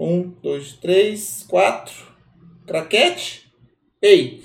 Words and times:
Um, 0.00 0.32
dois, 0.42 0.72
três, 0.72 1.44
quatro. 1.46 1.94
Craquete? 2.66 3.52
Ei! 4.00 4.42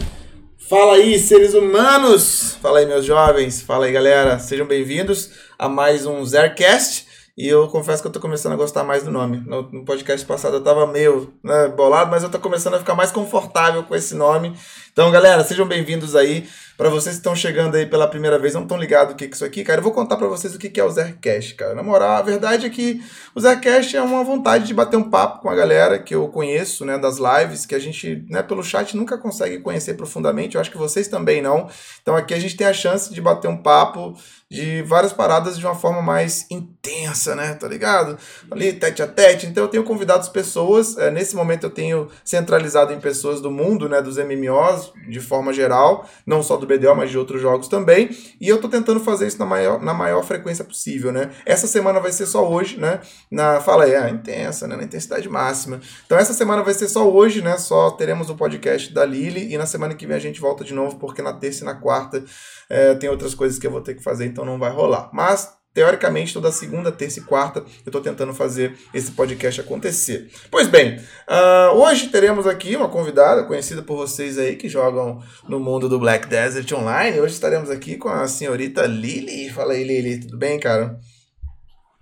Fala 0.57 0.95
aí, 0.95 1.17
seres 1.17 1.53
humanos! 1.53 2.57
Fala 2.61 2.79
aí, 2.79 2.85
meus 2.85 3.05
jovens! 3.05 3.61
Fala 3.61 3.85
aí, 3.85 3.91
galera! 3.93 4.37
Sejam 4.39 4.67
bem-vindos 4.67 5.31
a 5.57 5.69
mais 5.69 6.05
um 6.05 6.23
Zercast. 6.25 7.07
E 7.37 7.47
eu 7.47 7.67
confesso 7.69 8.01
que 8.01 8.07
eu 8.07 8.11
tô 8.11 8.19
começando 8.19 8.53
a 8.53 8.57
gostar 8.57 8.83
mais 8.83 9.03
do 9.03 9.11
nome. 9.11 9.37
No, 9.45 9.61
no 9.71 9.85
podcast 9.85 10.25
passado 10.25 10.57
eu 10.57 10.63
tava 10.63 10.85
meio 10.85 11.33
né, 11.43 11.67
bolado, 11.69 12.11
mas 12.11 12.23
eu 12.23 12.29
tô 12.29 12.39
começando 12.39 12.73
a 12.73 12.79
ficar 12.79 12.95
mais 12.95 13.11
confortável 13.11 13.83
com 13.83 13.95
esse 13.95 14.15
nome. 14.15 14.53
Então, 14.97 15.11
galera, 15.11 15.43
sejam 15.43 15.67
bem-vindos 15.67 16.15
aí. 16.15 16.49
Para 16.75 16.89
vocês 16.89 17.15
que 17.15 17.19
estão 17.19 17.35
chegando 17.35 17.73
aí 17.73 17.87
pela 17.87 18.07
primeira 18.07 18.37
vez, 18.37 18.53
não 18.53 18.61
estão 18.61 18.77
ligados 18.77 19.13
o 19.13 19.15
que 19.15 19.25
é 19.25 19.27
isso 19.27 19.43
aqui, 19.43 19.63
cara, 19.63 19.79
eu 19.79 19.83
vou 19.83 19.91
contar 19.91 20.15
para 20.15 20.27
vocês 20.27 20.53
o 20.53 20.59
que 20.59 20.79
é 20.79 20.83
o 20.83 20.91
Zercast, 20.91 21.55
cara. 21.55 21.73
Na 21.73 21.81
moral, 21.81 22.17
a 22.17 22.21
verdade 22.21 22.67
é 22.67 22.69
que 22.69 23.03
o 23.33 23.39
Zercast 23.39 23.97
é 23.97 24.01
uma 24.01 24.23
vontade 24.23 24.67
de 24.67 24.75
bater 24.75 24.95
um 24.95 25.09
papo 25.09 25.41
com 25.41 25.49
a 25.49 25.55
galera 25.55 25.97
que 25.97 26.13
eu 26.13 26.27
conheço, 26.27 26.85
né, 26.85 26.95
das 26.99 27.17
lives, 27.17 27.65
que 27.65 27.73
a 27.73 27.79
gente, 27.79 28.23
né, 28.29 28.43
pelo 28.43 28.63
chat 28.63 28.95
nunca 28.95 29.17
consegue 29.17 29.57
conhecer 29.57 29.95
profundamente, 29.95 30.53
eu 30.53 30.61
acho 30.61 30.69
que 30.69 30.77
vocês 30.77 31.07
também 31.07 31.41
não. 31.41 31.67
Então 32.01 32.15
aqui 32.15 32.35
a 32.35 32.39
gente 32.39 32.55
tem 32.55 32.67
a 32.67 32.73
chance 32.73 33.11
de 33.11 33.19
bater 33.19 33.47
um 33.47 33.57
papo 33.57 34.15
de 34.49 34.81
várias 34.83 35.11
paradas 35.11 35.57
de 35.57 35.65
uma 35.65 35.75
forma 35.75 36.01
mais 36.01 36.45
intensa, 36.49 37.35
né, 37.35 37.55
tá 37.55 37.67
ligado? 37.67 38.17
Ali, 38.51 38.71
tete 38.73 39.01
a 39.01 39.07
tete. 39.07 39.47
Então 39.47 39.63
eu 39.63 39.67
tenho 39.67 39.83
convidado 39.83 40.29
pessoas, 40.29 40.95
é, 40.97 41.09
nesse 41.09 41.35
momento 41.35 41.65
eu 41.65 41.69
tenho 41.71 42.07
centralizado 42.23 42.93
em 42.93 42.99
pessoas 42.99 43.41
do 43.41 43.49
mundo, 43.51 43.89
né, 43.89 44.01
dos 44.01 44.17
MMOs, 44.17 44.86
de 45.07 45.19
forma 45.19 45.53
geral, 45.53 46.07
não 46.25 46.43
só 46.43 46.57
do 46.57 46.65
BDO, 46.65 46.95
mas 46.95 47.09
de 47.09 47.17
outros 47.17 47.41
jogos 47.41 47.67
também. 47.67 48.09
E 48.39 48.47
eu 48.47 48.59
tô 48.59 48.69
tentando 48.69 48.99
fazer 48.99 49.27
isso 49.27 49.39
na 49.39 49.45
maior, 49.45 49.81
na 49.81 49.93
maior 49.93 50.23
frequência 50.23 50.63
possível, 50.63 51.11
né? 51.11 51.31
Essa 51.45 51.67
semana 51.67 51.99
vai 51.99 52.11
ser 52.11 52.25
só 52.25 52.49
hoje, 52.49 52.77
né? 52.77 53.01
Na, 53.31 53.59
fala 53.61 53.85
aí, 53.85 53.95
ah, 53.95 54.09
intensa, 54.09 54.67
né? 54.67 54.75
Na 54.75 54.83
intensidade 54.83 55.27
máxima. 55.29 55.79
Então 56.05 56.17
essa 56.17 56.33
semana 56.33 56.63
vai 56.63 56.73
ser 56.73 56.87
só 56.87 57.09
hoje, 57.09 57.41
né? 57.41 57.57
Só 57.57 57.91
teremos 57.91 58.29
o 58.29 58.35
podcast 58.35 58.93
da 58.93 59.05
Lili 59.05 59.53
e 59.53 59.57
na 59.57 59.65
semana 59.65 59.95
que 59.95 60.05
vem 60.05 60.15
a 60.15 60.19
gente 60.19 60.39
volta 60.39 60.63
de 60.63 60.73
novo, 60.73 60.97
porque 60.97 61.21
na 61.21 61.33
terça 61.33 61.63
e 61.63 61.65
na 61.65 61.75
quarta 61.75 62.23
é, 62.69 62.95
tem 62.95 63.09
outras 63.09 63.33
coisas 63.33 63.57
que 63.57 63.65
eu 63.65 63.71
vou 63.71 63.81
ter 63.81 63.95
que 63.95 64.03
fazer, 64.03 64.25
então 64.25 64.45
não 64.45 64.59
vai 64.59 64.71
rolar. 64.71 65.09
Mas 65.13 65.56
teoricamente, 65.77 66.33
toda 66.33 66.51
segunda, 66.51 66.91
terça 66.91 67.19
e 67.19 67.21
quarta 67.21 67.59
eu 67.59 67.65
estou 67.85 68.01
tentando 68.01 68.33
fazer 68.33 68.75
esse 68.91 69.11
podcast 69.11 69.61
acontecer. 69.61 70.27
Pois 70.49 70.67
bem, 70.67 70.99
uh, 71.29 71.75
hoje 71.75 72.07
teremos 72.07 72.47
aqui 72.47 72.75
uma 72.75 72.89
convidada 72.89 73.43
conhecida 73.43 73.83
por 73.83 73.95
vocês 73.95 74.39
aí 74.39 74.55
que 74.55 74.67
jogam 74.67 75.21
no 75.47 75.59
mundo 75.59 75.87
do 75.87 75.99
Black 75.99 76.27
Desert 76.27 76.71
Online. 76.71 77.19
Hoje 77.19 77.35
estaremos 77.35 77.69
aqui 77.69 77.95
com 77.95 78.09
a 78.09 78.27
senhorita 78.27 78.87
Lili. 78.87 79.51
Fala 79.51 79.73
aí, 79.73 79.83
Lili, 79.83 80.21
tudo 80.21 80.35
bem, 80.35 80.59
cara? 80.59 80.99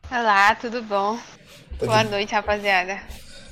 Olá, 0.09 0.55
tudo 0.55 0.81
bom? 0.81 1.19
Tá 1.77 1.85
Boa 1.85 2.03
de... 2.03 2.11
noite, 2.11 2.33
rapaziada. 2.33 3.01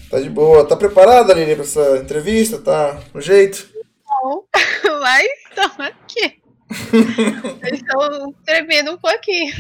Tá 0.10 0.22
de 0.22 0.30
boa. 0.30 0.66
Tá 0.66 0.78
preparada, 0.78 1.34
Lili, 1.34 1.54
para 1.54 1.66
essa 1.66 1.98
entrevista? 1.98 2.60
Tá 2.60 2.98
no 3.14 3.20
jeito? 3.20 3.68
Não, 4.08 4.46
mas 5.02 5.28
estamos 5.50 5.80
aqui. 5.82 6.42
Estou 7.74 8.34
tremendo 8.46 8.94
um 8.94 8.98
pouquinho. 8.98 9.54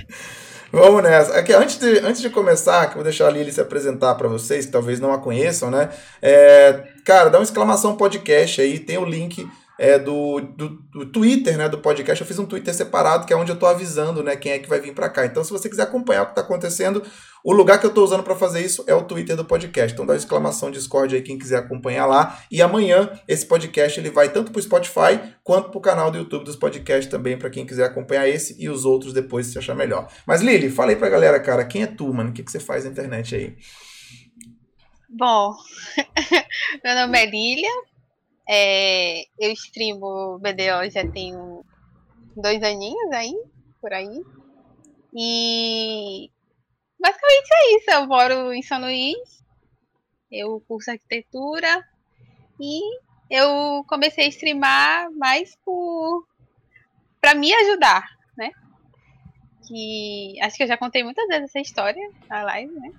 Vamos 0.75 1.03
nessa. 1.03 1.38
Aqui, 1.38 1.53
antes, 1.53 1.77
de, 1.77 1.99
antes 1.99 2.19
de 2.19 2.31
começar, 2.31 2.88
que 2.88 2.93
eu 2.93 2.95
vou 2.95 3.03
deixar 3.03 3.27
a 3.27 3.29
Lili 3.29 3.52
se 3.52 3.61
apresentar 3.61 4.16
para 4.16 4.27
vocês, 4.27 4.66
que 4.66 4.71
talvez 4.71 4.99
não 4.99 5.13
a 5.13 5.19
conheçam, 5.19 5.69
né? 5.69 5.91
É, 6.19 6.85
cara, 7.05 7.30
dá 7.30 7.38
uma 7.38 7.43
exclamação 7.43 7.95
podcast 7.95 8.59
aí, 8.59 8.80
tem 8.80 8.97
o 8.97 9.05
link 9.05 9.47
é, 9.79 9.97
do, 9.97 10.39
do, 10.39 10.69
do, 10.91 11.05
Twitter, 11.05 11.57
né, 11.57 11.67
do 11.67 11.79
podcast. 11.79 12.21
Eu 12.21 12.27
fiz 12.27 12.39
um 12.39 12.45
Twitter 12.45 12.73
separado, 12.73 13.25
que 13.25 13.33
é 13.33 13.35
onde 13.35 13.52
eu 13.52 13.59
tô 13.59 13.66
avisando, 13.66 14.23
né, 14.23 14.35
quem 14.35 14.52
é 14.52 14.59
que 14.59 14.69
vai 14.69 14.80
vir 14.80 14.93
para 14.93 15.09
cá. 15.09 15.25
Então, 15.25 15.43
se 15.43 15.52
você 15.52 15.69
quiser 15.69 15.83
acompanhar 15.83 16.23
o 16.23 16.25
que 16.27 16.35
tá 16.35 16.41
acontecendo, 16.41 17.03
o 17.43 17.52
lugar 17.52 17.77
que 17.77 17.85
eu 17.85 17.89
estou 17.89 18.05
usando 18.05 18.23
para 18.23 18.35
fazer 18.35 18.63
isso 18.63 18.85
é 18.88 18.95
o 18.95 19.03
Twitter 19.03 19.35
do 19.35 19.43
podcast. 19.43 19.91
Então 19.91 20.05
dá 20.05 20.13
uma 20.13 20.17
exclamação 20.17 20.71
Discord 20.71 21.13
aí 21.13 21.21
quem 21.21 21.38
quiser 21.38 21.57
acompanhar 21.57 22.05
lá. 22.05 22.39
E 22.49 22.61
amanhã 22.61 23.11
esse 23.27 23.45
podcast 23.45 23.99
ele 23.99 24.09
vai 24.09 24.31
tanto 24.31 24.49
para 24.49 24.59
o 24.59 24.63
Spotify 24.63 25.19
quanto 25.43 25.69
para 25.69 25.77
o 25.77 25.81
canal 25.81 26.09
do 26.09 26.19
YouTube 26.19 26.45
dos 26.45 26.55
podcasts 26.55 27.11
também 27.11 27.37
para 27.37 27.49
quem 27.49 27.65
quiser 27.65 27.83
acompanhar 27.83 28.30
esse 28.30 28.55
e 28.58 28.69
os 28.69 28.86
outros 28.86 29.11
depois 29.11 29.48
se 29.48 29.58
achar 29.58 29.75
melhor. 29.75 30.09
Mas 30.25 30.42
Lili, 30.42 30.69
fala 30.69 30.92
aí 30.92 30.95
para 30.95 31.08
a 31.08 31.11
galera, 31.11 31.39
cara, 31.42 31.65
quem 31.65 31.83
é 31.83 31.87
tu, 31.87 32.14
mano? 32.14 32.30
O 32.30 32.33
que, 32.33 32.43
que 32.43 32.52
você 32.52 32.61
faz 32.61 32.86
na 32.86 32.92
internet 32.92 33.36
aí? 33.36 33.58
Bom, 35.09 35.53
meu 36.81 36.95
nome 36.95 37.19
é 37.19 37.25
Lilia, 37.25 37.69
é, 38.48 39.23
eu 39.39 39.52
streamo 39.54 40.39
BDO 40.39 40.89
já 40.92 41.09
tenho 41.09 41.65
dois 42.36 42.61
aninhos 42.64 43.11
aí, 43.11 43.33
por 43.80 43.93
aí. 43.93 44.21
E 45.15 46.30
basicamente 46.99 47.49
é 47.52 47.77
isso. 47.77 47.92
Eu 47.92 48.08
moro 48.08 48.54
em 48.54 48.61
São 48.61 48.80
Luís, 48.80 49.43
eu 50.31 50.61
curso 50.67 50.92
arquitetura 50.92 51.87
e 52.59 52.81
eu 53.30 53.83
comecei 53.87 54.26
a 54.26 54.30
streamar 54.30 55.11
mais 55.11 55.55
por 55.64 56.27
para 57.21 57.36
me 57.36 57.54
ajudar, 57.54 58.05
né? 58.37 58.52
Que 59.65 60.36
acho 60.42 60.58
que 60.58 60.64
eu 60.64 60.67
já 60.67 60.77
contei 60.77 61.04
muitas 61.04 61.25
vezes 61.27 61.45
essa 61.45 61.60
história 61.60 62.11
na 62.27 62.43
live, 62.43 62.73
né? 62.73 62.92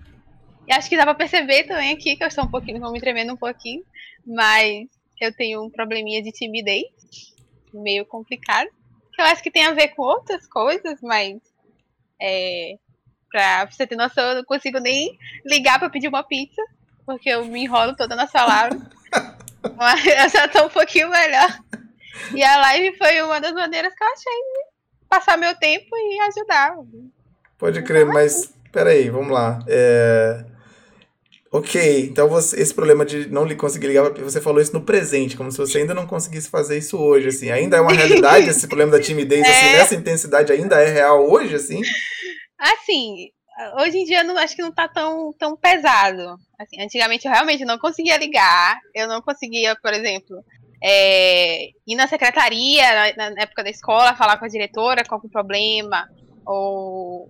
E 0.66 0.72
acho 0.72 0.88
que 0.88 0.96
dá 0.96 1.04
para 1.04 1.14
perceber 1.14 1.64
também 1.64 1.92
aqui 1.92 2.16
que 2.16 2.24
eu 2.24 2.28
estou 2.28 2.44
um 2.44 2.50
pouquinho, 2.50 2.80
vou 2.80 2.90
me 2.90 3.00
tremendo 3.00 3.34
um 3.34 3.36
pouquinho, 3.36 3.84
mas 4.26 4.88
eu 5.20 5.34
tenho 5.34 5.64
um 5.64 5.70
probleminha 5.70 6.22
de 6.22 6.32
timidez, 6.32 6.86
meio 7.72 8.04
complicado. 8.04 8.68
Eu 9.18 9.24
acho 9.26 9.42
que 9.42 9.50
tem 9.50 9.64
a 9.64 9.72
ver 9.72 9.88
com 9.88 10.02
outras 10.02 10.46
coisas, 10.46 11.00
mas 11.00 11.40
é, 12.20 12.76
Pra 13.34 13.66
você 13.68 13.84
ter 13.84 13.96
noção, 13.96 14.22
eu 14.28 14.36
não 14.36 14.44
consigo 14.44 14.78
nem 14.78 15.18
ligar 15.44 15.80
pra 15.80 15.90
pedir 15.90 16.06
uma 16.06 16.22
pizza, 16.22 16.62
porque 17.04 17.28
eu 17.28 17.44
me 17.44 17.64
enrolo 17.64 17.96
toda 17.96 18.14
na 18.14 18.28
palavras. 18.28 18.80
Mas 19.76 20.06
eu 20.06 20.28
já 20.28 20.46
tô 20.46 20.66
um 20.66 20.68
pouquinho 20.68 21.10
melhor. 21.10 21.58
E 22.32 22.44
a 22.44 22.56
live 22.58 22.96
foi 22.96 23.20
uma 23.22 23.40
das 23.40 23.52
maneiras 23.52 23.92
que 23.92 24.04
eu 24.04 24.08
achei 24.08 24.32
de 24.32 25.08
passar 25.08 25.36
meu 25.36 25.52
tempo 25.56 25.88
e 25.96 26.20
ajudar. 26.20 26.76
Pode 27.58 27.82
crer, 27.82 28.06
mas 28.06 28.54
peraí, 28.70 29.10
vamos 29.10 29.32
lá. 29.32 29.64
É... 29.66 30.44
Ok, 31.54 32.06
então 32.10 32.28
você, 32.28 32.60
esse 32.60 32.74
problema 32.74 33.06
de 33.06 33.28
não 33.30 33.44
lhe 33.44 33.54
conseguir 33.54 33.86
ligar, 33.86 34.10
você 34.14 34.40
falou 34.40 34.60
isso 34.60 34.72
no 34.72 34.82
presente, 34.82 35.36
como 35.36 35.52
se 35.52 35.58
você 35.58 35.78
ainda 35.78 35.94
não 35.94 36.04
conseguisse 36.04 36.50
fazer 36.50 36.76
isso 36.76 36.98
hoje, 36.98 37.28
assim. 37.28 37.48
Ainda 37.48 37.76
é 37.76 37.80
uma 37.80 37.92
realidade 37.92 38.48
esse 38.48 38.66
problema 38.66 38.90
da 38.90 39.00
timidez, 39.00 39.42
assim, 39.46 39.52
é... 39.52 39.68
assim, 39.68 39.76
nessa 39.76 39.94
intensidade 39.94 40.50
ainda 40.50 40.80
é 40.80 40.90
real 40.90 41.30
hoje, 41.30 41.54
assim? 41.54 41.80
Assim, 42.58 43.30
hoje 43.78 43.98
em 43.98 44.04
dia 44.04 44.24
não 44.24 44.36
acho 44.36 44.56
que 44.56 44.62
não 44.62 44.74
tá 44.74 44.88
tão, 44.88 45.32
tão 45.38 45.56
pesado. 45.56 46.36
Assim, 46.58 46.82
antigamente 46.82 47.24
eu 47.24 47.32
realmente 47.32 47.64
não 47.64 47.78
conseguia 47.78 48.16
ligar, 48.16 48.76
eu 48.92 49.06
não 49.06 49.22
conseguia, 49.22 49.76
por 49.80 49.92
exemplo, 49.92 50.36
é, 50.82 51.66
ir 51.86 51.94
na 51.94 52.08
secretaria 52.08 53.14
na, 53.16 53.30
na, 53.30 53.42
época 53.42 53.62
da 53.62 53.70
escola, 53.70 54.16
falar 54.16 54.38
com 54.38 54.44
a 54.44 54.48
diretora 54.48 55.04
qual 55.04 55.20
é 55.22 55.26
o 55.28 55.30
problema, 55.30 56.08
ou 56.44 57.28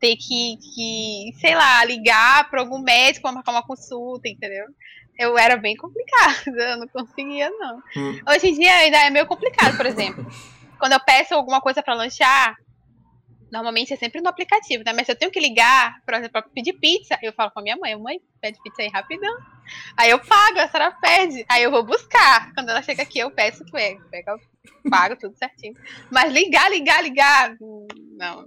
ter 0.00 0.16
que, 0.16 0.56
que 0.58 1.32
sei 1.40 1.54
lá, 1.54 1.84
ligar 1.84 2.48
para 2.50 2.60
algum 2.60 2.78
médico 2.78 3.22
para 3.22 3.32
marcar 3.32 3.52
uma 3.52 3.66
consulta, 3.66 4.28
entendeu? 4.28 4.66
Eu 5.18 5.38
era 5.38 5.56
bem 5.56 5.76
complicado, 5.76 6.48
eu 6.56 6.76
não 6.78 6.88
conseguia, 6.88 7.50
não. 7.50 7.82
Hum. 7.96 8.20
Hoje 8.28 8.48
em 8.48 8.54
dia 8.54 8.74
ainda 8.74 8.98
é 8.98 9.10
meio 9.10 9.26
complicado, 9.26 9.76
por 9.76 9.86
exemplo. 9.86 10.26
Quando 10.78 10.92
eu 10.92 11.00
peço 11.00 11.34
alguma 11.34 11.60
coisa 11.60 11.82
para 11.82 11.94
lanchar, 11.94 12.56
Normalmente 13.50 13.92
é 13.92 13.96
sempre 13.96 14.20
no 14.20 14.28
aplicativo, 14.28 14.82
né? 14.84 14.92
Mas 14.92 15.06
se 15.06 15.12
eu 15.12 15.16
tenho 15.16 15.30
que 15.30 15.38
ligar, 15.38 16.00
por 16.04 16.14
exemplo, 16.14 16.32
pra 16.32 16.42
pedir 16.42 16.72
pizza, 16.74 17.16
eu 17.22 17.32
falo 17.32 17.50
com 17.52 17.60
a 17.60 17.62
minha 17.62 17.76
mãe, 17.76 17.96
mãe, 17.96 18.20
pede 18.40 18.60
pizza 18.62 18.82
aí 18.82 18.88
rapidão. 18.88 19.34
Aí 19.96 20.10
eu 20.10 20.18
pago, 20.18 20.58
a 20.58 20.68
senhora 20.68 20.90
pede. 21.00 21.44
Aí 21.48 21.62
eu 21.62 21.70
vou 21.70 21.84
buscar. 21.84 22.52
Quando 22.54 22.70
ela 22.70 22.82
chega 22.82 23.02
aqui, 23.02 23.18
eu 23.18 23.30
peço, 23.30 23.64
pego, 23.70 24.02
pego, 24.10 24.40
pago 24.90 25.16
tudo 25.16 25.36
certinho. 25.36 25.74
Mas 26.10 26.32
ligar, 26.32 26.68
ligar, 26.70 27.02
ligar, 27.02 27.56
não. 28.16 28.46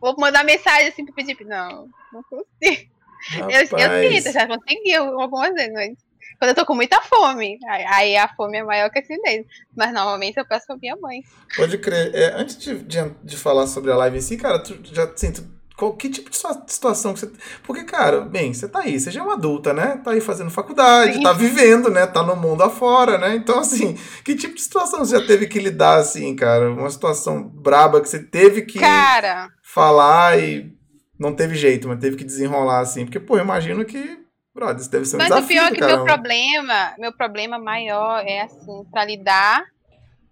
Vou 0.00 0.14
mandar 0.18 0.44
mensagem 0.44 0.88
assim 0.88 1.04
pra 1.04 1.14
pedir. 1.14 1.36
Não, 1.44 1.88
não 2.12 2.22
consigo. 2.24 2.96
Rapaz. 3.30 3.72
Eu, 3.72 3.78
eu 3.78 4.10
tento, 4.10 4.32
já 4.32 4.46
consegui 4.46 4.94
algumas 4.94 5.52
vezes, 5.54 5.72
mas 5.72 5.96
quando 6.38 6.50
eu 6.50 6.54
tô 6.54 6.66
com 6.66 6.74
muita 6.74 7.00
fome. 7.02 7.58
Aí 7.66 8.16
a 8.16 8.28
fome 8.28 8.58
é 8.58 8.62
maior 8.62 8.90
que 8.90 8.98
a 8.98 9.02
acidez. 9.02 9.46
Mas 9.74 9.92
normalmente 9.92 10.36
eu 10.36 10.46
peço 10.46 10.66
pra 10.66 10.76
minha 10.76 10.96
mãe. 10.96 11.22
Pode 11.56 11.78
crer. 11.78 12.14
É, 12.14 12.34
antes 12.34 12.58
de, 12.58 12.78
de, 12.78 12.98
de, 13.22 13.36
falar 13.36 13.66
sobre 13.66 13.90
a 13.90 13.96
live 13.96 14.18
em 14.18 14.20
si, 14.20 14.36
cara, 14.36 14.58
tu 14.58 14.78
já 14.84 15.04
assim, 15.04 15.32
tu, 15.32 15.44
qual, 15.76 15.94
que 15.94 16.08
tipo 16.08 16.30
de 16.30 16.36
situação 16.68 17.14
que 17.14 17.20
você. 17.20 17.30
Porque, 17.62 17.84
cara, 17.84 18.20
bem, 18.20 18.52
você 18.52 18.68
tá 18.68 18.80
aí, 18.80 18.98
você 18.98 19.10
já 19.10 19.20
é 19.20 19.22
uma 19.22 19.34
adulta, 19.34 19.72
né? 19.72 20.00
Tá 20.02 20.12
aí 20.12 20.20
fazendo 20.20 20.50
faculdade, 20.50 21.14
Sim. 21.14 21.22
tá 21.22 21.32
vivendo, 21.32 21.90
né? 21.90 22.06
Tá 22.06 22.22
no 22.22 22.36
mundo 22.36 22.62
afora, 22.62 23.18
né? 23.18 23.34
Então, 23.36 23.58
assim, 23.58 23.94
que 24.24 24.34
tipo 24.34 24.54
de 24.54 24.62
situação 24.62 25.04
você 25.04 25.18
já 25.18 25.26
teve 25.26 25.46
que 25.46 25.58
lidar, 25.58 25.98
assim, 25.98 26.34
cara? 26.34 26.70
Uma 26.70 26.90
situação 26.90 27.42
braba 27.42 28.00
que 28.00 28.08
você 28.08 28.22
teve 28.22 28.62
que 28.62 28.78
cara. 28.78 29.50
Falar 29.76 30.38
e 30.38 30.72
não 31.18 31.34
teve 31.34 31.54
jeito, 31.54 31.86
mas 31.86 32.00
teve 32.00 32.16
que 32.16 32.24
desenrolar, 32.24 32.80
assim. 32.80 33.04
Porque, 33.04 33.20
pô, 33.20 33.36
eu 33.36 33.44
imagino 33.44 33.84
que 33.84 34.24
Brother, 34.54 34.80
isso 34.80 34.90
deve 34.90 35.04
ser 35.04 35.16
um 35.16 35.18
Mas 35.18 35.28
desafio, 35.28 35.44
o 35.44 35.48
pior 35.48 35.66
é 35.66 35.74
que 35.74 35.84
meu 35.84 36.04
problema, 36.04 36.94
meu 36.98 37.12
problema 37.12 37.58
maior 37.58 38.24
é 38.26 38.40
assim, 38.40 38.84
para 38.90 39.04
lidar 39.04 39.62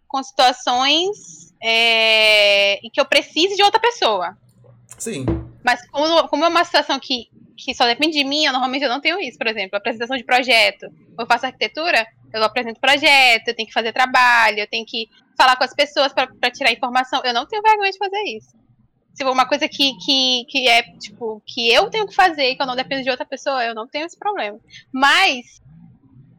com 0.08 0.22
situações 0.22 1.52
é, 1.62 2.76
em 2.76 2.88
que 2.90 2.98
eu 2.98 3.04
precise 3.04 3.54
de 3.54 3.62
outra 3.62 3.78
pessoa. 3.78 4.34
Sim. 4.96 5.26
Mas 5.62 5.86
como, 5.90 6.26
como 6.28 6.44
é 6.46 6.48
uma 6.48 6.64
situação 6.64 6.98
que 6.98 7.28
que 7.56 7.72
só 7.72 7.86
depende 7.86 8.18
de 8.18 8.24
mim, 8.24 8.44
eu 8.44 8.52
normalmente 8.52 8.82
eu 8.82 8.88
não 8.88 9.00
tenho 9.00 9.20
isso, 9.20 9.38
por 9.38 9.46
exemplo, 9.46 9.76
apresentação 9.76 10.16
de 10.16 10.24
projeto. 10.24 10.86
Eu 11.16 11.24
faço 11.24 11.46
arquitetura, 11.46 12.04
eu 12.32 12.42
apresento 12.42 12.80
projeto, 12.80 13.46
eu 13.46 13.54
tenho 13.54 13.68
que 13.68 13.72
fazer 13.72 13.92
trabalho, 13.92 14.58
eu 14.58 14.66
tenho 14.66 14.84
que 14.84 15.06
falar 15.36 15.54
com 15.56 15.62
as 15.62 15.72
pessoas 15.72 16.12
para 16.12 16.50
tirar 16.50 16.72
informação. 16.72 17.22
Eu 17.24 17.32
não 17.32 17.46
tenho 17.46 17.62
vergonha 17.62 17.92
de 17.92 17.98
fazer 17.98 18.22
isso. 18.24 18.63
Se 19.14 19.22
for 19.22 19.32
uma 19.32 19.46
coisa 19.46 19.68
que, 19.68 19.94
que, 19.98 20.44
que 20.48 20.68
é, 20.68 20.82
tipo, 20.98 21.40
que 21.46 21.72
eu 21.72 21.88
tenho 21.88 22.06
que 22.06 22.14
fazer 22.14 22.56
que 22.56 22.62
eu 22.62 22.66
não 22.66 22.76
dependo 22.76 23.04
de 23.04 23.10
outra 23.10 23.24
pessoa, 23.24 23.64
eu 23.64 23.74
não 23.74 23.86
tenho 23.86 24.06
esse 24.06 24.18
problema. 24.18 24.58
Mas, 24.92 25.62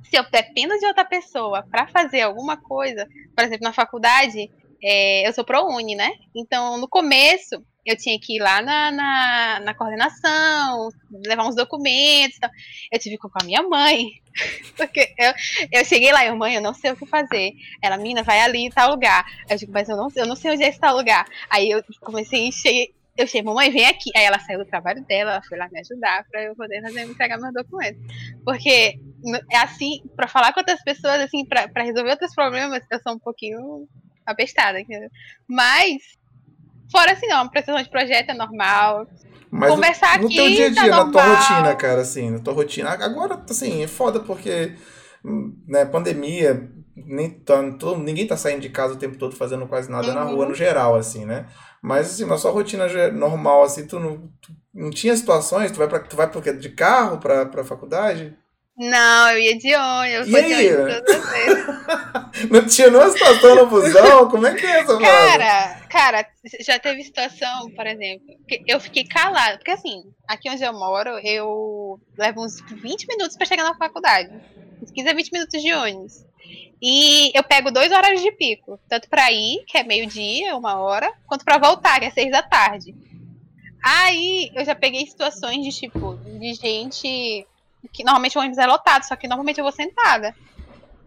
se 0.03 0.17
eu 0.17 0.25
dependo 0.29 0.77
de 0.77 0.85
outra 0.85 1.05
pessoa 1.05 1.63
para 1.63 1.87
fazer 1.87 2.21
alguma 2.21 2.57
coisa, 2.57 3.07
por 3.35 3.45
exemplo, 3.45 3.63
na 3.63 3.73
faculdade, 3.73 4.51
é, 4.83 5.27
eu 5.27 5.33
sou 5.33 5.43
pro-uni, 5.43 5.95
né? 5.95 6.11
Então, 6.35 6.77
no 6.77 6.87
começo, 6.87 7.63
eu 7.85 7.95
tinha 7.95 8.19
que 8.19 8.37
ir 8.37 8.39
lá 8.39 8.61
na, 8.61 8.91
na, 8.91 9.59
na 9.59 9.73
coordenação, 9.75 10.89
levar 11.25 11.47
uns 11.47 11.55
documentos. 11.55 12.39
Tal. 12.39 12.49
Eu 12.91 12.99
tive 12.99 13.17
que 13.17 13.29
com 13.29 13.41
a 13.41 13.45
minha 13.45 13.61
mãe. 13.61 14.09
Porque 14.75 15.13
eu, 15.17 15.33
eu 15.71 15.85
cheguei 15.85 16.11
lá, 16.11 16.25
eu, 16.25 16.35
mãe, 16.35 16.55
eu 16.55 16.61
não 16.61 16.73
sei 16.73 16.91
o 16.91 16.95
que 16.95 17.05
fazer. 17.05 17.53
Ela, 17.81 17.97
mina, 17.97 18.23
vai 18.23 18.39
ali 18.39 18.65
em 18.65 18.69
tal 18.71 18.89
lugar. 18.89 19.23
Eu 19.47 19.55
digo, 19.55 19.71
mas 19.71 19.87
eu 19.87 19.95
não, 19.95 20.07
eu 20.15 20.25
não 20.25 20.35
sei 20.35 20.51
onde 20.51 20.63
é 20.63 20.69
esse 20.69 20.79
tal 20.79 20.95
lugar. 20.95 21.25
Aí 21.49 21.69
eu 21.69 21.83
comecei 22.01 22.43
a 22.43 22.47
encher. 22.47 22.87
Eu 23.15 23.27
cheguei, 23.27 23.43
mamãe, 23.43 23.69
vem 23.69 23.85
aqui. 23.85 24.09
Aí 24.15 24.23
ela 24.23 24.39
saiu 24.39 24.59
do 24.59 24.65
trabalho 24.65 25.05
dela, 25.05 25.33
ela 25.33 25.43
foi 25.43 25.57
lá 25.57 25.69
me 25.69 25.79
ajudar 25.79 26.25
para 26.29 26.43
eu 26.43 26.55
poder 26.55 26.81
fazer, 26.81 27.03
entregar 27.03 27.37
meus 27.37 27.53
documentos. 27.53 28.01
Porque 28.43 28.99
é 29.51 29.57
assim, 29.57 30.01
para 30.15 30.27
falar 30.27 30.53
com 30.53 30.59
outras 30.59 30.83
pessoas, 30.83 31.21
assim, 31.21 31.45
para 31.45 31.83
resolver 31.83 32.09
outros 32.09 32.33
problemas, 32.33 32.83
eu 32.91 32.99
sou 32.99 33.13
um 33.13 33.19
pouquinho 33.19 33.87
abestada. 34.25 34.79
Entendeu? 34.79 35.09
Mas 35.47 36.15
Fora 36.91 37.13
assim, 37.13 37.27
não, 37.27 37.47
prestação 37.47 37.81
de 37.81 37.89
projeto 37.89 38.29
é 38.29 38.33
normal. 38.33 39.07
Mas 39.49 39.69
Conversar 39.69 40.17
no, 40.17 40.23
no 40.23 40.27
aqui. 40.27 40.37
No 40.37 40.43
teu 40.43 40.49
dia 40.49 40.67
a 40.67 40.73
tá 40.73 40.81
dia, 40.81 40.91
tá 40.91 41.05
na 41.05 41.11
tua 41.11 41.23
rotina, 41.23 41.75
cara, 41.75 42.01
assim, 42.01 42.29
na 42.29 42.39
tua 42.39 42.53
rotina. 42.53 42.89
Agora, 42.89 43.41
assim, 43.49 43.83
é 43.83 43.87
foda 43.87 44.19
porque, 44.19 44.75
né, 45.67 45.85
pandemia, 45.85 46.69
nem 46.95 47.29
tá, 47.29 47.71
todo, 47.73 48.01
ninguém 48.01 48.27
tá 48.27 48.37
saindo 48.37 48.61
de 48.61 48.69
casa 48.69 48.93
o 48.93 48.97
tempo 48.97 49.17
todo 49.17 49.35
fazendo 49.35 49.67
quase 49.67 49.89
nada 49.89 50.07
uhum. 50.07 50.13
na 50.13 50.23
rua, 50.23 50.45
no 50.47 50.53
geral, 50.53 50.95
assim, 50.95 51.25
né? 51.25 51.47
Mas, 51.81 52.11
assim, 52.11 52.25
na 52.25 52.37
sua 52.37 52.51
rotina 52.51 52.85
normal, 53.11 53.63
assim, 53.63 53.85
tu 53.85 53.99
não, 53.99 54.17
tu 54.41 54.51
não 54.73 54.89
tinha 54.89 55.15
situações? 55.15 55.71
Tu 55.71 55.77
vai, 55.77 55.87
pra, 55.87 55.99
tu 55.99 56.15
vai 56.15 56.29
porque 56.29 56.53
de 56.53 56.69
carro 56.69 57.17
pra, 57.19 57.45
pra 57.45 57.63
faculdade? 57.63 58.35
Não, 58.77 59.31
eu 59.31 59.39
ia 59.39 59.57
de 59.57 59.73
ônibus. 59.73 60.27
E 60.27 60.35
aí? 60.35 60.69
De 60.69 62.47
não 62.51 62.65
tinha 62.65 62.89
nenhuma 62.89 63.09
situação 63.09 63.55
no 63.55 63.67
busão? 63.67 64.29
Como 64.29 64.45
é 64.45 64.53
que 64.53 64.65
é 64.65 64.81
essa 64.81 64.97
Cara, 64.99 65.81
cara, 65.89 66.27
já 66.59 66.77
teve 66.77 67.03
situação, 67.03 67.71
por 67.71 67.87
exemplo, 67.87 68.27
que 68.45 68.63
eu 68.67 68.77
fiquei 68.81 69.05
calada. 69.05 69.57
Porque 69.57 69.71
assim, 69.71 70.03
aqui 70.27 70.49
onde 70.49 70.61
eu 70.61 70.73
moro, 70.73 71.11
eu 71.23 71.99
levo 72.17 72.43
uns 72.43 72.59
20 72.69 73.07
minutos 73.07 73.37
para 73.37 73.45
chegar 73.45 73.63
na 73.63 73.75
faculdade. 73.75 74.29
Uns 74.81 74.91
15 74.91 75.09
a 75.09 75.13
20 75.13 75.31
minutos 75.31 75.61
de 75.61 75.73
ônibus. 75.73 76.25
E 76.81 77.31
eu 77.33 77.43
pego 77.43 77.71
dois 77.71 77.93
horas 77.93 78.21
de 78.21 78.31
pico. 78.33 78.77
Tanto 78.89 79.07
para 79.07 79.31
ir, 79.31 79.63
que 79.65 79.77
é 79.77 79.83
meio-dia, 79.83 80.55
uma 80.57 80.81
hora, 80.81 81.13
quanto 81.25 81.45
para 81.45 81.57
voltar, 81.57 81.99
que 82.01 82.07
é 82.07 82.11
seis 82.11 82.29
da 82.29 82.43
tarde. 82.43 82.93
Aí 83.81 84.51
eu 84.53 84.65
já 84.65 84.75
peguei 84.75 85.05
situações 85.05 85.63
de 85.63 85.71
tipo, 85.71 86.15
de 86.15 86.53
gente 86.55 87.47
que 87.91 88.03
normalmente 88.03 88.37
o 88.37 88.41
ônibus 88.41 88.57
é 88.57 88.65
lotado, 88.65 89.03
só 89.03 89.15
que 89.15 89.27
normalmente 89.27 89.59
eu 89.59 89.63
vou 89.63 89.71
sentada. 89.71 90.35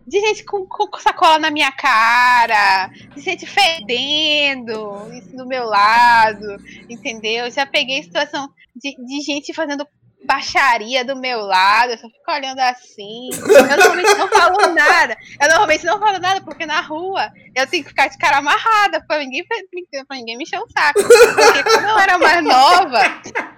De 0.06 0.20
gente 0.20 0.44
com, 0.44 0.66
com 0.66 0.98
sacola 0.98 1.38
na 1.38 1.50
minha 1.50 1.70
cara, 1.70 2.88
de 3.14 3.20
gente 3.20 3.46
fedendo 3.46 5.12
isso 5.12 5.36
do 5.36 5.46
meu 5.46 5.66
lado, 5.66 6.56
entendeu? 6.88 7.50
Já 7.50 7.66
peguei 7.66 8.02
situação 8.02 8.48
de, 8.74 8.96
de 9.04 9.20
gente 9.20 9.52
fazendo 9.52 9.86
baixaria 10.24 11.04
do 11.04 11.16
meu 11.16 11.40
lado, 11.40 11.92
eu 11.92 11.98
só 11.98 12.08
fico 12.08 12.30
olhando 12.30 12.58
assim. 12.60 13.30
Eu 13.32 13.76
normalmente 13.76 14.14
não 14.14 14.28
falo 14.28 14.74
nada. 14.74 15.16
Eu 15.40 15.48
normalmente 15.48 15.86
não 15.86 15.98
falo 15.98 16.18
nada, 16.18 16.40
porque 16.40 16.66
na 16.66 16.80
rua 16.80 17.30
eu 17.54 17.66
tenho 17.66 17.82
que 17.82 17.90
ficar 17.90 18.08
de 18.08 18.18
cara 18.18 18.38
amarrada 18.38 19.02
pra 19.06 19.18
ninguém, 19.18 19.44
pra 19.46 20.16
ninguém 20.16 20.36
me 20.36 20.42
encher 20.42 20.58
o 20.58 20.68
saco. 20.70 21.00
Porque 21.02 21.62
quando 21.62 21.88
eu 21.88 21.98
era 21.98 22.18
mais 22.18 22.44
nova, 22.44 23.00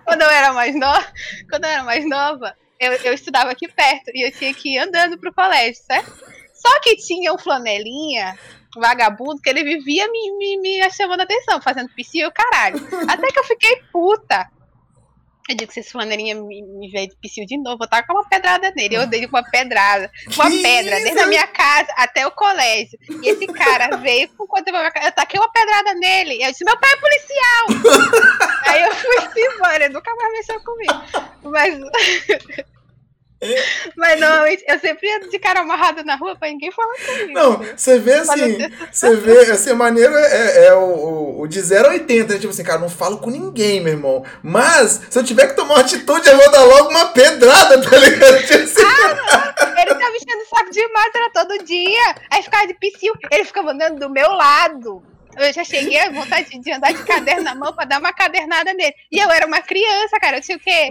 quando 0.05 0.23
eu 0.23 0.31
era 0.31 0.53
mais 0.53 0.79
nova, 0.79 1.07
quando 1.51 1.65
eu 1.65 1.71
era 1.71 1.83
mais 1.83 2.09
nova, 2.09 2.57
eu, 2.81 2.93
eu 2.93 3.13
estudava 3.13 3.51
aqui 3.51 3.69
perto 3.69 4.11
e 4.15 4.27
eu 4.27 4.33
tinha 4.33 4.53
que 4.55 4.75
ir 4.75 4.79
andando 4.79 5.19
pro 5.19 5.35
colégio, 5.35 5.83
certo? 5.85 6.11
Só 6.55 6.81
que 6.81 6.97
tinha 6.97 7.33
um 7.33 7.39
flanelinha 7.39 8.39
vagabundo 8.77 9.41
que 9.43 9.51
ele 9.51 9.63
vivia 9.63 10.09
me, 10.11 10.37
me, 10.39 10.61
me 10.61 10.91
chamando 10.91 11.21
atenção, 11.21 11.61
fazendo 11.61 11.91
piscina 11.91 12.25
e 12.25 12.29
o 12.29 12.33
caralho. 12.33 12.79
Até 13.09 13.29
que 13.29 13.39
eu 13.39 13.45
fiquei 13.45 13.83
puta. 13.93 14.49
Eu 15.49 15.57
digo 15.57 15.69
que 15.69 15.75
se 15.75 15.81
esse 15.81 15.91
flanelinha 15.91 16.35
me, 16.35 16.63
me 16.63 16.91
veio 16.91 17.09
de 17.09 17.17
piscina 17.17 17.47
de 17.47 17.57
novo, 17.59 17.83
eu 17.83 17.89
tava 17.89 18.07
com 18.07 18.13
uma 18.13 18.29
pedrada 18.29 18.73
nele. 18.77 18.95
Eu 18.95 19.07
dei 19.07 19.27
uma 19.27 19.43
pedrada, 19.43 20.11
uma 20.35 20.51
que 20.51 20.63
pedra, 20.63 20.95
isso? 20.97 21.05
desde 21.05 21.21
a 21.21 21.27
minha 21.27 21.47
casa 21.47 21.93
até 21.97 22.27
o 22.27 22.31
colégio. 22.31 22.99
E 23.23 23.29
esse 23.29 23.47
cara 23.47 23.97
veio 23.99 24.29
com 24.37 24.47
quanto 24.47 24.69
eu, 24.69 24.75
eu 24.75 25.13
taquei 25.13 25.41
uma 25.41 25.51
pedrada 25.51 25.95
nele. 25.95 26.37
E 26.37 26.43
eu 26.43 26.51
disse: 26.51 26.65
Meu 26.65 26.79
pai 26.79 26.93
é 26.93 26.97
policial! 26.97 27.67
Aí 28.67 28.83
eu 28.83 28.95
fui 28.95 29.43
embora, 29.55 29.85
ele 29.85 29.95
nunca 29.95 30.15
mais 30.15 30.33
mexeu 30.35 30.61
comigo. 30.61 31.03
Mas. 31.43 31.81
Mas 33.97 34.21
normalmente 34.21 34.63
eu 34.69 34.79
sempre 34.79 35.09
ia 35.09 35.21
de 35.21 35.39
cara 35.39 35.61
amarrada 35.61 36.03
na 36.03 36.15
rua 36.15 36.37
pra 36.37 36.49
ninguém 36.49 36.71
falar 36.71 36.95
comigo. 36.95 37.33
Não, 37.33 37.57
você 37.75 37.99
vê 37.99 38.15
assim, 38.15 38.59
você 38.93 39.17
vê, 39.17 39.51
assim, 39.51 39.73
maneiro 39.73 40.15
é, 40.15 40.33
é, 40.33 40.67
é 40.67 40.75
o, 40.75 41.41
o, 41.41 41.47
de 41.47 41.61
0 41.61 41.89
a 41.89 41.93
80, 41.93 42.35
né? 42.35 42.39
Tipo 42.39 42.53
assim, 42.53 42.63
cara, 42.63 42.79
não 42.79 42.91
falo 42.91 43.19
com 43.19 43.31
ninguém, 43.31 43.81
meu 43.81 43.95
irmão. 43.95 44.25
Mas, 44.43 45.01
se 45.09 45.19
eu 45.19 45.25
tiver 45.25 45.49
que 45.49 45.57
tomar 45.57 45.75
uma 45.75 45.81
atitude, 45.81 46.29
eu 46.29 46.37
vou 46.37 46.51
dar 46.51 46.65
logo 46.65 46.91
uma 46.91 47.07
pedrada, 47.07 47.81
tá 47.81 47.97
ligado? 47.97 48.43
Tipo 48.47 48.63
assim, 48.63 48.83
ah, 48.83 49.55
não, 49.65 49.83
ele 49.83 49.95
tá 49.95 50.11
mexendo 50.11 50.41
o 50.43 50.49
saco 50.49 50.71
demais, 50.71 51.15
era 51.15 51.31
todo 51.31 51.65
dia. 51.65 52.15
Aí 52.31 52.43
ficava 52.43 52.67
de 52.67 52.75
psiu, 52.75 53.15
ele 53.31 53.45
ficava 53.45 53.73
andando 53.73 53.99
do 53.99 54.11
meu 54.11 54.31
lado. 54.33 55.03
Eu 55.43 55.53
já 55.53 55.65
cheguei 55.65 55.99
a 55.99 56.11
vontade 56.11 56.59
de 56.59 56.73
andar 56.73 56.93
de 56.93 57.03
caderno 57.05 57.43
na 57.43 57.55
mão 57.55 57.73
pra 57.73 57.85
dar 57.85 57.99
uma 57.99 58.13
cadernada 58.13 58.73
nele. 58.75 58.95
E 59.11 59.19
eu 59.19 59.31
era 59.31 59.47
uma 59.47 59.61
criança, 59.61 60.19
cara. 60.21 60.39
Eu 60.39 60.43
tinha 60.43 60.57
o 60.57 60.61
quê? 60.61 60.91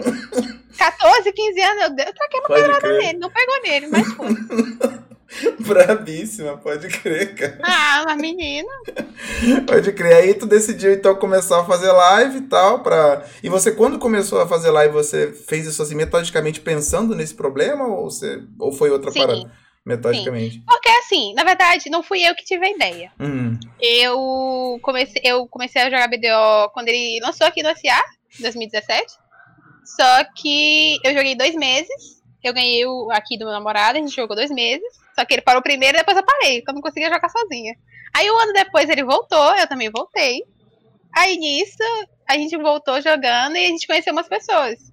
14, 0.76 1.32
15 1.32 1.60
anos. 1.60 1.82
Eu, 1.82 2.04
eu 2.06 2.14
taquei 2.14 2.40
uma 2.40 2.48
pode 2.48 2.62
pedrada 2.62 2.80
crer. 2.80 2.98
nele. 2.98 3.18
Não 3.18 3.30
pegou 3.30 3.62
nele, 3.62 3.86
mas 3.88 4.12
foi. 4.12 4.28
Brabíssima, 5.60 6.56
pode 6.56 6.88
crer, 6.88 7.34
cara. 7.34 7.58
Ah, 7.62 8.02
uma 8.04 8.16
menina. 8.16 8.68
Pode 9.66 9.92
crer. 9.92 10.14
Aí 10.14 10.34
tu 10.34 10.44
decidiu 10.44 10.92
então 10.92 11.14
começar 11.14 11.60
a 11.60 11.64
fazer 11.64 11.92
live 11.92 12.38
e 12.38 12.42
tal. 12.42 12.82
Pra... 12.82 13.24
E 13.42 13.48
você, 13.48 13.70
quando 13.70 13.98
começou 13.98 14.40
a 14.40 14.48
fazer 14.48 14.70
live, 14.70 14.92
você 14.92 15.32
fez 15.32 15.66
isso 15.66 15.82
assim 15.82 15.94
metodicamente 15.94 16.60
pensando 16.60 17.14
nesse 17.14 17.34
problema? 17.34 17.86
Ou, 17.86 18.10
você... 18.10 18.42
ou 18.58 18.72
foi 18.72 18.90
outra 18.90 19.12
Sim. 19.12 19.20
parada? 19.20 19.52
Metodicamente. 19.84 20.54
Sim. 20.54 20.62
Porque 20.66 20.88
assim, 20.88 21.34
na 21.34 21.44
verdade, 21.44 21.90
não 21.90 22.02
fui 22.02 22.22
eu 22.22 22.34
que 22.34 22.44
tive 22.44 22.66
a 22.66 22.70
ideia. 22.70 23.12
Uhum. 23.18 23.58
Eu 23.80 24.78
comecei, 24.82 25.22
eu 25.24 25.46
comecei 25.48 25.82
a 25.82 25.90
jogar 25.90 26.08
BDO 26.08 26.70
quando 26.72 26.88
ele 26.88 27.20
lançou 27.22 27.46
aqui 27.46 27.62
no 27.62 27.70
SA, 27.70 28.02
2017. 28.38 29.06
Só 29.84 30.24
que 30.36 30.98
eu 31.04 31.14
joguei 31.14 31.34
dois 31.34 31.54
meses. 31.54 32.20
Eu 32.42 32.54
ganhei 32.54 32.86
o 32.86 33.10
aqui 33.10 33.36
do 33.36 33.44
meu 33.44 33.52
namorado, 33.52 33.98
a 33.98 34.00
gente 34.00 34.14
jogou 34.14 34.36
dois 34.36 34.50
meses. 34.50 34.86
Só 35.14 35.24
que 35.24 35.34
ele 35.34 35.42
parou 35.42 35.62
primeiro 35.62 35.96
e 35.96 36.00
depois 36.00 36.16
eu 36.16 36.24
parei, 36.24 36.60
porque 36.60 36.70
eu 36.70 36.74
não 36.74 36.82
conseguia 36.82 37.10
jogar 37.10 37.28
sozinha. 37.28 37.74
Aí 38.14 38.30
um 38.30 38.38
ano 38.38 38.52
depois 38.52 38.88
ele 38.88 39.04
voltou, 39.04 39.54
eu 39.56 39.66
também 39.66 39.90
voltei. 39.90 40.42
Aí 41.14 41.36
nisso, 41.36 41.82
a 42.28 42.34
gente 42.34 42.56
voltou 42.56 43.00
jogando 43.00 43.56
e 43.56 43.64
a 43.64 43.68
gente 43.68 43.86
conheceu 43.86 44.12
umas 44.12 44.28
pessoas 44.28 44.89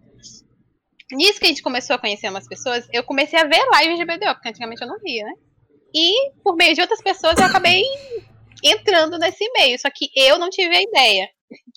nisso 1.11 1.39
que 1.39 1.45
a 1.45 1.49
gente 1.49 1.61
começou 1.61 1.95
a 1.95 1.99
conhecer 1.99 2.29
umas 2.29 2.47
pessoas, 2.47 2.87
eu 2.91 3.03
comecei 3.03 3.39
a 3.39 3.45
ver 3.45 3.63
lives 3.79 3.97
de 3.97 4.05
BDO, 4.05 4.33
porque 4.33 4.49
antigamente 4.49 4.81
eu 4.81 4.87
não 4.87 4.99
via, 4.99 5.23
né? 5.23 5.33
E 5.93 6.31
por 6.43 6.55
meio 6.55 6.75
de 6.75 6.81
outras 6.81 7.01
pessoas 7.01 7.37
eu 7.39 7.45
acabei 7.45 7.83
entrando 8.63 9.17
nesse 9.17 9.49
meio, 9.53 9.79
só 9.79 9.89
que 9.89 10.09
eu 10.15 10.37
não 10.37 10.49
tive 10.49 10.75
a 10.75 10.81
ideia. 10.81 11.29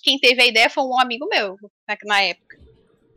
Quem 0.03 0.19
teve 0.19 0.41
a 0.41 0.45
ideia 0.45 0.69
foi 0.69 0.83
um 0.83 0.99
amigo 0.99 1.27
meu, 1.27 1.55
na 2.05 2.21
época. 2.21 2.59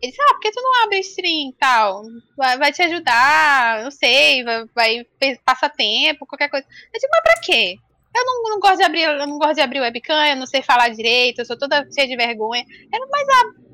Ele 0.01 0.11
disse, 0.11 0.23
ah, 0.23 0.35
por 0.35 0.41
que 0.41 0.51
tu 0.51 0.61
não 0.61 0.85
abre 0.85 0.99
stream 1.01 1.51
e 1.51 1.55
tal? 1.59 2.03
Vai, 2.37 2.59
vai 2.59 2.73
te 2.73 2.83
ajudar, 2.83 3.83
não 3.83 3.91
sei, 3.91 4.45
vai, 4.45 4.67
vai 4.75 5.07
passar 5.45 5.71
tempo, 5.71 6.27
qualquer 6.27 6.51
coisa. 6.51 6.67
Eu 6.67 6.93
disse, 6.93 7.09
mas 7.11 7.23
pra 7.23 7.41
quê? 7.41 7.77
Eu 8.15 8.25
não, 8.25 8.43
não, 8.43 8.61
gosto 8.61 8.77
de 8.77 8.85
abrir, 8.85 9.03
eu 9.03 9.27
não 9.27 9.39
gosto 9.39 9.55
de 9.55 9.61
abrir 9.63 9.81
webcam, 9.81 10.27
eu 10.27 10.37
não 10.37 10.47
sei 10.47 10.63
falar 10.63 10.91
direito, 10.91 11.41
eu 11.41 11.47
sou 11.47 11.59
toda 11.59 11.89
cheia 11.93 12.07
de 12.07 12.17
vergonha. 12.17 12.65
Ele, 12.93 13.07
mas 13.11 13.29
abre. 13.29 13.65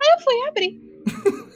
Aí 0.00 0.08
eu 0.10 0.20
fui 0.20 0.48
abrir. 0.48 0.80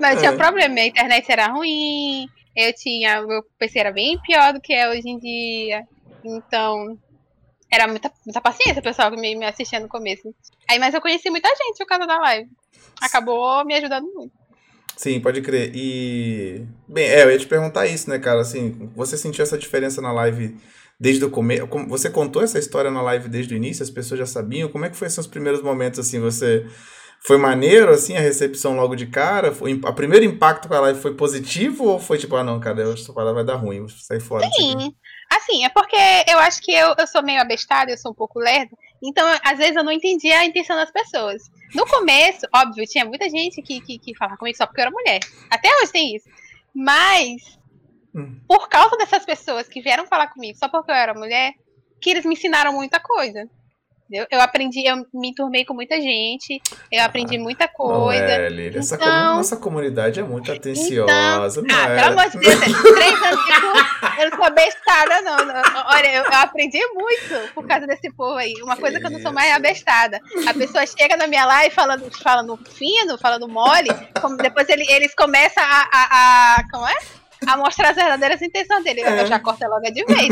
Mas 0.00 0.18
tinha 0.18 0.30
é. 0.32 0.36
problema, 0.36 0.74
minha 0.74 0.86
internet 0.86 1.30
era 1.30 1.48
ruim, 1.48 2.26
eu 2.54 2.72
tinha. 2.74 3.22
Meu 3.22 3.42
PC 3.58 3.78
era 3.78 3.92
bem 3.92 4.18
pior 4.22 4.52
do 4.52 4.60
que 4.60 4.72
é 4.72 4.88
hoje 4.88 5.08
em 5.08 5.18
dia. 5.18 5.84
Então, 6.24 6.98
era 7.70 7.86
muita, 7.86 8.10
muita 8.24 8.40
paciência 8.40 8.80
o 8.80 8.82
pessoal 8.82 9.10
que 9.10 9.20
me, 9.20 9.34
me 9.36 9.44
assistia 9.44 9.80
no 9.80 9.88
começo. 9.88 10.34
Aí, 10.68 10.78
mas 10.78 10.94
eu 10.94 11.00
conheci 11.00 11.30
muita 11.30 11.48
gente 11.48 11.78
por 11.78 11.86
causa 11.86 12.06
da 12.06 12.18
live. 12.18 12.48
Acabou 13.00 13.64
me 13.64 13.74
ajudando 13.74 14.06
muito. 14.12 14.32
Sim, 14.96 15.20
pode 15.20 15.42
crer. 15.42 15.72
E. 15.74 16.66
Bem, 16.88 17.04
é, 17.06 17.24
eu 17.24 17.30
ia 17.30 17.38
te 17.38 17.46
perguntar 17.46 17.86
isso, 17.86 18.08
né, 18.08 18.18
cara? 18.18 18.40
Assim, 18.40 18.90
você 18.96 19.16
sentiu 19.16 19.42
essa 19.42 19.58
diferença 19.58 20.00
na 20.00 20.10
live 20.10 20.56
desde 20.98 21.24
o 21.24 21.30
começo? 21.30 21.66
Você 21.88 22.08
contou 22.08 22.42
essa 22.42 22.58
história 22.58 22.90
na 22.90 23.02
live 23.02 23.28
desde 23.28 23.52
o 23.52 23.56
início? 23.56 23.82
As 23.82 23.90
pessoas 23.90 24.18
já 24.18 24.26
sabiam? 24.26 24.70
Como 24.70 24.86
é 24.86 24.88
que 24.88 24.96
foi 24.96 25.10
seus 25.10 25.26
primeiros 25.26 25.62
momentos, 25.62 25.98
assim? 25.98 26.18
Você 26.18 26.66
Foi 27.26 27.36
maneiro, 27.36 27.90
assim, 27.90 28.16
a 28.16 28.20
recepção 28.20 28.76
logo 28.76 28.94
de 28.94 29.04
cara? 29.04 29.50
Foi, 29.50 29.74
o 29.74 29.92
primeiro 29.92 30.24
impacto 30.24 30.68
com 30.68 30.74
a 30.74 30.80
live 30.80 31.00
foi 31.00 31.12
positivo 31.12 31.84
ou 31.84 31.98
foi 31.98 32.18
tipo, 32.18 32.36
ah, 32.36 32.44
não, 32.44 32.60
cara, 32.60 32.92
essa 32.92 33.12
parada 33.12 33.34
vai 33.34 33.44
dar 33.44 33.56
ruim, 33.56 33.80
vou 33.80 33.88
sair 33.88 34.20
fora? 34.20 34.48
Sim. 34.54 34.94
Assim, 35.28 35.64
é 35.64 35.68
porque 35.68 35.96
eu 36.28 36.38
acho 36.38 36.62
que 36.62 36.72
eu, 36.72 36.94
eu 36.96 37.04
sou 37.04 37.24
meio 37.24 37.40
abestada, 37.40 37.90
eu 37.90 37.98
sou 37.98 38.12
um 38.12 38.14
pouco 38.14 38.38
lerda, 38.38 38.70
então 39.02 39.26
às 39.44 39.58
vezes 39.58 39.74
eu 39.74 39.82
não 39.82 39.90
entendia 39.90 40.38
a 40.38 40.44
intenção 40.44 40.76
das 40.76 40.92
pessoas. 40.92 41.42
No 41.74 41.84
começo, 41.84 42.46
óbvio, 42.54 42.86
tinha 42.86 43.04
muita 43.04 43.28
gente 43.28 43.60
que, 43.60 43.80
que, 43.80 43.98
que 43.98 44.16
falava 44.16 44.36
comigo 44.36 44.56
só 44.56 44.64
porque 44.64 44.80
eu 44.80 44.82
era 44.82 44.92
mulher. 44.92 45.18
Até 45.50 45.68
hoje 45.82 45.90
tem 45.90 46.14
isso. 46.14 46.28
Mas, 46.72 47.58
hum. 48.14 48.38
por 48.46 48.68
causa 48.68 48.96
dessas 48.96 49.24
pessoas 49.24 49.66
que 49.66 49.80
vieram 49.80 50.06
falar 50.06 50.28
comigo 50.28 50.56
só 50.56 50.68
porque 50.68 50.92
eu 50.92 50.94
era 50.94 51.12
mulher, 51.12 51.54
que 52.00 52.08
eles 52.08 52.24
me 52.24 52.34
ensinaram 52.34 52.72
muita 52.72 53.00
coisa. 53.00 53.50
Eu, 54.10 54.26
eu 54.30 54.40
aprendi, 54.40 54.86
eu 54.86 55.04
me 55.12 55.34
turmei 55.34 55.64
com 55.64 55.74
muita 55.74 56.00
gente, 56.00 56.60
eu 56.92 57.02
aprendi 57.02 57.36
ah, 57.36 57.40
muita 57.40 57.66
coisa. 57.66 58.24
É, 58.24 58.48
Lili, 58.48 58.78
essa 58.78 58.94
então, 58.94 59.36
nossa 59.36 59.56
comunidade 59.56 60.20
é 60.20 60.22
muito 60.22 60.50
atenciosa. 60.52 61.60
Então, 61.60 61.76
ah, 61.76 61.88
é? 61.88 61.96
pelo 61.96 62.12
amor 62.12 62.30
de 62.30 62.38
Deus, 62.38 62.54
três 62.94 63.22
anos 63.22 63.44
de 63.44 63.52
eu 64.18 64.30
não 64.30 64.38
sou 64.38 64.54
bestada, 64.54 65.20
não. 65.22 65.36
Olha, 65.86 66.06
eu, 66.14 66.24
eu, 66.24 66.32
aprendi 66.34 66.78
muito 66.94 67.52
por 67.54 67.66
causa 67.66 67.86
desse 67.86 68.10
povo 68.12 68.36
aí. 68.36 68.54
Uma 68.62 68.76
que 68.76 68.82
coisa 68.82 69.00
que 69.00 69.06
eu 69.06 69.10
não 69.10 69.20
sou 69.20 69.32
mais 69.32 69.52
abestada. 69.54 70.20
A 70.46 70.54
pessoa 70.54 70.86
chega 70.86 71.16
na 71.16 71.26
minha 71.26 71.44
live 71.44 71.74
falando, 71.74 72.10
falando 72.22 72.56
fino, 72.56 73.18
falando 73.18 73.48
mole, 73.48 73.90
depois 74.40 74.68
ele, 74.68 74.86
eles 74.88 75.14
começam 75.14 75.62
a, 75.62 75.88
a, 75.92 76.56
a. 76.56 76.70
Como 76.70 76.86
é? 76.86 76.94
A 77.46 77.56
mostrar 77.56 77.90
as 77.90 77.96
verdadeiras 77.96 78.40
intenções 78.40 78.84
dele. 78.84 79.02
É. 79.02 79.22
Eu 79.22 79.26
já 79.26 79.38
corto 79.38 79.66
logo 79.66 79.90
de 79.90 80.04
vez. 80.04 80.28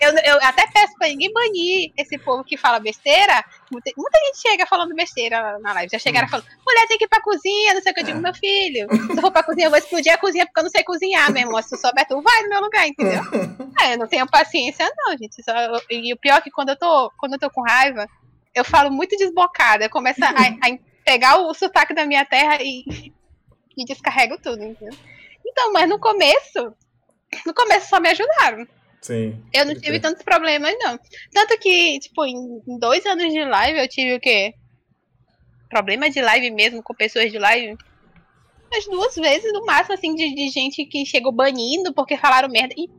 Eu, 0.00 0.12
eu 0.12 0.38
até 0.42 0.66
peço 0.66 0.94
pra 0.98 1.08
ninguém 1.08 1.32
banir 1.32 1.92
esse 1.96 2.18
povo 2.18 2.44
que 2.44 2.56
fala 2.56 2.78
besteira. 2.78 3.44
Muita, 3.70 3.90
muita 3.96 4.18
gente 4.26 4.40
chega 4.40 4.66
falando 4.66 4.94
besteira 4.94 5.58
na 5.60 5.72
live. 5.72 5.90
Já 5.90 5.98
chegaram 5.98 6.26
hum. 6.26 6.30
falando, 6.30 6.46
mulher 6.66 6.86
tem 6.86 6.98
que 6.98 7.04
ir 7.04 7.08
pra 7.08 7.22
cozinha, 7.22 7.74
não 7.74 7.82
sei 7.82 7.92
o 7.92 7.94
que 7.94 8.00
eu 8.00 8.04
digo, 8.04 8.18
é. 8.18 8.20
meu 8.20 8.34
filho. 8.34 8.88
Se 8.90 9.12
eu 9.12 9.20
for 9.20 9.30
pra 9.30 9.42
cozinha, 9.42 9.66
eu 9.66 9.70
vou 9.70 9.78
explodir 9.78 10.12
a 10.12 10.18
cozinha 10.18 10.46
porque 10.46 10.60
eu 10.60 10.64
não 10.64 10.70
sei 10.70 10.84
cozinhar, 10.84 11.32
meu 11.32 11.42
irmão. 11.42 11.62
Se 11.62 11.70
tu 11.70 11.76
souber, 11.76 12.06
tu 12.06 12.20
vai 12.20 12.42
no 12.42 12.50
meu 12.50 12.60
lugar, 12.60 12.86
entendeu? 12.86 13.22
é, 13.80 13.94
eu 13.94 13.98
não 13.98 14.06
tenho 14.06 14.26
paciência, 14.26 14.86
não, 14.96 15.16
gente. 15.16 15.42
Só, 15.42 15.52
eu, 15.52 15.80
e 15.90 16.12
o 16.12 16.18
pior 16.18 16.38
é 16.38 16.40
que 16.40 16.50
quando 16.50 16.70
eu 16.70 16.76
tô, 16.76 17.10
quando 17.18 17.34
eu 17.34 17.38
tô 17.38 17.50
com 17.50 17.62
raiva, 17.62 18.06
eu 18.54 18.64
falo 18.64 18.90
muito 18.90 19.16
desbocada. 19.16 19.84
Eu 19.84 19.90
começo 19.90 20.24
a, 20.24 20.28
a 20.28 20.78
pegar 21.04 21.38
o 21.38 21.54
sotaque 21.54 21.94
da 21.94 22.04
minha 22.04 22.24
terra 22.24 22.58
e, 22.60 23.12
e 23.76 23.84
descarrego 23.84 24.38
tudo, 24.38 24.62
entendeu? 24.62 24.96
Então, 25.56 25.72
mas 25.72 25.88
no 25.88 25.98
começo, 25.98 26.76
no 27.46 27.54
começo 27.54 27.88
só 27.88 27.98
me 27.98 28.10
ajudaram. 28.10 28.68
Sim. 29.00 29.42
Eu 29.54 29.64
não 29.64 29.74
tive 29.74 29.98
tantos 30.00 30.22
problemas, 30.22 30.74
não. 30.78 31.00
Tanto 31.32 31.58
que, 31.58 31.98
tipo, 31.98 32.26
em 32.26 32.78
dois 32.78 33.06
anos 33.06 33.32
de 33.32 33.42
live 33.42 33.78
eu 33.78 33.88
tive 33.88 34.14
o 34.16 34.20
quê? 34.20 34.54
Problema 35.70 36.10
de 36.10 36.20
live 36.20 36.50
mesmo, 36.50 36.82
com 36.82 36.94
pessoas 36.94 37.32
de 37.32 37.38
live. 37.38 37.74
As 38.76 38.84
duas 38.84 39.14
vezes, 39.14 39.50
no 39.54 39.64
máximo, 39.64 39.94
assim, 39.94 40.14
de, 40.14 40.34
de 40.34 40.50
gente 40.50 40.84
que 40.84 41.06
chegou 41.06 41.32
banindo 41.32 41.94
porque 41.94 42.18
falaram 42.18 42.50
merda. 42.50 42.74
E 42.76 42.90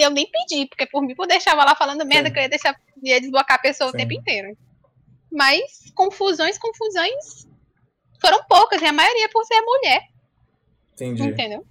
eu 0.00 0.10
nem 0.10 0.28
pedi, 0.28 0.66
porque 0.66 0.86
por 0.86 1.02
mim 1.02 1.14
eu 1.16 1.26
deixava 1.26 1.64
lá 1.64 1.76
falando 1.76 2.04
merda 2.04 2.28
Sim. 2.28 2.32
que 2.32 2.38
eu 2.40 2.42
ia 2.42 2.48
deixar 2.48 2.80
ia 3.00 3.20
desbloquear 3.20 3.58
a 3.58 3.62
pessoa 3.62 3.90
Sim. 3.90 3.96
o 3.96 3.98
tempo 3.98 4.12
inteiro. 4.12 4.56
Mas 5.30 5.92
confusões, 5.94 6.58
confusões 6.58 7.46
foram 8.20 8.42
poucas, 8.48 8.82
e 8.82 8.86
a 8.86 8.92
maioria 8.92 9.28
por 9.28 9.44
ser 9.44 9.60
mulher. 9.60 10.02
Entendi. 10.94 11.22
Entendeu? 11.22 11.64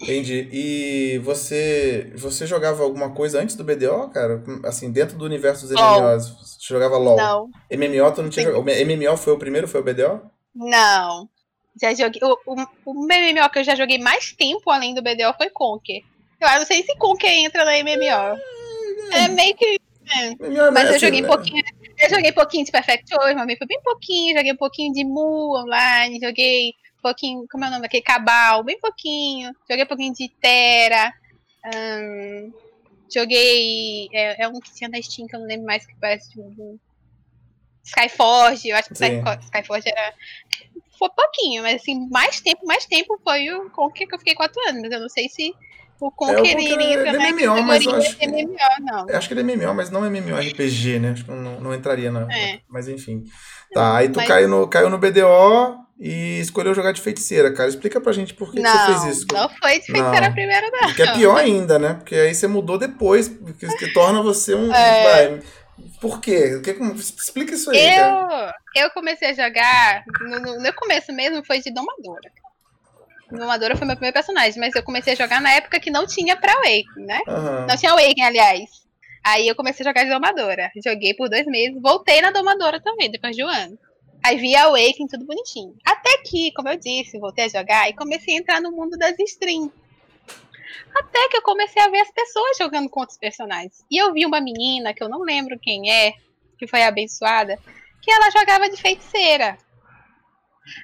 Entendi. 0.00 0.48
E 0.52 1.18
você 1.18 2.12
você 2.14 2.46
jogava 2.46 2.82
alguma 2.82 3.10
coisa 3.10 3.40
antes 3.40 3.56
do 3.56 3.64
BDO, 3.64 4.08
cara? 4.10 4.42
Assim, 4.64 4.90
dentro 4.90 5.18
do 5.18 5.24
universo 5.24 5.66
dos 5.66 5.74
MMOs, 5.74 6.28
você 6.28 6.72
jogava 6.72 6.96
LoL? 6.96 7.16
Não. 7.16 7.50
MMO 7.70 8.12
tu 8.12 8.22
não 8.22 8.30
tinha 8.30 8.46
jogado? 8.46 8.64
MMO 8.64 9.16
foi 9.16 9.32
o 9.32 9.38
primeiro, 9.38 9.66
foi 9.66 9.80
o 9.80 9.84
BDO? 9.84 10.20
Não. 10.54 11.28
Já 11.80 11.94
joguei. 11.94 12.20
O, 12.22 12.36
o, 12.46 12.66
o 12.86 12.94
MMO 12.94 13.50
que 13.50 13.58
eu 13.58 13.64
já 13.64 13.74
joguei 13.74 13.98
mais 13.98 14.32
tempo 14.32 14.70
além 14.70 14.94
do 14.94 15.02
BDO 15.02 15.34
foi 15.36 15.50
Conker. 15.50 16.02
Eu 16.40 16.58
não 16.60 16.66
sei 16.66 16.82
se 16.82 16.96
Conker 16.96 17.30
entra 17.30 17.64
na 17.64 17.72
MMO. 17.72 18.40
É 19.12 19.28
meio 19.28 19.56
que. 19.56 19.78
É. 20.10 20.28
é 20.28 20.70
Mas 20.70 20.92
eu 20.92 20.98
joguei 20.98 21.20
um 21.20 21.22
né? 21.22 21.28
pouquinho. 21.28 21.64
Eu 21.98 22.10
joguei 22.10 22.32
pouquinho 22.32 22.64
de 22.64 22.70
Perfect 22.70 23.12
World, 23.14 23.34
mas 23.34 23.58
foi 23.58 23.66
bem 23.66 23.80
pouquinho. 23.82 24.36
Joguei 24.36 24.52
um 24.52 24.56
pouquinho 24.56 24.92
de 24.92 25.04
Mu 25.04 25.56
online, 25.56 26.20
joguei 26.22 26.72
pouquinho, 27.02 27.46
como 27.50 27.64
é 27.64 27.68
o 27.68 27.70
nome 27.70 27.82
daquele? 27.82 28.02
Cabal, 28.02 28.62
bem 28.62 28.78
pouquinho. 28.78 29.54
Joguei 29.68 29.84
um 29.84 29.88
pouquinho 29.88 30.14
de 30.14 30.28
Terra. 30.40 31.12
Um, 31.64 32.52
joguei. 33.12 34.08
É, 34.12 34.44
é, 34.44 34.48
um 34.48 34.60
que 34.60 34.72
tinha 34.74 34.88
na 34.88 35.00
Steam 35.00 35.26
que 35.26 35.34
eu 35.34 35.40
não 35.40 35.46
lembro 35.46 35.66
mais 35.66 35.86
que 35.86 35.94
parece 36.00 36.30
de 36.30 36.40
um. 36.40 36.78
Skyforge, 37.84 38.68
eu 38.68 38.76
acho 38.76 38.90
que 38.90 38.94
Sim. 38.96 39.22
Skyforge 39.42 39.88
era. 39.88 40.14
Foi 40.98 41.08
pouquinho, 41.10 41.62
mas 41.62 41.80
assim, 41.80 42.08
mais 42.10 42.40
tempo, 42.40 42.66
mais 42.66 42.84
tempo 42.84 43.18
foi 43.22 43.50
o 43.52 43.70
Conker 43.70 44.06
que 44.06 44.14
eu 44.14 44.18
fiquei 44.18 44.34
quatro 44.34 44.60
anos, 44.68 44.82
mas 44.82 44.90
eu 44.90 45.00
não 45.00 45.08
sei 45.08 45.28
se 45.28 45.54
o 46.00 46.10
Conker 46.10 46.44
é, 46.44 46.62
ele 46.62 46.84
entra 46.84 47.10
é 47.10 47.32
MMO, 47.32 47.62
mas 47.62 47.84
eu 47.84 47.94
acho 47.94 48.16
que, 48.16 48.26
MMO, 48.26 48.56
não. 48.80 49.08
Eu 49.08 49.16
acho 49.16 49.28
que 49.28 49.34
ele 49.34 49.52
é 49.52 49.56
MMO, 49.56 49.74
mas 49.74 49.90
não 49.90 50.04
é 50.04 50.08
MMORPG, 50.08 50.98
né? 50.98 51.10
Acho 51.10 51.24
que 51.24 51.30
não, 51.30 51.60
não 51.60 51.74
entraria, 51.74 52.10
não. 52.10 52.30
É. 52.30 52.60
Mas 52.68 52.88
enfim. 52.88 53.24
Tá, 53.72 53.96
aí 53.96 54.08
tu 54.08 54.16
mas... 54.16 54.28
caiu, 54.28 54.48
no, 54.48 54.68
caiu 54.68 54.90
no 54.90 54.98
BDO, 54.98 55.87
e 55.98 56.38
escolheu 56.38 56.74
jogar 56.74 56.92
de 56.92 57.00
feiticeira, 57.00 57.52
cara. 57.52 57.68
Explica 57.68 58.00
pra 58.00 58.12
gente 58.12 58.32
por 58.32 58.52
que, 58.52 58.60
não, 58.60 58.70
que 58.70 58.92
você 58.92 59.00
fez 59.00 59.16
isso. 59.16 59.26
Não 59.32 59.48
foi 59.48 59.80
de 59.80 59.86
feiticeira 59.86 60.28
não. 60.28 60.32
primeiro, 60.32 60.70
não. 60.70 60.94
Que 60.94 61.02
é 61.02 61.12
pior 61.12 61.36
ainda, 61.36 61.78
né? 61.78 61.94
Porque 61.94 62.14
aí 62.14 62.34
você 62.34 62.46
mudou 62.46 62.78
depois, 62.78 63.28
que, 63.28 63.66
que 63.66 63.92
torna 63.92 64.22
você 64.22 64.54
um. 64.54 64.70
É... 64.78 65.02
Vai, 65.02 65.40
por 66.00 66.20
quê? 66.20 66.60
Que, 66.62 66.70
explica 66.70 67.54
isso 67.54 67.70
aí. 67.70 67.76
Eu, 67.76 68.28
cara. 68.28 68.54
eu 68.76 68.90
comecei 68.90 69.30
a 69.30 69.32
jogar. 69.32 70.04
No, 70.20 70.40
no, 70.40 70.62
no 70.62 70.72
começo 70.74 71.12
mesmo 71.12 71.44
foi 71.44 71.60
de 71.60 71.72
domadora. 71.72 72.30
Domadora 73.30 73.76
foi 73.76 73.86
meu 73.86 73.96
primeiro 73.96 74.14
personagem, 74.14 74.58
mas 74.58 74.74
eu 74.74 74.82
comecei 74.82 75.12
a 75.12 75.16
jogar 75.16 75.40
na 75.40 75.52
época 75.52 75.78
que 75.80 75.90
não 75.90 76.06
tinha 76.06 76.36
pra 76.36 76.52
Awaken, 76.52 77.06
né? 77.06 77.20
Uhum. 77.26 77.66
Não 77.66 77.76
tinha 77.76 77.92
Awaken, 77.92 78.24
aliás. 78.24 78.70
Aí 79.24 79.46
eu 79.46 79.54
comecei 79.54 79.84
a 79.84 79.90
jogar 79.90 80.04
de 80.04 80.10
domadora. 80.10 80.70
Joguei 80.82 81.12
por 81.14 81.28
dois 81.28 81.44
meses, 81.46 81.80
voltei 81.82 82.22
na 82.22 82.30
domadora 82.30 82.80
também, 82.80 83.10
depois 83.10 83.36
de 83.36 83.44
um 83.44 83.48
ano. 83.48 83.78
Aí 84.24 84.36
vi 84.36 84.54
a 84.54 84.64
Awakening, 84.64 85.08
tudo 85.08 85.24
bonitinho. 85.24 85.74
Até 85.84 86.18
que, 86.18 86.52
como 86.52 86.68
eu 86.68 86.76
disse, 86.76 87.18
voltei 87.18 87.44
a 87.44 87.48
jogar 87.48 87.88
e 87.88 87.94
comecei 87.94 88.34
a 88.34 88.38
entrar 88.38 88.60
no 88.60 88.72
mundo 88.72 88.96
das 88.98 89.18
streams. 89.18 89.72
Até 90.94 91.28
que 91.28 91.36
eu 91.36 91.42
comecei 91.42 91.80
a 91.82 91.88
ver 91.88 92.00
as 92.00 92.10
pessoas 92.10 92.56
jogando 92.58 92.88
com 92.88 93.00
outros 93.00 93.18
personagens. 93.18 93.84
E 93.90 93.96
eu 93.96 94.12
vi 94.12 94.26
uma 94.26 94.40
menina, 94.40 94.92
que 94.92 95.02
eu 95.02 95.08
não 95.08 95.22
lembro 95.22 95.58
quem 95.58 95.90
é, 95.90 96.12
que 96.58 96.66
foi 96.66 96.82
abençoada, 96.82 97.58
que 98.02 98.10
ela 98.10 98.30
jogava 98.30 98.68
de 98.68 98.76
feiticeira. 98.76 99.56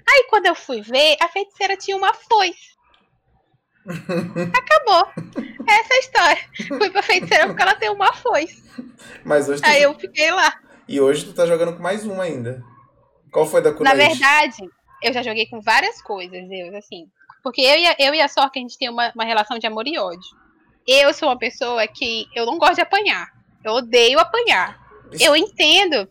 Aí 0.09 0.27
quando 0.31 0.47
eu 0.47 0.55
fui 0.55 0.81
ver, 0.81 1.17
a 1.21 1.29
feiticeira 1.29 1.77
tinha 1.77 1.97
uma 1.97 2.15
foice. 2.15 2.75
Acabou. 4.55 5.07
Essa 5.69 5.95
é 5.95 5.97
a 5.97 6.01
história. 6.01 6.43
Fui 6.69 6.91
pra 6.91 7.03
feiticeira 7.03 7.47
porque 7.47 7.63
ela 7.63 7.75
tem 7.75 7.91
uma 7.91 8.13
foice. 8.15 8.63
Mas 9.25 9.49
hoje 9.49 9.63
Aí 9.65 9.81
tu... 9.81 9.83
eu 9.83 9.95
fiquei 9.99 10.31
lá. 10.31 10.59
E 10.89 11.01
hoje 11.01 11.27
tu 11.27 11.35
tá 11.35 11.47
jogando 11.47 11.77
com 11.77 11.83
mais 11.83 12.07
uma 12.07 12.25
ainda. 12.25 12.65
Qual 13.35 13.47
foi 13.47 13.61
da 13.61 13.73
Kunoichi? 13.73 13.99
Na 13.99 14.09
verdade, 14.09 14.71
eu 15.03 15.13
já 15.13 15.21
joguei 15.21 15.47
com 15.47 15.61
várias 15.61 16.01
coisas, 16.01 16.49
eu, 16.49 16.77
assim. 16.77 17.09
Porque 17.43 17.61
eu 17.61 17.77
e 17.77 17.87
a, 17.87 17.97
eu 17.99 18.15
e 18.15 18.21
a 18.21 18.29
Sorka, 18.29 18.61
a 18.61 18.63
gente 18.63 18.79
tem 18.79 18.89
uma, 18.89 19.11
uma 19.13 19.25
relação 19.25 19.59
de 19.59 19.67
amor 19.67 19.89
e 19.89 19.99
ódio. 19.99 20.23
Eu 20.87 21.13
sou 21.13 21.29
uma 21.29 21.37
pessoa 21.37 21.85
que 21.89 22.29
eu 22.33 22.47
não 22.47 22.59
gosto 22.59 22.77
de 22.77 22.83
apanhar. 22.83 23.27
Eu 23.65 23.73
odeio 23.73 24.21
apanhar. 24.21 24.81
Isso. 25.11 25.25
Eu 25.25 25.35
entendo. 25.35 26.09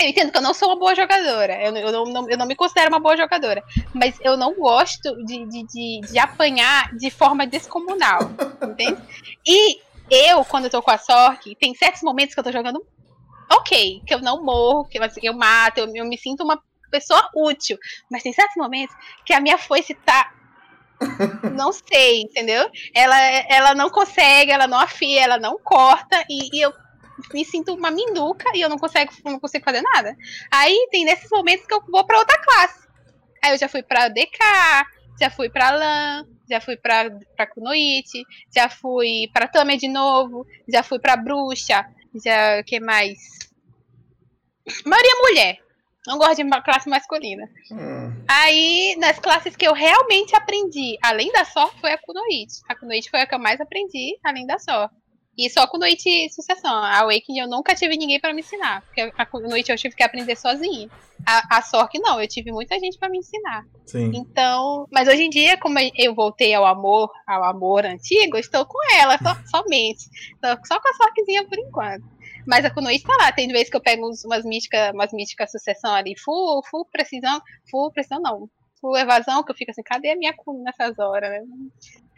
Eu 0.00 0.08
entendo 0.08 0.30
que 0.30 0.38
eu 0.38 0.42
não 0.42 0.54
sou 0.54 0.68
uma 0.68 0.78
boa 0.78 0.94
jogadora. 0.94 1.60
Eu, 1.60 1.74
eu, 1.74 2.06
não, 2.06 2.30
eu 2.30 2.38
não 2.38 2.46
me 2.46 2.54
considero 2.54 2.90
uma 2.90 3.00
boa 3.00 3.16
jogadora. 3.16 3.64
Mas 3.92 4.16
eu 4.20 4.36
não 4.36 4.54
gosto 4.54 5.16
de, 5.24 5.44
de, 5.46 5.66
de, 5.66 6.00
de 6.12 6.18
apanhar 6.20 6.94
de 6.94 7.10
forma 7.10 7.44
descomunal. 7.44 8.20
entende? 8.62 9.02
E 9.44 9.80
eu, 10.08 10.44
quando 10.44 10.66
eu 10.66 10.70
tô 10.70 10.80
com 10.80 10.92
a 10.92 10.98
Sork, 10.98 11.56
tem 11.56 11.74
certos 11.74 12.02
momentos 12.02 12.32
que 12.32 12.38
eu 12.38 12.44
tô 12.44 12.52
jogando 12.52 12.86
ok, 13.56 14.02
que 14.06 14.14
eu 14.14 14.20
não 14.20 14.42
morro, 14.42 14.84
que 14.84 14.98
eu 15.22 15.34
mato, 15.34 15.78
eu, 15.78 15.90
eu 15.94 16.04
me 16.04 16.18
sinto 16.18 16.42
uma 16.42 16.60
pessoa 16.90 17.28
útil. 17.34 17.78
Mas 18.10 18.22
tem 18.22 18.32
certos 18.32 18.56
momentos 18.56 18.94
que 19.24 19.32
a 19.32 19.40
minha 19.40 19.58
foice 19.58 19.94
tá 19.94 20.32
não 21.56 21.72
sei, 21.72 22.22
entendeu? 22.22 22.70
Ela, 22.94 23.18
ela 23.48 23.74
não 23.74 23.90
consegue, 23.90 24.50
ela 24.50 24.66
não 24.66 24.78
afia, 24.78 25.22
ela 25.22 25.38
não 25.38 25.58
corta 25.58 26.24
e, 26.28 26.56
e, 26.56 26.60
eu 26.60 26.72
me 27.32 27.44
sinto 27.44 27.74
uma 27.74 27.90
minduca 27.90 28.50
e 28.54 28.60
eu 28.60 28.68
não 28.68 28.78
consigo, 28.78 29.12
não 29.24 29.38
consigo 29.38 29.64
fazer 29.64 29.82
nada. 29.82 30.16
Aí 30.50 30.88
tem 30.90 31.04
nesses 31.04 31.30
momentos 31.30 31.66
que 31.66 31.74
eu 31.74 31.82
vou 31.90 32.04
para 32.04 32.18
outra 32.18 32.40
classe. 32.40 32.86
Aí 33.42 33.52
eu 33.52 33.58
já 33.58 33.68
fui 33.68 33.82
para 33.82 34.08
DK, 34.08 34.38
já 35.20 35.30
fui 35.30 35.48
para 35.48 35.70
LAN, 35.70 36.26
já 36.48 36.60
fui 36.60 36.76
para 36.76 37.10
para 37.36 37.46
Kunoichi, 37.46 38.24
já 38.54 38.68
fui 38.68 39.28
para 39.32 39.48
Tame 39.48 39.76
de 39.76 39.88
novo, 39.88 40.46
já 40.68 40.82
fui 40.82 40.98
para 40.98 41.16
Bruxa, 41.16 41.84
já 42.24 42.62
que 42.62 42.80
mais? 42.80 43.41
Maria 44.84 45.16
mulher. 45.20 45.58
Não 46.06 46.18
gosto 46.18 46.42
de 46.42 46.62
classe 46.62 46.88
masculina. 46.88 47.48
Hum. 47.70 48.24
Aí, 48.28 48.96
nas 48.98 49.20
classes 49.20 49.54
que 49.54 49.66
eu 49.66 49.72
realmente 49.72 50.34
aprendi, 50.34 50.98
além 51.00 51.30
da 51.30 51.44
só, 51.44 51.68
foi 51.80 51.92
a 51.92 51.98
Kunoichi. 51.98 52.60
A 52.68 52.74
Kunoichi 52.74 53.08
foi 53.08 53.20
a 53.20 53.26
que 53.26 53.34
eu 53.34 53.38
mais 53.38 53.60
aprendi, 53.60 54.18
além 54.24 54.44
da 54.44 54.58
só. 54.58 54.90
E 55.36 55.48
só 55.48 55.66
com 55.66 55.78
Noite 55.78 56.28
Sucessão. 56.30 56.74
A 56.74 57.00
Awakening 57.00 57.40
eu 57.40 57.48
nunca 57.48 57.74
tive 57.74 57.96
ninguém 57.96 58.20
para 58.20 58.34
me 58.34 58.40
ensinar. 58.40 58.82
Porque 58.82 59.00
a 59.00 59.28
Noite 59.48 59.72
eu 59.72 59.76
tive 59.76 59.94
que 59.96 60.02
aprender 60.02 60.36
sozinha. 60.36 60.90
A, 61.26 61.58
a 61.58 61.62
Sork 61.62 61.98
não, 62.00 62.20
eu 62.20 62.28
tive 62.28 62.52
muita 62.52 62.78
gente 62.78 62.98
para 62.98 63.08
me 63.08 63.18
ensinar. 63.18 63.64
Sim. 63.86 64.12
Então, 64.14 64.86
mas 64.92 65.08
hoje 65.08 65.22
em 65.22 65.30
dia, 65.30 65.56
como 65.56 65.78
eu 65.96 66.14
voltei 66.14 66.52
ao 66.52 66.66
amor, 66.66 67.10
ao 67.26 67.44
amor 67.44 67.86
antigo, 67.86 68.36
estou 68.36 68.66
com 68.66 68.78
ela 68.94 69.16
so, 69.18 69.50
somente. 69.50 70.04
Estou 70.34 70.58
só 70.66 70.80
com 70.80 70.88
a 70.88 70.94
Sorkzinha 70.94 71.44
por 71.46 71.58
enquanto. 71.58 72.04
Mas 72.46 72.64
a 72.64 72.70
Kunoichi 72.70 73.04
tá 73.04 73.16
lá. 73.16 73.32
Tem 73.32 73.48
vezes 73.48 73.70
que 73.70 73.76
eu 73.76 73.80
pego 73.80 74.10
umas 74.24 74.44
místicas, 74.44 74.92
umas 74.92 75.12
místicas 75.12 75.50
sucessão 75.50 75.94
ali, 75.94 76.14
full, 76.18 76.62
full 76.70 76.86
precisão, 76.86 77.40
full 77.70 77.92
precisão 77.92 78.20
não, 78.20 78.48
full 78.80 78.96
evasão, 78.96 79.44
que 79.44 79.52
eu 79.52 79.56
fico 79.56 79.70
assim, 79.70 79.82
cadê 79.82 80.10
a 80.10 80.16
minha 80.16 80.34
Kuno 80.34 80.62
nessas 80.62 80.98
horas, 80.98 81.30
né? 81.30 81.40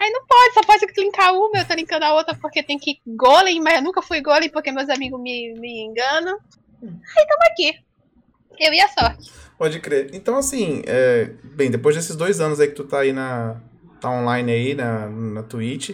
Aí 0.01 0.11
não 0.11 0.27
pode, 0.27 0.55
só 0.55 0.63
pode 0.63 0.87
linkar 0.99 1.33
uma, 1.33 1.59
eu 1.59 1.67
tô 1.67 1.75
linkando 1.75 2.05
a 2.05 2.15
outra 2.15 2.35
porque 2.35 2.63
tem 2.63 2.79
que 2.79 3.01
golem, 3.07 3.61
mas 3.61 3.77
eu 3.77 3.83
nunca 3.83 4.03
fui 4.03 4.21
golem 4.21 4.49
porque 4.49 4.73
meus 4.73 4.89
amigos 4.89 5.21
me, 5.21 5.55
me 5.55 5.85
enganam. 5.85 6.39
Aí 6.83 7.27
tamo 7.27 7.43
aqui. 7.51 7.79
Eu 8.59 8.73
e 8.73 8.81
a 8.81 8.89
sorte. 8.89 9.31
Pode 9.59 9.81
crer. 9.81 10.11
Então, 10.13 10.37
assim, 10.37 10.83
é, 10.87 11.31
bem, 11.43 11.71
depois 11.71 11.95
desses 11.95 12.17
dois 12.17 12.41
anos 12.41 12.61
aí 12.61 12.69
que 12.69 12.75
tu 12.75 12.85
tá 12.85 13.01
aí 13.01 13.13
na. 13.13 13.61
tá 14.01 14.11
online 14.11 14.53
aí 14.53 14.75
na, 14.75 15.09
na 15.09 15.43
Twitch. 15.43 15.91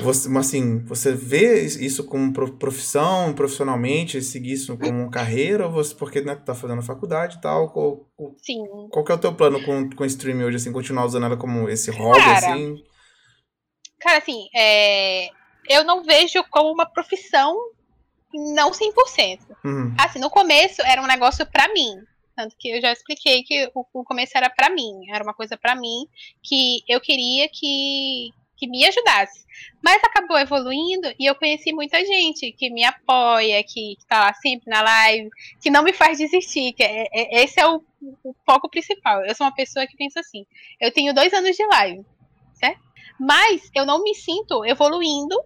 Você, 0.00 0.28
assim, 0.36 0.84
você 0.84 1.12
vê 1.12 1.64
isso 1.64 2.04
como 2.04 2.32
profissão, 2.32 3.32
profissionalmente, 3.32 4.20
seguir 4.22 4.52
isso 4.52 4.76
como 4.76 5.10
carreira, 5.10 5.66
ou 5.66 5.72
você, 5.72 5.94
porque 5.94 6.20
né, 6.20 6.34
tá 6.34 6.54
fazendo 6.54 6.82
faculdade 6.82 7.36
e 7.36 7.40
tal, 7.40 7.70
qual, 7.72 8.08
Sim. 8.42 8.64
qual 8.90 9.04
que 9.04 9.12
é 9.12 9.14
o 9.14 9.18
teu 9.18 9.34
plano 9.34 9.62
com, 9.64 9.88
com 9.90 10.04
streaming 10.04 10.44
hoje, 10.44 10.56
assim, 10.56 10.72
continuar 10.72 11.04
usando 11.04 11.26
ela 11.26 11.36
como 11.36 11.68
esse 11.68 11.90
hobby, 11.90 12.18
cara, 12.18 12.32
assim? 12.32 12.84
Cara, 14.00 14.18
assim, 14.18 14.48
é, 14.54 15.28
eu 15.68 15.84
não 15.84 16.02
vejo 16.02 16.42
como 16.50 16.72
uma 16.72 16.86
profissão 16.86 17.56
não 18.32 18.72
100%. 18.72 19.38
Uhum. 19.64 19.94
Assim, 19.98 20.18
no 20.18 20.28
começo 20.28 20.82
era 20.82 21.00
um 21.00 21.06
negócio 21.06 21.46
para 21.46 21.72
mim, 21.72 22.02
tanto 22.36 22.56
que 22.58 22.68
eu 22.68 22.80
já 22.80 22.92
expliquei 22.92 23.42
que 23.44 23.70
o, 23.74 23.86
o 23.92 24.04
começo 24.04 24.36
era 24.36 24.50
para 24.50 24.70
mim, 24.70 25.08
era 25.10 25.22
uma 25.22 25.34
coisa 25.34 25.56
para 25.56 25.76
mim 25.76 26.06
que 26.42 26.82
eu 26.88 27.00
queria 27.00 27.48
que 27.48 28.32
que 28.56 28.68
me 28.68 28.84
ajudasse. 28.84 29.44
Mas 29.82 30.02
acabou 30.02 30.38
evoluindo 30.38 31.12
e 31.18 31.26
eu 31.26 31.34
conheci 31.34 31.72
muita 31.72 32.04
gente 32.04 32.52
que 32.52 32.70
me 32.70 32.84
apoia, 32.84 33.62
que, 33.62 33.96
que 33.96 34.06
tá 34.06 34.20
lá 34.20 34.34
sempre 34.34 34.70
na 34.70 34.82
live, 34.82 35.28
que 35.60 35.70
não 35.70 35.82
me 35.82 35.92
faz 35.92 36.18
desistir. 36.18 36.72
Que 36.72 36.82
é, 36.82 37.06
é, 37.12 37.44
esse 37.44 37.60
é 37.60 37.66
o, 37.66 37.82
o, 38.22 38.34
foco 38.44 38.68
principal. 38.68 39.24
Eu 39.24 39.34
sou 39.34 39.46
uma 39.46 39.54
pessoa 39.54 39.86
que 39.86 39.96
pensa 39.96 40.20
assim: 40.20 40.46
eu 40.80 40.92
tenho 40.92 41.14
dois 41.14 41.32
anos 41.32 41.56
de 41.56 41.66
live, 41.66 42.04
certo? 42.54 42.80
Mas 43.18 43.70
eu 43.74 43.86
não 43.86 44.02
me 44.02 44.14
sinto 44.14 44.64
evoluindo 44.64 45.36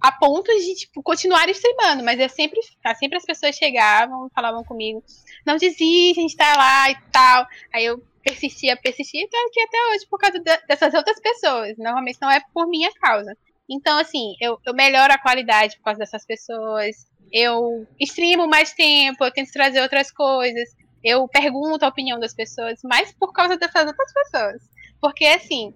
a 0.00 0.12
ponto 0.12 0.50
de 0.52 0.74
tipo, 0.74 1.02
continuar 1.02 1.48
streamando. 1.48 2.04
Mas 2.04 2.20
eu 2.20 2.28
sempre, 2.28 2.60
sempre 2.98 3.18
as 3.18 3.24
pessoas 3.24 3.56
chegavam, 3.56 4.30
falavam 4.34 4.64
comigo: 4.64 5.02
não 5.44 5.56
desiste, 5.56 6.20
a 6.20 6.22
gente 6.22 6.36
tá 6.36 6.56
lá 6.56 6.90
e 6.90 6.96
tal. 7.10 7.46
Aí 7.72 7.84
eu 7.84 8.02
persistia, 8.22 8.76
persistia, 8.76 9.24
e 9.24 9.28
tô 9.28 9.36
aqui 9.36 9.60
até 9.60 9.78
hoje 9.90 10.06
por 10.08 10.18
causa 10.18 10.38
de, 10.38 10.66
dessas 10.66 10.94
outras 10.94 11.20
pessoas. 11.20 11.76
Normalmente 11.78 12.18
não 12.20 12.30
é 12.30 12.40
por 12.52 12.66
minha 12.68 12.92
causa. 12.92 13.36
Então, 13.68 13.98
assim, 13.98 14.34
eu, 14.40 14.58
eu 14.64 14.74
melhoro 14.74 15.12
a 15.12 15.18
qualidade 15.18 15.76
por 15.76 15.84
causa 15.84 15.98
dessas 15.98 16.24
pessoas. 16.24 17.06
Eu 17.32 17.86
streamo 18.00 18.46
mais 18.46 18.72
tempo, 18.72 19.22
eu 19.22 19.30
tento 19.30 19.52
trazer 19.52 19.82
outras 19.82 20.10
coisas. 20.10 20.74
Eu 21.04 21.28
pergunto 21.28 21.84
a 21.84 21.88
opinião 21.88 22.18
das 22.18 22.34
pessoas, 22.34 22.80
mas 22.82 23.12
por 23.12 23.32
causa 23.32 23.56
dessas 23.56 23.86
outras 23.86 24.12
pessoas. 24.12 24.62
Porque, 25.00 25.26
assim, 25.26 25.74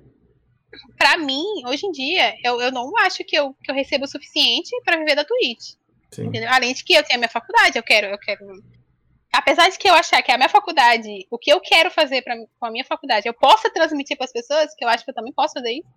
para 0.97 1.19
mim, 1.19 1.45
hoje 1.67 1.87
em 1.87 1.93
dia, 1.93 2.35
eu, 2.43 2.61
eu 2.61 2.73
não 2.73 2.97
acho 2.99 3.23
que 3.25 3.37
eu, 3.37 3.55
que 3.63 3.71
eu 3.71 3.75
recebo 3.75 4.05
o 4.05 4.09
suficiente 4.09 4.71
para 4.85 4.97
viver 4.97 5.15
da 5.15 5.25
Twitch. 5.25 5.75
Além 6.51 6.75
de 6.75 6.85
que 6.85 6.95
eu 6.95 7.03
tenho 7.03 7.19
a 7.19 7.21
minha 7.21 7.29
faculdade, 7.29 7.79
eu 7.79 7.83
quero, 7.83 8.09
eu 8.09 8.19
quero 8.19 8.63
apesar 9.33 9.71
de 9.71 9.79
que 9.79 9.89
eu 9.89 9.95
achar 9.95 10.23
que 10.23 10.31
a 10.31 10.37
minha 10.37 10.49
faculdade, 10.49 11.27
o 11.31 11.39
que 11.39 11.51
eu 11.51 11.61
quero 11.61 11.91
fazer 11.91 12.23
pra, 12.23 12.37
com 12.37 12.67
a 12.67 12.71
minha 12.71 12.85
faculdade, 12.85 13.27
eu 13.27 13.35
possa 13.35 13.71
transmitir 13.71 14.17
para 14.17 14.27
as 14.27 14.33
pessoas, 14.33 14.75
que 14.75 14.85
eu 14.85 14.89
acho 14.89 15.05
que 15.05 15.11
eu 15.11 15.15
também 15.15 15.33
posso 15.33 15.55
fazer 15.55 15.73
isso, 15.73 15.89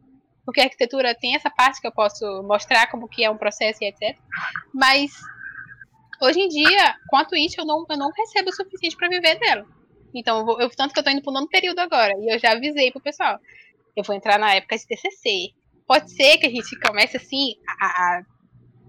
porque 0.45 0.61
a 0.61 0.63
arquitetura 0.63 1.13
tem 1.13 1.35
essa 1.35 1.49
parte 1.49 1.81
que 1.81 1.87
eu 1.87 1.91
posso 1.91 2.25
mostrar 2.43 2.87
como 2.89 3.09
que 3.09 3.23
é 3.23 3.29
um 3.29 3.37
processo 3.37 3.83
e 3.83 3.87
etc. 3.87 4.17
Mas 4.73 5.11
hoje 6.21 6.39
em 6.39 6.47
dia, 6.47 6.95
com 7.09 7.17
a 7.17 7.25
Twitch, 7.25 7.57
eu 7.57 7.65
não, 7.65 7.85
eu 7.89 7.97
não 7.97 8.11
recebo 8.11 8.49
o 8.49 8.53
suficiente 8.53 8.95
para 8.95 9.09
viver 9.09 9.37
dela. 9.37 9.65
Então, 10.13 10.47
eu, 10.47 10.61
eu, 10.61 10.69
tanto 10.69 10.93
que 10.93 10.99
eu 10.99 11.03
tô 11.03 11.09
indo 11.09 11.21
pro 11.21 11.33
nono 11.33 11.49
período 11.49 11.79
agora, 11.79 12.13
e 12.17 12.33
eu 12.33 12.39
já 12.39 12.53
avisei 12.53 12.91
pro 12.91 13.01
pessoal, 13.01 13.37
eu 13.95 14.03
vou 14.03 14.15
entrar 14.15 14.39
na 14.39 14.53
época 14.53 14.77
de 14.77 14.87
TCC. 14.87 15.49
Pode 15.85 16.09
ser 16.11 16.37
que 16.37 16.47
a 16.47 16.49
gente 16.49 16.79
comece 16.79 17.17
assim 17.17 17.55
a, 17.67 17.85
a 17.85 18.21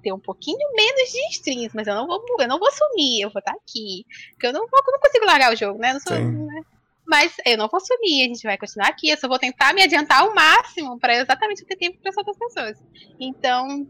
ter 0.06 0.12
um 0.12 0.20
pouquinho 0.20 0.72
menos 0.76 1.10
de 1.10 1.18
strings, 1.32 1.74
mas 1.74 1.88
eu 1.88 1.94
não 1.96 2.06
vou, 2.06 2.24
eu 2.38 2.46
não 2.46 2.60
vou 2.60 2.70
sumir, 2.70 3.22
eu 3.22 3.30
vou 3.30 3.40
estar 3.40 3.50
aqui. 3.50 4.06
Porque 4.30 4.46
eu 4.46 4.52
não, 4.52 4.60
vou, 4.60 4.80
eu 4.86 4.92
não 4.92 5.00
consigo 5.00 5.26
largar 5.26 5.52
o 5.52 5.56
jogo, 5.56 5.80
né? 5.80 5.92
Eu 5.96 6.00
sou, 6.00 6.16
né? 6.16 6.62
Mas 7.04 7.34
eu 7.44 7.58
não 7.58 7.66
vou 7.66 7.80
sumir, 7.80 8.24
a 8.24 8.28
gente 8.28 8.44
vai 8.44 8.56
continuar 8.56 8.86
aqui. 8.86 9.08
Eu 9.08 9.16
só 9.16 9.26
vou 9.26 9.38
tentar 9.38 9.74
me 9.74 9.82
adiantar 9.82 10.20
ao 10.20 10.32
máximo 10.32 10.96
para 11.00 11.16
exatamente 11.16 11.64
ter 11.64 11.74
tempo 11.74 11.98
para 12.00 12.10
as 12.10 12.16
outras 12.16 12.38
pessoas. 12.38 12.78
Então, 13.18 13.84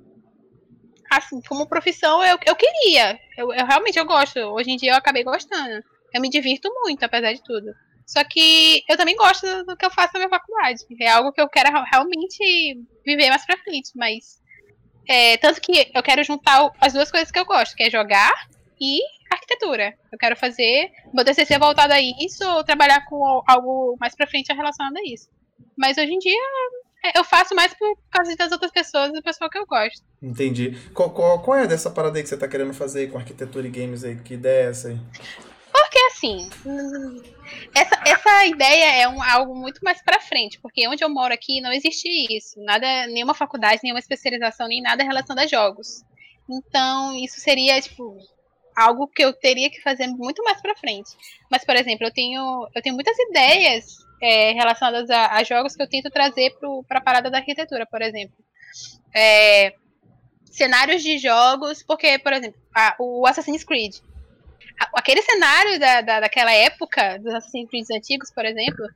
assim, 1.11 1.38
como 1.46 1.68
profissão, 1.68 2.24
eu, 2.24 2.38
eu 2.46 2.57
queria. 2.57 3.20
Eu, 3.37 3.52
eu 3.52 3.66
realmente 3.66 3.98
eu 3.98 4.07
gosto. 4.07 4.38
Hoje 4.38 4.70
em 4.70 4.76
dia 4.79 4.92
eu 4.92 4.96
acabei 4.96 5.22
gostando. 5.22 5.85
Eu 6.14 6.20
me 6.22 6.31
divirto 6.31 6.70
muito, 6.83 7.02
apesar 7.02 7.35
de 7.35 7.42
tudo. 7.42 7.74
Só 8.07 8.24
que 8.24 8.83
eu 8.88 8.96
também 8.96 9.16
gosto 9.16 9.46
do 9.64 9.76
que 9.76 9.85
eu 9.85 9.90
faço 9.90 10.14
na 10.14 10.20
minha 10.20 10.31
faculdade. 10.31 10.79
É 10.98 11.11
algo 11.11 11.33
que 11.33 11.40
eu 11.42 11.48
quero 11.48 11.68
realmente 11.92 12.81
viver 13.05 13.29
mais 13.29 13.44
pra 13.44 13.59
frente, 13.59 13.90
mas 13.94 14.40
é, 15.08 15.36
tanto 15.36 15.60
que 15.60 15.90
eu 15.94 16.02
quero 16.02 16.22
juntar 16.24 16.70
as 16.80 16.92
duas 16.92 17.10
coisas 17.10 17.30
que 17.30 17.38
eu 17.38 17.44
gosto, 17.44 17.76
que 17.76 17.84
é 17.84 17.90
jogar 17.90 18.32
e 18.80 19.00
arquitetura. 19.30 19.94
Eu 20.12 20.18
quero 20.18 20.36
fazer 20.36 20.90
meu 21.12 21.24
TCC 21.24 21.58
voltado 21.58 21.92
a 21.92 22.00
isso 22.00 22.48
ou 22.48 22.64
trabalhar 22.64 23.04
com 23.06 23.42
algo 23.46 23.96
mais 24.00 24.14
pra 24.14 24.26
frente 24.26 24.52
relacionado 24.52 24.96
a 24.96 25.02
isso. 25.02 25.28
Mas 25.76 25.96
hoje 25.98 26.12
em 26.12 26.18
dia 26.18 26.38
é, 27.04 27.18
eu 27.18 27.24
faço 27.24 27.54
mais 27.54 27.72
por 27.74 27.96
causa 28.10 28.34
das 28.36 28.52
outras 28.52 28.72
pessoas 28.72 29.12
do 29.12 29.22
pessoal 29.22 29.50
que 29.50 29.58
eu 29.58 29.66
gosto. 29.66 30.02
Entendi. 30.22 30.76
Qual, 30.92 31.10
qual, 31.10 31.40
qual 31.40 31.58
é 31.58 31.66
dessa 31.66 31.90
parada 31.90 32.18
aí 32.18 32.22
que 32.22 32.28
você 32.28 32.36
tá 32.36 32.48
querendo 32.48 32.74
fazer 32.74 33.10
com 33.10 33.18
arquitetura 33.18 33.66
e 33.66 33.70
games 33.70 34.04
aí? 34.04 34.16
Que 34.16 34.34
ideia 34.34 34.66
é 34.66 34.70
essa 34.70 34.88
aí? 34.88 34.98
Porque 35.76 35.98
assim, 36.10 36.48
essa, 37.74 38.02
essa 38.06 38.46
ideia 38.46 39.02
é 39.02 39.08
um, 39.08 39.22
algo 39.22 39.54
muito 39.54 39.80
mais 39.84 40.02
para 40.02 40.18
frente, 40.18 40.58
porque 40.58 40.88
onde 40.88 41.04
eu 41.04 41.08
moro 41.10 41.34
aqui 41.34 41.60
não 41.60 41.70
existe 41.70 42.08
isso, 42.34 42.58
nada, 42.64 43.06
nenhuma 43.08 43.34
faculdade, 43.34 43.80
nenhuma 43.82 44.00
especialização, 44.00 44.68
nem 44.68 44.80
nada 44.80 45.04
relacionado 45.04 45.44
a 45.44 45.46
jogos. 45.46 46.02
Então, 46.48 47.14
isso 47.16 47.40
seria 47.40 47.78
tipo 47.82 48.16
algo 48.74 49.06
que 49.06 49.22
eu 49.22 49.34
teria 49.34 49.68
que 49.68 49.82
fazer 49.82 50.06
muito 50.06 50.42
mais 50.42 50.62
para 50.62 50.76
frente. 50.76 51.10
Mas, 51.50 51.62
por 51.62 51.76
exemplo, 51.76 52.06
eu 52.06 52.10
tenho, 52.10 52.68
eu 52.74 52.82
tenho 52.82 52.94
muitas 52.94 53.18
ideias 53.18 53.98
é, 54.22 54.52
relacionadas 54.52 55.10
a, 55.10 55.34
a, 55.34 55.44
jogos 55.44 55.76
que 55.76 55.82
eu 55.82 55.88
tento 55.88 56.10
trazer 56.10 56.56
para 56.88 56.98
a 56.98 57.02
parada 57.02 57.30
da 57.30 57.38
arquitetura, 57.38 57.84
por 57.86 58.00
exemplo. 58.00 58.36
É, 59.14 59.74
cenários 60.50 61.02
de 61.02 61.18
jogos, 61.18 61.82
porque, 61.82 62.18
por 62.18 62.32
exemplo, 62.32 62.58
a, 62.74 62.96
o 62.98 63.26
Assassin's 63.26 63.62
Creed 63.62 63.96
aquele 64.94 65.22
cenário 65.22 65.78
da, 65.78 66.00
da, 66.00 66.20
daquela 66.20 66.52
época, 66.52 67.18
dos 67.18 67.34
Assassin's 67.34 67.68
Creed 67.68 67.86
antigos, 67.92 68.30
por 68.32 68.44
exemplo, 68.44 68.86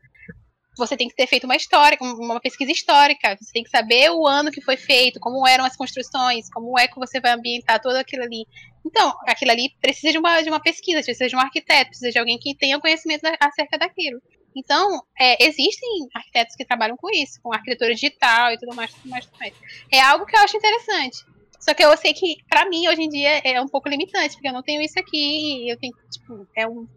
você 0.76 0.96
tem 0.96 1.08
que 1.08 1.14
ter 1.14 1.26
feito 1.26 1.44
uma 1.44 1.56
história, 1.56 1.98
uma 2.00 2.40
pesquisa 2.40 2.72
histórica. 2.72 3.36
Você 3.40 3.52
tem 3.52 3.62
que 3.62 3.70
saber 3.70 4.10
o 4.10 4.26
ano 4.26 4.50
que 4.50 4.60
foi 4.60 4.76
feito, 4.76 5.20
como 5.20 5.46
eram 5.46 5.64
as 5.64 5.76
construções, 5.76 6.50
como 6.50 6.78
é 6.78 6.88
que 6.88 6.98
você 6.98 7.20
vai 7.20 7.32
ambientar 7.32 7.80
tudo 7.80 7.96
aquilo 7.96 8.22
ali. 8.22 8.46
Então, 8.84 9.14
aquilo 9.26 9.50
ali 9.50 9.70
precisa 9.80 10.12
de 10.12 10.18
uma, 10.18 10.40
de 10.40 10.48
uma 10.48 10.60
pesquisa, 10.60 11.02
precisa 11.02 11.28
de 11.28 11.36
um 11.36 11.40
arquiteto, 11.40 11.90
precisa 11.90 12.10
de 12.10 12.18
alguém 12.18 12.38
que 12.38 12.56
tenha 12.56 12.80
conhecimento 12.80 13.24
acerca 13.40 13.78
daquilo. 13.78 14.20
Então, 14.56 15.02
é, 15.18 15.44
existem 15.44 16.08
arquitetos 16.14 16.56
que 16.56 16.64
trabalham 16.64 16.96
com 16.96 17.08
isso, 17.10 17.40
com 17.42 17.52
arquitetura 17.52 17.94
digital 17.94 18.52
e 18.52 18.58
tudo 18.58 18.74
mais, 18.74 18.92
tudo 18.92 19.08
mais, 19.08 19.26
tudo 19.26 19.38
mais. 19.38 19.54
É 19.92 20.00
algo 20.00 20.26
que 20.26 20.36
eu 20.36 20.40
acho 20.40 20.56
interessante. 20.56 21.24
Só 21.60 21.74
que 21.74 21.84
eu 21.84 21.94
sei 21.96 22.14
que, 22.14 22.38
para 22.48 22.68
mim, 22.68 22.88
hoje 22.88 23.02
em 23.02 23.08
dia, 23.08 23.40
é 23.44 23.60
um 23.60 23.68
pouco 23.68 23.88
limitante, 23.88 24.34
porque 24.34 24.48
eu 24.48 24.52
não 24.52 24.62
tenho 24.62 24.80
isso 24.80 24.98
aqui 24.98 25.68
eu 25.68 25.78
tenho, 25.78 25.92
tipo, 26.10 26.48
é 26.56 26.66
um 26.66 26.88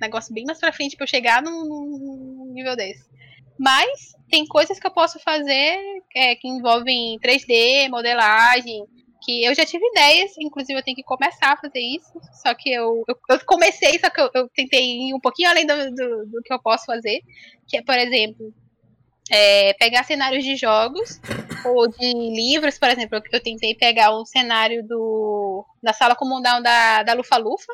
negócio 0.00 0.32
bem 0.32 0.44
mais 0.44 0.58
pra 0.58 0.72
frente 0.72 0.96
pra 0.96 1.04
eu 1.04 1.08
chegar 1.08 1.42
num, 1.42 1.64
num 1.64 2.52
nível 2.52 2.76
desse. 2.76 3.10
Mas 3.58 4.14
tem 4.30 4.46
coisas 4.46 4.78
que 4.78 4.86
eu 4.86 4.90
posso 4.90 5.18
fazer 5.20 5.78
é, 6.14 6.34
que 6.36 6.48
envolvem 6.48 7.18
3D, 7.20 7.88
modelagem, 7.90 8.84
que 9.22 9.44
eu 9.44 9.54
já 9.54 9.64
tive 9.64 9.86
ideias, 9.86 10.32
inclusive 10.38 10.78
eu 10.78 10.82
tenho 10.82 10.96
que 10.96 11.02
começar 11.02 11.52
a 11.52 11.56
fazer 11.56 11.80
isso. 11.80 12.12
Só 12.32 12.54
que 12.54 12.72
eu, 12.72 13.04
eu, 13.06 13.16
eu 13.28 13.44
comecei, 13.44 13.98
só 13.98 14.10
que 14.10 14.20
eu, 14.20 14.30
eu, 14.34 14.48
tentei 14.48 15.08
ir 15.08 15.14
um 15.14 15.20
pouquinho 15.20 15.50
além 15.50 15.66
do, 15.66 15.90
do, 15.90 16.26
do, 16.26 16.42
que 16.42 16.52
eu 16.52 16.60
posso 16.60 16.86
fazer. 16.86 17.20
Que 17.68 17.78
é, 17.78 17.82
por 17.82 17.96
exemplo, 17.96 18.52
é, 19.30 19.72
pegar 19.74 20.04
cenários 20.04 20.44
de 20.44 20.56
jogos 20.56 21.20
ou 21.64 21.88
de 21.88 22.12
livros, 22.12 22.78
por 22.78 22.88
exemplo. 22.88 23.22
Eu 23.30 23.42
tentei 23.42 23.74
pegar 23.74 24.16
um 24.16 24.24
cenário 24.24 24.82
do, 24.86 25.64
da 25.82 25.92
sala 25.92 26.14
comundão 26.14 26.62
da, 26.62 27.02
da 27.02 27.12
Lufa 27.14 27.36
Lufa, 27.36 27.72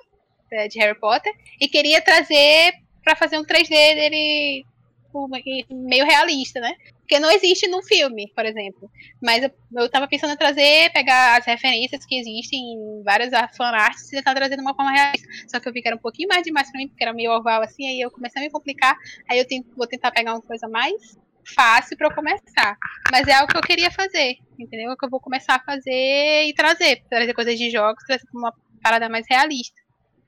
é, 0.52 0.68
de 0.68 0.78
Harry 0.78 0.98
Potter, 0.98 1.32
e 1.60 1.68
queria 1.68 2.00
trazer 2.00 2.72
para 3.02 3.16
fazer 3.16 3.38
um 3.38 3.44
3D 3.44 3.68
dele 3.68 4.64
tipo, 5.08 5.28
meio 5.70 6.04
realista, 6.04 6.60
né? 6.60 6.74
Porque 6.98 7.18
não 7.18 7.30
existe 7.30 7.66
no 7.68 7.82
filme, 7.82 8.30
por 8.34 8.44
exemplo. 8.44 8.90
Mas 9.22 9.42
eu, 9.42 9.50
eu 9.76 9.88
tava 9.88 10.06
pensando 10.06 10.34
em 10.34 10.36
trazer, 10.36 10.92
pegar 10.92 11.38
as 11.38 11.46
referências 11.46 12.04
que 12.04 12.18
existem 12.18 12.60
em 12.60 13.02
várias 13.02 13.30
fanarts 13.56 14.12
e 14.12 14.16
tentar 14.16 14.34
trazer 14.34 14.56
de 14.56 14.62
uma 14.62 14.74
forma 14.74 14.92
realista. 14.92 15.26
Só 15.48 15.58
que 15.58 15.68
eu 15.68 15.72
vi 15.72 15.80
que 15.80 15.88
era 15.88 15.96
um 15.96 16.00
pouquinho 16.00 16.28
mais 16.28 16.42
demais 16.42 16.70
pra 16.70 16.78
mim, 16.78 16.88
porque 16.88 17.02
era 17.02 17.14
meio 17.14 17.32
oval 17.32 17.62
assim, 17.62 17.88
aí 17.88 18.00
eu 18.00 18.10
comecei 18.10 18.42
a 18.42 18.44
me 18.44 18.50
complicar. 18.50 18.96
Aí 19.28 19.38
eu 19.38 19.46
tenho, 19.46 19.64
vou 19.74 19.86
tentar 19.86 20.10
pegar 20.10 20.34
uma 20.34 20.42
coisa 20.42 20.68
mais 20.68 21.18
fácil 21.54 21.96
para 21.96 22.08
eu 22.08 22.14
começar. 22.14 22.76
Mas 23.10 23.26
é 23.26 23.34
algo 23.34 23.50
que 23.50 23.56
eu 23.56 23.62
queria 23.62 23.90
fazer, 23.90 24.36
entendeu? 24.58 24.92
É 24.92 24.96
que 24.96 25.04
eu 25.04 25.10
vou 25.10 25.20
começar 25.20 25.56
a 25.56 25.60
fazer 25.60 26.46
e 26.46 26.54
trazer. 26.54 27.02
Trazer 27.08 27.34
coisas 27.34 27.58
de 27.58 27.70
jogos, 27.70 28.04
trazer 28.04 28.24
uma 28.34 28.52
parada 28.82 29.08
mais 29.08 29.26
realista, 29.28 29.80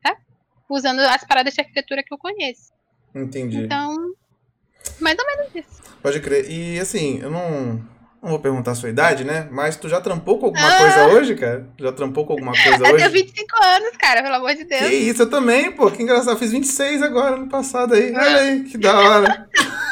tá? 0.03 0.17
Usando 0.69 1.01
as 1.01 1.25
paradas 1.25 1.55
de 1.55 1.61
arquitetura 1.61 2.03
que 2.03 2.13
eu 2.13 2.19
conheço. 2.19 2.73
Entendi. 3.15 3.59
Então, 3.59 3.95
mais 5.01 5.19
ou 5.19 5.27
menos 5.27 5.55
isso. 5.55 5.83
Pode 6.03 6.21
crer. 6.21 6.51
E 6.51 6.79
assim, 6.79 7.21
eu 7.21 7.31
não, 7.31 7.85
não 8.23 8.31
vou 8.31 8.39
perguntar 8.39 8.73
a 8.73 8.75
sua 8.75 8.89
idade, 8.89 9.25
né? 9.25 9.49
Mas 9.51 9.77
tu 9.77 9.89
já 9.89 10.01
trampou 10.01 10.39
com 10.39 10.47
alguma 10.47 10.67
ah. 10.67 10.79
coisa 10.79 11.07
hoje, 11.09 11.35
cara? 11.35 11.69
Já 11.79 11.93
trampou 11.93 12.25
com 12.25 12.33
alguma 12.33 12.53
coisa 12.53 12.79
eu 12.79 12.83
hoje? 12.95 13.05
Eu 13.05 13.11
tenho 13.11 13.27
25 13.27 13.65
anos, 13.65 13.97
cara, 13.97 14.23
pelo 14.23 14.35
amor 14.37 14.55
de 14.55 14.65
Deus. 14.65 14.83
Que 14.83 14.95
isso, 14.95 15.23
eu 15.23 15.31
também, 15.31 15.73
pô. 15.73 15.91
Que 15.91 16.03
engraçado. 16.03 16.31
Eu 16.31 16.39
fiz 16.39 16.53
26 16.53 17.03
agora, 17.03 17.37
no 17.37 17.49
passado 17.49 17.95
aí. 17.95 18.13
Olha 18.15 18.41
aí, 18.41 18.65
que 18.65 18.79
da 18.79 18.99
hora. 18.99 19.49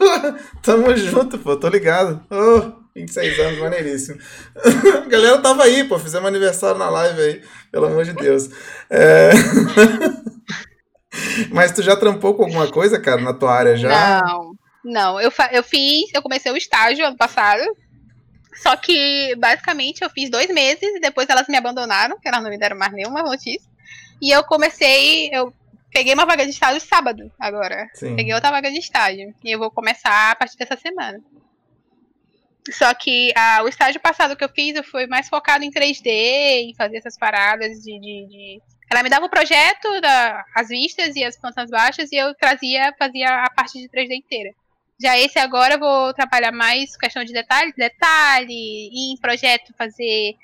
Tamo 0.62 0.94
junto, 0.96 1.38
pô. 1.38 1.56
Tô 1.56 1.68
ligado. 1.68 2.24
Oh, 2.30 2.72
26 2.94 3.38
anos, 3.38 3.58
maneiríssimo. 3.58 4.20
a 4.56 5.00
galera 5.08 5.38
tava 5.38 5.64
aí, 5.64 5.84
pô. 5.84 5.98
Fizemos 5.98 6.28
aniversário 6.28 6.78
na 6.78 6.90
live 6.90 7.20
aí. 7.20 7.42
Pelo 7.70 7.86
amor 7.86 8.04
de 8.04 8.12
Deus. 8.12 8.50
É... 8.88 9.30
Mas 11.50 11.72
tu 11.72 11.82
já 11.82 11.96
trampou 11.96 12.34
com 12.34 12.44
alguma 12.44 12.70
coisa, 12.70 13.00
cara, 13.00 13.20
na 13.20 13.34
tua 13.34 13.52
área 13.52 13.76
já? 13.76 14.20
Não, 14.22 14.52
não. 14.84 15.20
Eu, 15.20 15.32
eu 15.52 15.62
fiz, 15.62 16.12
eu 16.14 16.22
comecei 16.22 16.52
o 16.52 16.56
estágio 16.56 17.06
ano 17.06 17.16
passado. 17.16 17.62
Só 18.54 18.76
que, 18.76 19.34
basicamente, 19.36 20.02
eu 20.02 20.10
fiz 20.10 20.30
dois 20.30 20.48
meses 20.48 20.82
e 20.82 21.00
depois 21.00 21.28
elas 21.28 21.48
me 21.48 21.56
abandonaram, 21.56 22.16
porque 22.16 22.28
elas 22.28 22.42
não 22.42 22.50
me 22.50 22.58
deram 22.58 22.76
mais 22.76 22.92
nenhuma 22.92 23.22
notícia. 23.22 23.68
E 24.20 24.30
eu 24.30 24.44
comecei, 24.44 25.30
eu 25.32 25.52
peguei 25.92 26.14
uma 26.14 26.26
vaga 26.26 26.44
de 26.44 26.50
estágio 26.50 26.80
sábado 26.80 27.30
agora. 27.38 27.88
Sim. 27.94 28.16
Peguei 28.16 28.34
outra 28.34 28.50
vaga 28.50 28.70
de 28.70 28.78
estágio. 28.78 29.34
E 29.44 29.50
eu 29.50 29.58
vou 29.58 29.70
começar 29.70 30.30
a 30.30 30.34
partir 30.34 30.56
dessa 30.56 30.76
semana. 30.76 31.20
Só 32.70 32.92
que 32.94 33.32
a, 33.36 33.62
o 33.62 33.68
estágio 33.68 34.00
passado 34.00 34.36
que 34.36 34.44
eu 34.44 34.48
fiz, 34.48 34.76
eu 34.76 34.84
fui 34.84 35.06
mais 35.06 35.28
focado 35.28 35.64
em 35.64 35.70
3D, 35.70 36.06
em 36.06 36.74
fazer 36.74 36.98
essas 36.98 37.16
paradas 37.16 37.78
de, 37.78 37.98
de, 37.98 38.26
de 38.28 38.62
ela 38.90 39.04
me 39.04 39.08
dava 39.08 39.26
o 39.26 39.30
projeto, 39.30 40.00
da, 40.00 40.44
as 40.54 40.68
vistas 40.68 41.14
e 41.14 41.22
as 41.22 41.38
plantas 41.38 41.70
baixas, 41.70 42.10
e 42.10 42.16
eu 42.16 42.34
trazia, 42.34 42.92
fazia 42.98 43.44
a 43.44 43.50
parte 43.50 43.78
de 43.78 43.88
3D 43.88 44.14
inteira. 44.14 44.50
Já 45.00 45.16
esse 45.16 45.38
agora 45.38 45.74
eu 45.74 45.78
vou 45.78 46.12
trabalhar 46.12 46.50
mais 46.50 46.96
questão 46.96 47.24
de 47.24 47.32
detalhe, 47.32 47.72
detalhe, 47.76 48.52
e 48.92 49.12
em 49.12 49.16
projeto 49.16 49.72
fazer, 49.78 50.34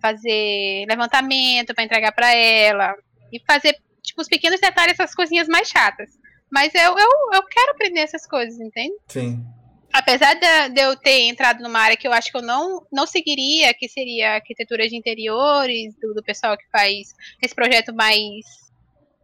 fazer 0.00 0.86
levantamento 0.88 1.74
para 1.74 1.84
entregar 1.84 2.12
para 2.12 2.32
ela, 2.32 2.94
e 3.32 3.40
fazer 3.44 3.76
tipo 4.06 4.22
os 4.22 4.28
pequenos 4.28 4.60
detalhes, 4.60 4.98
essas 4.98 5.14
coisinhas 5.14 5.48
mais 5.48 5.68
chatas. 5.68 6.10
Mas 6.50 6.74
eu, 6.74 6.96
eu, 6.96 7.10
eu 7.34 7.42
quero 7.44 7.72
aprender 7.72 8.00
essas 8.00 8.26
coisas, 8.26 8.58
entende? 8.58 8.94
Sim 9.08 9.44
apesar 9.92 10.34
de, 10.34 10.74
de, 10.74 10.80
eu 10.82 10.94
ter 10.94 11.22
entrado 11.22 11.62
numa 11.62 11.78
área 11.78 11.96
que 11.96 12.06
eu 12.06 12.12
acho 12.12 12.30
que 12.30 12.36
eu 12.36 12.42
não, 12.42 12.86
não 12.92 13.06
seguiria, 13.06 13.72
que 13.72 13.88
seria 13.88 14.34
arquitetura 14.34 14.86
de 14.86 14.94
interiores, 14.94 15.94
do, 16.00 16.12
do 16.12 16.22
pessoal 16.22 16.56
que 16.56 16.68
faz 16.70 17.14
esse 17.42 17.54
projeto 17.54 17.94
mais 17.94 18.44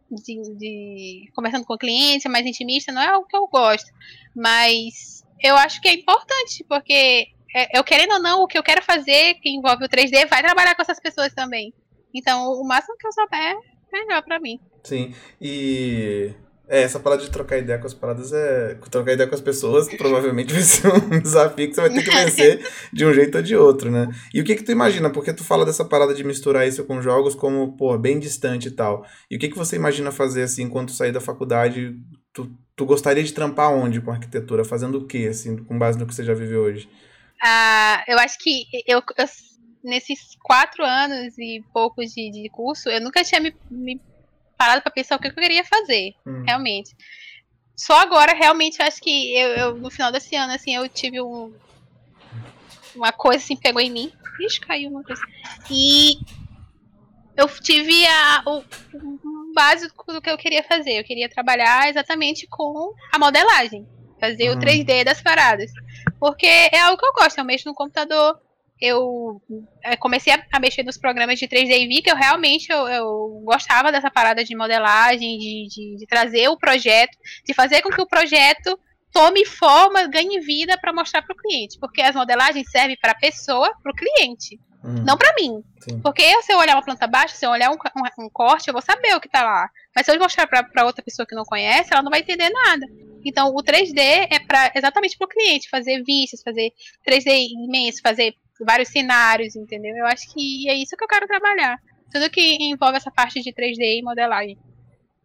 de, 0.09 0.41
de 0.57 1.31
conversando 1.35 1.65
com 1.65 1.73
o 1.73 1.77
cliente, 1.77 2.27
mais 2.27 2.45
intimista, 2.45 2.91
não 2.91 3.01
é 3.01 3.15
o 3.15 3.23
que 3.23 3.37
eu 3.37 3.47
gosto. 3.47 3.91
Mas 4.35 5.23
eu 5.41 5.55
acho 5.57 5.79
que 5.79 5.87
é 5.87 5.93
importante, 5.93 6.63
porque 6.67 7.27
é, 7.55 7.77
eu 7.77 7.83
querendo 7.83 8.13
ou 8.13 8.21
não, 8.21 8.41
o 8.41 8.47
que 8.47 8.57
eu 8.57 8.63
quero 8.63 8.83
fazer, 8.83 9.35
que 9.35 9.49
envolve 9.49 9.85
o 9.85 9.89
3D, 9.89 10.27
vai 10.27 10.41
trabalhar 10.41 10.75
com 10.75 10.81
essas 10.81 10.99
pessoas 10.99 11.33
também. 11.33 11.71
Então, 12.13 12.51
o 12.51 12.67
máximo 12.67 12.97
que 12.97 13.07
eu 13.07 13.11
souber, 13.11 13.57
é 13.93 14.05
melhor 14.05 14.23
para 14.23 14.39
mim. 14.39 14.59
Sim, 14.83 15.13
e 15.41 16.33
é, 16.67 16.81
essa 16.81 16.99
parada 16.99 17.21
de 17.21 17.29
trocar 17.29 17.57
ideia 17.57 17.77
com 17.77 17.85
as 17.85 17.93
paradas 17.93 18.31
é. 18.31 18.75
Trocar 18.89 19.13
ideia 19.13 19.27
com 19.27 19.35
as 19.35 19.41
pessoas 19.41 19.87
provavelmente 19.95 20.53
vai 20.53 20.61
ser 20.63 20.87
um 20.87 21.19
desafio 21.21 21.67
que 21.67 21.75
você 21.75 21.81
vai 21.81 21.89
ter 21.89 22.03
que 22.03 22.09
vencer 22.09 22.67
de 22.91 23.05
um 23.05 23.13
jeito 23.13 23.37
ou 23.37 23.43
de 23.43 23.55
outro, 23.55 23.91
né? 23.91 24.07
E 24.33 24.41
o 24.41 24.43
que 24.43 24.55
que 24.55 24.63
tu 24.63 24.71
imagina? 24.71 25.09
Porque 25.09 25.33
tu 25.33 25.43
fala 25.43 25.65
dessa 25.65 25.85
parada 25.85 26.13
de 26.13 26.23
misturar 26.23 26.67
isso 26.67 26.83
com 26.85 27.01
jogos 27.01 27.35
como, 27.35 27.77
pô, 27.77 27.97
bem 27.97 28.17
distante 28.17 28.69
e 28.69 28.71
tal. 28.71 29.05
E 29.29 29.35
o 29.35 29.39
que 29.39 29.49
que 29.49 29.57
você 29.57 29.75
imagina 29.75 30.11
fazer 30.11 30.43
assim 30.43 30.69
quando 30.69 30.91
sair 30.91 31.11
da 31.11 31.21
faculdade? 31.21 31.95
Tu, 32.33 32.49
tu 32.75 32.85
gostaria 32.85 33.23
de 33.23 33.33
trampar 33.33 33.71
onde 33.71 34.01
com 34.01 34.11
arquitetura? 34.11 34.65
Fazendo 34.65 34.99
o 34.99 35.05
quê, 35.05 35.27
assim, 35.29 35.57
com 35.57 35.77
base 35.77 35.99
no 35.99 36.07
que 36.07 36.15
você 36.15 36.23
já 36.23 36.33
viveu 36.33 36.61
hoje? 36.61 36.89
Ah, 37.43 38.03
eu 38.07 38.17
acho 38.17 38.39
que 38.39 38.65
eu, 38.87 39.03
eu 39.17 39.27
nesses 39.83 40.37
quatro 40.41 40.83
anos 40.83 41.37
e 41.37 41.61
poucos 41.73 42.13
de, 42.13 42.31
de 42.31 42.49
curso, 42.49 42.89
eu 42.89 43.01
nunca 43.01 43.23
tinha 43.23 43.41
me, 43.41 43.53
me 43.69 44.01
parado 44.63 44.81
para 44.81 44.91
pensar 44.91 45.17
o 45.17 45.19
que 45.19 45.27
eu 45.27 45.33
queria 45.33 45.63
fazer, 45.65 46.15
hum. 46.25 46.43
realmente. 46.45 46.95
Só 47.75 47.99
agora, 47.99 48.33
realmente, 48.33 48.79
eu 48.79 48.85
acho 48.85 49.01
que 49.01 49.35
eu, 49.35 49.49
eu, 49.49 49.75
no 49.75 49.91
final 49.91 50.11
desse 50.11 50.35
ano, 50.35 50.53
assim, 50.53 50.73
eu 50.73 50.87
tive 50.87 51.21
um, 51.21 51.53
uma 52.95 53.11
coisa 53.11 53.43
assim, 53.43 53.57
pegou 53.57 53.81
em 53.81 53.91
mim. 53.91 54.13
Ixi, 54.39 54.61
caiu 54.61 54.89
uma 54.89 55.03
coisa. 55.03 55.21
E 55.69 56.17
eu 57.35 57.47
tive 57.59 58.05
a, 58.05 58.43
o, 58.45 58.59
o 58.59 59.53
básico 59.53 60.13
do 60.13 60.21
que 60.21 60.29
eu 60.29 60.37
queria 60.37 60.63
fazer. 60.63 60.99
Eu 60.99 61.03
queria 61.03 61.27
trabalhar 61.27 61.89
exatamente 61.89 62.47
com 62.47 62.93
a 63.11 63.19
modelagem. 63.19 63.87
Fazer 64.19 64.49
o 64.51 64.57
3D 64.57 65.01
hum. 65.01 65.03
das 65.03 65.21
paradas. 65.21 65.71
Porque 66.19 66.45
é 66.45 66.79
algo 66.79 66.97
que 66.97 67.05
eu 67.05 67.13
gosto. 67.13 67.37
Eu 67.37 67.43
mexo 67.45 67.67
no 67.67 67.75
computador, 67.75 68.39
eu 68.79 69.41
é, 69.83 69.95
comecei 69.95 70.33
a, 70.33 70.59
mexer 70.59 70.83
nos 70.83 70.97
programas 70.97 71.39
de 71.39 71.47
3D 71.47 71.83
e 71.83 71.87
vi 71.87 72.01
que 72.01 72.11
eu 72.11 72.15
realmente 72.15 72.71
eu, 72.71 72.87
eu 72.87 73.41
gostava 73.45 73.91
dessa 73.91 74.11
parada 74.11 74.43
de 74.43 74.55
modelagem, 74.55 75.37
de, 75.37 75.67
de, 75.69 75.97
de, 75.97 76.05
trazer 76.07 76.49
o 76.49 76.57
projeto, 76.57 77.17
de 77.45 77.53
fazer 77.53 77.81
com 77.81 77.89
que 77.89 78.01
o 78.01 78.07
projeto 78.07 78.77
tome 79.11 79.45
forma, 79.45 80.07
ganhe 80.07 80.39
vida 80.41 80.77
para 80.77 80.91
mostrar 80.91 81.21
para 81.21 81.33
o 81.33 81.37
cliente, 81.37 81.77
porque 81.79 82.01
as 82.01 82.15
modelagens 82.15 82.69
servem 82.69 82.97
para 82.99 83.11
a 83.11 83.15
pessoa, 83.17 83.71
para 83.81 83.91
o 83.91 83.95
cliente, 83.95 84.59
hum. 84.83 85.03
não 85.05 85.17
para 85.17 85.33
mim. 85.35 85.63
Sim. 85.79 86.01
Porque 86.01 86.23
se 86.41 86.51
eu 86.51 86.57
olhar 86.57 86.75
uma 86.75 86.83
planta 86.83 87.05
baixa, 87.05 87.35
se 87.35 87.45
eu 87.45 87.51
olhar 87.51 87.69
um, 87.69 87.75
um, 87.75 88.25
um 88.25 88.29
corte, 88.29 88.67
eu 88.67 88.73
vou 88.73 88.81
saber 88.81 89.15
o 89.15 89.21
que 89.21 89.27
está 89.27 89.43
lá. 89.43 89.69
Mas 89.95 90.05
se 90.05 90.11
eu 90.11 90.19
mostrar 90.19 90.47
para 90.47 90.85
outra 90.85 91.03
pessoa 91.03 91.27
que 91.27 91.35
não 91.35 91.45
conhece, 91.45 91.93
ela 91.93 92.01
não 92.01 92.09
vai 92.09 92.21
entender 92.21 92.49
nada. 92.49 92.85
Então, 93.25 93.49
o 93.49 93.63
3D 93.63 94.27
é 94.29 94.39
para 94.39 94.71
exatamente 94.75 95.17
para 95.17 95.25
o 95.25 95.29
cliente 95.29 95.69
fazer 95.69 96.03
vistas, 96.03 96.41
fazer 96.41 96.73
3D 97.07 97.47
imenso, 97.65 98.01
fazer 98.01 98.35
vários 98.61 98.89
cenários, 98.89 99.55
entendeu? 99.55 99.95
Eu 99.95 100.05
acho 100.05 100.31
que 100.33 100.69
é 100.69 100.75
isso 100.75 100.95
que 100.95 101.03
eu 101.03 101.07
quero 101.07 101.27
trabalhar. 101.27 101.77
Tudo 102.11 102.29
que 102.29 102.57
envolve 102.61 102.97
essa 102.97 103.11
parte 103.11 103.41
de 103.41 103.51
3D 103.51 103.99
e 103.99 104.03
modelagem. 104.03 104.57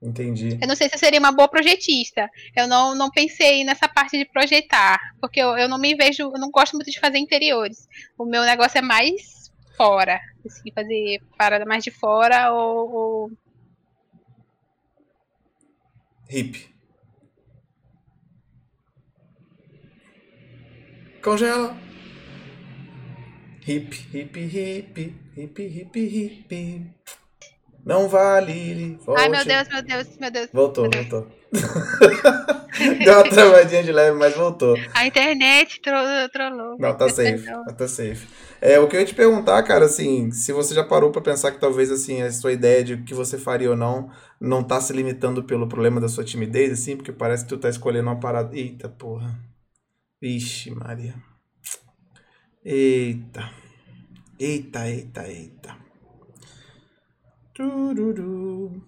Entendi. 0.00 0.56
Eu 0.60 0.68
não 0.68 0.76
sei 0.76 0.88
se 0.88 0.94
eu 0.94 0.98
seria 0.98 1.18
uma 1.18 1.32
boa 1.32 1.48
projetista. 1.48 2.30
Eu 2.56 2.68
não, 2.68 2.94
não 2.94 3.10
pensei 3.10 3.64
nessa 3.64 3.88
parte 3.88 4.16
de 4.16 4.24
projetar. 4.24 4.98
Porque 5.20 5.40
eu, 5.40 5.56
eu 5.58 5.68
não 5.68 5.78
me 5.78 5.94
vejo. 5.94 6.22
Eu 6.22 6.38
não 6.38 6.50
gosto 6.50 6.74
muito 6.74 6.90
de 6.90 7.00
fazer 7.00 7.18
interiores. 7.18 7.88
O 8.16 8.24
meu 8.24 8.42
negócio 8.44 8.78
é 8.78 8.82
mais 8.82 9.50
fora. 9.76 10.20
Assim, 10.46 10.70
fazer 10.72 11.20
parada 11.36 11.64
mais 11.64 11.82
de 11.82 11.90
fora 11.90 12.52
ou. 12.52 12.92
ou... 12.92 13.32
Hip. 16.30 16.72
Congela. 21.22 21.87
Hip, 23.68 23.94
hip, 24.14 24.40
hip, 24.40 25.14
hip, 25.36 25.62
hip, 25.62 25.98
hip. 25.98 26.90
Não 27.84 28.08
vale, 28.08 28.98
volte. 29.04 29.20
Ai, 29.20 29.28
meu 29.28 29.44
Deus, 29.44 29.68
meu 29.68 29.82
Deus, 29.82 30.16
meu 30.18 30.30
Deus. 30.30 30.48
Voltou, 30.54 30.88
meu 30.88 31.02
voltou. 31.02 31.28
Deu 33.04 33.12
uma 33.12 33.28
travadinha 33.28 33.82
de 33.82 33.92
leve, 33.92 34.16
mas 34.16 34.34
voltou. 34.34 34.74
A 34.94 35.06
internet 35.06 35.82
trollou. 35.82 36.78
Não, 36.78 36.96
tá 36.96 37.10
safe, 37.12 37.44
tá 37.76 37.86
safe. 37.86 38.26
É, 38.58 38.80
o 38.80 38.88
que 38.88 38.96
eu 38.96 39.00
ia 39.00 39.06
te 39.06 39.14
perguntar, 39.14 39.62
cara, 39.64 39.84
assim, 39.84 40.32
se 40.32 40.50
você 40.50 40.74
já 40.74 40.82
parou 40.82 41.12
para 41.12 41.20
pensar 41.20 41.52
que 41.52 41.60
talvez, 41.60 41.90
assim, 41.90 42.22
a 42.22 42.32
sua 42.32 42.54
ideia 42.54 42.82
de 42.82 42.94
o 42.94 43.04
que 43.04 43.12
você 43.12 43.36
faria 43.36 43.68
ou 43.68 43.76
não, 43.76 44.10
não 44.40 44.64
tá 44.64 44.80
se 44.80 44.94
limitando 44.94 45.44
pelo 45.44 45.68
problema 45.68 46.00
da 46.00 46.08
sua 46.08 46.24
timidez, 46.24 46.72
assim, 46.72 46.96
porque 46.96 47.12
parece 47.12 47.44
que 47.44 47.50
tu 47.50 47.58
tá 47.58 47.68
escolhendo 47.68 48.08
uma 48.08 48.18
parada... 48.18 48.56
Eita, 48.56 48.88
porra. 48.88 49.38
Vixe, 50.22 50.70
Maria. 50.70 51.14
Eita. 52.70 53.48
Eita, 54.38 54.86
eita, 54.86 55.26
eita. 55.26 55.74
Tururu. 57.54 58.84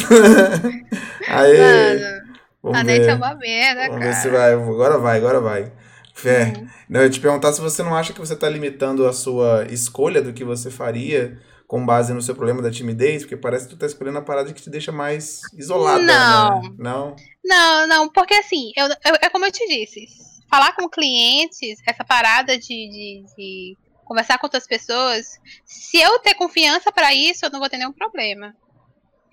Aê. 1.27 1.57
Mano, 1.57 2.23
vamos 2.63 2.79
a 2.79 2.83
net 2.85 3.05
é 3.05 3.13
uma 3.13 3.35
merda, 3.35 3.87
vamos 3.87 3.99
cara. 3.99 4.13
ver 4.13 4.13
se 4.13 4.29
vai. 4.29 4.53
Agora 4.53 4.97
vai, 4.97 5.17
agora 5.17 5.41
vai. 5.41 5.69
Fé. 6.13 6.53
Uhum. 6.55 6.67
Não, 6.87 7.01
eu 7.01 7.07
ia 7.07 7.09
te 7.09 7.19
perguntar 7.19 7.51
se 7.51 7.59
você 7.59 7.83
não 7.83 7.93
acha 7.93 8.13
que 8.13 8.19
você 8.21 8.33
está 8.33 8.47
limitando 8.47 9.05
a 9.05 9.11
sua 9.11 9.67
escolha 9.69 10.21
do 10.21 10.31
que 10.31 10.45
você 10.45 10.71
faria 10.71 11.37
com 11.73 11.83
base 11.83 12.13
no 12.13 12.21
seu 12.21 12.35
problema 12.35 12.61
da 12.61 12.69
timidez? 12.69 13.23
Porque 13.23 13.35
parece 13.35 13.65
que 13.65 13.71
tu 13.73 13.79
tá 13.79 13.87
escolhendo 13.87 14.19
a 14.19 14.21
parada 14.21 14.53
que 14.53 14.61
te 14.61 14.69
deixa 14.69 14.91
mais 14.91 15.41
isolada, 15.57 16.03
Não. 16.03 16.61
né? 16.61 16.69
Não. 16.77 17.15
Não, 17.43 17.87
não, 17.87 18.09
porque 18.09 18.35
assim, 18.35 18.71
eu, 18.75 18.85
eu- 18.85 19.17
é 19.19 19.27
como 19.27 19.43
eu 19.45 19.51
te 19.51 19.67
disse, 19.67 20.05
falar 20.47 20.73
com 20.75 20.87
clientes, 20.87 21.79
essa 21.87 22.03
parada 22.05 22.59
de, 22.59 22.67
de, 22.67 23.23
de 23.35 23.77
conversar 24.05 24.37
com 24.37 24.45
outras 24.45 24.67
pessoas, 24.67 25.39
se 25.65 25.97
eu 25.97 26.19
ter 26.19 26.35
confiança 26.35 26.91
pra 26.91 27.11
isso, 27.11 27.43
eu 27.43 27.49
não 27.49 27.59
vou 27.59 27.67
ter 27.67 27.77
nenhum 27.77 27.91
problema. 27.91 28.55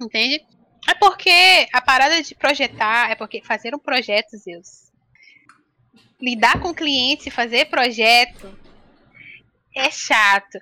Entende? 0.00 0.42
É 0.88 0.94
porque 0.94 1.68
a 1.74 1.82
parada 1.82 2.22
de 2.22 2.34
projetar, 2.34 3.10
é 3.10 3.14
porque 3.16 3.42
fazer 3.42 3.74
um 3.74 3.78
projeto, 3.78 4.38
Zeus, 4.38 4.90
lidar 6.18 6.58
com 6.58 6.72
clientes 6.72 7.26
e 7.26 7.30
fazer 7.30 7.66
projeto 7.66 8.58
é 9.74 9.90
chato. 9.90 10.58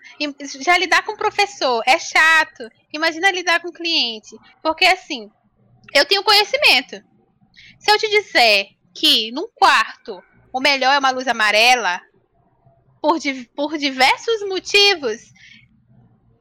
Já 0.61 0.77
lidar 0.79 1.03
com 1.05 1.17
professor 1.17 1.83
é 1.87 1.99
chato. 1.99 2.69
Imagina 2.93 3.31
lidar 3.31 3.61
com 3.61 3.73
cliente. 3.73 4.37
Porque 4.63 4.85
assim, 4.85 5.31
eu 5.95 6.05
tenho 6.05 6.23
conhecimento. 6.23 7.03
Se 7.79 7.91
eu 7.91 7.99
te 7.99 8.09
disser 8.09 8.69
que 8.95 9.31
num 9.33 9.49
quarto 9.55 10.23
o 10.53 10.61
melhor 10.61 10.93
é 10.95 10.99
uma 10.99 11.11
luz 11.11 11.29
amarela, 11.29 12.01
por, 13.01 13.19
por 13.55 13.79
diversos 13.79 14.47
motivos, 14.49 15.33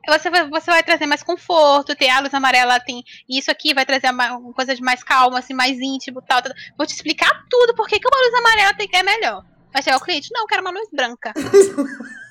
você 0.08 0.30
vai, 0.30 0.50
você 0.50 0.72
vai 0.72 0.84
trazer 0.84 1.06
mais 1.06 1.22
conforto, 1.22 1.96
tem 1.96 2.10
a 2.10 2.20
luz 2.20 2.34
amarela, 2.34 2.80
tem 2.80 3.04
isso 3.30 3.52
aqui, 3.52 3.74
vai 3.74 3.86
trazer 3.86 4.10
uma, 4.10 4.38
uma 4.38 4.54
coisa 4.54 4.74
de 4.74 4.82
mais 4.82 5.04
calma, 5.04 5.40
assim, 5.40 5.54
mais 5.54 5.78
íntimo 5.80 6.22
tal, 6.22 6.42
tal. 6.42 6.54
Vou 6.78 6.88
te 6.88 6.94
explicar 6.94 7.46
tudo, 7.50 7.76
por 7.76 7.88
que 7.88 8.00
que 8.00 8.08
uma 8.08 8.22
luz 8.22 8.34
amarela 8.34 8.74
tem, 8.74 8.90
é 8.92 9.04
melhor. 9.04 9.46
Vai 9.72 9.84
chegar 9.84 9.98
o 9.98 10.02
cliente, 10.02 10.30
não, 10.32 10.42
eu 10.42 10.48
quero 10.48 10.62
uma 10.62 10.72
luz 10.72 10.90
branca. 10.92 11.34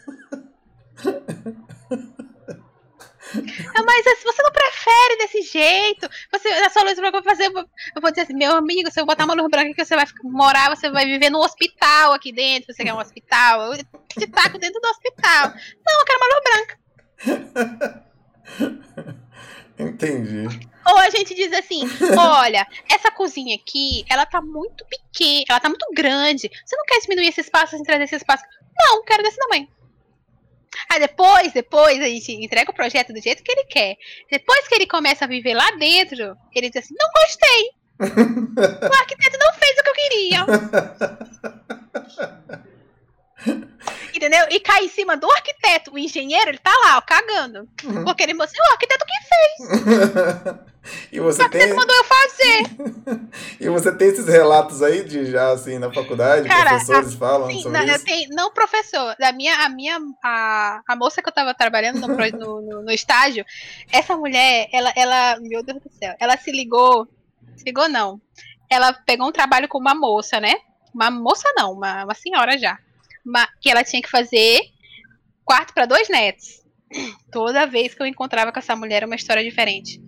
Ah, 3.74 3.82
Mas 3.84 4.04
se 4.04 4.24
você 4.24 4.42
não 4.42 4.52
prefere 4.52 5.16
desse 5.18 5.42
jeito, 5.42 6.08
você, 6.32 6.48
a 6.48 6.70
sua 6.70 6.84
luz 6.84 6.94
branca 6.94 7.20
vai 7.20 7.34
fazer. 7.34 7.46
Eu 7.46 8.00
vou 8.00 8.10
dizer 8.10 8.22
assim, 8.22 8.34
meu 8.34 8.54
amigo, 8.54 8.90
se 8.90 9.00
eu 9.00 9.06
botar 9.06 9.24
uma 9.24 9.34
luz 9.34 9.48
branca 9.50 9.70
aqui, 9.70 9.84
você 9.84 9.96
vai 9.96 10.06
morar, 10.22 10.74
você 10.74 10.88
vai 10.90 11.04
viver 11.04 11.30
num 11.30 11.40
hospital 11.40 12.12
aqui 12.12 12.32
dentro. 12.32 12.72
Você 12.72 12.84
quer 12.84 12.94
um 12.94 13.00
hospital? 13.00 13.74
Eu 13.74 13.84
te 14.08 14.26
taco 14.28 14.58
dentro 14.58 14.80
do 14.80 14.88
hospital. 14.88 15.48
Não, 15.84 16.00
eu 16.00 16.04
quero 16.04 16.18
uma 16.20 16.28
luz 16.34 16.42
branca. 16.44 18.06
Entendi. 19.78 20.48
Ou 20.86 20.98
a 20.98 21.10
gente 21.10 21.34
diz 21.34 21.52
assim: 21.52 21.82
olha, 22.16 22.66
essa 22.90 23.10
cozinha 23.10 23.56
aqui, 23.56 24.04
ela 24.08 24.24
tá 24.24 24.40
muito 24.40 24.84
pequena, 24.86 25.44
ela 25.50 25.60
tá 25.60 25.68
muito 25.68 25.86
grande. 25.92 26.50
Você 26.64 26.76
não 26.76 26.84
quer 26.86 27.00
diminuir 27.00 27.28
esse 27.28 27.40
espaço, 27.40 27.74
assim, 27.74 27.84
trazer 27.84 28.04
esse 28.04 28.16
espaço? 28.16 28.44
Não, 28.78 29.04
quero 29.04 29.22
desse 29.22 29.36
tamanho. 29.36 29.68
Aí 30.90 31.00
depois, 31.00 31.52
depois 31.52 32.00
a 32.00 32.06
gente 32.06 32.32
entrega 32.32 32.70
o 32.70 32.74
projeto 32.74 33.12
do 33.12 33.20
jeito 33.20 33.42
que 33.42 33.52
ele 33.52 33.64
quer. 33.64 33.96
Depois 34.30 34.68
que 34.68 34.74
ele 34.74 34.86
começa 34.86 35.24
a 35.24 35.28
viver 35.28 35.54
lá 35.54 35.70
dentro, 35.72 36.36
ele 36.54 36.70
diz 36.70 36.84
assim: 36.84 36.94
não 36.98 37.08
gostei. 37.12 37.70
O 38.56 38.94
arquiteto 38.94 39.38
não 39.40 39.54
fez 39.54 39.78
o 39.78 39.82
que 39.82 39.88
eu 39.88 39.94
queria. 39.94 40.46
Entendeu? 44.14 44.46
E 44.50 44.60
cai 44.60 44.84
em 44.84 44.88
cima 44.88 45.16
do 45.16 45.30
arquiteto. 45.30 45.92
O 45.92 45.98
engenheiro, 45.98 46.50
ele 46.50 46.58
tá 46.58 46.72
lá, 46.84 46.98
ó, 46.98 47.00
cagando. 47.00 47.68
Porque 48.04 48.22
ele 48.22 48.34
mostrou, 48.34 48.66
o 48.66 48.72
arquiteto 48.72 49.04
que 49.06 49.16
e 51.12 51.20
você 51.20 51.48
tem 51.48 51.62
arquiteto 51.62 51.76
mandou 51.76 51.96
eu 51.96 52.04
fazer. 52.04 53.28
e 53.60 53.68
você 53.68 53.92
tem 53.96 54.08
esses 54.08 54.26
relatos 54.26 54.82
aí 54.82 55.04
de 55.04 55.26
já 55.26 55.50
assim 55.52 55.78
na 55.78 55.90
faculdade, 55.90 56.48
Cara, 56.48 56.70
professores 56.70 57.14
falam 57.14 57.50
Sim, 57.50 57.62
sobre 57.62 57.84
não, 57.84 57.94
isso? 57.94 58.04
tenho, 58.04 58.28
não 58.30 58.52
professor, 58.52 59.14
da 59.18 59.32
minha, 59.32 59.54
a 59.64 59.68
minha, 59.68 59.98
a, 60.24 60.80
a 60.88 60.96
moça 60.96 61.22
que 61.22 61.28
eu 61.28 61.32
tava 61.34 61.54
trabalhando 61.54 62.00
no, 62.00 62.08
no, 62.38 62.60
no- 62.62 62.82
no 62.82 62.90
estágio, 62.92 63.44
essa 63.92 64.16
mulher, 64.16 64.68
ela, 64.72 64.92
ela, 64.96 65.38
meu 65.40 65.62
Deus 65.62 65.80
do 65.82 65.90
céu, 65.90 66.14
ela 66.18 66.36
se 66.36 66.50
ligou, 66.50 67.06
se 67.56 67.64
ligou 67.64 67.88
não, 67.88 68.20
ela 68.70 68.92
pegou 68.92 69.28
um 69.28 69.32
trabalho 69.32 69.68
com 69.68 69.78
uma 69.78 69.94
moça, 69.94 70.40
né, 70.40 70.54
uma 70.94 71.10
moça 71.10 71.48
não, 71.56 71.72
uma, 71.72 72.04
uma 72.04 72.14
senhora 72.14 72.56
já, 72.58 72.78
uma- 73.24 73.48
que 73.60 73.70
ela 73.70 73.84
tinha 73.84 74.02
que 74.02 74.10
fazer 74.10 74.60
quarto 75.44 75.72
para 75.74 75.86
dois 75.86 76.08
netos. 76.08 76.64
Toda 77.32 77.66
vez 77.66 77.94
que 77.94 78.02
eu 78.02 78.06
encontrava 78.06 78.52
com 78.52 78.58
essa 78.58 78.76
mulher, 78.76 78.96
era 78.98 79.06
uma 79.06 79.16
história 79.16 79.42
diferente. 79.44 80.00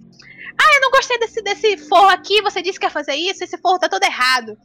Ah, 0.61 0.75
eu 0.75 0.81
não 0.81 0.91
gostei 0.91 1.19
desse, 1.19 1.41
desse 1.43 1.77
forro 1.89 2.09
aqui, 2.09 2.43
você 2.43 2.61
disse 2.63 2.79
que 2.79 2.87
ia 2.87 2.91
fazer 2.91 3.15
isso, 3.15 3.43
esse 3.45 3.59
forro 3.59 3.79
tá 3.79 3.89
todo 3.89 4.03
errado 4.05 4.57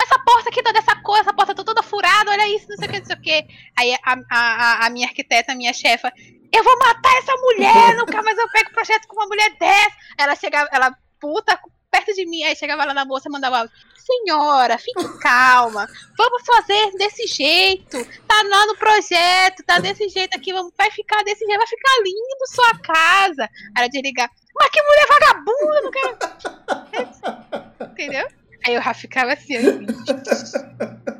essa 0.00 0.16
porta 0.20 0.48
aqui 0.48 0.62
tá 0.62 0.70
dessa 0.70 0.94
cor, 1.02 1.18
essa 1.18 1.32
porta 1.34 1.52
tá 1.54 1.64
toda 1.64 1.82
furada, 1.82 2.30
olha 2.30 2.48
isso, 2.54 2.66
não 2.68 2.76
sei 2.76 2.86
o 2.86 2.90
que, 2.92 2.98
não 3.00 3.06
sei 3.06 3.16
o 3.16 3.20
que. 3.20 3.46
Aí 3.76 3.94
a, 4.04 4.16
a, 4.30 4.86
a- 4.86 4.90
minha 4.90 5.08
arquiteta, 5.08 5.50
a 5.52 5.56
minha 5.56 5.72
chefa, 5.72 6.12
eu 6.52 6.62
vou 6.62 6.78
matar 6.78 7.12
essa 7.18 7.34
mulher, 7.36 7.96
nunca 7.96 8.22
mais 8.22 8.38
eu 8.38 8.48
pego 8.48 8.70
projeto 8.70 9.08
com 9.08 9.16
uma 9.16 9.26
mulher 9.26 9.50
dessa. 9.58 9.96
Ela 10.16 10.36
chegava, 10.36 10.68
ela 10.72 10.96
puta, 11.20 11.58
perto 11.90 12.12
de 12.14 12.26
mim, 12.26 12.42
aí 12.44 12.56
chegava 12.56 12.84
lá 12.84 12.94
na 12.94 13.04
moça 13.04 13.28
e 13.28 13.32
mandava 13.32 13.58
áudio, 13.58 13.74
senhora, 13.96 14.78
fique 14.78 15.18
calma, 15.20 15.86
vamos 16.16 16.42
fazer 16.46 16.92
desse 16.92 17.26
jeito, 17.26 18.04
tá 18.26 18.42
lá 18.42 18.66
no 18.66 18.76
projeto, 18.76 19.62
tá 19.66 19.78
desse 19.78 20.08
jeito 20.08 20.36
aqui, 20.36 20.52
vamos, 20.52 20.72
vai 20.76 20.90
ficar 20.90 21.22
desse 21.24 21.44
jeito, 21.44 21.58
vai 21.58 21.66
ficar 21.66 21.92
lindo 22.02 22.46
sua 22.46 22.78
casa. 22.78 23.48
Ela 23.76 23.88
de 23.88 24.00
ligar, 24.00 24.30
mas 24.54 24.70
que 24.70 24.82
mulher 24.82 25.06
vagabunda, 25.08 25.80
não 25.82 25.90
quero... 25.90 26.18
Entendeu? 27.92 28.28
Aí 28.66 28.74
eu 28.74 28.82
já 28.82 28.94
ficava 28.94 29.32
assim, 29.32 29.56
assim. 29.56 29.86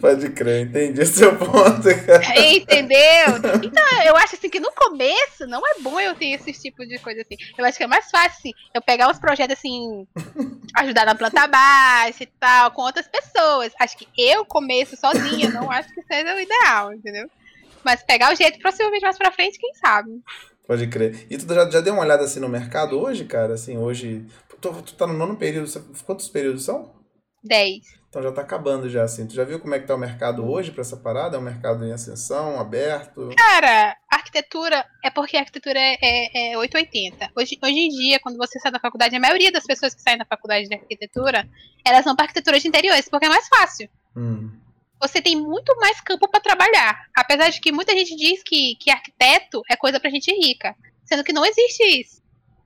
Pode 0.00 0.30
crer, 0.30 0.66
entendi 0.66 1.00
o 1.00 1.06
seu 1.06 1.36
ponto, 1.36 1.82
cara. 2.06 2.40
Entendeu? 2.48 3.36
Então, 3.62 4.02
eu 4.04 4.16
acho 4.16 4.36
assim 4.36 4.48
que 4.48 4.60
no 4.60 4.72
começo 4.72 5.46
não 5.46 5.60
é 5.66 5.80
bom 5.80 5.98
eu 6.00 6.14
ter 6.14 6.30
esse 6.30 6.52
tipo 6.52 6.86
de 6.86 6.98
coisa 6.98 7.20
assim. 7.22 7.36
Eu 7.56 7.64
acho 7.64 7.76
que 7.76 7.84
é 7.84 7.86
mais 7.86 8.10
fácil 8.10 8.38
assim, 8.38 8.52
eu 8.74 8.80
pegar 8.80 9.08
uns 9.08 9.18
projetos 9.18 9.56
assim, 9.58 10.06
ajudar 10.76 11.04
na 11.04 11.14
planta 11.14 11.46
baixa 11.46 12.22
e 12.22 12.26
tal, 12.38 12.70
com 12.70 12.82
outras 12.82 13.08
pessoas. 13.08 13.72
Acho 13.80 13.96
que 13.96 14.08
eu 14.16 14.44
começo 14.44 14.96
sozinha, 14.96 15.50
não 15.50 15.70
acho 15.70 15.92
que 15.92 16.02
seja 16.02 16.34
o 16.34 16.40
ideal, 16.40 16.92
entendeu? 16.92 17.28
Mas 17.84 18.02
pegar 18.02 18.32
o 18.32 18.36
jeito 18.36 18.60
possivelmente 18.60 19.04
mais 19.04 19.18
pra 19.18 19.32
frente, 19.32 19.58
quem 19.58 19.74
sabe? 19.74 20.22
Pode 20.66 20.86
crer. 20.86 21.26
E 21.28 21.36
tu 21.36 21.52
já, 21.52 21.68
já 21.68 21.80
deu 21.80 21.92
uma 21.92 22.02
olhada 22.02 22.24
assim 22.24 22.40
no 22.40 22.48
mercado 22.48 22.98
hoje, 22.98 23.24
cara? 23.24 23.54
Assim, 23.54 23.76
hoje. 23.76 24.24
Tu, 24.60 24.82
tu 24.82 24.94
tá 24.94 25.06
no 25.06 25.14
nono 25.14 25.36
período. 25.36 25.68
Quantos 26.06 26.28
períodos 26.28 26.64
são? 26.64 26.94
10. 27.42 28.01
Então 28.12 28.22
já 28.22 28.30
tá 28.30 28.42
acabando 28.42 28.90
já, 28.90 29.04
assim. 29.04 29.26
Tu 29.26 29.32
já 29.32 29.42
viu 29.42 29.58
como 29.58 29.74
é 29.74 29.78
que 29.78 29.86
tá 29.86 29.94
o 29.94 29.98
mercado 29.98 30.46
hoje 30.46 30.70
pra 30.70 30.82
essa 30.82 30.98
parada? 30.98 31.34
É 31.34 31.40
um 31.40 31.42
mercado 31.42 31.82
em 31.82 31.92
ascensão, 31.92 32.60
aberto? 32.60 33.30
Cara, 33.34 33.96
arquitetura 34.06 34.84
é 35.02 35.08
porque 35.08 35.34
a 35.34 35.40
arquitetura 35.40 35.78
é, 35.80 35.96
é, 36.02 36.52
é 36.52 36.58
880. 36.58 37.30
Hoje, 37.34 37.58
hoje 37.64 37.74
em 37.74 37.88
dia, 37.88 38.20
quando 38.20 38.36
você 38.36 38.60
sai 38.60 38.70
da 38.70 38.78
faculdade, 38.78 39.16
a 39.16 39.18
maioria 39.18 39.50
das 39.50 39.64
pessoas 39.64 39.94
que 39.94 40.02
saem 40.02 40.18
da 40.18 40.26
faculdade 40.26 40.68
de 40.68 40.74
arquitetura, 40.74 41.48
elas 41.82 42.04
vão 42.04 42.14
para 42.14 42.26
arquitetura 42.26 42.60
de 42.60 42.68
interiores, 42.68 43.08
porque 43.08 43.24
é 43.24 43.30
mais 43.30 43.48
fácil. 43.48 43.88
Hum. 44.14 44.50
Você 45.00 45.22
tem 45.22 45.34
muito 45.34 45.74
mais 45.78 45.98
campo 46.02 46.28
para 46.28 46.38
trabalhar. 46.38 47.06
Apesar 47.16 47.48
de 47.48 47.62
que 47.62 47.72
muita 47.72 47.96
gente 47.96 48.14
diz 48.14 48.42
que, 48.42 48.76
que 48.78 48.90
arquiteto 48.90 49.62
é 49.70 49.74
coisa 49.74 49.98
pra 49.98 50.10
gente 50.10 50.30
rica. 50.30 50.76
Sendo 51.02 51.24
que 51.24 51.32
não 51.32 51.46
existe 51.46 51.82
isso. 51.98 52.21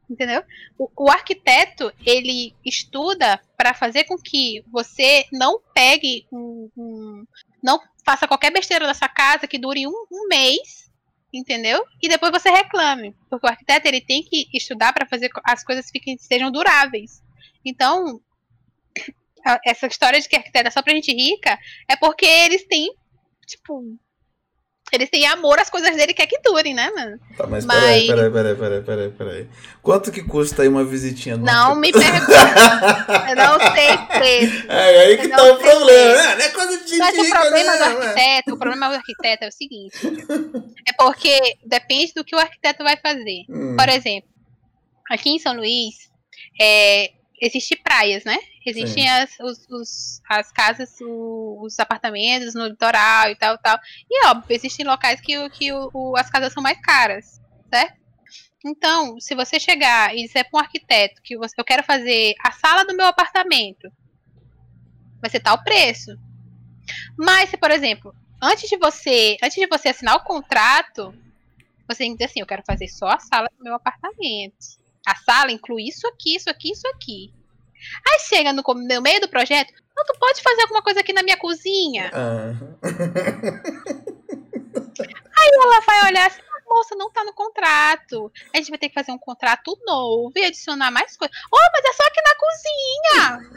Entendeu? 0.09 0.45
O, 0.79 0.89
o 1.05 1.11
arquiteto, 1.11 1.93
ele 2.05 2.55
estuda 2.65 3.41
para 3.57 3.75
fazer 3.75 4.05
com 4.05 4.17
que 4.17 4.63
você 4.69 5.27
não 5.33 5.61
pegue 5.75 6.27
um, 6.33 6.71
um- 6.77 7.27
Não 7.63 7.81
faça 8.05 8.29
qualquer 8.29 8.53
besteira 8.53 8.87
nessa 8.87 9.09
casa 9.09 9.49
que 9.49 9.59
dure 9.59 9.85
um, 9.87 10.07
um 10.13 10.29
mês, 10.29 10.89
entendeu? 11.33 11.85
E 12.01 12.09
depois 12.09 12.31
você 12.31 12.49
reclame. 12.51 13.17
Porque 13.29 13.47
o 13.47 13.51
arquiteto, 13.51 13.89
ele 13.89 14.01
tem 14.01 14.23
que 14.23 14.49
estudar 14.55 14.93
para 14.93 15.09
fazer 15.09 15.29
as 15.45 15.65
coisas 15.65 15.91
fiquem, 15.91 16.17
sejam 16.17 16.53
duráveis. 16.53 17.21
Então, 17.65 18.21
essa 19.65 19.87
história 19.89 20.21
de 20.21 20.29
que 20.29 20.37
arquiteto 20.37 20.69
é 20.69 20.71
só 20.71 20.83
pra 20.83 20.95
gente 20.95 21.13
rica 21.13 21.59
é 21.89 21.97
porque 21.97 22.27
eles 22.27 22.65
têm, 22.67 22.95
tipo. 23.45 23.99
Eles 24.93 25.11
têm 25.11 25.27
amor 25.27 25.59
às 25.59 25.69
coisas 25.69 25.97
dele 25.97 26.15
que 26.15 26.23
é 26.23 26.27
que 26.27 26.39
durem, 26.45 26.73
né, 26.73 26.91
mano? 26.95 27.19
Tá, 27.37 27.47
mas, 27.49 27.65
Mas- 27.67 28.07
peraí, 28.07 28.07
peraí, 28.07 28.31
peraí, 28.31 28.55
peraí, 28.55 28.83
peraí, 28.83 29.11
peraí. 29.11 29.49
Quanto 29.83 30.13
que 30.13 30.23
custa 30.23 30.63
aí 30.63 30.69
uma 30.69 30.85
visitinha 30.85 31.37
Não 31.37 31.75
me 31.75 31.91
pergunte. 31.93 32.33
Eu 33.29 33.37
não 33.37 33.59
sei 33.75 33.99
preço. 34.19 34.67
É 34.71 34.99
aí 35.01 35.17
que 35.19 35.27
Eu 35.27 35.31
tá 35.31 35.43
o 35.43 35.59
problema, 35.59 36.23
né? 36.23 36.35
Não 36.37 36.45
é 36.45 36.49
coisa 36.51 36.85
de 36.85 36.97
Mas 36.99 37.19
o 37.19 37.23
rica, 37.23 37.41
problema 37.41 37.73
do 37.73 37.79
não, 37.79 37.87
é. 37.87 38.07
arquiteto, 38.07 38.55
o 38.55 38.59
problema 38.59 38.89
do 38.89 38.95
arquiteto 38.95 39.45
é 39.45 39.49
o 39.49 39.53
seguinte. 39.53 39.99
É 40.89 40.93
porque 40.93 41.57
depende 41.65 42.13
do 42.15 42.25
que 42.25 42.37
o 42.37 42.39
arquiteto 42.39 42.85
vai 42.85 42.97
fazer. 42.97 43.45
Hum, 43.51 43.75
Por 43.77 43.89
exemplo, 43.89 44.31
aqui 45.11 45.31
em 45.31 45.39
São 45.41 45.55
Luís, 45.55 45.95
é, 46.61 47.11
existem 47.41 47.79
praias, 47.83 48.25
né? 48.25 48.39
Existem 48.65 49.09
as, 49.09 49.31
os, 49.41 49.67
os- 49.71 50.21
as 50.29 50.51
casas, 50.53 50.97
os 51.01 51.79
apartamentos 51.79 52.55
no 52.55 52.67
litoral 52.67 53.31
e 53.31 53.37
tal, 53.37 53.57
tal. 53.59 53.79
E 54.11 54.27
óbvio, 54.27 54.55
existem 54.57 54.85
locais 54.87 55.21
que, 55.21 55.49
que 55.51 55.73
o- 55.73 55.91
o- 55.95 56.17
as 56.17 56.29
casas 56.31 56.53
são 56.53 56.63
mais 56.63 56.81
caras, 56.81 57.41
certo? 57.73 57.97
Então, 58.65 59.21
se 59.21 59.35
você 59.35 59.61
chegar 59.61 60.15
e 60.17 60.23
disser 60.25 60.49
para 60.51 60.59
um 60.59 60.63
arquiteto 60.63 61.21
que 61.23 61.37
você, 61.37 61.55
eu 61.59 61.65
quero 61.65 61.85
fazer 61.85 62.35
a 62.45 62.51
sala 62.51 62.85
do 62.85 62.97
meu 62.97 63.07
apartamento, 63.07 63.89
vai 65.21 65.31
ser 65.31 65.41
tal 65.41 65.63
preço. 65.63 66.11
Mas 67.17 67.51
se, 67.51 67.57
por 67.57 67.71
exemplo, 67.71 68.15
antes 68.43 68.69
de 68.69 68.77
você, 68.77 69.37
antes 69.43 69.57
de 69.57 69.67
você 69.67 69.89
assinar 69.91 70.17
o 70.17 70.25
contrato, 70.25 71.15
Você 71.89 71.99
tem 71.99 72.11
que 72.11 72.17
dizer 72.19 72.25
assim, 72.31 72.41
eu 72.41 72.47
quero 72.47 72.65
fazer 72.67 72.89
só 72.89 73.07
a 73.07 73.21
sala 73.21 73.49
do 73.57 73.63
meu 73.63 73.73
apartamento. 73.77 74.57
A 75.07 75.15
sala 75.15 75.53
inclui 75.53 75.85
isso 75.85 76.07
aqui, 76.09 76.35
isso 76.35 76.51
aqui, 76.51 76.73
isso 76.73 76.87
aqui. 76.89 77.33
Aí 78.07 78.19
chega 78.21 78.53
no, 78.53 78.63
no 78.63 79.01
meio 79.03 79.21
do 79.21 79.29
projeto, 79.29 79.73
não, 79.97 80.05
tu 80.05 80.19
pode 80.19 80.43
fazer 80.43 80.63
alguma 80.63 80.83
coisa 80.83 81.01
aqui 81.01 81.13
na 81.13 81.23
minha 81.23 81.37
cozinha? 81.37 82.11
Aham. 82.13 82.77
Aí 85.39 85.51
ela 85.53 85.81
vai 85.81 86.05
olhar 86.11 86.27
assim, 86.27 86.41
"Ah, 86.41 86.61
moça, 86.67 86.95
não 86.97 87.11
tá 87.11 87.23
no 87.23 87.33
contrato. 87.35 88.33
A 88.53 88.57
gente 88.57 88.71
vai 88.71 88.79
ter 88.79 88.89
que 88.89 88.95
fazer 88.95 89.13
um 89.13 89.19
contrato 89.19 89.79
novo 89.87 90.33
e 90.35 90.45
adicionar 90.45 90.91
mais 90.91 91.17
coisas. 91.17 91.37
Oh, 91.53 91.71
mas 91.73 91.85
é 91.85 91.93
só 91.93 92.03
aqui 92.05 92.21
na 92.23 92.35
cozinha. 92.35 93.51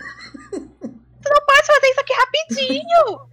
Tu 1.22 1.30
não 1.30 1.46
pode 1.46 1.68
fazer 1.68 1.88
isso 1.88 2.00
aqui 2.00 2.14
rapidinho. 2.14 3.30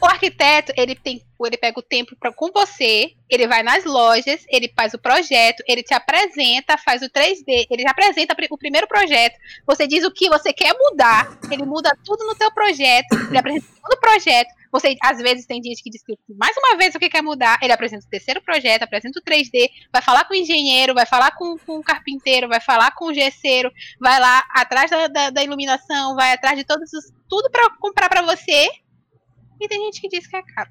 O 0.00 0.06
arquiteto, 0.06 0.72
ele 0.76 0.94
tem, 0.94 1.22
ele 1.44 1.56
pega 1.56 1.78
o 1.78 1.82
tempo 1.82 2.14
pra, 2.16 2.32
com 2.32 2.50
você, 2.52 3.12
ele 3.28 3.46
vai 3.46 3.62
nas 3.62 3.84
lojas, 3.84 4.44
ele 4.48 4.72
faz 4.76 4.94
o 4.94 4.98
projeto, 4.98 5.62
ele 5.66 5.82
te 5.82 5.94
apresenta, 5.94 6.76
faz 6.76 7.02
o 7.02 7.10
3D, 7.10 7.66
ele 7.70 7.88
apresenta 7.88 8.36
o 8.50 8.58
primeiro 8.58 8.86
projeto, 8.86 9.36
você 9.66 9.86
diz 9.86 10.04
o 10.04 10.12
que 10.12 10.28
você 10.28 10.52
quer 10.52 10.74
mudar, 10.78 11.38
ele 11.50 11.64
muda 11.64 11.96
tudo 12.04 12.26
no 12.26 12.34
teu 12.34 12.52
projeto, 12.52 13.14
ele 13.28 13.38
apresenta 13.38 13.66
o 13.66 13.74
segundo 13.74 14.00
projeto, 14.00 14.48
você, 14.76 14.94
às 15.02 15.18
vezes, 15.18 15.46
tem 15.46 15.62
gente 15.62 15.82
que 15.82 15.88
diz 15.88 16.02
que 16.04 16.14
mais 16.38 16.54
uma 16.56 16.76
vez 16.76 16.94
o 16.94 16.98
que 16.98 17.08
quer 17.08 17.22
mudar, 17.22 17.58
ele 17.62 17.72
apresenta 17.72 18.04
o 18.04 18.10
terceiro 18.10 18.42
projeto, 18.42 18.82
apresenta 18.82 19.18
o 19.18 19.22
3D, 19.22 19.70
vai 19.90 20.02
falar 20.02 20.24
com 20.24 20.34
o 20.34 20.36
engenheiro, 20.36 20.94
vai 20.94 21.06
falar 21.06 21.30
com, 21.32 21.56
com 21.58 21.78
o 21.78 21.82
carpinteiro, 21.82 22.48
vai 22.48 22.60
falar 22.60 22.90
com 22.90 23.06
o 23.06 23.14
gesseiro, 23.14 23.72
vai 23.98 24.20
lá 24.20 24.44
atrás 24.54 24.90
da, 24.90 25.06
da, 25.06 25.30
da 25.30 25.42
iluminação, 25.42 26.14
vai 26.14 26.32
atrás 26.32 26.58
de 26.58 26.64
todos 26.64 26.92
os, 26.92 27.10
tudo 27.28 27.50
pra 27.50 27.70
comprar 27.80 28.08
pra 28.08 28.22
você, 28.22 28.68
e 29.60 29.68
tem 29.68 29.84
gente 29.84 30.00
que 30.00 30.08
diz 30.08 30.26
que 30.26 30.36
é 30.36 30.42
caro. 30.42 30.70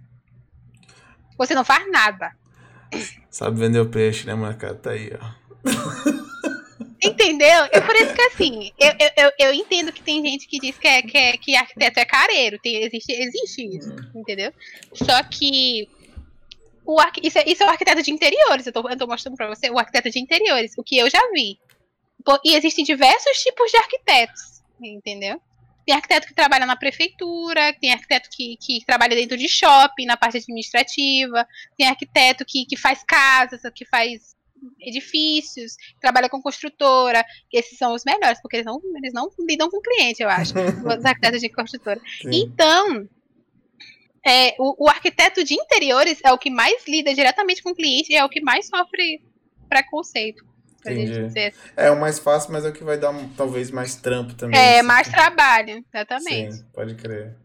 Você 1.38 1.54
não 1.54 1.65
faz 1.65 1.89
nada. 1.91 2.32
Sabe 3.30 3.60
vender 3.60 3.80
o 3.80 3.89
peixe, 3.89 4.26
né, 4.26 4.34
molecada? 4.34 4.76
Tá 4.76 4.91
aí, 4.91 5.12
ó. 5.19 5.45
Entendeu? 7.04 7.67
É 7.71 7.82
por 7.82 7.95
isso 7.95 8.13
que 8.13 8.21
assim, 8.21 8.71
eu, 8.80 8.91
eu, 9.00 9.12
eu, 9.17 9.32
eu 9.39 9.54
entendo 9.54 9.91
que 9.91 10.02
tem 10.02 10.26
gente 10.26 10.48
que 10.48 10.60
diz 10.60 10.78
que, 10.78 10.88
é, 10.88 11.02
que, 11.02 11.17
é, 11.17 11.38
que 11.38 11.56
arquiteto 11.56 12.00
é 12.00 12.06
careiro. 12.06 12.58
Tem, 12.60 12.84
existe, 12.84 13.12
existe 13.12 13.78
isso, 13.78 13.95
entendeu? 14.15 14.52
Só 14.93 15.21
que 15.24 15.88
o 16.86 16.98
isso, 17.21 17.38
é, 17.38 17.43
isso 17.48 17.63
é 17.63 17.65
o 17.65 17.69
arquiteto 17.69 18.02
de 18.02 18.12
interiores. 18.12 18.65
Eu 18.65 18.74
tô, 18.74 18.89
eu 18.89 18.98
tô 18.98 19.08
mostrando 19.08 19.36
pra 19.36 19.48
você 19.48 19.69
o 19.69 19.78
arquiteto 19.78 20.10
de 20.10 20.19
interiores, 20.19 20.74
o 20.78 20.84
que 20.84 20.98
eu 20.98 21.10
já 21.10 21.19
vi. 21.32 21.60
E 22.43 22.56
existem 22.56 22.84
diversos 22.84 23.38
tipos 23.43 23.69
de 23.69 23.78
arquitetos, 23.78 24.63
entendeu? 24.82 25.39
Tem 25.86 25.93
arquiteto 25.95 26.28
que 26.28 26.34
trabalha 26.34 26.65
na 26.65 26.76
prefeitura, 26.76 27.74
tem 27.80 27.93
arquiteto 27.93 28.30
que, 28.32 28.58
que 28.58 28.84
trabalha 28.86 29.15
dentro 29.15 29.38
de 29.38 29.48
shopping, 29.48 30.06
na 30.06 30.17
parte 30.17 30.38
administrativa, 30.38 31.48
tem 31.78 31.88
arquiteto 31.88 32.43
que, 32.45 32.65
que 32.65 32.76
faz 32.76 33.04
casas, 33.04 33.62
que 33.74 33.86
faz 33.86 34.36
edifícios, 34.80 35.76
trabalha 36.02 36.30
com 36.30 36.41
construtora, 36.41 37.24
esses 37.54 37.78
são 37.78 37.93
os 37.93 38.04
melhores, 38.04 38.41
porque 38.41 38.58
eles 38.58 38.65
não, 38.65 38.82
eles 38.98 39.13
não 39.13 39.30
lidam 39.48 39.69
com 39.69 39.80
cliente, 39.80 40.24
eu 40.24 40.30
acho, 40.30 40.54
os 40.98 41.06
arquitetos 41.06 41.41
de 41.41 41.50
construtora. 41.50 42.02
Sim. 42.21 42.30
Então, 42.34 43.08
é, 44.26 44.56
o, 44.58 44.86
o 44.86 44.89
arquiteto 44.89 45.43
de 45.43 45.54
interiores 45.54 46.19
é 46.24 46.32
o 46.32 46.38
que 46.38 46.50
mais 46.50 46.84
lida 46.88 47.13
diretamente 47.13 47.62
com 47.62 47.71
o 47.71 47.76
cliente 47.76 48.12
e 48.12 48.15
é 48.15 48.26
o 48.26 48.30
que 48.30 48.41
mais 48.41 48.67
sofre 48.67 49.21
preconceito. 49.69 50.43
Pra 50.86 50.93
Entendi. 50.93 51.28
dizer. 51.28 51.54
É 51.76 51.89
o 51.89 52.00
mais 52.00 52.19
fácil, 52.19 52.54
mas 52.54 52.63
é 52.63 52.69
o 52.69 52.74
que 52.74 52.84
vai 52.84 52.98
dar 52.98 53.13
talvez 53.36 53.71
mais 53.71 53.95
trampo 53.95 54.34
também. 54.36 54.60
É, 54.60 54.80
assim. 54.80 54.88
mais 54.88 55.08
trabalho, 55.08 55.84
exatamente. 55.93 56.54
Sim, 56.54 56.65
pode 56.74 56.95
crer. 56.95 57.36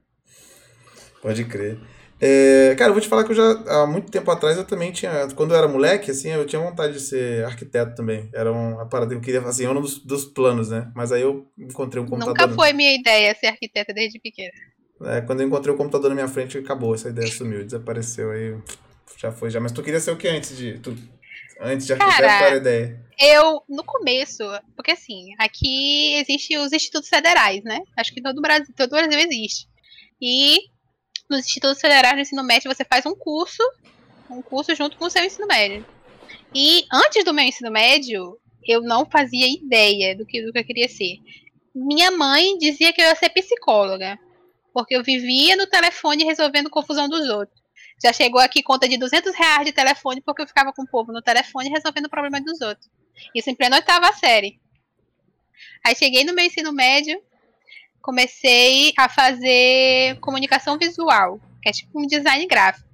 Pode 1.22 1.44
crer. 1.44 1.78
É, 2.22 2.74
cara, 2.76 2.90
eu 2.90 2.94
vou 2.94 3.00
te 3.00 3.08
falar 3.08 3.24
que 3.24 3.32
eu 3.32 3.36
já, 3.36 3.50
há 3.66 3.86
muito 3.86 4.10
tempo 4.10 4.30
atrás, 4.30 4.56
eu 4.58 4.64
também 4.64 4.92
tinha, 4.92 5.26
quando 5.34 5.52
eu 5.52 5.56
era 5.56 5.66
moleque, 5.66 6.10
assim, 6.10 6.28
eu 6.28 6.44
tinha 6.44 6.60
vontade 6.60 6.92
de 6.92 7.00
ser 7.00 7.46
arquiteto 7.46 7.94
também. 7.94 8.28
Era 8.34 8.52
uma 8.52 8.86
parada 8.86 9.10
que 9.10 9.16
eu 9.16 9.22
queria, 9.22 9.40
assim, 9.40 9.66
um 9.66 9.80
dos, 9.80 9.98
dos 10.04 10.26
planos, 10.26 10.68
né? 10.68 10.92
Mas 10.94 11.12
aí 11.12 11.22
eu 11.22 11.50
encontrei 11.58 12.02
um 12.02 12.06
computador. 12.06 12.36
Nunca 12.36 12.54
foi 12.54 12.74
minha 12.74 12.94
ideia 12.94 13.34
ser 13.34 13.46
arquiteta 13.46 13.94
desde 13.94 14.20
pequena. 14.20 14.52
É, 15.02 15.22
quando 15.22 15.40
eu 15.40 15.46
encontrei 15.46 15.74
o 15.74 15.78
computador 15.78 16.10
na 16.10 16.14
minha 16.14 16.28
frente, 16.28 16.58
acabou, 16.58 16.94
essa 16.94 17.08
ideia 17.08 17.26
sumiu, 17.26 17.64
desapareceu, 17.64 18.30
aí 18.32 18.54
já 19.16 19.32
foi 19.32 19.48
já. 19.48 19.58
Mas 19.58 19.72
tu 19.72 19.82
queria 19.82 19.98
ser 19.98 20.10
o 20.10 20.16
que 20.16 20.28
antes 20.28 20.54
de, 20.54 20.78
tu, 20.78 20.94
antes 21.60 21.86
de 21.86 21.92
arquiteto, 21.92 22.22
era 22.22 22.56
ideia? 22.56 23.04
Eu, 23.18 23.62
no 23.68 23.84
começo, 23.84 24.42
porque 24.74 24.92
assim, 24.92 25.34
aqui 25.38 26.14
existem 26.14 26.58
os 26.58 26.72
institutos 26.72 27.08
federais, 27.08 27.62
né? 27.62 27.82
Acho 27.96 28.14
que 28.14 28.22
todo 28.22 28.38
o 28.38 28.42
Brasil, 28.42 28.74
todo 28.76 28.92
o 28.92 28.96
Brasil 28.96 29.18
existe. 29.18 29.68
E 30.20 30.58
nos 31.28 31.40
institutos 31.40 31.80
federais 31.80 32.14
do 32.14 32.20
ensino 32.20 32.42
médio 32.42 32.72
você 32.72 32.84
faz 32.84 33.04
um 33.06 33.14
curso, 33.14 33.62
um 34.30 34.40
curso 34.40 34.74
junto 34.74 34.96
com 34.96 35.04
o 35.04 35.10
seu 35.10 35.24
ensino 35.24 35.46
médio. 35.46 35.84
E 36.54 36.84
antes 36.92 37.24
do 37.24 37.34
meu 37.34 37.44
ensino 37.44 37.70
médio, 37.70 38.38
eu 38.66 38.82
não 38.82 39.04
fazia 39.04 39.46
ideia 39.46 40.16
do 40.16 40.26
que, 40.26 40.42
do 40.42 40.52
que 40.52 40.58
eu 40.58 40.64
queria 40.64 40.88
ser. 40.88 41.18
Minha 41.74 42.10
mãe 42.10 42.56
dizia 42.58 42.92
que 42.92 43.00
eu 43.00 43.06
ia 43.06 43.14
ser 43.14 43.30
psicóloga, 43.30 44.18
porque 44.72 44.96
eu 44.96 45.02
vivia 45.02 45.56
no 45.56 45.66
telefone 45.66 46.24
resolvendo 46.24 46.70
confusão 46.70 47.08
dos 47.08 47.28
outros. 47.28 47.59
Já 48.02 48.12
chegou 48.12 48.40
aqui 48.40 48.62
conta 48.62 48.88
de 48.88 48.96
200 48.96 49.34
reais 49.34 49.66
de 49.66 49.72
telefone 49.72 50.22
porque 50.22 50.40
eu 50.42 50.46
ficava 50.46 50.72
com 50.72 50.82
o 50.82 50.88
povo 50.88 51.12
no 51.12 51.20
telefone 51.20 51.68
resolvendo 51.68 52.06
o 52.06 52.10
problema 52.10 52.40
dos 52.40 52.60
outros. 52.60 52.88
Isso 53.34 53.50
em 53.50 53.54
plena 53.54 53.76
oitava 53.76 54.12
série. 54.14 54.58
Aí 55.84 55.94
cheguei 55.94 56.24
no 56.24 56.34
meu 56.34 56.44
ensino 56.44 56.72
médio, 56.72 57.22
comecei 58.00 58.92
a 58.98 59.08
fazer 59.08 60.18
comunicação 60.20 60.78
visual, 60.78 61.38
que 61.62 61.68
é 61.68 61.72
tipo 61.72 62.00
um 62.00 62.06
design 62.06 62.46
gráfico. 62.46 62.88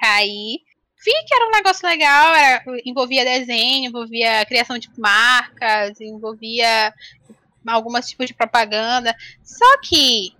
Aí 0.00 0.60
vi 1.04 1.12
que 1.26 1.34
era 1.34 1.48
um 1.48 1.50
negócio 1.50 1.88
legal, 1.88 2.34
era- 2.34 2.64
envolvia 2.84 3.24
desenho, 3.24 3.88
envolvia 3.88 4.44
criação 4.46 4.78
de 4.78 4.88
marcas, 4.96 6.00
envolvia 6.00 6.94
alguns 7.66 8.06
tipos 8.08 8.26
de 8.26 8.34
propaganda. 8.34 9.14
Só 9.42 9.80
que 9.80 10.32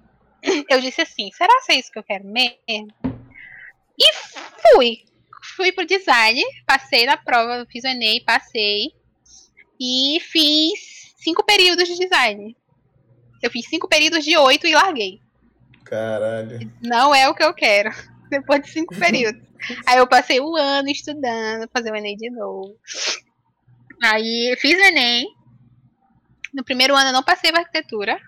eu 0.70 0.80
disse 0.80 1.00
assim, 1.00 1.30
será 1.32 1.52
que 1.66 1.72
é 1.72 1.78
isso 1.80 1.90
que 1.90 1.98
eu 1.98 2.04
quero 2.04 2.24
mesmo? 2.24 2.92
E 3.98 4.12
fui. 4.62 5.04
Fui 5.56 5.72
pro 5.72 5.86
design, 5.86 6.40
passei 6.66 7.04
na 7.04 7.16
prova, 7.16 7.66
fiz 7.70 7.84
o 7.84 7.88
Enem, 7.88 8.22
passei. 8.24 8.92
E 9.80 10.20
fiz 10.20 11.14
cinco 11.16 11.44
períodos 11.44 11.88
de 11.88 11.96
design. 11.96 12.56
Eu 13.42 13.50
fiz 13.50 13.66
cinco 13.68 13.88
períodos 13.88 14.24
de 14.24 14.36
oito 14.36 14.66
e 14.66 14.74
larguei. 14.74 15.20
Caralho. 15.84 16.72
Não 16.82 17.14
é 17.14 17.28
o 17.28 17.34
que 17.34 17.42
eu 17.42 17.54
quero. 17.54 17.90
Depois 18.30 18.62
de 18.62 18.70
cinco 18.70 18.94
períodos. 18.94 19.42
Aí 19.86 19.98
eu 19.98 20.06
passei 20.06 20.40
o 20.40 20.54
ano 20.56 20.88
estudando, 20.88 21.68
fazer 21.72 21.90
o 21.90 21.96
Enem 21.96 22.16
de 22.16 22.30
novo. 22.30 22.76
Aí 24.02 24.54
fiz 24.60 24.76
o 24.76 24.84
Enem. 24.84 25.26
No 26.52 26.64
primeiro 26.64 26.94
ano 26.94 27.08
eu 27.08 27.12
não 27.12 27.22
passei 27.22 27.50
pra 27.50 27.60
arquitetura. 27.60 28.20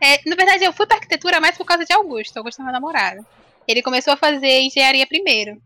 É, 0.00 0.28
na 0.28 0.34
verdade, 0.34 0.64
eu 0.64 0.72
fui 0.72 0.86
pra 0.86 0.96
arquitetura 0.96 1.40
mais 1.40 1.56
por 1.56 1.66
causa 1.66 1.84
de 1.84 1.92
Augusto. 1.92 2.36
Augusto 2.38 2.60
é 2.60 2.64
meu 2.64 2.72
namorado. 2.72 3.24
Ele 3.70 3.82
começou 3.82 4.12
a 4.12 4.16
fazer 4.16 4.60
engenharia 4.60 5.06
primeiro. 5.06 5.60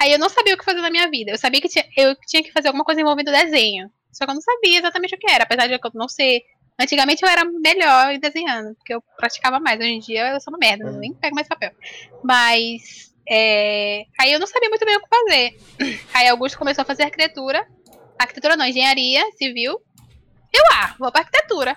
Aí 0.00 0.12
eu 0.12 0.18
não 0.18 0.28
sabia 0.28 0.54
o 0.54 0.58
que 0.58 0.64
fazer 0.64 0.80
na 0.80 0.90
minha 0.90 1.10
vida. 1.10 1.32
Eu 1.32 1.38
sabia 1.38 1.60
que 1.60 1.68
tinha, 1.68 1.84
eu 1.96 2.14
tinha 2.26 2.42
que 2.42 2.52
fazer 2.52 2.68
alguma 2.68 2.84
coisa 2.84 3.00
envolvendo 3.00 3.32
desenho. 3.32 3.90
Só 4.12 4.24
que 4.24 4.30
eu 4.30 4.34
não 4.34 4.42
sabia 4.42 4.78
exatamente 4.78 5.14
o 5.14 5.18
que 5.18 5.30
era. 5.30 5.44
Apesar 5.44 5.66
de 5.66 5.74
eu 5.74 5.80
não 5.94 6.08
ser. 6.08 6.42
Antigamente 6.80 7.24
eu 7.24 7.28
era 7.28 7.44
melhor 7.44 8.12
em 8.12 8.20
desenhando, 8.20 8.74
porque 8.76 8.94
eu 8.94 9.02
praticava 9.16 9.58
mais. 9.58 9.80
Hoje 9.80 9.88
em 9.88 9.98
dia 9.98 10.28
eu 10.30 10.40
sou 10.40 10.52
uma 10.52 10.58
merda, 10.58 10.92
nem 10.92 11.12
pego 11.12 11.34
mais 11.34 11.48
papel. 11.48 11.72
Mas. 12.22 13.12
é, 13.28 14.04
Aí 14.20 14.32
eu 14.32 14.38
não 14.38 14.46
sabia 14.46 14.68
muito 14.68 14.84
bem 14.84 14.96
o 14.96 15.00
que 15.00 15.08
fazer. 15.08 15.58
Aí 16.14 16.28
Augusto 16.28 16.58
começou 16.58 16.82
a 16.82 16.86
fazer 16.86 17.02
arquitetura. 17.02 17.66
Arquitetura 18.18 18.56
não, 18.56 18.64
engenharia 18.64 19.24
civil. 19.32 19.80
Eu, 20.52 20.62
ah, 20.74 20.94
vou 20.98 21.10
pra 21.10 21.22
arquitetura. 21.22 21.74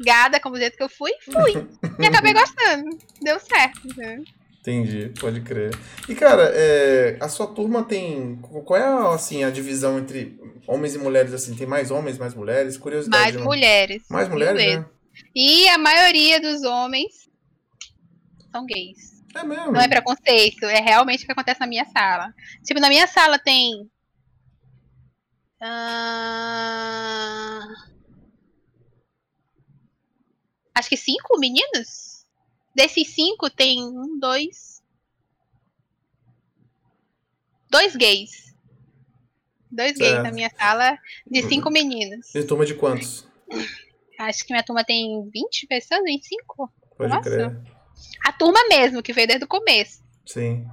Gada, 0.00 0.40
como 0.40 0.54
do 0.54 0.60
jeito 0.60 0.76
que 0.76 0.82
eu 0.82 0.88
fui, 0.88 1.12
fui. 1.24 1.52
E 1.98 2.06
acabei 2.06 2.32
gostando. 2.32 2.96
Deu 3.20 3.38
certo. 3.38 3.80
né? 3.96 4.22
Entendi, 4.62 5.12
pode 5.18 5.40
crer. 5.40 5.76
E, 6.08 6.14
cara, 6.14 6.44
é, 6.54 7.16
a 7.20 7.28
sua 7.28 7.48
turma 7.48 7.82
tem. 7.82 8.36
Qual 8.36 8.78
é 8.78 9.12
assim, 9.12 9.42
a 9.42 9.50
divisão 9.50 9.98
entre 9.98 10.38
homens 10.68 10.94
e 10.94 10.98
mulheres? 10.98 11.34
assim? 11.34 11.56
Tem 11.56 11.66
mais 11.66 11.90
homens, 11.90 12.16
mais 12.16 12.32
mulheres? 12.32 12.76
Curiosidade. 12.76 13.22
Mais 13.24 13.34
né? 13.34 13.42
mulheres. 13.42 14.04
Mais 14.08 14.28
mulheres, 14.28 14.64
né? 14.64 14.86
E 15.34 15.68
a 15.68 15.76
maioria 15.78 16.40
dos 16.40 16.62
homens 16.62 17.28
são 18.52 18.64
gays. 18.64 19.20
É 19.34 19.42
mesmo. 19.42 19.72
Não 19.72 19.80
é 19.80 19.88
preconceito, 19.88 20.64
é 20.66 20.80
realmente 20.80 21.24
o 21.24 21.26
que 21.26 21.32
acontece 21.32 21.58
na 21.58 21.66
minha 21.66 21.84
sala. 21.86 22.32
Tipo, 22.64 22.78
na 22.78 22.88
minha 22.88 23.08
sala 23.08 23.40
tem. 23.40 23.90
ah, 25.60 26.82
Acho 30.72 30.88
que 30.88 30.96
cinco 30.96 31.36
meninos? 31.40 32.11
Desses 32.74 33.08
cinco 33.08 33.50
tem 33.50 33.82
um, 33.82 34.18
dois. 34.18 34.82
Dois 37.70 37.96
gays. 37.96 38.54
Dois 39.70 39.96
gays 39.96 40.10
Certo. 40.10 40.24
na 40.24 40.32
minha 40.32 40.50
sala 40.50 40.98
de 41.26 41.42
cinco 41.42 41.70
meninos. 41.70 42.34
E 42.34 42.44
turma 42.44 42.66
de 42.66 42.74
quantos? 42.74 43.26
Acho 44.18 44.44
que 44.44 44.52
minha 44.52 44.62
turma 44.64 44.84
tem 44.84 45.28
20 45.30 45.66
pessoas, 45.66 46.02
25. 46.04 46.72
Pode 46.96 47.10
Nossa. 47.10 47.30
crer. 47.30 47.60
A 48.24 48.32
turma 48.32 48.60
mesmo, 48.68 49.02
que 49.02 49.12
veio 49.12 49.26
desde 49.26 49.44
o 49.44 49.48
começo. 49.48 50.02
Sim. 50.26 50.66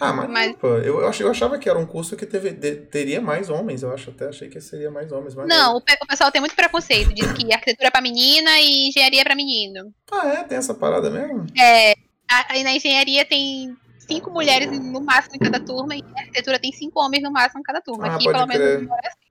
Ah, 0.00 0.12
mas, 0.12 0.30
mas... 0.30 0.56
Pô, 0.56 0.68
eu, 0.78 1.00
eu, 1.00 1.30
achava 1.30 1.58
que 1.58 1.68
era 1.68 1.78
um 1.78 1.86
curso 1.86 2.16
que 2.16 2.26
teve, 2.26 2.50
de, 2.50 2.76
teria 2.76 3.20
mais 3.20 3.50
homens, 3.50 3.82
eu 3.82 3.92
acho 3.92 4.10
até 4.10 4.28
achei 4.28 4.48
que 4.48 4.60
seria 4.60 4.90
mais 4.90 5.12
homens. 5.12 5.34
Mas 5.34 5.48
não, 5.48 5.74
o, 5.74 5.78
o, 5.78 6.06
pessoal 6.06 6.30
tem 6.30 6.40
muito 6.40 6.56
preconceito, 6.56 7.14
diz 7.14 7.30
que 7.32 7.52
arquitetura 7.52 7.88
é 7.88 7.90
pra 7.90 8.00
menina 8.00 8.58
e 8.60 8.88
engenharia 8.88 9.20
é 9.20 9.24
pra 9.24 9.34
menino. 9.34 9.92
Ah, 10.10 10.28
é? 10.28 10.44
Tem 10.44 10.58
essa 10.58 10.74
parada 10.74 11.10
mesmo? 11.10 11.46
É, 11.58 11.94
aí 12.48 12.62
na 12.62 12.72
engenharia 12.72 13.24
tem 13.24 13.76
cinco 13.98 14.30
mulheres 14.30 14.70
no 14.70 15.00
máximo 15.00 15.36
em 15.36 15.38
cada 15.38 15.60
turma 15.60 15.94
e 15.94 16.02
na 16.02 16.20
arquitetura 16.20 16.58
tem 16.58 16.72
cinco 16.72 17.00
homens 17.00 17.22
no 17.22 17.30
máximo 17.30 17.60
em 17.60 17.64
cada 17.64 17.80
turma. 17.80 18.06
Ah, 18.06 18.14
Aqui, 18.16 18.24
pelo 18.24 18.46
crer. 18.46 18.58
menos, 18.58 18.90
é 18.90 19.08
assim. 19.08 19.24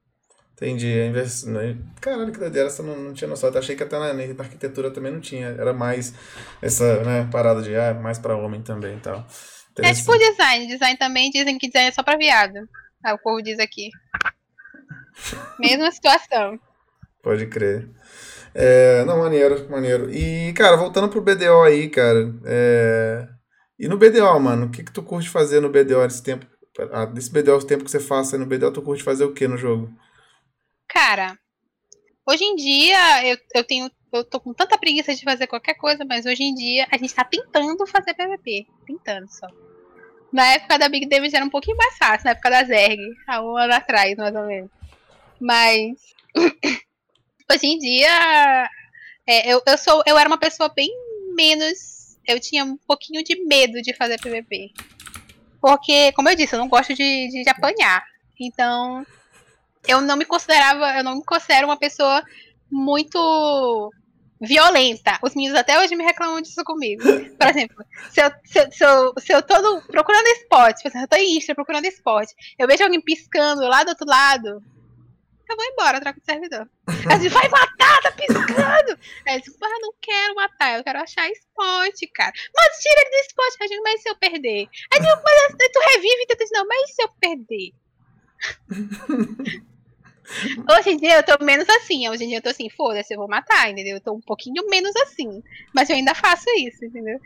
Entendi. 0.54 0.88
A 0.88 1.08
invers... 1.08 1.46
Caralho, 2.00 2.32
que 2.32 2.40
doideira, 2.40 2.68
essa 2.68 2.84
não, 2.84 2.96
não 2.96 3.14
tinha 3.14 3.28
noção. 3.28 3.50
Eu 3.50 3.60
achei 3.60 3.76
que 3.76 3.84
até 3.84 3.98
na, 3.98 4.14
na, 4.14 4.24
arquitetura 4.40 4.92
também 4.92 5.12
não 5.12 5.20
tinha. 5.20 5.48
Era 5.48 5.74
mais 5.74 6.14
essa 6.62 7.04
né, 7.04 7.28
parada 7.32 7.62
de 7.62 7.76
ah, 7.76 7.94
mais 7.94 8.20
pra 8.20 8.38
homem 8.38 8.62
também 8.62 8.96
e 8.96 9.00
tal. 9.00 9.26
É 9.80 9.94
tipo 9.94 10.18
design. 10.18 10.68
Design 10.68 10.98
também 10.98 11.32
dizem 11.32 11.58
que 11.58 11.68
design 11.68 11.90
é 11.90 11.92
só 11.92 12.04
pra 12.04 12.18
viado. 12.18 12.68
Ah, 13.04 13.14
o 13.14 13.20
povo 13.20 13.42
diz 13.42 13.60
aqui. 13.60 13.90
Mesma 15.60 15.92
situação. 15.92 16.60
Pode 17.22 17.48
crer. 17.48 17.90
É, 18.54 19.04
não, 19.06 19.18
maneiro, 19.18 19.70
maneiro. 19.70 20.14
E, 20.14 20.54
cara, 20.54 20.78
voltando 20.78 21.10
pro 21.10 21.22
BDO 21.22 21.64
aí, 21.64 21.90
cara. 21.90 22.34
É... 22.46 23.28
E 23.80 23.88
no 23.88 23.98
BDO, 23.98 24.40
mano, 24.40 24.68
o 24.68 24.70
que, 24.70 24.84
que 24.84 24.92
tu 24.92 25.02
curte 25.02 25.30
fazer 25.30 25.60
no 25.60 25.70
BDO 25.70 26.04
nesse 26.04 26.22
tempo? 26.22 26.46
Ah, 26.92 27.06
desse 27.06 27.32
BDO, 27.32 27.58
o 27.58 27.66
tempo 27.66 27.84
que 27.84 27.92
você 27.92 28.00
faça 28.00 28.38
no 28.38 28.46
BDO, 28.46 28.72
tu 28.72 28.82
curte 28.82 29.04
fazer 29.04 29.26
o 29.26 29.34
que 29.34 29.48
no 29.48 29.58
jogo? 29.58 29.92
Cara, 30.88 31.38
hoje 32.28 32.44
em 32.44 32.56
dia 32.56 33.28
eu, 33.28 33.38
eu 33.56 33.64
tenho. 33.64 33.90
Eu 34.12 34.24
tô 34.24 34.40
com 34.40 34.54
tanta 34.54 34.78
preguiça 34.78 35.14
de 35.16 35.24
fazer 35.24 35.48
qualquer 35.48 35.74
coisa, 35.74 36.06
mas 36.06 36.26
hoje 36.26 36.44
em 36.44 36.54
dia 36.54 36.88
a 36.92 36.98
gente 36.98 37.16
tá 37.16 37.24
tentando 37.24 37.88
fazer 37.88 38.14
PVP. 38.14 38.68
Tentando 38.86 39.28
só. 39.28 39.48
Na 40.34 40.54
época 40.54 40.80
da 40.80 40.90
Big 40.90 41.08
Damage 41.08 41.36
era 41.36 41.46
um 41.46 41.50
pouquinho 41.50 41.78
mais 41.78 41.96
fácil, 41.96 42.26
na 42.26 42.32
época 42.32 42.50
da 42.50 42.64
Zerg, 42.64 43.00
há 43.28 43.40
um 43.40 43.56
ano 43.56 43.74
atrás, 43.74 44.16
mais 44.18 44.36
ou 44.36 44.46
menos. 44.48 44.72
Mas 45.40 46.00
hoje 47.52 47.68
em 47.68 47.78
dia 47.78 48.68
é, 49.28 49.54
eu, 49.54 49.62
eu 49.66 49.78
sou. 49.78 50.04
Eu 50.06 50.18
era 50.18 50.28
uma 50.28 50.38
pessoa 50.38 50.70
bem 50.70 50.90
menos. 51.36 52.18
Eu 52.28 52.40
tinha 52.40 52.64
um 52.64 52.78
pouquinho 52.78 53.24
de 53.24 53.44
medo 53.46 53.82
de 53.82 53.94
fazer 53.94 54.20
PVP. 54.20 54.72
Porque, 55.62 56.12
como 56.14 56.30
eu 56.30 56.36
disse, 56.36 56.56
eu 56.56 56.60
não 56.60 56.68
gosto 56.68 56.94
de, 56.94 57.28
de, 57.30 57.44
de 57.44 57.50
apanhar. 57.50 58.04
Então, 58.40 59.06
eu 59.88 60.02
não 60.02 60.18
me 60.18 60.26
considerava, 60.26 60.98
eu 60.98 61.04
não 61.04 61.18
me 61.18 61.24
considero 61.24 61.68
uma 61.68 61.78
pessoa 61.78 62.24
muito 62.72 63.94
violenta. 64.46 65.20
Os 65.22 65.36
meninos 65.36 65.58
até 65.58 65.80
hoje 65.80 65.96
me 65.96 66.04
reclamam 66.04 66.42
disso 66.42 66.64
comigo. 66.64 67.04
Por 67.04 67.48
exemplo, 67.48 67.86
se 68.12 68.22
eu, 68.22 68.32
se, 68.44 68.72
se 68.72 68.86
eu, 68.86 69.14
se 69.18 69.34
eu 69.34 69.42
tô 69.42 69.82
procurando 69.82 70.28
esporte, 70.28 70.84
por 70.84 70.90
exemplo, 70.90 71.06
eu 71.06 71.08
tô 71.10 71.16
em 71.16 71.38
Insta 71.38 71.56
procurando 71.56 71.86
esporte, 71.86 72.34
eu 72.58 72.68
vejo 72.68 72.84
alguém 72.84 73.02
piscando 73.02 73.62
lá 73.68 73.84
do 73.84 73.90
outro 73.90 74.08
lado, 74.08 74.64
eu 75.50 75.56
vou 75.56 75.66
embora, 75.66 76.00
troco 76.00 76.20
de 76.20 76.26
servidor. 76.26 76.68
Aí 76.88 77.20
diz, 77.20 77.32
vai 77.32 77.48
matar, 77.50 78.02
tá 78.02 78.12
piscando! 78.12 79.00
Aí 79.28 79.42
eu 79.46 79.54
mas 79.60 79.72
eu 79.72 79.80
não 79.82 79.94
quero 80.02 80.36
matar, 80.36 80.78
eu 80.78 80.84
quero 80.84 81.00
achar 81.00 81.30
esporte, 81.30 82.08
cara. 82.08 82.34
Mas 82.56 82.80
tira 82.80 83.02
ele 83.02 83.10
do 83.10 83.28
esporte, 83.28 83.70
digo, 83.70 83.84
mas 83.84 84.02
se 84.02 84.10
eu 84.10 84.16
perder? 84.16 84.68
Aí 84.92 85.00
eu 85.00 85.16
mas 85.24 85.72
tu 85.72 85.80
revive, 85.92 86.26
então, 86.30 86.48
não, 86.54 86.68
mas 86.68 86.96
se 86.96 87.04
eu 87.04 87.10
perder? 87.20 87.74
Hoje 90.78 90.92
em 90.92 90.98
dia 90.98 91.18
eu 91.18 91.24
tô 91.24 91.44
menos 91.44 91.68
assim. 91.70 92.08
Hoje 92.10 92.24
em 92.24 92.28
dia 92.28 92.38
eu 92.38 92.42
tô 92.42 92.50
assim, 92.50 92.70
foda-se, 92.70 93.14
eu 93.14 93.18
vou 93.18 93.28
matar, 93.28 93.70
entendeu? 93.70 93.96
Eu 93.96 94.02
tô 94.02 94.14
um 94.14 94.22
pouquinho 94.22 94.68
menos 94.70 94.96
assim. 94.98 95.44
Mas 95.74 95.90
eu 95.90 95.96
ainda 95.96 96.14
faço 96.14 96.46
isso, 96.58 96.86
entendeu? 96.86 97.20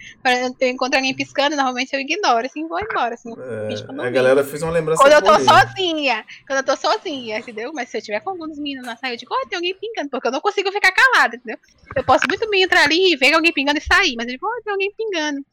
Eu 0.59 0.69
encontro 0.69 0.97
alguém 0.97 1.15
piscando, 1.15 1.55
normalmente 1.55 1.93
eu 1.93 1.99
ignoro, 1.99 2.45
assim, 2.45 2.67
vou 2.67 2.79
embora. 2.79 3.13
Assim, 3.15 3.33
é, 3.37 4.01
a 4.01 4.09
galera 4.09 4.43
fez 4.43 4.61
uma 4.61 4.71
lembrança. 4.71 5.01
Quando 5.01 5.13
eu 5.13 5.21
tô 5.21 5.39
sozinha. 5.39 6.25
Quando 6.45 6.59
eu 6.59 6.65
tô 6.65 6.75
sozinha, 6.75 7.39
entendeu? 7.39 7.71
Mas 7.73 7.89
se 7.89 7.97
eu 7.97 8.01
tiver 8.01 8.19
com 8.19 8.31
alguns 8.31 8.57
meninos 8.57 8.85
na 8.85 8.95
saída, 8.95 9.15
eu 9.15 9.19
digo, 9.19 9.33
oh, 9.33 9.47
tem 9.47 9.57
alguém 9.57 9.75
pingando, 9.75 10.09
porque 10.09 10.27
eu 10.27 10.31
não 10.31 10.41
consigo 10.41 10.71
ficar 10.71 10.91
calada, 10.91 11.35
entendeu? 11.35 11.57
Eu 11.95 12.03
posso 12.03 12.25
muito 12.27 12.49
bem 12.49 12.63
entrar 12.63 12.83
ali 12.83 13.13
e 13.13 13.15
ver 13.15 13.33
alguém 13.33 13.53
pingando 13.53 13.77
e 13.77 13.81
sair, 13.81 14.15
mas 14.15 14.27
eu 14.27 14.33
digo, 14.33 14.47
oh, 14.47 14.63
tem 14.63 14.71
alguém 14.71 14.91
pingando. 14.95 15.45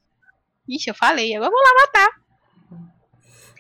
Ixi, 0.69 0.91
eu 0.91 0.95
falei, 0.95 1.35
agora 1.35 1.51
eu 1.51 1.53
vou 1.53 1.63
lá 1.63 1.81
matar. 1.83 2.09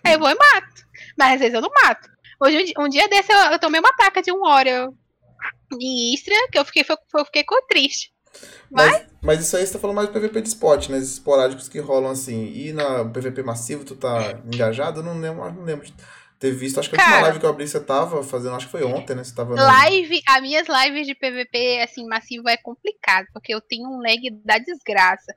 Aí 0.04 0.12
eu 0.14 0.18
vou 0.18 0.30
e 0.30 0.34
mato. 0.34 0.86
Mas 1.18 1.34
às 1.34 1.40
vezes 1.40 1.54
eu 1.54 1.60
não 1.60 1.70
mato. 1.82 2.13
Hoje, 2.44 2.74
um 2.78 2.88
dia 2.90 3.08
desse, 3.08 3.32
eu, 3.32 3.38
eu 3.52 3.58
tomei 3.58 3.80
uma 3.80 3.96
taca 3.96 4.20
de 4.20 4.30
um 4.30 4.44
Oreo 4.44 4.94
em 5.80 6.12
Istria, 6.12 6.48
que 6.52 6.58
eu 6.58 6.64
fiquei, 6.64 6.84
eu 7.14 7.24
fiquei 7.24 7.42
triste. 7.68 8.12
Mas... 8.70 8.92
mas... 8.92 9.14
Mas, 9.22 9.40
isso 9.40 9.56
aí 9.56 9.66
você 9.66 9.72
tá 9.72 9.78
falando 9.78 9.96
mais 9.96 10.08
do 10.08 10.12
PVP 10.12 10.42
de 10.42 10.48
spot, 10.48 10.90
né? 10.90 10.98
Esses 10.98 11.14
esporádicos 11.14 11.66
que 11.66 11.78
rolam 11.78 12.10
assim. 12.10 12.52
E 12.54 12.74
na 12.74 13.06
PVP 13.06 13.42
massivo, 13.42 13.82
tu 13.82 13.96
tá 13.96 14.38
engajado? 14.44 15.00
Eu 15.00 15.04
não 15.04 15.18
lembro, 15.18 15.50
não 15.50 15.64
lembro 15.64 15.86
de 15.86 15.94
ter 16.38 16.52
visto. 16.52 16.78
Acho 16.78 16.90
que 16.90 17.00
a 17.00 17.02
última 17.02 17.22
live 17.22 17.38
que 17.38 17.46
eu 17.46 17.50
abri 17.50 17.66
você 17.66 17.80
tava 17.80 18.22
fazendo, 18.22 18.54
acho 18.54 18.66
que 18.66 18.72
foi 18.72 18.84
ontem, 18.84 19.16
né? 19.16 19.24
Você 19.24 19.34
tava 19.34 19.54
Live, 19.54 20.20
as 20.28 20.42
minhas 20.42 20.66
lives 20.68 21.06
de 21.06 21.14
PVP, 21.14 21.80
assim, 21.82 22.06
massivo 22.06 22.46
é 22.50 22.58
complicado, 22.58 23.26
porque 23.32 23.54
eu 23.54 23.62
tenho 23.62 23.88
um 23.88 24.02
lag 24.02 24.20
da 24.44 24.58
desgraça 24.58 25.34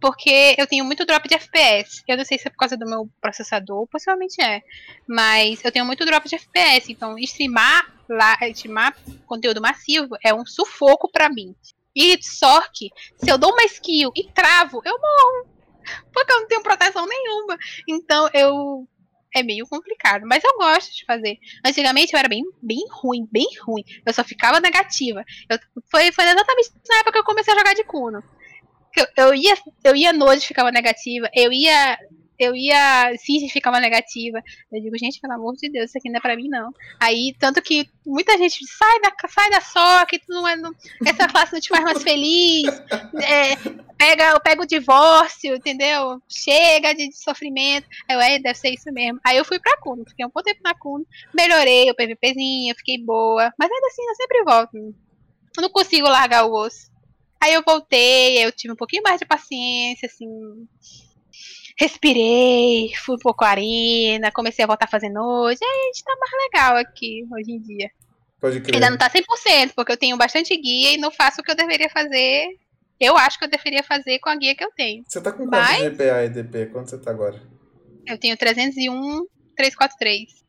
porque 0.00 0.54
eu 0.58 0.66
tenho 0.66 0.84
muito 0.84 1.04
drop 1.04 1.26
de 1.28 1.34
FPS. 1.34 2.02
Eu 2.06 2.16
não 2.16 2.24
sei 2.24 2.38
se 2.38 2.46
é 2.48 2.50
por 2.50 2.58
causa 2.58 2.76
do 2.76 2.86
meu 2.86 3.08
processador, 3.20 3.86
possivelmente 3.88 4.42
é. 4.42 4.62
Mas 5.06 5.64
eu 5.64 5.72
tenho 5.72 5.84
muito 5.84 6.04
drop 6.04 6.28
de 6.28 6.36
FPS. 6.36 6.92
Então, 6.92 7.18
streamar, 7.18 7.92
lá, 8.08 8.36
streamar 8.50 8.96
conteúdo 9.26 9.60
massivo 9.60 10.16
é 10.24 10.34
um 10.34 10.46
sufoco 10.46 11.10
para 11.10 11.28
mim. 11.28 11.54
E 11.94 12.16
que, 12.16 12.90
se 13.16 13.30
eu 13.30 13.36
dou 13.38 13.52
uma 13.52 13.64
skill 13.64 14.10
e 14.16 14.24
travo, 14.32 14.80
eu 14.84 14.94
morro. 14.98 15.52
Porque 16.12 16.32
eu 16.32 16.40
não 16.40 16.48
tenho 16.48 16.62
proteção 16.62 17.06
nenhuma. 17.06 17.56
Então, 17.88 18.28
eu. 18.32 18.88
É 19.34 19.42
meio 19.42 19.66
complicado, 19.66 20.24
mas 20.26 20.44
eu 20.44 20.58
gosto 20.58 20.92
de 20.92 21.06
fazer. 21.06 21.38
Antigamente 21.64 22.12
eu 22.12 22.18
era 22.18 22.28
bem, 22.28 22.42
bem 22.60 22.84
ruim, 22.90 23.26
bem 23.32 23.46
ruim. 23.62 23.82
Eu 24.04 24.12
só 24.12 24.22
ficava 24.22 24.60
negativa. 24.60 25.24
Eu, 25.48 25.58
foi, 25.90 26.12
foi 26.12 26.24
exatamente 26.24 26.70
na 26.86 26.96
época 26.96 27.12
que 27.12 27.18
eu 27.18 27.24
comecei 27.24 27.54
a 27.54 27.56
jogar 27.56 27.74
de 27.74 27.82
Kuno. 27.82 28.22
Eu, 28.96 29.06
eu 29.16 29.34
ia, 29.34 29.54
eu 29.84 29.96
ia 29.96 30.12
noite, 30.12 30.46
ficava 30.46 30.70
negativa. 30.70 31.28
Eu 31.34 31.52
ia, 31.52 31.98
eu 32.38 32.54
ia 32.54 33.16
cisne, 33.18 33.48
ficava 33.48 33.80
negativa. 33.80 34.42
Eu 34.70 34.82
digo, 34.82 34.98
gente, 34.98 35.20
pelo 35.20 35.34
amor 35.34 35.54
de 35.54 35.70
Deus, 35.70 35.86
isso 35.86 35.98
aqui 35.98 36.10
não 36.10 36.18
é 36.18 36.20
pra 36.20 36.36
mim, 36.36 36.48
não. 36.48 36.72
Aí, 37.00 37.34
tanto 37.38 37.62
que 37.62 37.88
muita 38.06 38.36
gente 38.36 38.66
sai 38.66 39.00
da, 39.00 39.12
sai 39.28 39.50
da 39.50 39.60
soca, 39.60 40.18
tu 40.18 40.28
não 40.28 40.46
é, 40.46 40.56
não, 40.56 40.74
essa 41.06 41.28
classe 41.28 41.52
não 41.52 41.60
te 41.60 41.68
faz 41.68 41.84
mais 41.84 42.02
feliz. 42.02 42.68
É, 43.22 43.56
pega, 43.96 44.40
pega 44.40 44.62
o 44.62 44.66
divórcio, 44.66 45.54
entendeu? 45.54 46.20
Chega 46.28 46.94
de, 46.94 47.08
de 47.08 47.16
sofrimento. 47.16 47.86
Aí 48.08 48.16
eu, 48.16 48.20
é, 48.20 48.38
deve 48.38 48.58
ser 48.58 48.70
isso 48.70 48.92
mesmo. 48.92 49.20
Aí 49.24 49.36
eu 49.36 49.44
fui 49.44 49.58
pra 49.58 49.78
Kuno, 49.78 50.04
fiquei 50.08 50.26
um 50.26 50.30
pouco 50.30 50.48
tempo 50.48 50.60
na 50.62 50.74
Kuno, 50.74 51.06
melhorei 51.34 51.90
o 51.90 51.94
PVPzinho, 51.94 52.74
fiquei 52.76 52.98
boa. 52.98 53.52
Mas 53.58 53.70
ainda 53.70 53.86
assim, 53.86 54.02
eu 54.06 54.14
sempre 54.14 54.42
volto. 54.44 54.76
Eu 55.56 55.62
não 55.62 55.70
consigo 55.70 56.08
largar 56.08 56.44
o 56.46 56.52
osso. 56.52 56.91
Aí 57.42 57.54
eu 57.54 57.62
voltei, 57.66 58.44
eu 58.44 58.52
tive 58.52 58.72
um 58.72 58.76
pouquinho 58.76 59.02
mais 59.02 59.18
de 59.18 59.26
paciência, 59.26 60.06
assim. 60.06 60.28
Respirei, 61.76 62.92
fui 63.04 63.16
um 63.16 63.18
pouco 63.18 63.44
arena, 63.44 64.30
comecei 64.30 64.62
a 64.62 64.68
voltar 64.68 64.84
a 64.84 64.88
fazer 64.90 65.08
noite. 65.08 65.58
Aí 65.64 65.68
a 65.68 65.86
gente 65.86 66.04
tá 66.04 66.14
mais 66.20 66.32
legal 66.44 66.76
aqui 66.76 67.26
hoje 67.32 67.50
em 67.50 67.60
dia. 67.60 67.90
Pode 68.40 68.60
crer. 68.60 68.76
Ainda 68.76 68.90
não 68.90 68.96
tá 68.96 69.10
100%, 69.10 69.72
porque 69.74 69.90
eu 69.90 69.96
tenho 69.96 70.16
bastante 70.16 70.56
guia 70.56 70.92
e 70.92 70.98
não 70.98 71.10
faço 71.10 71.40
o 71.40 71.44
que 71.44 71.50
eu 71.50 71.56
deveria 71.56 71.90
fazer. 71.90 72.46
Eu 73.00 73.16
acho 73.16 73.36
que 73.36 73.44
eu 73.44 73.50
deveria 73.50 73.82
fazer 73.82 74.20
com 74.20 74.28
a 74.28 74.36
guia 74.36 74.54
que 74.54 74.62
eu 74.62 74.70
tenho. 74.76 75.02
Você 75.04 75.20
tá 75.20 75.32
com 75.32 75.38
quanto 75.38 75.50
Mas... 75.50 75.82
GPA 75.82 76.24
e 76.24 76.28
DP? 76.28 76.66
Quanto 76.66 76.90
você 76.90 76.98
tá 76.98 77.10
agora? 77.10 77.42
Eu 78.06 78.16
tenho 78.18 78.36
301, 78.36 79.26
343. 79.56 80.44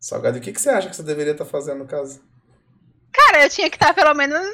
Salgado, 0.00 0.38
o 0.38 0.40
que, 0.40 0.52
que 0.52 0.60
você 0.60 0.70
acha 0.70 0.88
que 0.88 0.96
você 0.96 1.02
deveria 1.02 1.32
estar 1.32 1.44
tá 1.44 1.50
fazendo 1.50 1.80
no 1.80 1.86
caso? 1.86 2.22
Cara, 3.16 3.44
eu 3.44 3.50
tinha 3.50 3.70
que 3.70 3.76
estar 3.76 3.94
pelo 3.94 4.14
menos 4.14 4.46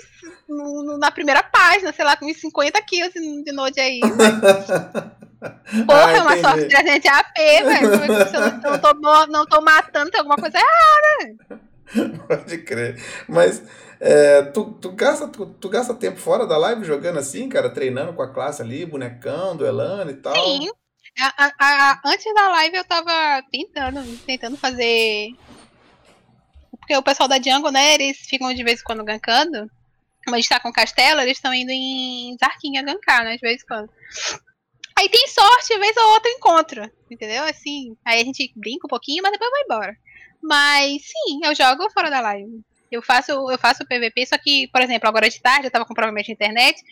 no, 0.48 0.84
no, 0.84 0.98
na 0.98 1.10
primeira 1.10 1.42
página, 1.42 1.92
sei 1.92 2.04
lá, 2.04 2.16
com 2.16 2.26
uns 2.26 2.40
50 2.40 2.80
quilos 2.82 3.12
de 3.12 3.52
Node 3.52 3.80
aí. 3.80 4.00
Porra, 5.86 6.06
ah, 6.06 6.12
é 6.12 6.20
uma 6.20 6.36
sorte 6.36 6.68
300 6.68 7.10
AP, 7.10 7.36
velho. 7.36 8.28
Se 8.28 8.36
eu 8.36 8.40
não, 8.40 8.60
não, 8.60 8.78
tô, 8.78 9.26
não 9.26 9.46
tô 9.46 9.60
matando, 9.60 10.10
tem 10.10 10.20
alguma 10.20 10.36
coisa 10.36 10.56
errada. 10.56 12.16
Pode 12.28 12.58
crer. 12.58 13.02
Mas 13.28 13.62
é, 13.98 14.42
tu, 14.42 14.72
tu, 14.80 14.92
gasta, 14.92 15.26
tu, 15.26 15.46
tu, 15.46 15.68
gasta 15.68 15.94
tempo 15.94 16.18
fora 16.18 16.46
da 16.46 16.56
live 16.56 16.84
jogando 16.84 17.18
assim, 17.18 17.48
cara? 17.48 17.70
Treinando 17.70 18.12
com 18.12 18.22
a 18.22 18.32
classe 18.32 18.62
ali, 18.62 18.86
bonecão, 18.86 19.56
duelando 19.56 20.12
e 20.12 20.14
tal? 20.14 20.34
Sim. 20.34 20.70
A, 21.18 21.44
a, 21.44 21.52
a, 21.58 22.00
antes 22.06 22.32
da 22.34 22.48
live 22.48 22.76
eu 22.76 22.84
tava 22.84 23.42
tentando, 23.50 24.18
tentando 24.24 24.56
fazer 24.56 25.34
porque 26.82 26.96
o 26.96 27.02
pessoal 27.02 27.28
da 27.28 27.38
Django, 27.38 27.70
né, 27.70 27.94
eles 27.94 28.18
ficam 28.18 28.52
de 28.52 28.64
vez 28.64 28.80
em 28.80 28.84
quando 28.84 29.04
gankando. 29.04 29.70
Como 30.24 30.34
a 30.34 30.38
gente 30.38 30.48
tá 30.48 30.58
com 30.60 30.72
castelo, 30.72 31.20
eles 31.20 31.38
estão 31.38 31.54
indo 31.54 31.70
em 31.70 32.36
Zarquinha 32.38 32.82
gankar, 32.82 33.24
né, 33.24 33.36
de 33.36 33.40
vez 33.40 33.62
em 33.62 33.66
quando. 33.66 33.88
Aí 34.98 35.08
tem 35.08 35.26
sorte, 35.28 35.78
vez 35.78 35.96
ou 35.96 36.10
outra 36.10 36.30
encontro, 36.30 36.90
entendeu? 37.10 37.44
Assim, 37.44 37.96
aí 38.04 38.20
a 38.20 38.24
gente 38.24 38.52
brinca 38.56 38.86
um 38.86 38.90
pouquinho, 38.90 39.22
mas 39.22 39.32
depois 39.32 39.50
vai 39.50 39.62
embora. 39.62 39.96
Mas 40.42 41.02
sim, 41.02 41.40
eu 41.44 41.54
jogo 41.54 41.88
fora 41.90 42.10
da 42.10 42.20
live. 42.20 42.60
Eu 42.90 43.00
faço, 43.00 43.30
eu 43.30 43.58
faço 43.58 43.86
PVP, 43.86 44.26
só 44.26 44.36
que, 44.36 44.68
por 44.68 44.82
exemplo, 44.82 45.08
agora 45.08 45.30
de 45.30 45.40
tarde 45.40 45.66
eu 45.66 45.70
tava 45.70 45.86
com 45.86 45.94
problema 45.94 46.22
de 46.22 46.32
internet. 46.32 46.82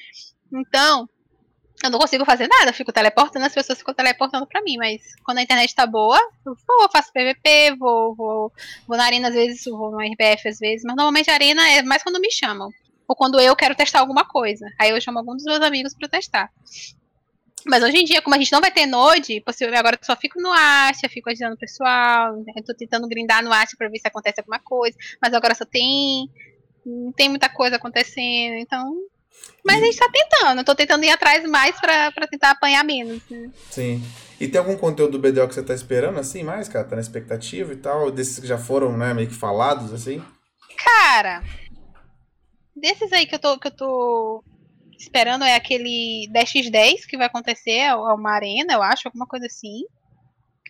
Então, 0.52 1.08
Eu 1.82 1.90
não 1.90 1.98
consigo 1.98 2.26
fazer 2.26 2.46
nada, 2.46 2.72
fico 2.74 2.92
teleportando, 2.92 3.46
as 3.46 3.54
pessoas 3.54 3.78
ficam 3.78 3.94
teleportando 3.94 4.46
pra 4.46 4.60
mim, 4.62 4.76
mas 4.76 5.00
quando 5.24 5.38
a 5.38 5.42
internet 5.42 5.74
tá 5.74 5.86
boa, 5.86 6.18
eu 6.44 6.54
vou, 6.54 6.90
faço 6.92 7.10
PVP, 7.10 7.74
vou, 7.78 8.14
vou, 8.14 8.52
vou 8.86 8.96
na 8.98 9.04
arena 9.04 9.28
às 9.28 9.34
vezes, 9.34 9.64
vou 9.64 9.90
no 9.90 9.98
RBF 9.98 10.46
às 10.46 10.58
vezes, 10.58 10.84
mas 10.84 10.94
normalmente 10.94 11.30
a 11.30 11.34
arena 11.34 11.66
é 11.70 11.82
mais 11.82 12.02
quando 12.02 12.20
me 12.20 12.30
chamam. 12.30 12.70
Ou 13.08 13.16
quando 13.16 13.40
eu 13.40 13.56
quero 13.56 13.74
testar 13.74 14.00
alguma 14.00 14.24
coisa. 14.24 14.64
Aí 14.78 14.90
eu 14.90 15.00
chamo 15.00 15.18
algum 15.18 15.34
dos 15.34 15.42
meus 15.42 15.60
amigos 15.62 15.94
pra 15.94 16.06
testar. 16.06 16.48
Mas 17.66 17.82
hoje 17.82 17.98
em 17.98 18.04
dia, 18.04 18.22
como 18.22 18.34
a 18.34 18.38
gente 18.38 18.52
não 18.52 18.60
vai 18.60 18.70
ter 18.70 18.86
Node, 18.86 19.42
agora 19.76 19.98
eu 20.00 20.06
só 20.06 20.14
fico 20.16 20.40
no 20.40 20.52
Asha, 20.52 21.08
fico 21.08 21.28
ajudando 21.28 21.54
o 21.54 21.58
pessoal, 21.58 22.36
eu 22.36 22.64
tô 22.64 22.74
tentando 22.74 23.08
grindar 23.08 23.42
no 23.42 23.52
Asha 23.52 23.76
pra 23.76 23.88
ver 23.88 23.98
se 23.98 24.06
acontece 24.06 24.40
alguma 24.40 24.58
coisa, 24.60 24.96
mas 25.20 25.34
agora 25.34 25.54
só 25.54 25.64
tem. 25.64 26.30
Não 26.84 27.12
tem 27.12 27.28
muita 27.28 27.48
coisa 27.48 27.76
acontecendo, 27.76 28.54
então. 28.58 28.96
Mas 29.64 29.82
a 29.82 29.84
gente 29.84 29.98
tá 29.98 30.08
tentando, 30.10 30.58
eu 30.58 30.64
tô 30.64 30.74
tentando 30.74 31.04
ir 31.04 31.10
atrás 31.10 31.48
mais 31.48 31.78
pra, 31.80 32.10
pra 32.12 32.26
tentar 32.26 32.50
apanhar 32.50 32.84
menos. 32.84 33.22
Né? 33.28 33.50
Sim. 33.70 34.02
E 34.40 34.48
tem 34.48 34.58
algum 34.58 34.76
conteúdo 34.76 35.12
do 35.12 35.18
BDO 35.18 35.46
que 35.48 35.54
você 35.54 35.62
tá 35.62 35.74
esperando, 35.74 36.18
assim, 36.18 36.42
mais, 36.42 36.68
cara? 36.68 36.84
Tá 36.84 36.96
na 36.96 37.02
expectativa 37.02 37.72
e 37.72 37.76
tal? 37.76 38.10
Desses 38.10 38.38
que 38.38 38.46
já 38.46 38.56
foram, 38.56 38.96
né, 38.96 39.12
meio 39.12 39.28
que 39.28 39.34
falados, 39.34 39.92
assim? 39.92 40.22
Cara, 40.82 41.42
desses 42.74 43.12
aí 43.12 43.26
que 43.26 43.34
eu 43.34 43.38
tô, 43.38 43.58
que 43.58 43.68
eu 43.68 43.76
tô 43.76 44.44
esperando 44.98 45.44
é 45.44 45.54
aquele 45.54 46.26
10x10 46.32 47.06
que 47.06 47.16
vai 47.16 47.26
acontecer, 47.26 47.70
é 47.70 47.94
uma 47.94 48.32
arena, 48.32 48.72
eu 48.72 48.82
acho, 48.82 49.08
alguma 49.08 49.26
coisa 49.26 49.46
assim. 49.46 49.82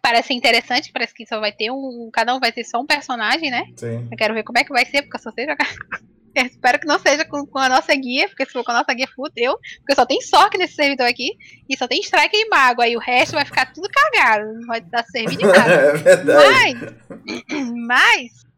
Parece 0.03 0.33
interessante, 0.33 0.91
parece 0.93 1.15
que 1.15 1.27
só 1.27 1.39
vai 1.39 1.53
ter 1.53 1.71
um. 1.71 2.09
Cada 2.13 2.35
um 2.35 2.41
vai 2.41 2.51
ter 2.51 2.65
só 2.65 2.81
um 2.81 2.87
personagem, 2.87 3.51
né? 3.51 3.65
Sim. 3.77 4.09
Eu 4.11 4.17
quero 4.17 4.33
ver 4.33 4.45
como 4.45 4.59
é 4.59 4.65
que 4.65 4.73
vai 4.73 4.87
ser, 4.87 5.03
porque 5.03 5.17
eu 5.17 5.23
só 5.23 5.31
sei 5.31 5.47
jogar. 5.47 5.69
Eu 6.35 6.47
espero 6.47 6.79
que 6.79 6.87
não 6.87 6.99
seja 6.99 7.25
com, 7.25 7.45
com, 7.47 7.59
a 7.59 7.69
nossa 7.69 7.95
guia, 7.95 8.29
porque 8.29 8.47
se 8.47 8.53
for 8.53 8.65
com 8.65 8.71
a 8.71 8.79
nossa 8.79 8.95
guia, 8.95 9.09
fudeu. 9.15 9.59
Porque 9.79 9.95
só 9.95 10.07
tem 10.07 10.21
Sork 10.21 10.57
nesse 10.57 10.75
servidor 10.75 11.07
aqui. 11.07 11.37
E 11.69 11.77
só 11.77 11.89
tem 11.89 12.01
Strike 12.01 12.37
e 12.37 12.49
Mago. 12.49 12.83
Aí 12.83 12.97
o 12.97 13.01
resto 13.01 13.33
vai 13.33 13.45
ficar 13.45 13.73
tudo 13.73 13.89
cagado. 13.89 14.53
Não 14.55 14.67
vai 14.67 14.81
dar 14.81 15.05
servir 15.05 15.37
de 15.37 15.45
nada. 15.47 15.73
é 15.73 15.93
verdade. 15.97 16.97
Mas. 17.19 17.71
Mas. 17.87 18.51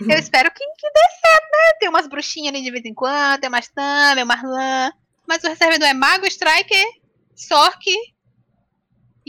Eu 0.00 0.18
espero 0.18 0.50
que, 0.50 0.64
que 0.64 0.90
dê 0.90 1.00
certo, 1.20 1.50
né? 1.50 1.72
Tem 1.80 1.88
umas 1.88 2.06
bruxinhas 2.06 2.54
ali 2.54 2.62
de 2.62 2.70
vez 2.70 2.84
em 2.84 2.94
quando, 2.94 3.40
tem 3.40 3.48
umas 3.48 3.68
Tami, 3.68 4.22
umas 4.22 4.42
Lã. 4.42 4.92
Mas 5.26 5.42
o 5.42 5.56
servidor 5.56 5.88
é 5.88 5.94
Mago, 5.94 6.24
Striker, 6.26 6.86
Sork 7.34 7.84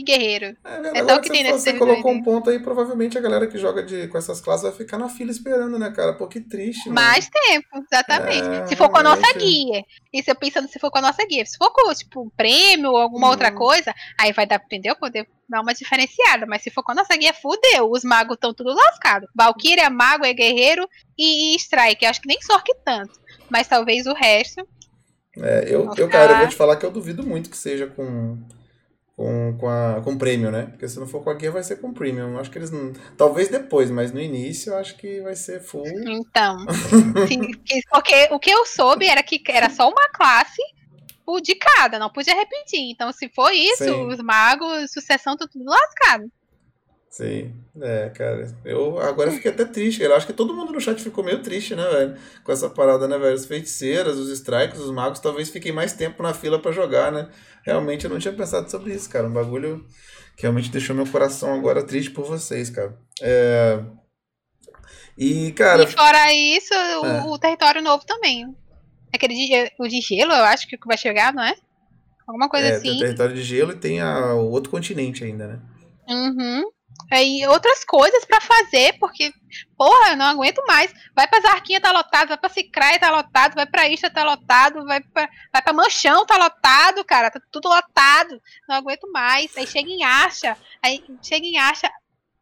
e 0.00 0.02
Guerreiro. 0.02 0.56
É, 0.64 0.98
é 0.98 1.04
só 1.04 1.16
o 1.16 1.20
que 1.20 1.30
tem 1.30 1.42
nesse 1.42 1.60
Você 1.60 1.74
colocou 1.74 2.10
um 2.10 2.22
ponto 2.22 2.48
aí, 2.48 2.58
provavelmente 2.58 3.18
a 3.18 3.20
galera 3.20 3.46
que 3.46 3.58
joga 3.58 3.82
de, 3.82 4.08
com 4.08 4.18
essas 4.18 4.40
classes 4.40 4.62
vai 4.62 4.72
ficar 4.72 4.98
na 4.98 5.08
fila 5.08 5.30
esperando, 5.30 5.78
né, 5.78 5.90
cara? 5.90 6.14
Pô, 6.14 6.26
que 6.26 6.40
triste. 6.40 6.88
Mais 6.88 7.28
mano. 7.28 7.46
tempo, 7.46 7.86
exatamente. 7.90 8.48
É, 8.48 8.66
se 8.66 8.76
for 8.76 8.88
com 8.88 8.98
a 8.98 9.02
nossa 9.02 9.32
guia. 9.34 9.84
Isso 10.12 10.30
eu 10.30 10.34
pensando 10.34 10.68
se 10.68 10.78
for 10.78 10.90
com 10.90 10.98
a 10.98 11.02
nossa 11.02 11.24
guia. 11.26 11.44
Se 11.44 11.56
for 11.56 11.70
com, 11.70 11.92
tipo, 11.94 12.22
um 12.22 12.30
prêmio 12.30 12.90
ou 12.90 12.96
alguma 12.96 13.28
hum. 13.28 13.30
outra 13.30 13.52
coisa, 13.52 13.94
aí 14.18 14.32
vai 14.32 14.46
dar, 14.46 14.60
entendeu? 14.64 14.96
Poder 14.96 15.28
dar 15.48 15.60
uma 15.60 15.74
diferenciada. 15.74 16.46
Mas 16.46 16.62
se 16.62 16.70
for 16.70 16.82
com 16.82 16.92
a 16.92 16.94
nossa 16.94 17.16
guia, 17.16 17.34
fudeu. 17.34 17.90
Os 17.90 18.02
magos 18.02 18.34
estão 18.34 18.54
tudo 18.54 18.74
lascados. 18.74 19.28
Valkyria, 19.34 19.90
mago, 19.90 20.24
é 20.24 20.32
guerreiro 20.32 20.88
e, 21.18 21.54
e 21.54 21.56
strike. 21.56 22.06
Acho 22.06 22.22
que 22.22 22.28
nem 22.28 22.40
sorte 22.40 22.74
tanto. 22.84 23.20
Mas 23.50 23.68
talvez 23.68 24.06
o 24.06 24.14
resto. 24.14 24.66
É, 25.36 25.64
eu, 25.68 25.92
eu, 25.96 26.08
cara, 26.08 26.32
eu 26.32 26.38
vou 26.38 26.48
te 26.48 26.56
falar 26.56 26.76
que 26.76 26.84
eu 26.84 26.90
duvido 26.90 27.22
muito 27.22 27.50
que 27.50 27.56
seja 27.56 27.86
com 27.86 28.38
com, 29.20 29.54
com, 29.58 29.68
a, 29.68 30.00
com 30.02 30.16
prêmio, 30.16 30.50
né? 30.50 30.68
Porque 30.70 30.88
se 30.88 30.98
não 30.98 31.06
for 31.06 31.22
com 31.22 31.28
a 31.28 31.34
guia, 31.34 31.50
vai 31.50 31.62
ser 31.62 31.76
com 31.76 31.92
premium. 31.92 32.38
Acho 32.38 32.50
que 32.50 32.56
eles 32.56 32.70
não. 32.70 32.94
Talvez 33.18 33.48
depois, 33.48 33.90
mas 33.90 34.12
no 34.12 34.18
início 34.18 34.72
eu 34.72 34.78
acho 34.78 34.96
que 34.96 35.20
vai 35.20 35.36
ser 35.36 35.60
full. 35.60 35.84
Então. 35.86 36.56
sim, 37.28 37.52
porque 37.90 38.28
o 38.30 38.38
que 38.38 38.50
eu 38.50 38.64
soube 38.64 39.06
era 39.06 39.22
que 39.22 39.42
era 39.48 39.68
só 39.68 39.90
uma 39.90 40.08
classe 40.08 40.62
de 41.42 41.54
cada, 41.54 41.98
não 41.98 42.08
podia 42.08 42.34
repetir. 42.34 42.90
Então, 42.90 43.12
se 43.12 43.28
for 43.28 43.52
isso, 43.52 43.84
sim. 43.84 44.06
os 44.06 44.18
magos, 44.20 44.90
sucessão, 44.90 45.36
tá 45.36 45.46
tudo 45.46 45.66
lascado. 45.66 46.24
Sim, 47.10 47.52
é, 47.82 48.08
cara. 48.10 48.46
Eu 48.64 49.00
agora 49.00 49.32
fiquei 49.32 49.50
até 49.50 49.64
triste. 49.64 50.00
Eu 50.00 50.14
acho 50.14 50.28
que 50.28 50.32
todo 50.32 50.54
mundo 50.54 50.72
no 50.72 50.80
chat 50.80 51.02
ficou 51.02 51.24
meio 51.24 51.42
triste, 51.42 51.74
né, 51.74 51.82
velho? 51.88 52.16
Com 52.44 52.52
essa 52.52 52.70
parada, 52.70 53.08
né, 53.08 53.18
velho? 53.18 53.34
As 53.34 53.46
feiticeiras, 53.46 54.16
os 54.16 54.30
strikes, 54.30 54.78
os 54.78 54.92
magos 54.92 55.18
talvez 55.18 55.50
fiquem 55.50 55.72
mais 55.72 55.92
tempo 55.92 56.22
na 56.22 56.32
fila 56.32 56.60
para 56.60 56.70
jogar, 56.70 57.10
né? 57.10 57.28
Realmente 57.64 58.04
eu 58.04 58.10
não 58.10 58.20
tinha 58.20 58.32
pensado 58.32 58.70
sobre 58.70 58.94
isso, 58.94 59.10
cara. 59.10 59.26
Um 59.26 59.32
bagulho 59.32 59.84
que 60.36 60.42
realmente 60.42 60.70
deixou 60.70 60.94
meu 60.94 61.06
coração 61.06 61.52
agora 61.52 61.82
triste 61.82 62.12
por 62.12 62.24
vocês, 62.24 62.70
cara. 62.70 62.96
É... 63.20 63.80
E, 65.18 65.50
cara. 65.52 65.82
E 65.82 65.86
fora 65.88 66.32
isso, 66.32 66.72
o, 66.72 67.06
é. 67.06 67.22
o 67.24 67.38
território 67.38 67.82
novo 67.82 68.06
também. 68.06 68.54
Aquele 69.12 69.34
de, 69.34 69.72
o 69.80 69.88
de 69.88 70.00
gelo, 70.00 70.32
eu 70.32 70.44
acho 70.44 70.68
que 70.68 70.78
vai 70.86 70.96
chegar, 70.96 71.34
não 71.34 71.42
é? 71.42 71.56
Alguma 72.24 72.48
coisa 72.48 72.68
é, 72.68 72.72
assim. 72.76 72.82
Tem 72.82 72.96
o 72.96 73.00
território 73.00 73.34
de 73.34 73.42
gelo 73.42 73.72
e 73.72 73.76
tem 73.76 74.00
a, 74.00 74.34
o 74.34 74.52
outro 74.52 74.70
continente 74.70 75.24
ainda, 75.24 75.48
né? 75.48 75.60
Uhum. 76.08 76.62
Aí 77.10 77.46
outras 77.46 77.84
coisas 77.84 78.24
para 78.24 78.40
fazer, 78.40 78.98
porque, 78.98 79.32
porra, 79.76 80.10
eu 80.10 80.16
não 80.16 80.26
aguento 80.26 80.62
mais. 80.66 80.92
Vai 81.14 81.26
pra 81.28 81.40
Zarquinha, 81.40 81.80
tá 81.80 81.92
lotado, 81.92 82.28
vai 82.28 82.38
pra 82.38 82.48
Cicraia, 82.48 82.98
tá 82.98 83.10
lotado, 83.10 83.54
vai 83.54 83.66
pra 83.66 83.88
Isha, 83.88 84.10
tá 84.10 84.24
lotado, 84.24 84.84
vai 84.84 85.00
pra, 85.00 85.28
vai 85.52 85.62
pra 85.62 85.72
Manchão, 85.72 86.26
tá 86.26 86.36
lotado, 86.36 87.04
cara, 87.04 87.30
tá 87.30 87.40
tudo 87.50 87.68
lotado. 87.68 88.40
Não 88.68 88.76
aguento 88.76 89.10
mais. 89.12 89.56
Aí 89.56 89.66
chega 89.66 89.88
em 89.88 90.02
Acha, 90.02 90.56
aí 90.82 91.04
chega 91.22 91.46
em 91.46 91.58
Acha, 91.58 91.90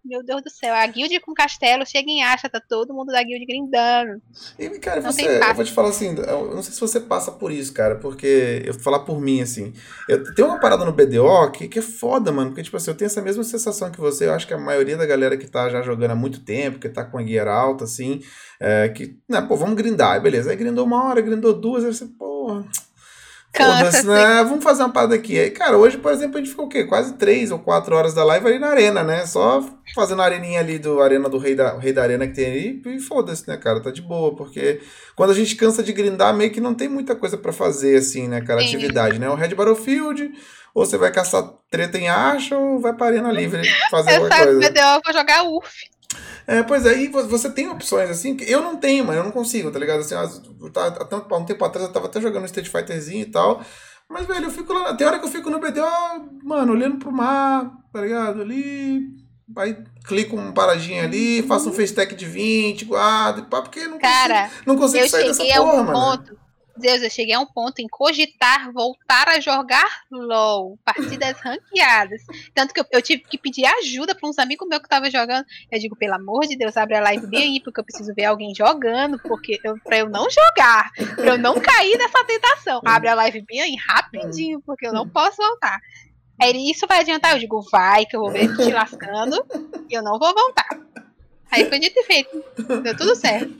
meu 0.05 0.22
Deus 0.24 0.42
do 0.42 0.51
céu, 0.51 0.74
a 0.74 0.86
guild 0.86 1.20
com 1.20 1.34
castelo 1.34 1.86
chega 1.86 2.11
em 2.11 2.22
acha, 2.22 2.49
tá 2.49 2.61
todo 2.61 2.94
mundo 2.94 3.12
da 3.12 3.22
guild 3.22 3.44
grindando. 3.44 4.22
E, 4.59 4.68
cara, 4.78 5.01
não 5.01 5.12
você, 5.12 5.26
eu 5.26 5.55
vou 5.55 5.64
te 5.64 5.72
falar 5.72 5.90
assim, 5.90 6.16
eu 6.16 6.55
não 6.55 6.62
sei 6.62 6.72
se 6.72 6.80
você 6.80 7.01
passa 7.01 7.32
por 7.32 7.53
isso, 7.53 7.72
cara, 7.72 7.96
porque 7.96 8.62
eu 8.64 8.72
vou 8.72 8.82
falar 8.82 9.01
por 9.01 9.20
mim, 9.20 9.40
assim. 9.40 9.72
Eu, 10.09 10.34
tem 10.34 10.44
uma 10.44 10.59
parada 10.59 10.84
no 10.84 10.92
BDO 10.92 11.51
que, 11.53 11.68
que 11.68 11.78
é 11.78 11.82
foda, 11.82 12.32
mano, 12.32 12.51
porque, 12.51 12.62
tipo 12.62 12.76
assim, 12.76 12.90
eu 12.90 12.96
tenho 12.96 13.07
essa 13.07 13.20
mesma 13.22 13.44
sensação 13.44 13.90
que 13.90 14.01
você, 14.01 14.26
eu 14.26 14.32
acho 14.32 14.46
que 14.46 14.55
a 14.55 14.59
maioria 14.59 14.96
da 14.96 15.07
galera 15.07 15.36
que 15.36 15.46
tá 15.46 15.68
já 15.68 15.82
jogando 15.82 16.12
há 16.12 16.16
muito 16.16 16.40
tempo, 16.40 16.78
que 16.78 16.88
tá 16.88 17.05
com 17.05 17.18
a 17.18 17.24
gear 17.24 17.49
alta, 17.49 17.84
assim, 17.84 18.22
é, 18.61 18.88
que, 18.88 19.18
né, 19.28 19.40
pô, 19.42 19.57
vamos 19.57 19.76
grindar, 19.76 20.20
beleza. 20.20 20.51
Aí 20.51 20.57
grindou 20.57 20.86
uma 20.86 21.05
hora, 21.05 21.20
grindou 21.20 21.53
duas, 21.53 21.84
aí 21.84 21.92
você, 21.92 22.07
porra 22.07 22.64
Foda-se, 23.57 24.07
né? 24.07 24.44
Vamos 24.44 24.62
fazer 24.62 24.82
uma 24.82 24.92
parada 24.92 25.14
aqui. 25.14 25.38
Aí, 25.38 25.51
cara, 25.51 25.76
hoje, 25.76 25.96
por 25.96 26.12
exemplo, 26.12 26.36
a 26.36 26.38
gente 26.38 26.51
ficou 26.51 26.66
o 26.66 26.68
quê? 26.68 26.84
Quase 26.84 27.14
três 27.14 27.51
ou 27.51 27.59
quatro 27.59 27.96
horas 27.96 28.14
da 28.14 28.22
live 28.22 28.46
ali 28.46 28.59
na 28.59 28.68
arena, 28.68 29.03
né? 29.03 29.26
Só 29.26 29.64
fazendo 29.94 30.22
a 30.22 30.24
areninha 30.24 30.61
ali 30.61 30.78
do 30.78 31.01
Arena 31.01 31.28
do 31.28 31.38
Rei 31.38 31.55
da, 31.55 31.76
Rei 31.78 31.92
da 31.92 32.03
Arena 32.03 32.26
que 32.26 32.34
tem 32.34 32.44
aí. 32.46 32.82
E 32.86 33.01
foda-se, 33.01 33.49
né, 33.49 33.57
cara? 33.57 33.80
Tá 33.80 33.90
de 33.90 34.03
boa. 34.03 34.36
Porque 34.36 34.80
quando 35.16 35.30
a 35.30 35.34
gente 35.34 35.57
cansa 35.57 35.82
de 35.82 35.92
grindar, 35.92 36.34
meio 36.34 36.51
que 36.51 36.61
não 36.61 36.74
tem 36.74 36.88
muita 36.88 37.16
coisa 37.16 37.36
para 37.36 37.53
fazer, 37.53 37.96
assim, 37.96 38.28
né, 38.28 38.40
cara? 38.40 38.61
Atividade, 38.61 39.18
né? 39.18 39.28
O 39.28 39.34
Red 39.34 39.55
Battlefield, 39.55 40.30
ou 40.74 40.86
você 40.86 40.96
vai 40.96 41.11
caçar 41.11 41.51
treta 41.70 41.99
em 41.99 42.09
acha, 42.09 42.57
ou 42.57 42.78
vai 42.78 42.92
pra 42.92 43.07
Arena 43.07 43.32
Livre 43.32 43.62
fazer 43.90 44.14
alguma 44.14 44.30
coisa. 44.30 44.72
Eu 44.76 45.01
vou 45.05 45.12
jogar 45.12 45.44
UF. 45.44 45.68
É, 46.47 46.63
pois 46.63 46.87
é, 46.87 46.97
e 46.99 47.09
você 47.09 47.51
tem 47.51 47.69
opções 47.69 48.09
assim, 48.09 48.35
que 48.35 48.51
eu 48.51 48.63
não 48.63 48.77
tenho, 48.77 49.05
mas 49.05 49.17
eu 49.17 49.25
não 49.25 49.31
consigo, 49.31 49.71
tá 49.71 49.79
ligado? 49.79 50.01
Assim, 50.01 50.15
tá, 50.73 51.07
há, 51.11 51.37
um 51.37 51.45
tempo 51.45 51.65
atrás 51.65 51.87
eu 51.87 51.93
tava 51.93 52.07
até 52.07 52.21
jogando 52.21 52.47
Street 52.47 52.69
Fighterzinho 52.69 53.23
e 53.23 53.31
tal. 53.31 53.63
Mas, 54.09 54.27
velho, 54.27 54.47
eu 54.47 54.51
fico 54.51 54.73
lá. 54.73 54.95
Tem 54.95 55.07
hora 55.07 55.19
que 55.19 55.27
eu 55.27 55.31
fico 55.31 55.51
no 55.51 55.61
BDO, 55.61 55.85
mano, 56.43 56.73
olhando 56.73 56.97
pro 56.97 57.13
mar, 57.13 57.71
tá 57.93 58.01
ligado? 58.01 58.41
Ali. 58.41 59.07
Aí 59.57 59.77
clico 60.07 60.37
um 60.37 60.53
paradinho 60.53 61.03
ali, 61.03 61.43
faço 61.43 61.71
um 61.71 61.73
FaceTech 61.73 62.15
de 62.15 62.27
20, 62.27 62.85
guardo, 62.85 63.47
porque 63.47 63.87
não 63.87 63.99
Cara, 63.99 64.43
consigo, 64.43 64.63
não 64.67 64.77
consigo 64.77 65.09
sair 65.09 65.27
dessa 65.29 65.45
porra, 65.45 65.83
mano. 65.83 65.93
Ponto 65.93 66.47
Deus, 66.79 67.03
eu 67.03 67.11
cheguei 67.11 67.35
a 67.35 67.41
um 67.41 67.47
ponto 67.47 67.81
em 67.81 67.89
cogitar 67.89 68.72
voltar 68.72 69.29
a 69.29 69.41
jogar 69.41 70.03
LOL, 70.11 70.79
partidas 70.85 71.39
ranqueadas. 71.43 72.22
Tanto 72.55 72.72
que 72.72 72.81
eu, 72.81 72.87
eu 72.93 73.03
tive 73.03 73.22
que 73.22 73.37
pedir 73.37 73.66
ajuda 73.66 74.14
para 74.14 74.29
uns 74.29 74.39
amigos 74.39 74.66
meus 74.68 74.81
que 74.81 74.87
estavam 74.87 75.11
jogando. 75.11 75.45
Eu 75.70 75.79
digo, 75.79 75.97
pelo 75.97 76.14
amor 76.14 76.47
de 76.47 76.57
Deus, 76.57 76.76
abre 76.76 76.97
a 76.97 77.01
live 77.01 77.26
bem 77.26 77.43
aí, 77.43 77.61
porque 77.62 77.81
eu 77.81 77.85
preciso 77.85 78.14
ver 78.14 78.24
alguém 78.24 78.55
jogando, 78.55 79.18
porque 79.18 79.59
eu, 79.64 79.76
pra 79.85 79.99
eu 79.99 80.09
não 80.09 80.29
jogar, 80.31 80.91
pra 81.16 81.33
eu 81.33 81.39
não 81.39 81.61
cair 81.61 81.99
nessa 81.99 82.24
tentação. 82.24 82.81
Abre 82.85 83.09
a 83.09 83.14
live 83.14 83.43
bem 83.43 83.61
aí 83.61 83.76
rapidinho, 83.76 84.61
porque 84.64 84.87
eu 84.87 84.93
não 84.93 85.09
posso 85.09 85.37
voltar. 85.37 85.79
Aí 86.41 86.70
isso 86.70 86.87
vai 86.87 87.01
adiantar? 87.01 87.33
Eu 87.33 87.41
digo, 87.41 87.61
vai, 87.70 88.07
que 88.07 88.16
eu 88.16 88.20
vou 88.20 88.31
ver 88.31 88.55
te 88.57 88.70
lascando 88.70 89.45
e 89.91 89.95
eu 89.95 90.03
não 90.03 90.18
vou 90.18 90.33
voltar. 90.33 90.68
Aí 91.51 91.66
foi 91.68 91.78
dito 91.78 91.99
e 91.99 92.05
feito. 92.05 92.44
Deu 92.82 92.96
tudo 92.96 93.14
certo. 93.16 93.55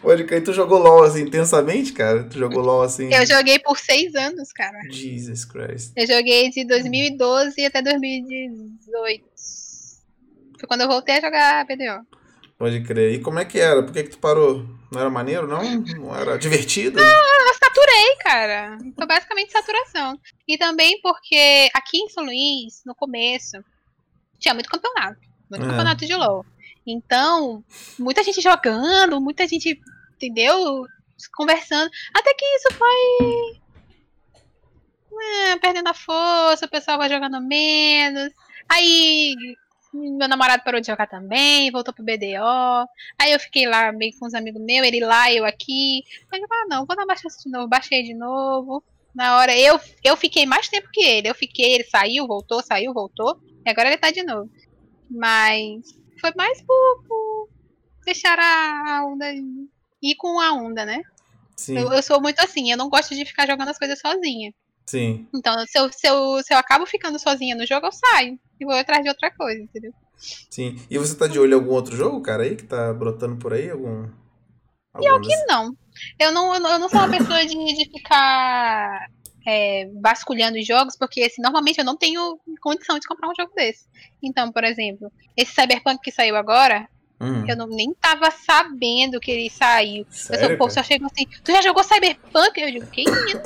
Pode 0.00 0.24
crer. 0.24 0.44
Tu 0.44 0.52
jogou 0.52 0.78
LOL 0.78 1.02
assim 1.02 1.22
intensamente, 1.22 1.92
cara? 1.92 2.24
Tu 2.24 2.38
jogou 2.38 2.62
LOL 2.62 2.82
assim. 2.82 3.12
Eu 3.12 3.26
joguei 3.26 3.58
por 3.58 3.78
seis 3.78 4.14
anos, 4.14 4.52
cara. 4.52 4.78
Jesus 4.90 5.44
Christ. 5.44 5.92
Eu 5.96 6.06
joguei 6.06 6.50
de 6.50 6.64
2012 6.64 7.64
até 7.64 7.82
2018. 7.82 9.24
Foi 10.58 10.68
quando 10.68 10.82
eu 10.82 10.88
voltei 10.88 11.16
a 11.16 11.20
jogar 11.20 11.64
BDO. 11.64 12.06
Pode 12.56 12.82
crer. 12.84 13.14
E 13.14 13.20
como 13.20 13.40
é 13.40 13.44
que 13.44 13.58
era? 13.58 13.82
Por 13.82 13.92
que, 13.92 14.04
que 14.04 14.10
tu 14.10 14.18
parou? 14.18 14.64
Não 14.92 15.00
era 15.00 15.10
maneiro, 15.10 15.48
não? 15.48 15.62
Não 15.62 16.16
era 16.16 16.38
divertido? 16.38 17.00
Não, 17.00 17.46
eu 17.46 17.54
saturei, 17.54 18.16
cara. 18.22 18.78
Foi 18.94 19.06
basicamente 19.06 19.50
saturação. 19.50 20.16
E 20.46 20.56
também 20.56 21.00
porque 21.02 21.68
aqui 21.74 21.98
em 21.98 22.08
São 22.08 22.24
Luís, 22.24 22.82
no 22.86 22.94
começo, 22.94 23.56
tinha 24.38 24.54
muito 24.54 24.70
campeonato. 24.70 25.18
Muito 25.50 25.64
é. 25.64 25.68
campeonato 25.68 26.06
de 26.06 26.14
LOL. 26.14 26.46
Então, 26.86 27.64
muita 27.98 28.22
gente 28.22 28.40
jogando, 28.40 29.20
muita 29.20 29.46
gente, 29.46 29.80
entendeu? 30.14 30.84
Conversando. 31.36 31.90
Até 32.14 32.34
que 32.34 32.44
isso 32.44 32.68
foi. 32.74 33.60
é, 35.52 35.58
perdendo 35.58 35.88
a 35.88 35.94
força, 35.94 36.66
o 36.66 36.70
pessoal 36.70 36.98
vai 36.98 37.08
jogando 37.08 37.40
menos. 37.40 38.30
Aí 38.68 39.34
meu 39.94 40.28
namorado 40.28 40.64
parou 40.64 40.80
de 40.80 40.88
jogar 40.88 41.06
também, 41.06 41.70
voltou 41.70 41.94
pro 41.94 42.04
BDO. 42.04 42.88
Aí 43.18 43.32
eu 43.32 43.38
fiquei 43.38 43.66
lá 43.66 43.92
meio 43.92 44.12
com 44.18 44.26
os 44.26 44.34
amigos 44.34 44.60
meus, 44.60 44.86
ele 44.86 45.00
lá, 45.00 45.32
eu 45.32 45.44
aqui. 45.44 46.02
Aí 46.32 46.40
eu 46.40 46.48
falei, 46.48 46.64
ah, 46.64 46.66
não, 46.68 46.86
vou 46.86 46.96
dar 46.96 47.06
baixar 47.06 47.28
de 47.28 47.50
novo, 47.50 47.68
baixei 47.68 48.02
de 48.02 48.14
novo. 48.14 48.82
Na 49.14 49.38
hora 49.38 49.56
eu, 49.56 49.78
eu 50.02 50.16
fiquei 50.16 50.44
mais 50.44 50.68
tempo 50.68 50.88
que 50.92 51.00
ele. 51.00 51.28
Eu 51.28 51.34
fiquei, 51.34 51.74
ele 51.74 51.84
saiu, 51.84 52.26
voltou, 52.26 52.62
saiu, 52.62 52.92
voltou. 52.92 53.40
E 53.64 53.70
agora 53.70 53.88
ele 53.88 53.98
tá 53.98 54.10
de 54.10 54.24
novo. 54.24 54.50
Mas 55.08 55.96
foi 56.20 56.32
mais 56.36 56.60
por, 56.62 57.04
por 57.06 57.48
deixar 58.04 58.38
a 58.38 59.04
onda 59.06 59.26
ir 59.32 60.14
com 60.16 60.40
a 60.40 60.52
onda, 60.52 60.84
né? 60.84 61.02
Sim. 61.56 61.78
Eu, 61.78 61.92
eu, 61.92 62.02
sou 62.02 62.20
muito 62.20 62.40
assim, 62.40 62.70
eu 62.70 62.76
não 62.76 62.90
gosto 62.90 63.14
de 63.14 63.24
ficar 63.24 63.46
jogando 63.46 63.68
as 63.68 63.78
coisas 63.78 63.98
sozinha. 63.98 64.52
Sim. 64.86 65.26
Então, 65.34 65.64
se 65.66 65.78
eu, 65.78 65.90
se, 65.90 66.06
eu, 66.06 66.42
se 66.42 66.52
eu 66.52 66.58
acabo 66.58 66.84
ficando 66.84 67.18
sozinha 67.18 67.56
no 67.56 67.66
jogo, 67.66 67.86
eu 67.86 67.92
saio 67.92 68.38
e 68.60 68.64
vou 68.64 68.74
atrás 68.74 69.02
de 69.02 69.08
outra 69.08 69.30
coisa, 69.30 69.62
entendeu? 69.62 69.92
Sim. 70.50 70.78
E 70.90 70.98
você 70.98 71.14
tá 71.16 71.26
de 71.26 71.38
olho 71.38 71.52
em 71.52 71.54
algum 71.54 71.72
outro 71.72 71.96
jogo, 71.96 72.20
cara, 72.20 72.42
aí, 72.42 72.56
que 72.56 72.64
tá 72.64 72.92
brotando 72.92 73.36
por 73.36 73.52
aí? 73.52 73.70
Algum. 73.70 74.08
Pior 74.98 75.20
que 75.20 75.36
não. 75.46 75.76
Eu 76.18 76.32
não, 76.32 76.54
eu 76.54 76.78
não 76.78 76.88
sou 76.88 77.00
uma 77.00 77.10
pessoa 77.10 77.44
de, 77.44 77.54
de 77.54 77.90
ficar 77.90 79.08
é, 79.46 79.88
vasculhando 80.00 80.58
os 80.58 80.66
jogos, 80.66 80.96
porque 80.96 81.22
assim, 81.22 81.42
normalmente 81.42 81.78
eu 81.78 81.84
não 81.84 81.96
tenho 81.96 82.38
condição 82.60 82.98
de 82.98 83.06
comprar 83.06 83.28
um 83.28 83.34
jogo 83.34 83.52
desse. 83.54 83.86
Então, 84.22 84.50
por 84.50 84.64
exemplo, 84.64 85.12
esse 85.36 85.52
Cyberpunk 85.52 86.00
que 86.02 86.10
saiu 86.10 86.36
agora, 86.36 86.88
Hum. 87.20 87.44
Eu 87.46 87.56
não, 87.56 87.66
nem 87.68 87.94
tava 87.94 88.30
sabendo 88.30 89.20
que 89.20 89.30
ele 89.30 89.48
saiu. 89.48 90.04
Sério, 90.10 90.56
eu 90.56 90.58
só, 90.58 90.68
só 90.68 90.82
chegou 90.82 91.06
assim, 91.06 91.26
tu 91.44 91.52
já 91.52 91.62
jogou 91.62 91.84
Cyberpunk? 91.84 92.60
Eu 92.60 92.70
digo, 92.70 92.86
que 92.88 93.02
isso? 93.02 93.40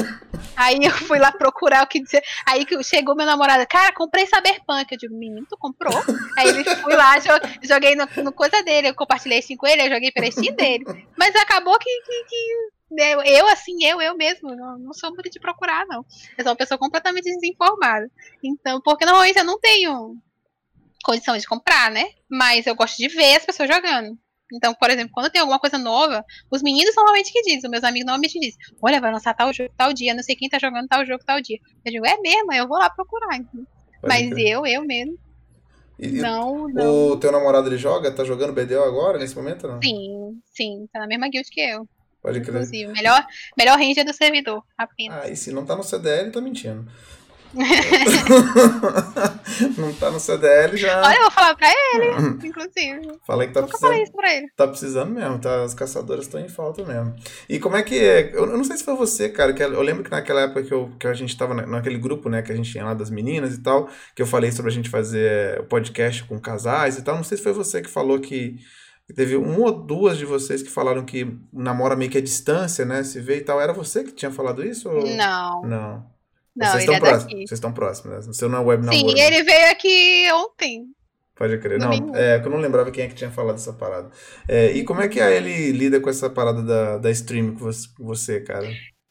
Aí 0.57 0.79
eu 0.83 0.91
fui 0.91 1.19
lá 1.19 1.31
procurar 1.31 1.85
o 1.85 1.87
que 1.87 2.03
dizer. 2.03 2.23
Aí 2.47 2.67
chegou 2.83 3.15
meu 3.15 3.27
namorado, 3.27 3.65
cara, 3.69 3.93
comprei 3.95 4.27
Cyberpunk. 4.27 4.91
Eu 4.91 4.99
digo, 4.99 5.15
menino, 5.15 5.47
tu 5.49 5.57
comprou? 5.57 5.95
Aí 6.37 6.49
ele 6.49 6.65
foi 6.65 6.97
lá, 6.97 7.15
joguei 7.63 7.95
no, 7.95 8.09
no, 8.25 8.33
coisa 8.33 8.63
dele, 8.63 8.89
eu 8.89 8.95
compartilhei 8.95 9.39
isso 9.39 9.57
com 9.57 9.67
ele, 9.67 9.83
eu 9.83 9.91
joguei 9.91 10.11
pelo 10.11 10.33
Steam 10.33 10.57
dele. 10.57 10.85
Mas 11.17 11.35
acabou 11.37 11.79
que, 11.79 11.91
que, 12.03 12.25
que 12.25 12.78
eu, 12.91 13.23
eu, 13.23 13.49
assim, 13.49 13.85
eu, 13.85 14.01
eu 14.01 14.17
mesmo, 14.17 14.55
não, 14.55 14.79
não 14.79 14.93
sou 14.93 15.11
muito 15.11 15.31
de 15.31 15.41
procurar, 15.41 15.87
não. 15.87 16.05
Eu 16.37 16.45
sou 16.45 16.53
uma 16.53 16.57
pessoa 16.57 16.79
completamente 16.79 17.25
desinformada. 17.25 18.11
Então, 18.43 18.81
porque 18.81 19.05
normalmente 19.05 19.39
eu 19.39 19.45
não 19.45 19.59
tenho 19.59 20.17
condição 21.05 21.37
de 21.37 21.47
comprar, 21.47 21.91
né? 21.91 22.11
Mas 22.31 22.67
eu 22.67 22.75
gosto 22.75 22.97
de 22.97 23.09
ver 23.09 23.37
as 23.37 23.45
pessoas 23.45 23.69
jogando. 23.69 24.19
Então, 24.53 24.75
por 24.75 24.89
exemplo, 24.89 25.11
quando 25.13 25.31
tem 25.31 25.41
alguma 25.41 25.59
coisa 25.59 25.77
nova, 25.77 26.25
os 26.51 26.63
meninos 26.63 26.95
normalmente 26.97 27.33
que 27.33 27.43
dizem, 27.43 27.59
os 27.65 27.71
meus 27.71 27.85
amigos 27.85 28.07
normalmente 28.07 28.41
dizem, 28.41 28.59
olha, 28.83 29.01
vai 29.01 29.13
lançar 29.13 29.35
tal 29.35 29.53
jogo 29.53 29.71
tal 29.77 29.93
dia, 29.93 30.15
não 30.15 30.23
sei 30.23 30.35
quem 30.35 30.49
tá 30.49 30.59
jogando 30.59 30.89
tal 30.89 31.05
jogo 31.05 31.23
tal 31.25 31.41
dia. 31.41 31.59
Eu 31.85 31.93
digo, 31.93 32.07
é 32.07 32.17
mesmo, 32.19 32.53
eu 32.53 32.67
vou 32.67 32.79
lá 32.79 32.89
procurar. 32.89 33.39
Mas 34.03 34.31
eu, 34.39 34.65
eu 34.65 34.83
mesmo. 34.85 35.19
E, 35.99 36.09
não, 36.13 36.69
não. 36.69 37.13
O 37.13 37.17
teu 37.19 37.33
namorado 37.33 37.69
ele 37.69 37.77
joga? 37.77 38.11
Tá 38.11 38.25
jogando 38.25 38.53
BDO 38.53 38.83
agora, 38.85 39.19
nesse 39.19 39.35
momento 39.35 39.67
não? 39.67 39.83
Sim, 39.83 40.41
sim, 40.55 40.89
tá 40.93 41.01
na 41.01 41.09
mesma 41.09 41.29
guild 41.29 41.49
que 41.51 41.61
eu. 41.61 41.87
Pode 42.23 42.41
crer. 42.41 42.55
Inclusive, 42.55 42.93
melhor, 42.93 43.25
melhor 43.57 43.79
ranger 43.79 44.05
do 44.05 44.13
servidor, 44.13 44.63
apenas. 44.77 45.25
Ah, 45.25 45.29
e 45.29 45.37
se 45.37 45.53
não 45.53 45.65
tá 45.65 45.77
no 45.77 45.83
CDL, 45.83 46.31
tá 46.33 46.41
mentindo. 46.41 46.87
não 49.79 49.93
tá 49.95 50.11
no 50.11 50.21
CDL 50.21 50.77
já. 50.77 51.01
Olha, 51.03 51.17
eu 51.17 51.23
vou 51.23 51.31
falar 51.31 51.55
pra 51.57 51.69
ele, 51.71 52.11
inclusive. 52.47 53.01
Falei 53.27 53.49
que 53.49 53.55
tá 53.55 53.61
Nunca 53.63 53.71
precisando. 53.73 53.91
falei 53.91 54.03
isso 54.03 54.13
pra 54.13 54.35
ele. 54.35 54.49
Tá 54.57 54.69
precisando 54.69 55.11
mesmo, 55.13 55.39
tá? 55.39 55.63
As 55.63 55.75
caçadoras 55.75 56.27
estão 56.27 56.41
em 56.41 56.49
falta 56.49 56.85
mesmo. 56.85 57.15
E 57.49 57.59
como 57.59 57.77
é 57.77 57.83
que 57.83 57.99
é? 57.99 58.31
Eu 58.35 58.47
não 58.47 58.65
sei 58.65 58.77
se 58.77 58.85
foi 58.85 58.97
você, 58.97 59.29
cara, 59.29 59.53
que 59.53 59.63
eu 59.63 59.83
lembro 59.83 60.05
que 60.05 60.11
naquela 60.11 60.43
época 60.43 60.63
que, 60.63 60.73
eu, 60.73 60.91
que 60.99 61.07
a 61.07 61.15
gente 61.15 61.37
tava 61.37 61.55
naquele 61.55 61.99
grupo, 61.99 62.29
né, 62.29 62.43
que 62.43 62.53
a 62.53 62.57
gente 62.57 62.71
tinha 62.71 62.85
lá 62.85 62.95
das 62.95 63.11
meninas 63.11 63.55
e 63.55 63.63
tal, 63.63 63.89
que 64.15 64.23
eu 64.23 64.27
falei 64.27 64.53
sobre 64.53 64.71
a 64.71 64.75
gente 64.75 64.91
fazer 64.91 65.61
o 65.61 65.65
podcast 65.65 66.25
com 66.25 66.39
casais 66.39 66.99
e 66.99 67.03
tal. 67.03 67.17
Não 67.17 67.25
sei 67.25 67.39
se 67.39 67.45
foi 67.45 67.53
você 67.53 67.81
que 67.81 67.89
falou 67.89 68.19
que. 68.21 68.57
Teve 69.15 69.37
uma 69.37 69.59
ou 69.59 69.73
duas 69.73 70.19
de 70.19 70.25
vocês 70.25 70.63
que 70.63 70.71
falaram 70.71 71.05
que 71.05 71.39
namora 71.53 71.97
meio 71.97 72.11
que 72.11 72.19
a 72.19 72.23
distância, 72.23 72.85
né? 72.85 73.03
Se 73.03 73.21
vê 73.21 73.39
e 73.39 73.41
tal. 73.41 73.61
Era 73.61 73.73
você 73.73 74.05
que 74.05 74.13
tinha 74.13 74.31
falado 74.31 74.65
isso? 74.65 74.89
Ou... 74.89 75.07
Não. 75.17 75.63
Não. 75.63 76.19
Não, 76.55 76.67
Vocês 76.73 76.83
estão 76.83 76.95
é 76.97 77.01
próximos. 77.01 77.33
Vocês 77.33 77.53
estão 77.53 77.73
próximos, 77.73 78.27
né? 78.27 78.33
Você 78.33 78.49
não 78.49 78.59
é 78.59 78.61
web 78.63 78.83
Sim, 78.83 79.03
namoro. 79.03 79.15
né? 79.17 79.27
ele 79.27 79.43
veio 79.45 79.71
aqui 79.71 80.33
ontem. 80.33 80.87
Pode 81.37 81.57
crer. 81.59 81.79
Não, 81.79 81.89
Domingo. 81.91 82.17
é 82.17 82.41
que 82.41 82.47
eu 82.49 82.51
não 82.51 82.59
lembrava 82.59 82.91
quem 82.91 83.05
é 83.05 83.09
que 83.09 83.15
tinha 83.15 83.31
falado 83.31 83.55
essa 83.55 83.73
parada. 83.73 84.11
É, 84.49 84.73
e 84.73 84.83
como 84.83 85.01
é 85.01 85.09
que 85.09 85.21
a 85.21 85.31
Ellie 85.31 85.71
lida 85.71 86.01
com 86.01 86.11
essa 86.11 86.29
parada 86.29 86.61
da, 86.63 86.99
da 86.99 87.11
stream 87.13 87.55
com 87.55 87.71
você, 88.01 88.41
com 88.41 88.53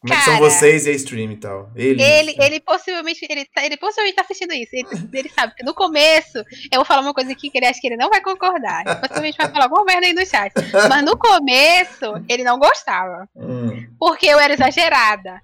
Como 0.00 0.12
é 0.12 0.16
que 0.16 0.22
são 0.22 0.34
Cara, 0.34 0.50
vocês 0.50 0.86
e 0.86 0.90
a 0.90 0.92
stream 0.92 1.32
e 1.32 1.36
tal? 1.36 1.70
Ele. 1.74 2.02
Ele, 2.02 2.36
ele 2.38 2.60
possivelmente, 2.60 3.26
ele, 3.28 3.44
tá, 3.46 3.64
ele 3.64 3.76
possivelmente 3.76 4.16
tá 4.16 4.22
assistindo 4.22 4.52
isso. 4.52 4.70
Ele, 4.72 4.86
ele 5.12 5.28
sabe 5.28 5.54
que 5.54 5.64
no 5.64 5.74
começo, 5.74 6.38
eu 6.70 6.76
vou 6.76 6.84
falar 6.84 7.02
uma 7.02 7.14
coisa 7.14 7.32
aqui 7.32 7.50
que 7.50 7.58
ele 7.58 7.66
acha 7.66 7.80
que 7.80 7.86
ele 7.86 7.96
não 7.96 8.08
vai 8.08 8.20
concordar. 8.20 8.84
Ele 8.86 8.94
possivelmente 8.96 9.36
vai 9.36 9.50
falar 9.50 9.64
alguma 9.64 9.84
merda 9.84 10.06
aí 10.06 10.12
no 10.12 10.24
chat. 10.26 10.52
Mas 10.88 11.04
no 11.04 11.18
começo, 11.18 12.24
ele 12.28 12.44
não 12.44 12.58
gostava. 12.58 13.28
Hum, 13.34 13.88
Porque 13.98 14.26
eu 14.26 14.38
era 14.38 14.52
exagerada. 14.52 15.40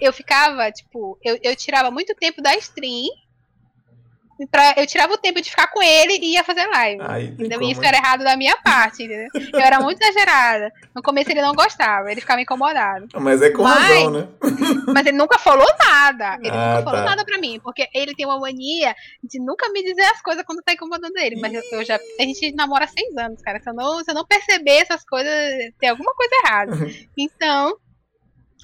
Eu 0.00 0.12
ficava, 0.12 0.70
tipo, 0.70 1.18
eu, 1.22 1.38
eu 1.42 1.56
tirava 1.56 1.90
muito 1.90 2.14
tempo 2.14 2.40
da 2.40 2.54
stream. 2.56 3.08
Pra, 4.50 4.74
eu 4.76 4.86
tirava 4.86 5.12
o 5.12 5.18
tempo 5.18 5.40
de 5.40 5.50
ficar 5.50 5.66
com 5.68 5.82
ele 5.82 6.14
e 6.22 6.34
ia 6.34 6.44
fazer 6.44 6.64
live. 6.66 7.02
aí 7.02 7.24
tem 7.26 7.32
Entendeu? 7.34 7.58
como, 7.58 7.68
E 7.70 7.72
isso 7.72 7.84
era 7.84 7.96
errado 7.96 8.22
da 8.22 8.36
minha 8.36 8.56
parte, 8.58 9.02
entendeu? 9.02 9.28
Eu 9.52 9.60
era 9.60 9.80
muito 9.80 10.00
exagerada. 10.00 10.72
No 10.94 11.02
começo 11.02 11.30
ele 11.30 11.42
não 11.42 11.54
gostava, 11.54 12.10
ele 12.12 12.20
ficava 12.20 12.40
incomodado. 12.40 13.08
Mas 13.14 13.42
é 13.42 13.50
com 13.50 13.62
Mas- 13.64 13.78
razão, 13.82 14.10
né? 14.10 14.28
Mas 14.94 15.06
ele 15.06 15.16
nunca 15.18 15.38
falou 15.38 15.66
nada. 15.78 16.38
Ele 16.40 16.50
Ah, 16.50 16.70
nunca 16.76 16.82
falou 16.84 17.00
tá. 17.00 17.04
nada 17.10 17.24
pra 17.24 17.38
mim. 17.38 17.60
Porque 17.62 17.88
ele 17.94 18.14
tem 18.14 18.26
uma 18.26 18.38
mania 18.38 18.94
de 19.22 19.40
nunca 19.40 19.68
me 19.70 19.82
dizer 19.82 20.02
as 20.04 20.22
coisas 20.22 20.44
quando 20.44 20.62
tá 20.62 20.72
incomodando 20.72 21.16
ele. 21.18 21.40
Mas 21.40 21.52
eu, 21.54 21.62
eu 21.72 21.84
já. 21.84 21.96
A 21.96 22.22
gente 22.22 22.52
namora 22.54 22.84
há 22.84 22.88
seis 22.88 23.16
anos, 23.16 23.40
cara. 23.42 23.60
Se 23.60 23.68
eu, 23.68 23.74
não, 23.74 23.98
se 24.04 24.10
eu 24.10 24.14
não 24.14 24.24
perceber 24.26 24.78
essas 24.82 25.04
coisas, 25.04 25.32
tem 25.78 25.88
alguma 25.90 26.14
coisa 26.14 26.34
errada. 26.44 26.72
Então. 27.16 27.76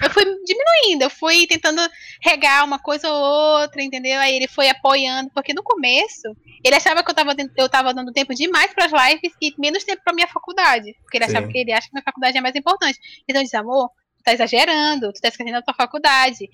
Eu 0.02 0.10
fui 0.10 0.24
diminuindo, 0.44 1.02
eu 1.02 1.10
fui 1.10 1.46
tentando 1.46 1.80
regar 2.20 2.64
uma 2.64 2.78
coisa 2.80 3.08
ou 3.08 3.60
outra, 3.60 3.80
entendeu? 3.82 4.18
Aí 4.18 4.34
ele 4.34 4.48
foi 4.48 4.68
apoiando, 4.68 5.30
porque 5.32 5.54
no 5.54 5.62
começo 5.62 6.34
ele 6.64 6.74
achava 6.74 7.02
que 7.04 7.10
eu 7.10 7.14
tava, 7.14 7.32
eu 7.56 7.68
tava 7.68 7.94
dando 7.94 8.12
tempo 8.12 8.34
demais 8.34 8.72
pras 8.74 8.90
lives 8.90 9.32
e 9.40 9.54
menos 9.56 9.84
tempo 9.84 10.02
pra 10.02 10.12
minha 10.12 10.26
faculdade. 10.26 10.94
Porque 11.02 11.18
ele 11.18 11.24
achava 11.26 11.46
Sim. 11.46 11.52
que 11.52 11.58
ele 11.58 11.72
acha 11.72 11.86
que 11.86 11.92
minha 11.94 12.02
faculdade 12.02 12.36
é 12.36 12.40
mais 12.40 12.56
importante. 12.56 12.98
Então 13.22 13.36
ele 13.40 13.44
disse, 13.44 13.56
amor, 13.56 13.88
tu 14.18 14.24
tá 14.24 14.32
exagerando, 14.32 15.12
tu 15.12 15.20
tá 15.20 15.28
esquecendo 15.28 15.58
da 15.58 15.62
tua 15.62 15.74
faculdade. 15.74 16.48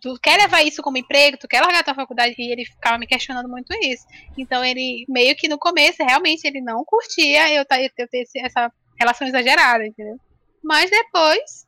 Tu 0.00 0.18
quer 0.22 0.38
levar 0.38 0.62
isso 0.62 0.80
como 0.82 0.96
emprego, 0.96 1.36
tu 1.36 1.46
quer 1.46 1.60
largar 1.60 1.80
a 1.80 1.84
tua 1.84 1.94
faculdade. 1.94 2.34
E 2.38 2.50
ele 2.52 2.64
ficava 2.64 2.96
me 2.96 3.06
questionando 3.06 3.50
muito 3.50 3.70
isso. 3.82 4.06
Então 4.38 4.64
ele, 4.64 5.04
meio 5.08 5.36
que 5.36 5.46
no 5.46 5.58
começo, 5.58 6.02
realmente, 6.02 6.46
ele 6.46 6.62
não 6.62 6.82
curtia 6.86 7.52
eu, 7.52 7.66
tá- 7.66 7.82
eu 7.82 7.90
ter 7.90 8.24
essa 8.36 8.72
relação 8.98 9.28
exagerada, 9.28 9.86
entendeu? 9.86 10.16
Mas 10.64 10.90
depois, 10.90 11.67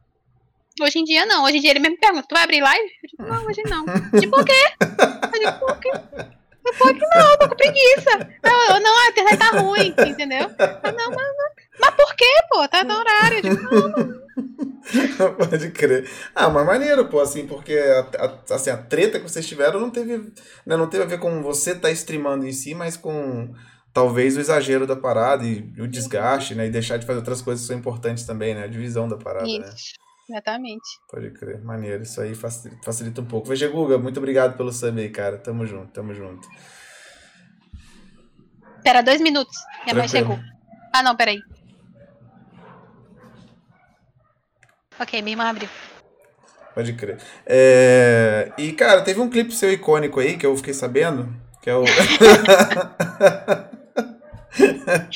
hoje 0.81 0.99
em 0.99 1.05
dia 1.05 1.25
não. 1.27 1.45
Hoje 1.45 1.59
em 1.59 1.61
dia 1.61 1.71
ele 1.71 1.81
mesmo 1.81 1.95
me 1.95 2.01
pergunta, 2.01 2.27
tu 2.29 2.35
vai 2.35 2.45
abrir 2.45 2.61
live? 2.61 2.91
Eu 3.03 3.09
digo, 3.09 3.23
não, 3.35 3.47
hoje 3.47 3.63
não. 3.69 3.85
Tipo, 4.21 4.37
por 4.37 4.45
quê? 4.45 4.53
Eu 5.33 5.41
digo, 5.41 5.59
por 5.59 5.79
quê? 5.81 5.91
Eu 6.67 6.75
por 6.75 6.95
que 6.95 7.01
não? 7.17 7.31
Eu 7.33 7.39
tô 7.39 7.49
com 7.49 7.57
preguiça. 7.57 8.29
Não, 8.45 8.75
eu, 8.75 8.81
não, 8.81 8.99
a 9.07 9.09
internet 9.09 9.39
tá 9.39 9.51
ruim, 9.61 9.95
entendeu? 10.07 10.51
Eu, 10.85 10.93
não, 10.93 11.11
mas, 11.11 11.27
mas 11.81 11.95
por 11.95 12.15
quê, 12.15 12.27
pô? 12.51 12.69
Tá 12.69 12.85
no 12.85 12.95
horário. 12.99 13.39
Eu 13.39 13.43
digo, 13.43 13.63
não, 13.63 14.21
Pode 15.37 15.71
crer. 15.71 16.09
Ah, 16.35 16.49
mas 16.49 16.67
maneiro, 16.67 17.07
pô, 17.09 17.21
assim, 17.21 17.47
porque 17.47 17.73
a, 17.75 18.25
a- 18.25 18.55
assim, 18.55 18.71
a 18.71 18.77
treta 18.77 19.19
que 19.19 19.29
vocês 19.29 19.47
tiveram 19.47 19.79
não 19.81 19.91
teve, 19.91 20.17
né, 20.67 20.77
não 20.77 20.89
teve 20.89 21.05
a 21.05 21.07
ver 21.07 21.19
com 21.19 21.43
você 21.43 21.75
tá 21.75 21.91
streamando 21.91 22.47
em 22.47 22.53
si, 22.53 22.75
mas 22.75 22.97
com 22.97 23.55
talvez 23.93 24.37
o 24.37 24.41
exagero 24.41 24.87
da 24.87 24.97
parada 24.97 25.45
e 25.45 25.73
o 25.79 25.87
desgaste, 25.87 26.55
né? 26.55 26.67
E 26.67 26.71
deixar 26.71 26.97
de 26.97 27.07
fazer 27.07 27.19
outras 27.19 27.43
coisas 27.43 27.63
que 27.63 27.69
são 27.69 27.77
importantes 27.79 28.25
também, 28.25 28.55
né? 28.55 28.65
A 28.65 28.69
divisão 28.69 29.09
da 29.09 29.17
parada, 29.17 29.47
né? 29.47 29.73
Exatamente. 30.31 31.01
Pode 31.11 31.31
crer, 31.33 31.61
maneiro. 31.61 32.05
Isso 32.05 32.21
aí 32.21 32.37
facilita, 32.37 32.81
facilita 32.85 33.21
um 33.21 33.27
pouco. 33.27 33.49
Veja, 33.49 33.67
Guga, 33.69 33.99
muito 33.99 34.19
obrigado 34.19 34.57
pelo 34.57 34.73
sub 34.73 35.01
aí, 35.01 35.11
cara. 35.11 35.37
Tamo 35.37 35.67
junto, 35.67 35.89
tamo 35.89 36.15
junto. 36.15 36.49
Pera, 38.85 39.03
dois 39.03 39.21
minutos. 39.21 39.57
Minha 39.85 39.97
mãe 39.97 40.07
chegou. 40.09 40.39
Ah, 40.93 41.03
não, 41.03 41.17
peraí. 41.17 41.41
Ok, 45.01 45.21
minha 45.21 45.33
irmã 45.35 45.49
abriu. 45.51 45.69
Pode 46.75 46.93
crer. 46.93 47.19
É, 47.45 48.53
E, 48.57 48.73
cara, 48.73 49.03
teve 49.03 49.21
um 49.21 49.29
clipe 49.29 49.53
seu 49.53 49.73
icônico 49.73 50.21
aí 50.21 50.39
que 50.39 50.47
eu 50.47 50.57
fiquei 50.57 50.73
sabendo, 50.73 51.29
que 51.61 51.69
é 51.69 51.75
o. 51.75 51.83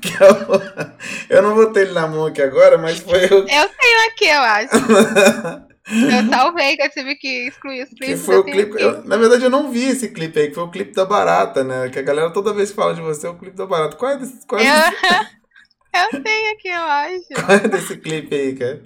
que 0.00 0.10
é. 0.22 1.36
Eu 1.38 1.42
não 1.42 1.54
botei 1.54 1.84
ele 1.84 1.92
na 1.92 2.06
mão 2.06 2.26
aqui 2.26 2.42
agora, 2.42 2.76
mas 2.78 2.98
foi 2.98 3.24
o. 3.26 3.38
Eu 3.48 3.68
tenho 3.68 4.06
aqui, 4.10 4.24
eu 4.26 4.40
acho. 4.40 4.70
Eu 5.88 6.28
salvei, 6.28 6.76
que 6.76 6.82
eu 6.82 6.90
tive 6.90 7.14
que 7.14 7.46
excluir 7.46 7.84
os 7.84 7.90
Que 7.90 7.94
clipes. 7.94 8.26
foi 8.26 8.34
eu 8.34 8.40
o 8.40 8.44
tenho 8.44 8.56
clipe. 8.56 8.82
eu- 8.82 9.04
na 9.04 9.16
verdade, 9.16 9.44
eu 9.44 9.50
não 9.50 9.70
vi 9.70 9.84
esse 9.84 10.08
clipe 10.08 10.36
aí, 10.36 10.48
que 10.48 10.54
foi 10.56 10.64
o 10.64 10.68
clipe 10.70 10.92
da 10.92 11.04
Barata, 11.04 11.62
né? 11.62 11.88
Que 11.90 12.00
a 12.00 12.02
galera 12.02 12.32
toda 12.32 12.52
vez 12.52 12.72
fala 12.72 12.92
de 12.92 13.00
você 13.00 13.28
é 13.28 13.30
o 13.30 13.38
clipe 13.38 13.56
da 13.56 13.66
Barata. 13.66 13.96
Qual 13.96 14.10
é 14.10 14.16
desse, 14.16 14.44
qual 14.48 14.60
é 14.60 14.64
Eu, 14.64 14.74
eu 16.16 16.22
tenho 16.24 16.52
aqui, 16.54 16.66
eu 16.68 16.82
acho. 16.82 17.24
qual 17.46 17.56
é 17.56 17.68
desse 17.68 17.96
clipe 17.98 18.34
aí, 18.34 18.56
cara? 18.56 18.82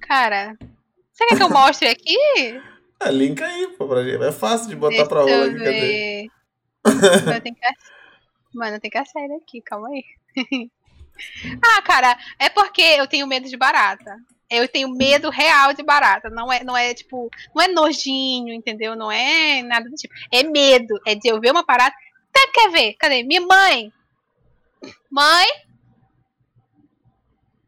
Cara, 0.00 0.56
você 1.12 1.26
quer 1.26 1.36
que 1.36 1.42
eu 1.44 1.48
mostre 1.48 1.86
aqui? 1.88 2.60
Ah, 2.98 3.10
linka 3.12 3.46
aí, 3.46 3.68
pô, 3.78 3.86
pra 3.86 4.02
gente. 4.02 4.20
É 4.20 4.32
fácil 4.32 4.68
de 4.68 4.74
botar 4.74 4.90
Deixa 4.96 5.08
pra 5.08 5.20
rola 5.20 5.30
eu 5.30 5.44
aqui, 5.44 5.58
cadê? 5.58 6.26
Mano, 7.24 7.40
tem 7.40 7.54
que... 7.54 7.60
Mano, 8.52 8.80
tem 8.80 8.90
que 8.90 8.98
achar 8.98 9.20
ele 9.22 9.34
aqui, 9.34 9.60
calma 9.60 9.88
aí. 9.88 10.04
ah, 11.62 11.82
cara, 11.82 12.18
é 12.38 12.48
porque 12.48 12.82
eu 12.82 13.06
tenho 13.06 13.26
medo 13.26 13.48
de 13.48 13.56
barata. 13.56 14.16
Eu 14.50 14.66
tenho 14.66 14.88
medo 14.88 15.30
real 15.30 15.72
de 15.72 15.82
barata. 15.82 16.28
Não 16.28 16.52
é, 16.52 16.64
não 16.64 16.76
é 16.76 16.92
tipo, 16.92 17.30
não 17.54 17.62
é 17.62 17.68
nojinho, 17.68 18.52
entendeu? 18.52 18.96
Não 18.96 19.10
é 19.10 19.62
nada 19.62 19.88
do 19.88 19.94
tipo. 19.94 20.12
É 20.32 20.42
medo. 20.42 21.00
É 21.06 21.14
de 21.14 21.28
eu 21.28 21.40
ver 21.40 21.52
uma 21.52 21.62
barata. 21.62 21.96
Até 22.30 22.50
quer 22.52 22.70
ver? 22.70 22.94
Cadê? 22.94 23.22
Minha 23.22 23.42
mãe. 23.42 23.92
Mãe? 25.08 25.46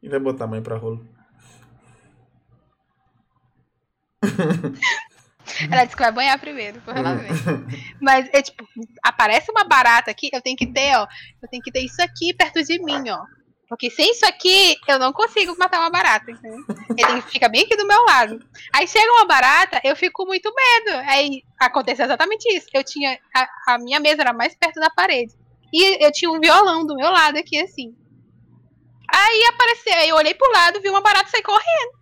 E 0.03 0.09
vai 0.09 0.19
botar 0.19 0.45
a 0.45 0.49
mãe 0.49 0.61
pra 0.61 0.77
rola. 0.77 1.01
Ela 5.71 5.85
disse 5.85 5.97
que 5.97 6.03
vai 6.03 6.13
banhar 6.13 6.39
primeiro, 6.39 6.81
ver. 6.81 7.97
Mas 8.01 8.29
é 8.33 8.43
tipo, 8.43 8.67
aparece 9.03 9.51
uma 9.51 9.65
barata 9.65 10.11
aqui, 10.11 10.31
eu 10.33 10.41
tenho 10.41 10.57
que 10.57 10.67
ter, 10.67 10.97
ó. 10.97 11.07
Eu 11.43 11.49
tenho 11.49 11.63
que 11.63 11.73
ter 11.73 11.81
isso 11.81 12.01
aqui 12.03 12.35
perto 12.35 12.63
de 12.63 12.83
mim, 12.83 13.11
ó. 13.11 13.25
Porque 13.73 13.89
sem 13.89 14.11
isso 14.11 14.27
aqui, 14.27 14.77
eu 14.87 14.99
não 14.99 15.15
consigo 15.15 15.57
matar 15.59 15.81
uma 15.81 15.89
barata, 15.89 16.31
entendeu? 16.31 16.63
Ele 16.91 17.23
fica 17.23 17.49
bem 17.49 17.63
aqui 17.63 17.75
do 17.75 17.87
meu 17.87 18.05
lado. 18.05 18.39
Aí 18.71 18.87
chega 18.87 19.11
uma 19.11 19.25
barata, 19.25 19.81
eu 19.83 19.97
fico 19.97 20.27
muito 20.27 20.53
medo. 20.55 20.99
Aí 21.09 21.43
aconteceu 21.59 22.05
exatamente 22.05 22.45
isso. 22.55 22.67
Eu 22.75 22.85
tinha. 22.85 23.19
A, 23.35 23.75
a 23.75 23.79
minha 23.79 23.99
mesa 23.99 24.21
era 24.21 24.35
mais 24.35 24.55
perto 24.55 24.79
da 24.79 24.91
parede. 24.91 25.33
E 25.73 26.05
eu 26.05 26.13
tinha 26.13 26.31
um 26.31 26.39
violão 26.39 26.85
do 26.85 26.95
meu 26.95 27.11
lado 27.11 27.39
aqui, 27.39 27.59
assim. 27.59 27.97
Aí 29.11 29.45
apareceu, 29.49 29.95
aí 29.95 30.09
eu 30.11 30.17
olhei 30.17 30.35
pro 30.35 30.53
lado, 30.53 30.81
vi 30.83 30.91
uma 30.91 31.01
barata 31.01 31.31
sair 31.31 31.43
correndo. 31.43 32.02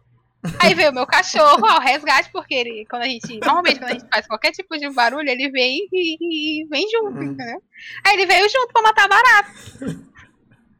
Aí 0.59 0.75
veio 0.75 0.91
o 0.91 0.95
meu 0.95 1.07
cachorro 1.07 1.67
ao 1.67 1.81
resgate, 1.81 2.31
porque 2.33 2.55
ele, 2.55 2.87
quando 2.89 3.03
a 3.03 3.07
gente. 3.07 3.39
Normalmente, 3.41 3.79
quando 3.79 3.91
a 3.91 3.93
gente 3.95 4.09
faz 4.11 4.27
qualquer 4.27 4.53
tipo 4.53 4.77
de 4.79 4.89
barulho, 4.91 5.29
ele 5.29 5.51
vem 5.51 5.87
e, 5.93 6.63
e 6.63 6.67
vem 6.69 6.89
junto, 6.91 7.19
Hum. 7.19 7.23
entendeu? 7.25 7.63
Aí 8.07 8.15
ele 8.15 8.27
veio 8.27 8.49
junto 8.49 8.73
pra 8.73 8.83
matar 8.83 9.05
a 9.05 9.09
barata. 9.09 9.51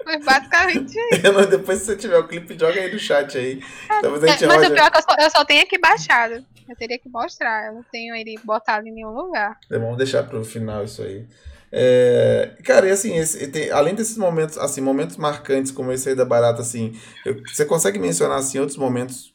Foi 0.03 0.19
basicamente 0.19 0.97
isso. 0.99 1.21
Eu 1.27 1.33
não- 1.35 1.47
Depois, 1.47 1.79
se 1.81 1.85
você 1.87 1.97
tiver 1.97 2.17
o 2.19 2.27
clipe, 2.27 2.59
joga 2.59 2.81
aí 2.81 2.91
no 2.91 2.99
chat 2.99 3.37
aí. 3.37 3.63
Talvez 4.01 4.25
a 4.25 4.27
gente 4.29 4.45
É, 4.45 4.47
Mas 4.47 4.57
o 4.57 4.63
roda. 4.63 4.75
pior 4.75 4.87
é 4.87 4.91
que 4.91 4.97
eu 4.99 5.03
só, 5.03 5.17
eu 5.25 5.31
só 5.31 5.45
tenho 5.45 5.63
aqui 5.63 5.79
baixado. 5.79 6.45
Eu 6.69 6.77
teria 6.77 6.99
que 6.99 7.09
mostrar. 7.09 7.67
Eu 7.67 7.75
não 7.75 7.83
tenho 7.83 8.15
ele 8.15 8.37
botado 8.43 8.89
em 8.89 8.93
nenhum 8.93 9.11
lugar. 9.11 9.59
É, 9.71 9.79
Vamos 9.79 9.99
deixar 9.99 10.23
pro 10.23 10.43
final 10.45 10.85
isso 10.85 11.03
aí. 11.03 11.27
É, 11.73 12.57
cara, 12.65 12.89
e 12.89 12.91
assim, 12.91 13.17
esse- 13.17 13.47
tem- 13.49 13.71
além 13.71 13.95
desses 13.95 14.17
momentos, 14.17 14.57
assim, 14.59 14.81
momentos 14.81 15.17
marcantes 15.17 15.71
como 15.71 15.93
esse 15.93 16.09
aí 16.09 16.15
da 16.17 16.25
barata, 16.25 16.63
assim, 16.63 16.99
eu- 17.25 17.41
você 17.47 17.65
consegue 17.65 17.99
mencionar, 17.99 18.39
assim, 18.39 18.59
outros 18.59 18.79
momentos 18.79 19.30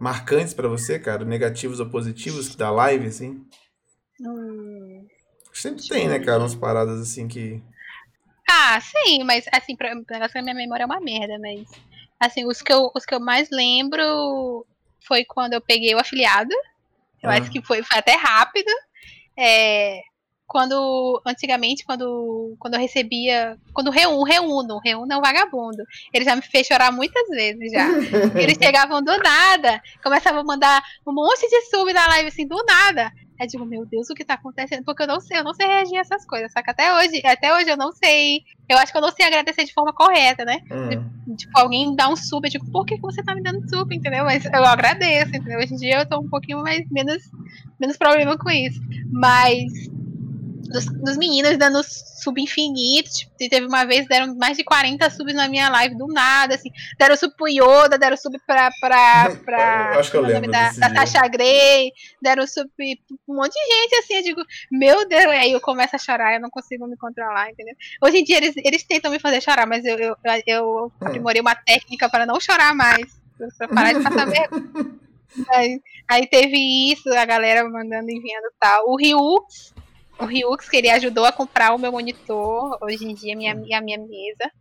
marcantes 0.00 0.54
pra 0.54 0.66
você, 0.66 0.98
cara? 0.98 1.24
Negativos 1.24 1.78
ou 1.78 1.88
positivos 1.90 2.56
da 2.56 2.70
live, 2.70 3.06
assim? 3.06 3.46
Hum. 4.20 5.06
Sempre 5.52 5.86
tem, 5.86 6.08
né, 6.08 6.18
cara, 6.18 6.38
umas 6.40 6.54
paradas 6.54 7.00
assim 7.00 7.28
que... 7.28 7.62
Ah, 8.48 8.80
sim, 8.80 9.22
mas 9.24 9.44
assim, 9.52 9.76
pra, 9.76 9.92
o 9.92 10.04
negócio 10.10 10.34
da 10.34 10.42
minha 10.42 10.54
memória 10.54 10.82
é 10.82 10.86
uma 10.86 11.00
merda, 11.00 11.38
mas 11.38 11.68
assim, 12.18 12.44
os 12.46 12.60
que 12.62 12.72
eu, 12.72 12.90
os 12.94 13.04
que 13.04 13.14
eu 13.14 13.20
mais 13.20 13.48
lembro 13.50 14.66
foi 15.06 15.24
quando 15.24 15.52
eu 15.52 15.60
peguei 15.60 15.94
o 15.94 15.98
afiliado. 15.98 16.52
Eu 17.22 17.30
Ah. 17.30 17.34
acho 17.36 17.50
que 17.50 17.62
foi, 17.62 17.82
foi 17.82 17.98
até 17.98 18.14
rápido. 18.16 18.70
É, 19.36 20.00
quando, 20.50 21.22
antigamente, 21.24 21.84
quando, 21.84 22.56
quando 22.58 22.74
eu 22.74 22.80
recebia, 22.80 23.56
quando 23.72 23.88
reúno, 23.88 24.24
reúno, 24.24 24.80
reúno 24.84 25.12
é 25.12 25.16
um 25.16 25.20
vagabundo. 25.20 25.84
Ele 26.12 26.24
já 26.24 26.34
me 26.34 26.42
fez 26.42 26.66
chorar 26.66 26.90
muitas 26.90 27.24
vezes 27.28 27.70
já. 27.70 27.86
Eles 28.34 28.58
chegavam 28.60 29.00
do 29.00 29.16
nada, 29.18 29.80
começavam 30.02 30.40
a 30.40 30.44
mandar 30.44 30.82
um 31.06 31.12
monte 31.12 31.48
de 31.48 31.70
sub 31.70 31.92
na 31.92 32.04
live 32.08 32.30
assim, 32.30 32.48
do 32.48 32.56
nada. 32.64 33.12
Aí 33.38 33.46
eu 33.46 33.46
digo, 33.46 33.64
meu 33.64 33.86
Deus, 33.86 34.10
o 34.10 34.14
que 34.14 34.24
tá 34.24 34.34
acontecendo? 34.34 34.84
Porque 34.84 35.04
eu 35.04 35.06
não 35.06 35.20
sei, 35.20 35.38
eu 35.38 35.44
não 35.44 35.54
sei 35.54 35.68
reagir 35.68 35.98
a 35.98 36.00
essas 36.00 36.26
coisas, 36.26 36.50
saca? 36.50 36.72
Até 36.72 36.92
hoje, 36.96 37.22
até 37.24 37.54
hoje 37.54 37.70
eu 37.70 37.76
não 37.76 37.92
sei. 37.92 38.40
Eu 38.68 38.76
acho 38.76 38.90
que 38.90 38.98
eu 38.98 39.02
não 39.02 39.12
sei 39.12 39.26
agradecer 39.26 39.64
de 39.64 39.72
forma 39.72 39.92
correta, 39.92 40.44
né? 40.44 40.60
Hum, 40.68 41.36
Tipo, 41.36 41.60
alguém 41.60 41.94
dá 41.94 42.08
um 42.08 42.16
sub, 42.16 42.44
eu 42.44 42.50
digo, 42.50 42.68
por 42.72 42.84
que, 42.84 42.96
que 42.96 43.02
você 43.02 43.22
tá 43.22 43.36
me 43.36 43.42
dando 43.42 43.66
sub, 43.70 43.94
entendeu? 43.94 44.24
Mas 44.24 44.44
eu 44.44 44.64
agradeço, 44.64 45.28
entendeu? 45.28 45.60
Hoje 45.60 45.74
em 45.74 45.76
dia 45.76 46.00
eu 46.00 46.08
tô 46.08 46.18
um 46.18 46.28
pouquinho 46.28 46.60
mais, 46.60 46.84
menos, 46.90 47.22
menos 47.78 47.96
problema 47.96 48.36
com 48.36 48.50
isso. 48.50 48.80
Mas 49.12 49.72
dos, 50.70 50.86
dos 50.86 51.16
meninos 51.16 51.58
dando 51.58 51.82
sub 51.82 52.40
infinito, 52.40 53.10
tipo, 53.10 53.32
teve 53.36 53.66
uma 53.66 53.84
vez, 53.84 54.06
deram 54.06 54.34
mais 54.36 54.56
de 54.56 54.64
40 54.64 55.10
subs 55.10 55.34
na 55.34 55.48
minha 55.48 55.68
live 55.68 55.96
do 55.96 56.06
nada, 56.06 56.54
assim, 56.54 56.70
deram 56.98 57.16
sub 57.16 57.34
pro 57.36 57.48
Yoda, 57.48 57.98
deram 57.98 58.16
sub 58.16 58.38
pra, 58.46 58.70
pra, 58.80 59.36
pra 59.44 59.98
acho 59.98 60.10
que 60.10 60.16
eu 60.16 60.24
é 60.24 60.28
lembro 60.28 60.50
da, 60.50 60.70
da 60.72 60.88
dia. 60.88 61.06
Sasha 61.06 61.28
Grey, 61.28 61.92
deram 62.22 62.46
sub 62.46 62.70
pra 62.76 62.86
um 63.28 63.34
monte 63.36 63.52
de 63.52 63.74
gente, 63.74 63.94
assim, 63.96 64.14
eu 64.14 64.22
digo, 64.22 64.42
meu 64.70 65.08
Deus, 65.08 65.26
aí 65.26 65.52
eu 65.52 65.60
começo 65.60 65.96
a 65.96 65.98
chorar, 65.98 66.34
eu 66.34 66.40
não 66.40 66.50
consigo 66.50 66.86
me 66.86 66.96
controlar, 66.96 67.50
entendeu? 67.50 67.74
Hoje 68.02 68.18
em 68.18 68.24
dia 68.24 68.36
eles, 68.36 68.54
eles 68.56 68.84
tentam 68.84 69.10
me 69.10 69.18
fazer 69.18 69.40
chorar, 69.40 69.66
mas 69.66 69.84
eu, 69.84 69.98
eu, 69.98 70.16
eu 70.46 70.92
aprimorei 71.00 71.40
uma 71.40 71.54
técnica 71.54 72.08
para 72.08 72.24
não 72.24 72.40
chorar 72.40 72.74
mais, 72.74 73.20
pra 73.58 73.68
parar 73.68 73.92
de 73.92 74.02
passar 74.02 74.26
vergonha. 74.26 75.00
Aí, 75.48 75.80
aí 76.08 76.26
teve 76.26 76.56
isso, 76.90 77.08
a 77.10 77.24
galera 77.24 77.62
mandando, 77.68 78.10
enviando 78.10 78.50
tal. 78.58 78.88
O 78.88 78.96
Ryux, 78.96 79.72
o 80.20 80.26
Ryux, 80.26 80.68
que 80.68 80.76
ele 80.76 80.90
ajudou 80.90 81.24
a 81.24 81.32
comprar 81.32 81.74
o 81.74 81.78
meu 81.78 81.92
monitor, 81.92 82.78
hoje 82.82 83.04
em 83.04 83.14
dia, 83.14 83.34
minha, 83.34 83.52
a 83.52 83.80
minha 83.80 83.98
mesa, 83.98 84.52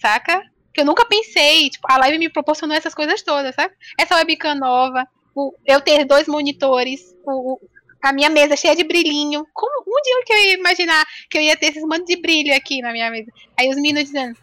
saca? 0.00 0.42
Que 0.72 0.80
eu 0.80 0.84
nunca 0.84 1.04
pensei, 1.06 1.68
tipo, 1.70 1.86
a 1.90 1.96
live 1.98 2.18
me 2.18 2.28
proporcionou 2.28 2.76
essas 2.76 2.94
coisas 2.94 3.22
todas, 3.22 3.54
sabe? 3.54 3.74
Essa 3.98 4.16
webcam 4.16 4.54
nova, 4.54 5.06
o, 5.34 5.54
eu 5.66 5.80
ter 5.80 6.04
dois 6.04 6.28
monitores, 6.28 7.14
o, 7.24 7.58
a 8.02 8.12
minha 8.12 8.30
mesa 8.30 8.56
cheia 8.56 8.76
de 8.76 8.84
brilhinho. 8.84 9.46
Como 9.52 9.84
um 9.86 10.02
dia 10.02 10.24
que 10.24 10.32
eu 10.32 10.38
ia 10.38 10.54
imaginar 10.54 11.04
que 11.28 11.38
eu 11.38 11.42
ia 11.42 11.56
ter 11.56 11.66
esses 11.66 11.82
mantos 11.82 12.06
de 12.06 12.20
brilho 12.20 12.54
aqui 12.54 12.80
na 12.80 12.92
minha 12.92 13.10
mesa? 13.10 13.32
Aí 13.58 13.68
os 13.68 13.76
meninos 13.76 14.04
dizendo. 14.04 14.38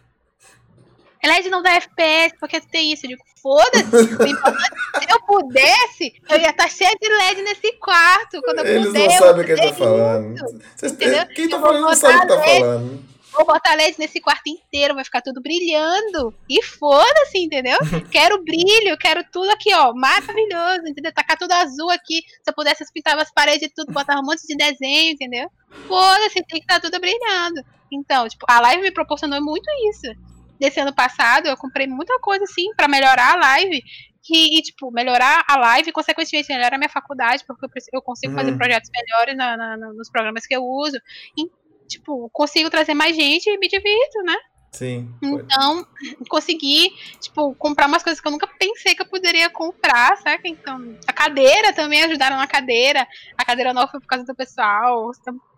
LED 1.24 1.50
não 1.50 1.62
dá 1.62 1.76
FPS, 1.76 2.36
porque 2.38 2.60
tem 2.60 2.92
isso. 2.92 3.06
Eu 3.06 3.12
digo, 3.12 3.24
foda-se. 3.44 3.84
é 3.86 5.00
Se 5.02 5.12
eu 5.12 5.22
pudesse, 5.28 6.14
eu 6.30 6.40
ia 6.40 6.50
estar 6.50 6.70
cheia 6.70 6.96
de 7.00 7.08
LED 7.10 7.42
nesse 7.44 7.74
quarto. 7.74 8.42
Quando 8.42 8.60
eu 8.60 8.66
Eles 8.66 8.88
puder, 8.88 9.08
não 9.08 9.18
sabem 9.18 9.42
o 9.44 9.46
que 9.46 9.52
ele 9.52 9.62
tá 9.62 9.74
falando. 9.74 10.36
Vocês- 10.76 10.92
entendeu? 10.94 11.26
Quem 11.28 11.50
tá 11.50 11.60
falando 11.60 11.82
não 11.82 11.96
sabe 11.96 12.16
o 12.16 12.22
que 12.22 12.28
tá 12.28 12.36
LED. 12.36 12.60
falando. 12.62 13.14
Vou 13.34 13.46
botar 13.48 13.74
LED 13.74 13.98
nesse 13.98 14.22
quarto 14.22 14.48
inteiro, 14.48 14.94
vai 14.94 15.04
ficar 15.04 15.20
tudo 15.22 15.42
brilhando. 15.42 16.34
E 16.48 16.62
foda-se, 16.64 17.40
entendeu? 17.40 17.78
quero 18.12 18.44
brilho, 18.44 18.96
quero 18.98 19.24
tudo 19.32 19.50
aqui, 19.50 19.74
ó, 19.74 19.92
maravilhoso, 19.94 20.88
entendeu? 20.88 21.12
Tacar 21.12 21.36
tudo 21.38 21.52
azul 21.52 21.90
aqui. 21.90 22.22
Se 22.44 22.50
eu 22.50 22.54
pudesse, 22.54 22.84
eu 22.84 22.88
pintava 22.94 23.22
as 23.24 23.32
paredes 23.32 23.68
e 23.68 23.74
tudo, 23.74 23.92
botava 23.92 24.20
um 24.22 24.26
monte 24.26 24.46
de 24.48 24.56
desenho, 24.56 25.14
entendeu? 25.14 25.50
Foda-se, 25.88 26.36
tem 26.44 26.60
que 26.60 26.72
estar 26.72 26.80
tudo 26.80 27.00
brilhando. 27.00 27.64
Então, 27.92 28.28
tipo, 28.30 28.46
a 28.48 28.62
live 28.62 28.84
me 28.84 28.92
proporcionou 28.92 29.42
muito 29.44 29.66
isso. 29.90 30.16
Desse 30.64 30.80
ano 30.80 30.94
passado, 30.96 31.48
eu 31.48 31.58
comprei 31.58 31.86
muita 31.88 32.18
coisa, 32.20 32.46
assim, 32.46 32.74
pra 32.78 32.88
melhorar 32.88 33.34
a 33.34 33.36
live. 33.36 33.84
Que, 34.26 34.58
e, 34.58 34.62
tipo, 34.62 34.90
melhorar 34.90 35.44
a 35.46 35.58
live 35.58 35.90
e, 35.90 35.92
consequentemente, 35.92 36.48
melhorar 36.50 36.76
a 36.76 36.78
minha 36.78 36.90
faculdade, 36.90 37.44
porque 37.46 37.66
eu, 37.92 38.02
consigo 38.02 38.34
fazer 38.34 38.52
Uhum. 38.52 38.58
projetos 38.58 38.90
melhores 38.96 39.36
na- 39.36 39.58
na- 39.58 39.76
nos 39.94 40.10
programas 40.10 40.48
que 40.48 40.56
eu 40.56 40.64
uso. 40.64 40.96
E, 41.38 41.50
tipo, 41.90 42.30
consigo 42.32 42.70
trazer 42.70 42.94
mais 42.94 43.14
gente 43.18 43.48
e 43.50 43.58
me 43.58 43.68
divirto, 43.68 44.24
né? 44.24 44.38
Sim. 44.72 45.14
pode. 45.22 45.44
Então, 45.44 45.86
consegui, 46.30 46.90
tipo, 47.20 47.54
comprar 47.56 47.86
umas 47.88 48.02
coisas 48.02 48.20
que 48.22 48.28
eu 48.28 48.32
nunca 48.32 48.48
pensei 48.58 48.96
que 48.96 49.02
eu 49.02 49.10
poderia 49.10 49.50
comprar, 49.50 50.16
saca? 50.18 50.48
Então, 50.48 50.98
a 51.06 51.12
cadeira 51.14 51.74
também 51.74 52.02
ajudaram 52.04 52.38
na 52.38 52.48
cadeira. 52.48 53.06
A 53.38 53.44
cadeira 53.46 53.74
nova 53.74 53.92
foi 53.92 54.00
por 54.00 54.08
causa 54.08 54.26
do 54.26 54.34
pessoal. 54.34 55.12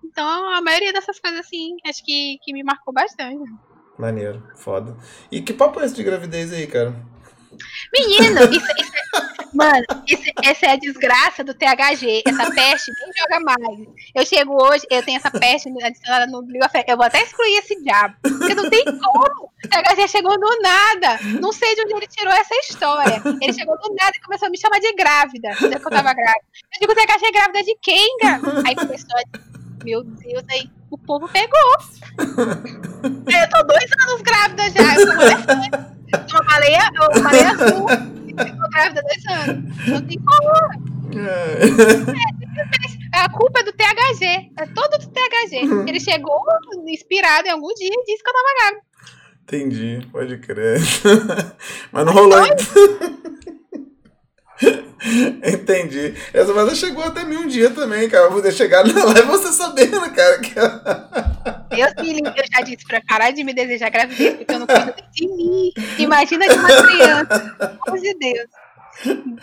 Então, 0.03 0.53
a 0.55 0.59
maioria 0.61 0.91
dessas 0.91 1.19
coisas, 1.19 1.39
assim, 1.41 1.75
acho 1.87 2.03
que, 2.03 2.37
que 2.43 2.51
me 2.51 2.63
marcou 2.63 2.91
bastante. 2.93 3.43
Maneiro, 3.97 4.43
foda. 4.55 4.95
E 5.31 5.41
que 5.41 5.53
papo 5.53 5.79
é 5.79 5.85
esse 5.85 5.95
de 5.95 6.03
gravidez 6.03 6.51
aí, 6.51 6.67
cara? 6.67 6.93
Menino, 7.93 8.41
isso, 8.51 8.67
isso 8.77 8.91
é- 8.95 9.45
Mano, 9.53 9.85
isso- 10.05 10.31
essa 10.43 10.65
é 10.65 10.71
a 10.71 10.75
desgraça 10.75 11.41
do 11.41 11.53
THG. 11.53 12.23
Essa 12.27 12.51
peste 12.51 12.91
nem 12.91 13.13
joga 13.17 13.39
mais. 13.39 13.87
Eu 14.13 14.25
chego 14.25 14.61
hoje, 14.61 14.85
eu 14.91 15.01
tenho 15.01 15.15
essa 15.15 15.31
peste 15.31 15.69
adicionada 15.81 16.27
no 16.27 16.41
Legends. 16.41 16.83
Eu 16.85 16.97
vou 16.97 17.05
até 17.05 17.23
excluir 17.23 17.59
esse 17.59 17.81
diabo. 17.81 18.15
Porque 18.21 18.53
não 18.53 18.69
tem 18.69 18.83
como. 18.83 19.49
O 19.63 19.67
THG 19.69 20.09
chegou 20.09 20.37
do 20.37 20.61
nada. 20.61 21.19
Não 21.39 21.53
sei 21.53 21.73
de 21.73 21.83
onde 21.83 21.93
ele 21.93 22.07
tirou 22.07 22.33
essa 22.33 22.53
história. 22.55 23.21
Ele 23.41 23.53
chegou 23.53 23.77
do 23.79 23.95
nada 23.95 24.11
e 24.13 24.19
começou 24.21 24.47
a 24.49 24.51
me 24.51 24.59
chamar 24.59 24.79
de 24.79 24.91
grávida. 24.93 25.55
Que 25.55 25.65
eu 25.67 25.79
tava 25.79 26.13
grávida. 26.13 26.45
Eu 26.73 26.79
digo, 26.81 26.93
THG 26.93 27.25
é 27.27 27.31
grávida 27.31 27.63
de 27.63 27.77
quem, 27.81 28.17
cara? 28.17 28.41
Aí 28.67 28.75
começou 28.75 29.17
a. 29.17 29.39
Meu 29.85 30.03
Deus, 30.03 30.43
aí 30.51 30.69
o 30.89 30.97
povo 30.97 31.27
pegou. 31.29 31.59
Eu 33.05 33.49
tô 33.49 33.63
dois 33.63 33.91
anos 34.07 34.21
grávida 34.21 34.69
já. 34.71 34.95
Eu 34.95 35.05
sou 35.05 35.13
uma 35.13 35.95
uma 36.31 36.43
baleia, 36.43 36.89
uma 36.95 37.21
baleia 37.21 37.49
azul. 37.49 37.85
Grávida 38.71 39.01
dois 39.01 39.25
anos. 39.27 39.87
Não 39.87 40.01
tem 40.01 40.19
como. 40.19 40.49
A 43.13 43.29
culpa 43.29 43.59
é 43.59 43.63
do 43.63 43.71
THG. 43.71 44.51
É 44.57 44.65
todo 44.73 44.97
do 44.97 45.07
THG. 45.07 45.89
Ele 45.89 45.99
chegou 45.99 46.41
inspirado 46.87 47.47
em 47.47 47.51
algum 47.51 47.73
dia 47.73 47.89
e 47.91 48.05
disse 48.05 48.23
que 48.23 48.29
eu 48.29 48.33
tava 48.33 48.55
grávida. 48.59 48.85
Entendi, 49.43 50.07
pode 50.11 50.37
crer. 50.39 50.81
Mas 51.91 52.05
não 52.05 52.13
rolou. 52.13 52.39
Entendi. 55.45 56.13
Essa 56.33 56.53
mas 56.53 56.77
chegou 56.77 57.03
até 57.03 57.23
mim 57.23 57.37
um 57.37 57.47
dia 57.47 57.69
também, 57.69 58.09
cara. 58.09 58.25
Eu 58.25 58.31
vou 58.31 58.51
chegado 58.51 58.87
lá 58.93 59.19
e 59.19 59.21
você 59.21 59.51
sabendo, 59.53 60.09
cara. 60.11 60.39
Que... 60.39 60.55
Deus 61.75 61.93
me 61.99 62.13
livre, 62.13 62.33
eu 62.35 62.45
já 62.51 62.61
disse 62.61 62.85
pra 62.85 63.01
parar 63.07 63.31
de 63.31 63.43
me 63.43 63.53
desejar 63.53 63.89
gravidez, 63.89 64.35
porque 64.35 64.53
eu 64.53 64.59
não 64.59 64.67
cuido 64.67 64.93
de 65.11 65.27
mim. 65.27 65.71
Imagina 65.99 66.47
de 66.47 66.55
uma 66.55 66.67
criança. 66.67 67.55
Pelo 67.57 67.79
amor 67.87 67.99
de 67.99 68.13
Deus. 68.15 68.47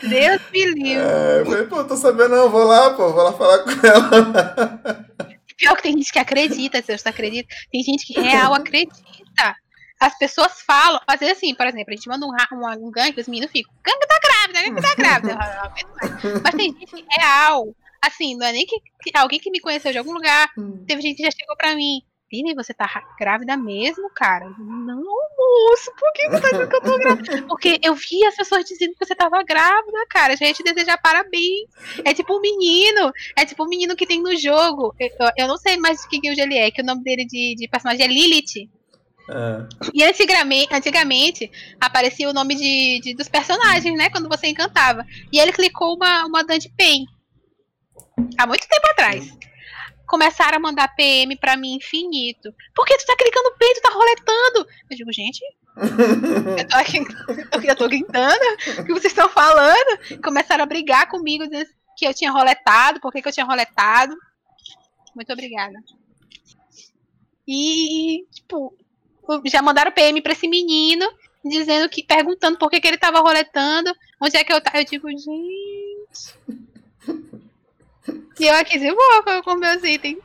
Deus 0.02 0.40
me 0.52 0.64
livre. 0.66 0.94
É, 0.94 1.40
eu 1.40 1.46
falei, 1.46 1.66
pô, 1.66 1.84
tô 1.84 1.96
sabendo 1.96 2.30
não, 2.30 2.50
vou 2.50 2.64
lá, 2.64 2.90
pô, 2.90 3.12
vou 3.12 3.22
lá 3.22 3.32
falar 3.32 3.58
com 3.58 3.86
ela. 3.86 5.06
Pior 5.56 5.76
que 5.76 5.82
tem 5.82 5.92
gente 5.92 6.12
que 6.12 6.18
acredita, 6.18 6.82
você 6.82 7.08
acredita? 7.08 7.54
Tem 7.70 7.82
gente 7.82 8.06
que 8.06 8.18
real 8.18 8.54
acredita. 8.54 9.56
As 10.02 10.18
pessoas 10.18 10.60
falam, 10.62 11.00
às 11.06 11.20
vezes 11.20 11.36
assim, 11.36 11.54
por 11.54 11.64
exemplo, 11.64 11.92
a 11.92 11.94
gente 11.94 12.08
manda 12.08 12.26
um, 12.26 12.30
um, 12.30 12.86
um 12.88 12.90
gangue, 12.90 13.20
os 13.20 13.28
meninos 13.28 13.52
ficam, 13.52 13.72
gangue 13.84 14.06
tá 14.08 14.18
grávida, 14.20 14.62
gangue 14.62 14.82
tá 14.82 14.94
grávida. 14.96 15.38
Mas 16.42 16.54
tem 16.56 16.72
gente 16.72 16.86
que 16.86 17.04
real, 17.08 17.72
assim, 18.04 18.36
não 18.36 18.44
é 18.44 18.50
nem 18.50 18.66
que, 18.66 18.80
que, 19.00 19.16
alguém 19.16 19.38
que 19.38 19.48
me 19.48 19.60
conheceu 19.60 19.92
de 19.92 19.98
algum 19.98 20.12
lugar, 20.12 20.50
hum. 20.58 20.84
teve 20.88 21.02
gente 21.02 21.18
que 21.18 21.22
já 21.22 21.30
chegou 21.30 21.56
pra 21.56 21.76
mim, 21.76 22.02
Vini, 22.32 22.52
você 22.52 22.74
tá 22.74 22.88
grávida 23.16 23.56
mesmo, 23.56 24.10
cara? 24.10 24.48
Não, 24.58 25.04
moço, 25.04 25.92
por 25.96 26.12
que 26.14 26.30
você 26.30 26.40
tá 26.40 26.48
dizendo 26.48 26.68
que 26.68 26.76
eu 26.76 26.80
tô 26.80 26.98
grávida? 26.98 27.42
Porque 27.46 27.78
eu 27.82 27.94
vi 27.94 28.24
as 28.24 28.34
pessoas 28.34 28.64
dizendo 28.64 28.94
que 28.94 29.04
você 29.04 29.14
tava 29.14 29.42
grávida, 29.44 30.06
cara. 30.08 30.34
Já 30.34 30.46
ia 30.46 30.54
te 30.54 30.62
desejar 30.62 30.96
parabéns. 30.96 31.68
É 32.02 32.14
tipo 32.14 32.34
um 32.34 32.40
menino. 32.40 33.12
É 33.36 33.44
tipo 33.44 33.62
um 33.62 33.68
menino 33.68 33.94
que 33.94 34.06
tem 34.06 34.22
no 34.22 34.34
jogo. 34.34 34.94
Eu, 34.98 35.10
eu 35.36 35.46
não 35.46 35.58
sei 35.58 35.76
mais 35.76 36.00
de 36.00 36.08
que 36.08 36.20
guild 36.20 36.40
ele 36.40 36.56
é, 36.56 36.70
que 36.70 36.80
o 36.80 36.84
nome 36.86 37.02
dele 37.02 37.26
de, 37.26 37.54
de 37.54 37.68
personagem 37.68 38.06
é 38.06 38.08
Lilith. 38.08 38.66
É. 39.28 39.90
E 39.94 40.02
antigamente, 40.02 40.74
antigamente 40.74 41.50
aparecia 41.80 42.28
o 42.28 42.32
nome 42.32 42.54
de, 42.54 43.00
de, 43.00 43.14
dos 43.14 43.28
personagens, 43.28 43.96
né? 43.96 44.10
Quando 44.10 44.28
você 44.28 44.48
encantava. 44.48 45.04
E 45.32 45.38
ele 45.38 45.52
clicou 45.52 45.96
uma, 45.96 46.26
uma 46.26 46.44
Dandy 46.44 46.68
Pen. 46.76 47.04
Há 48.38 48.46
muito 48.46 48.66
tempo 48.68 48.86
atrás 48.88 49.42
começaram 50.12 50.58
a 50.58 50.60
mandar 50.60 50.94
PM 50.94 51.34
pra 51.38 51.56
mim 51.56 51.76
infinito. 51.76 52.54
Por 52.74 52.84
que 52.84 52.98
tu 52.98 53.06
tá 53.06 53.16
clicando 53.16 53.56
peito, 53.56 53.80
tá 53.80 53.88
roletando? 53.88 54.68
Eu 54.90 54.96
digo, 54.98 55.10
gente, 55.10 55.40
eu 56.58 56.68
tô 56.68 56.76
aqui, 56.76 56.98
eu 57.66 57.76
tô 57.76 57.88
gritando, 57.88 58.44
o 58.78 58.84
que 58.84 58.92
vocês 58.92 59.06
estão 59.06 59.26
falando? 59.30 60.20
Começaram 60.22 60.64
a 60.64 60.66
brigar 60.66 61.08
comigo, 61.08 61.44
dizendo 61.44 61.70
que 61.96 62.06
eu 62.06 62.12
tinha 62.12 62.30
roletado, 62.30 63.00
por 63.00 63.10
que, 63.10 63.22
que 63.22 63.28
eu 63.28 63.32
tinha 63.32 63.46
roletado. 63.46 64.14
Muito 65.16 65.32
obrigada. 65.32 65.78
E, 67.48 68.26
tipo, 68.30 68.76
já 69.46 69.62
mandaram 69.62 69.92
PM 69.92 70.20
pra 70.20 70.32
esse 70.32 70.48
menino, 70.48 71.06
dizendo 71.44 71.88
que, 71.88 72.02
perguntando 72.02 72.58
por 72.58 72.70
que, 72.70 72.80
que 72.80 72.88
ele 72.88 72.98
tava 72.98 73.20
roletando, 73.20 73.94
onde 74.20 74.36
é 74.36 74.44
que 74.44 74.52
eu 74.52 74.60
tava. 74.60 74.78
Eu 74.78 74.84
digo, 74.84 75.08
gente. 75.08 76.34
E 78.38 78.46
eu 78.46 78.54
aqui 78.54 78.78
de 78.78 78.90
boa 78.90 79.42
com 79.42 79.54
meus 79.54 79.82
itens. 79.84 80.18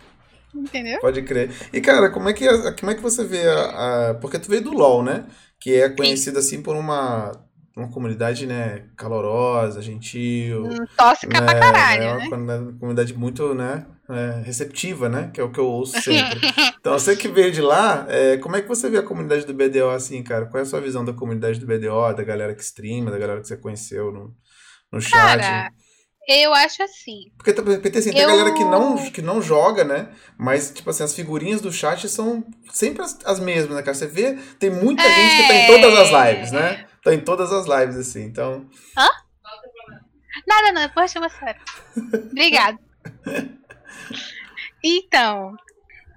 Entendeu? 0.56 1.00
Pode 1.00 1.22
crer. 1.22 1.52
E, 1.72 1.80
cara, 1.80 2.10
como 2.10 2.30
é 2.30 2.34
que, 2.34 2.46
como 2.80 2.92
é 2.92 2.96
que 2.96 3.02
você 3.02 3.24
vê 3.24 3.48
a, 3.48 4.10
a, 4.10 4.14
Porque 4.16 4.40
tu 4.40 4.50
veio 4.50 4.64
do 4.64 4.72
LoL, 4.72 5.04
né? 5.04 5.26
Que 5.60 5.76
é 5.76 5.90
conhecido 5.90 6.40
assim 6.40 6.64
por 6.64 6.76
uma, 6.76 7.32
uma 7.78 7.90
comunidade, 7.90 8.48
né, 8.48 8.86
calorosa, 8.98 9.82
gentil. 9.82 10.66
Hum, 10.66 10.86
tóxica 10.98 11.40
né, 11.40 11.46
pra 11.46 11.60
caralho, 11.60 12.04
é 12.04 12.28
uma 12.28 12.38
né? 12.38 12.74
comunidade 12.80 13.14
muito, 13.14 13.54
né, 13.54 13.86
é, 14.10 14.42
receptiva, 14.44 15.08
né? 15.10 15.30
Que 15.34 15.40
é 15.40 15.44
o 15.44 15.52
que 15.52 15.60
eu 15.60 15.68
ouço 15.68 16.02
sempre. 16.02 16.40
então, 16.80 16.94
você 16.94 17.16
que 17.16 17.28
veio 17.28 17.52
de 17.52 17.62
lá, 17.62 18.06
é, 18.10 18.38
como 18.38 18.56
é 18.56 18.62
que 18.62 18.68
você 18.68 18.90
vê 18.90 18.98
a 18.98 19.04
comunidade 19.04 19.46
do 19.46 19.54
BDO 19.54 19.90
assim, 19.90 20.24
cara? 20.24 20.46
Qual 20.46 20.60
é 20.60 20.64
a 20.64 20.66
sua 20.66 20.82
visão 20.82 21.06
da 21.06 21.14
comunidade 21.14 21.60
do 21.60 21.68
BDO, 21.68 22.14
da 22.16 22.24
galera 22.24 22.56
que 22.56 22.64
streama, 22.64 23.12
da 23.12 23.20
galera 23.20 23.42
que 23.42 23.48
você 23.48 23.58
conheceu 23.58 24.12
no, 24.12 24.34
no 24.92 25.02
chat? 25.02 25.40
Cara, 25.42 25.72
eu 26.28 26.54
acho 26.54 26.82
assim. 26.82 27.32
Porque, 27.38 27.54
porque 27.54 27.98
assim, 27.98 28.12
tem 28.12 28.22
eu... 28.22 28.30
galera 28.30 28.54
que 28.54 28.64
não, 28.64 29.12
que 29.12 29.22
não 29.22 29.42
joga, 29.42 29.84
né? 29.84 30.10
Mas, 30.38 30.72
tipo 30.72 30.90
assim, 30.90 31.04
as 31.04 31.14
figurinhas 31.14 31.62
do 31.62 31.72
chat 31.72 32.08
são 32.10 32.44
sempre 32.72 33.04
as, 33.04 33.20
as 33.26 33.40
mesmas, 33.40 33.76
né, 33.76 33.84
cara? 33.84 33.94
Você 33.94 34.08
vê, 34.08 34.38
tem 34.58 34.70
muita 34.70 35.04
é... 35.04 35.16
gente 35.16 35.42
que 35.42 35.48
tá 35.48 35.54
em 35.54 35.68
todas 35.68 36.00
as 36.00 36.10
lives, 36.10 36.52
né? 36.52 36.87
Tá 37.08 37.14
em 37.14 37.22
todas 37.22 37.54
as 37.54 37.66
lives, 37.66 37.96
assim, 37.96 38.26
então. 38.26 38.70
Hã? 38.98 39.08
Nada, 40.46 40.74
não, 40.74 40.82
depois 40.82 41.10
chama 41.10 41.30
sério. 41.30 41.62
Obrigada. 41.96 42.78
então, 44.84 45.56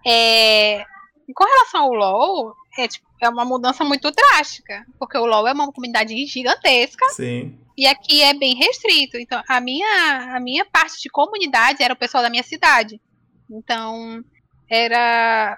é... 0.04 0.84
com 1.32 1.44
relação 1.44 1.82
ao 1.82 1.92
LoL, 1.92 2.56
é, 2.76 2.88
tipo, 2.88 3.06
é 3.22 3.28
uma 3.28 3.44
mudança 3.44 3.84
muito 3.84 4.10
drástica. 4.10 4.84
Porque 4.98 5.16
o 5.16 5.26
LoL 5.26 5.46
é 5.46 5.52
uma 5.52 5.70
comunidade 5.70 6.26
gigantesca. 6.26 7.08
Sim. 7.10 7.56
E 7.78 7.86
aqui 7.86 8.20
é 8.24 8.34
bem 8.34 8.56
restrito. 8.56 9.16
Então, 9.16 9.40
a 9.48 9.60
minha, 9.60 10.34
a 10.34 10.40
minha 10.40 10.64
parte 10.64 11.00
de 11.00 11.08
comunidade 11.08 11.84
era 11.84 11.94
o 11.94 11.96
pessoal 11.96 12.24
da 12.24 12.30
minha 12.30 12.42
cidade. 12.42 13.00
Então, 13.48 14.24
era. 14.68 15.56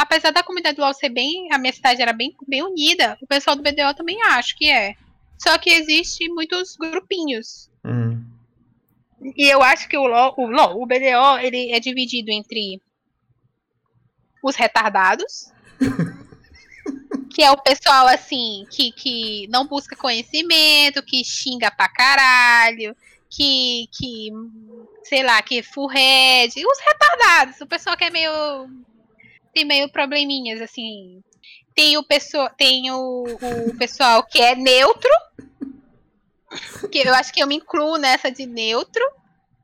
Apesar 0.00 0.30
da 0.30 0.42
comunidade 0.42 0.76
do 0.76 0.82
LoL 0.82 0.94
ser 0.94 1.10
bem. 1.10 1.48
A 1.52 1.58
minha 1.58 1.72
cidade 1.72 2.00
era 2.00 2.12
bem, 2.12 2.34
bem 2.48 2.62
unida, 2.62 3.18
o 3.20 3.26
pessoal 3.26 3.54
do 3.54 3.62
BDO 3.62 3.94
também 3.94 4.22
acho 4.22 4.56
que 4.56 4.68
é. 4.70 4.94
Só 5.38 5.56
que 5.58 5.70
existe 5.70 6.28
muitos 6.28 6.74
grupinhos. 6.76 7.70
Uhum. 7.84 8.24
E 9.36 9.46
eu 9.46 9.62
acho 9.62 9.88
que 9.88 9.98
o 9.98 10.06
LoL, 10.06 10.34
o 10.38 10.46
LoL, 10.46 10.82
o 10.82 10.86
BDO, 10.86 11.38
ele 11.42 11.72
é 11.72 11.78
dividido 11.80 12.30
entre 12.30 12.80
os 14.42 14.56
retardados. 14.56 15.52
que 17.30 17.42
é 17.42 17.50
o 17.50 17.56
pessoal 17.56 18.08
assim 18.08 18.66
que, 18.70 18.90
que 18.92 19.46
não 19.48 19.66
busca 19.66 19.94
conhecimento, 19.94 21.02
que 21.02 21.22
xinga 21.22 21.70
pra 21.70 21.88
caralho, 21.88 22.96
que, 23.28 23.86
que 23.92 24.30
sei 25.04 25.22
lá, 25.22 25.40
que 25.42 25.62
furrede, 25.62 26.64
os 26.66 26.78
retardados, 26.80 27.60
o 27.60 27.66
pessoal 27.66 27.96
que 27.96 28.04
é 28.04 28.10
meio 28.10 28.68
tem 29.52 29.64
meio 29.64 29.90
probleminhas 29.90 30.60
assim. 30.60 31.22
Tem 31.74 31.96
o 31.96 32.02
pessoal, 32.02 32.50
tem 32.56 32.90
o, 32.90 33.24
o 33.68 33.76
pessoal 33.78 34.22
que 34.24 34.40
é 34.40 34.54
neutro, 34.54 35.10
que 36.90 36.98
eu 36.98 37.14
acho 37.14 37.32
que 37.32 37.42
eu 37.42 37.46
me 37.46 37.56
incluo 37.56 37.96
nessa 37.96 38.30
de 38.30 38.44
neutro, 38.44 39.02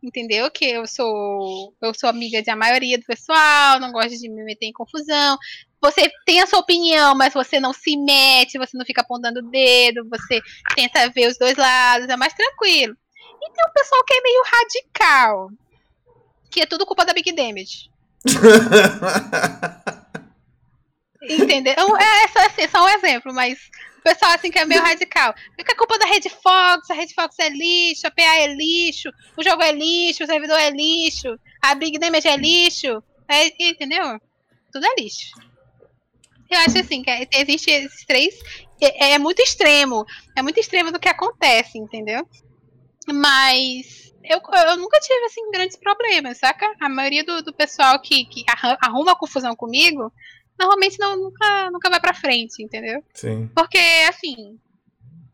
entendeu? 0.03 0.51
Que 0.51 0.67
eu 0.67 0.87
sou 0.87 1.75
eu 1.83 1.93
sou 1.93 2.09
amiga 2.09 2.43
de 2.43 2.51
a 2.51 2.57
maioria 2.57 2.99
do 2.99 3.05
pessoal, 3.05 3.81
não 3.81 3.93
gosto 3.93 4.17
de 4.17 4.29
me 4.29 4.45
meter 4.45 4.67
em 4.67 4.73
confusão 4.73 5.37
você 5.81 6.11
tem 6.25 6.41
a 6.41 6.47
sua 6.47 6.59
opinião, 6.59 7.15
mas 7.15 7.33
você 7.33 7.61
não 7.61 7.73
se 7.73 7.97
mete, 7.97 8.59
você 8.59 8.77
não 8.77 8.85
fica 8.85 9.03
apontando 9.03 9.41
o 9.41 9.51
dedo, 9.51 10.09
você 10.09 10.41
tenta 10.75 11.09
ver 11.11 11.29
os 11.29 11.39
dois 11.39 11.57
lados, 11.57 12.09
é 12.09 12.17
mais 12.17 12.35
tranquilo. 12.35 12.97
E 13.41 13.53
tem 13.53 13.65
um 13.65 13.73
pessoal 13.73 14.05
que 14.05 14.15
é 14.15 14.21
meio 14.21 14.43
radical, 14.45 15.51
que 16.51 16.61
é 16.61 16.67
tudo 16.67 16.87
culpa 16.87 17.05
da 17.05 17.13
Big 17.13 17.33
Damage. 17.33 17.91
Entendeu? 21.29 21.97
É, 21.97 22.25
é 22.25 22.29
só, 22.29 22.39
assim, 22.47 22.69
só 22.69 22.85
um 22.85 22.89
exemplo, 22.89 23.35
mas 23.35 23.59
o 23.99 24.03
pessoal 24.03 24.33
assim 24.33 24.51
que 24.51 24.59
é 24.59 24.65
meio 24.65 24.81
radical. 24.83 25.35
Fica 25.57 25.73
a 25.73 25.77
culpa 25.77 25.99
da 25.99 26.07
Red 26.07 26.29
Fox, 26.43 26.91
a 26.91 26.95
Red 26.95 27.09
Fox 27.09 27.39
é 27.39 27.49
lixo, 27.49 28.07
a 28.07 28.11
PA 28.11 28.37
é 28.37 28.55
lixo, 28.55 29.11
o 29.37 29.43
jogo 29.43 29.63
é 29.63 29.73
lixo, 29.73 30.23
o 30.23 30.27
servidor 30.27 30.59
é 30.59 30.71
lixo, 30.71 31.39
a 31.61 31.75
Big 31.75 31.99
Damage 31.99 32.29
é 32.29 32.37
lixo. 32.37 33.03
É, 33.29 33.47
entendeu? 33.69 34.21
Tudo 34.73 34.87
é 34.87 34.95
lixo. 35.01 35.33
Eu 36.49 36.59
acho 36.61 36.79
assim, 36.79 37.03
que 37.03 37.11
é, 37.11 37.27
existe 37.33 37.71
esses 37.71 38.05
três. 38.05 38.35
É, 38.81 39.15
é, 39.15 39.19
muito 39.19 39.43
extremo. 39.43 40.05
É 40.37 40.43
muito 40.43 40.61
extremo 40.61 40.93
do 40.93 41.01
que 41.01 41.09
acontece, 41.09 41.77
entendeu? 41.79 42.29
Mas 43.09 44.06
eu, 44.29 44.41
eu 44.69 44.77
nunca 44.77 44.99
tive, 45.01 45.25
assim, 45.27 45.51
grandes 45.51 45.77
problemas, 45.77 46.39
saca? 46.39 46.75
A 46.81 46.89
maioria 46.89 47.25
do, 47.25 47.43
do 47.43 47.53
pessoal 47.53 48.01
que, 48.01 48.25
que 48.27 48.45
arruma 48.81 49.17
confusão 49.17 49.55
comigo, 49.55 50.13
normalmente 50.59 50.99
não, 50.99 51.17
nunca, 51.17 51.71
nunca 51.71 51.91
vai 51.91 52.01
pra 52.01 52.15
frente, 52.15 52.63
entendeu? 52.63 53.03
Sim. 53.15 53.49
Porque, 53.55 53.79
assim, 54.09 54.59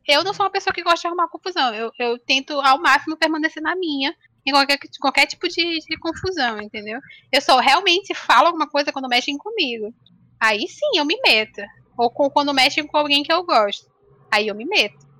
eu 0.06 0.24
não 0.24 0.34
sou 0.34 0.44
uma 0.44 0.52
pessoa 0.52 0.74
que 0.74 0.82
gosta 0.82 1.00
de 1.00 1.06
arrumar 1.06 1.28
confusão. 1.28 1.74
Eu, 1.74 1.90
eu 1.98 2.18
tento 2.18 2.60
ao 2.60 2.80
máximo 2.80 3.16
permanecer 3.16 3.62
na 3.62 3.76
minha, 3.76 4.14
em 4.44 4.50
qualquer, 4.50 4.78
qualquer 5.00 5.26
tipo 5.26 5.48
de, 5.48 5.78
de 5.78 5.96
confusão, 5.98 6.60
entendeu? 6.60 7.00
Eu 7.30 7.40
só 7.40 7.58
realmente 7.58 8.14
falo 8.14 8.48
alguma 8.48 8.68
coisa 8.68 8.92
quando 8.92 9.08
mexem 9.08 9.38
comigo. 9.38 9.94
Aí 10.40 10.66
sim 10.68 10.98
eu 10.98 11.04
me 11.04 11.18
meto. 11.24 11.62
Ou 11.96 12.10
com, 12.10 12.28
quando 12.28 12.52
mexem 12.52 12.86
com 12.86 12.96
alguém 12.96 13.22
que 13.22 13.32
eu 13.32 13.44
gosto. 13.44 13.90
Aí 14.30 14.48
eu 14.48 14.54
me 14.54 14.64
meto. 14.64 15.11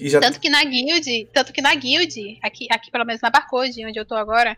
Já... 0.00 0.20
Tanto 0.20 0.40
que 0.40 0.48
na 0.48 0.62
guild, 0.64 1.28
tanto 1.32 1.52
que 1.52 1.60
na 1.60 1.74
guild, 1.74 2.38
aqui, 2.42 2.68
aqui 2.70 2.90
pelo 2.90 3.04
menos 3.04 3.20
na 3.20 3.30
Barcode, 3.30 3.84
onde 3.84 3.98
eu 3.98 4.06
tô 4.06 4.14
agora, 4.14 4.56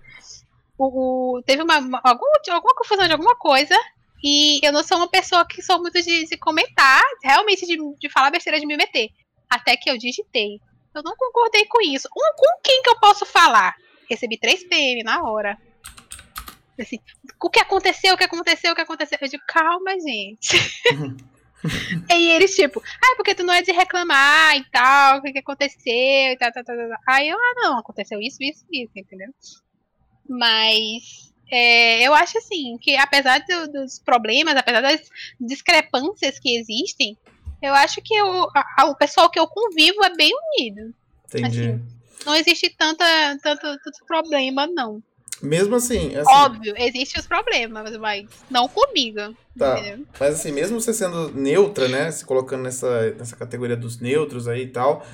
o, 0.76 1.36
o 1.36 1.42
teve 1.42 1.62
uma, 1.62 1.76
algum, 2.02 2.26
alguma 2.50 2.74
confusão 2.74 3.06
de 3.06 3.12
alguma 3.12 3.36
coisa. 3.36 3.74
E 4.22 4.60
eu 4.62 4.72
não 4.72 4.82
sou 4.82 4.98
uma 4.98 5.08
pessoa 5.08 5.46
que 5.46 5.62
sou 5.62 5.80
muito 5.80 6.00
de, 6.02 6.26
de 6.26 6.36
comentar, 6.36 7.02
realmente 7.22 7.66
de, 7.66 7.76
de 7.98 8.08
falar 8.10 8.30
besteira 8.30 8.60
de 8.60 8.66
me 8.66 8.76
meter. 8.76 9.08
Até 9.48 9.76
que 9.76 9.90
eu 9.90 9.96
digitei. 9.96 10.60
Eu 10.94 11.02
não 11.02 11.16
concordei 11.16 11.64
com 11.66 11.80
isso. 11.80 12.08
Um, 12.08 12.36
com 12.36 12.60
quem 12.62 12.82
que 12.82 12.90
eu 12.90 12.98
posso 12.98 13.24
falar? 13.24 13.74
Recebi 14.08 14.38
3 14.38 14.64
PM 14.64 15.02
na 15.02 15.22
hora. 15.22 15.56
Assim, 16.78 16.98
o 17.42 17.50
que 17.50 17.60
aconteceu, 17.60 18.14
o 18.14 18.16
que 18.16 18.24
aconteceu, 18.24 18.72
o 18.72 18.74
que 18.74 18.80
aconteceu? 18.80 19.18
Eu 19.20 19.28
digo, 19.28 19.42
calma, 19.46 19.92
gente. 20.00 20.56
e 22.10 22.30
eles, 22.30 22.54
tipo, 22.54 22.80
ah, 22.80 23.14
porque 23.16 23.34
tu 23.34 23.42
não 23.42 23.54
é 23.54 23.62
de 23.62 23.72
reclamar 23.72 24.56
e 24.56 24.64
tal, 24.70 25.18
o 25.18 25.22
que, 25.22 25.32
que 25.32 25.38
aconteceu 25.38 26.32
e 26.32 26.36
tal, 26.38 26.52
tal, 26.52 26.64
tal, 26.64 26.76
tal. 26.76 26.98
Aí 27.08 27.28
eu, 27.28 27.36
ah, 27.36 27.54
não, 27.56 27.78
aconteceu 27.78 28.20
isso, 28.20 28.42
isso, 28.42 28.64
isso, 28.70 28.92
entendeu? 28.96 29.28
Mas 30.28 31.32
é, 31.50 32.06
eu 32.06 32.14
acho 32.14 32.38
assim 32.38 32.78
que 32.80 32.96
apesar 32.96 33.40
do, 33.40 33.72
dos 33.72 33.98
problemas, 33.98 34.56
apesar 34.56 34.80
das 34.80 35.02
discrepâncias 35.40 36.38
que 36.38 36.56
existem, 36.56 37.16
eu 37.60 37.74
acho 37.74 38.00
que 38.00 38.14
eu, 38.14 38.48
a, 38.54 38.84
o 38.86 38.96
pessoal 38.96 39.30
que 39.30 39.38
eu 39.38 39.46
convivo 39.46 40.04
é 40.04 40.14
bem 40.14 40.32
unido. 40.56 40.94
Entendi. 41.26 41.70
Assim, 41.70 42.00
não 42.24 42.34
existe 42.34 42.70
tanta, 42.70 43.04
tanto, 43.42 43.62
tanto 43.62 44.06
problema, 44.06 44.66
não. 44.66 45.02
Mesmo 45.42 45.74
assim, 45.74 46.14
assim. 46.14 46.32
Óbvio, 46.32 46.74
existem 46.76 47.20
os 47.20 47.26
problemas, 47.26 47.96
mas 47.96 48.28
não 48.50 48.68
comigo. 48.68 49.34
Tá. 49.58 49.78
Entendeu? 49.78 50.06
Mas 50.18 50.34
assim, 50.34 50.52
mesmo 50.52 50.80
você 50.80 50.92
sendo 50.92 51.32
neutra, 51.32 51.88
né? 51.88 52.10
Se 52.10 52.24
colocando 52.24 52.62
nessa, 52.62 53.10
nessa 53.12 53.36
categoria 53.36 53.76
dos 53.76 54.00
neutros 54.00 54.46
aí 54.46 54.62
e 54.62 54.68
tal. 54.68 55.04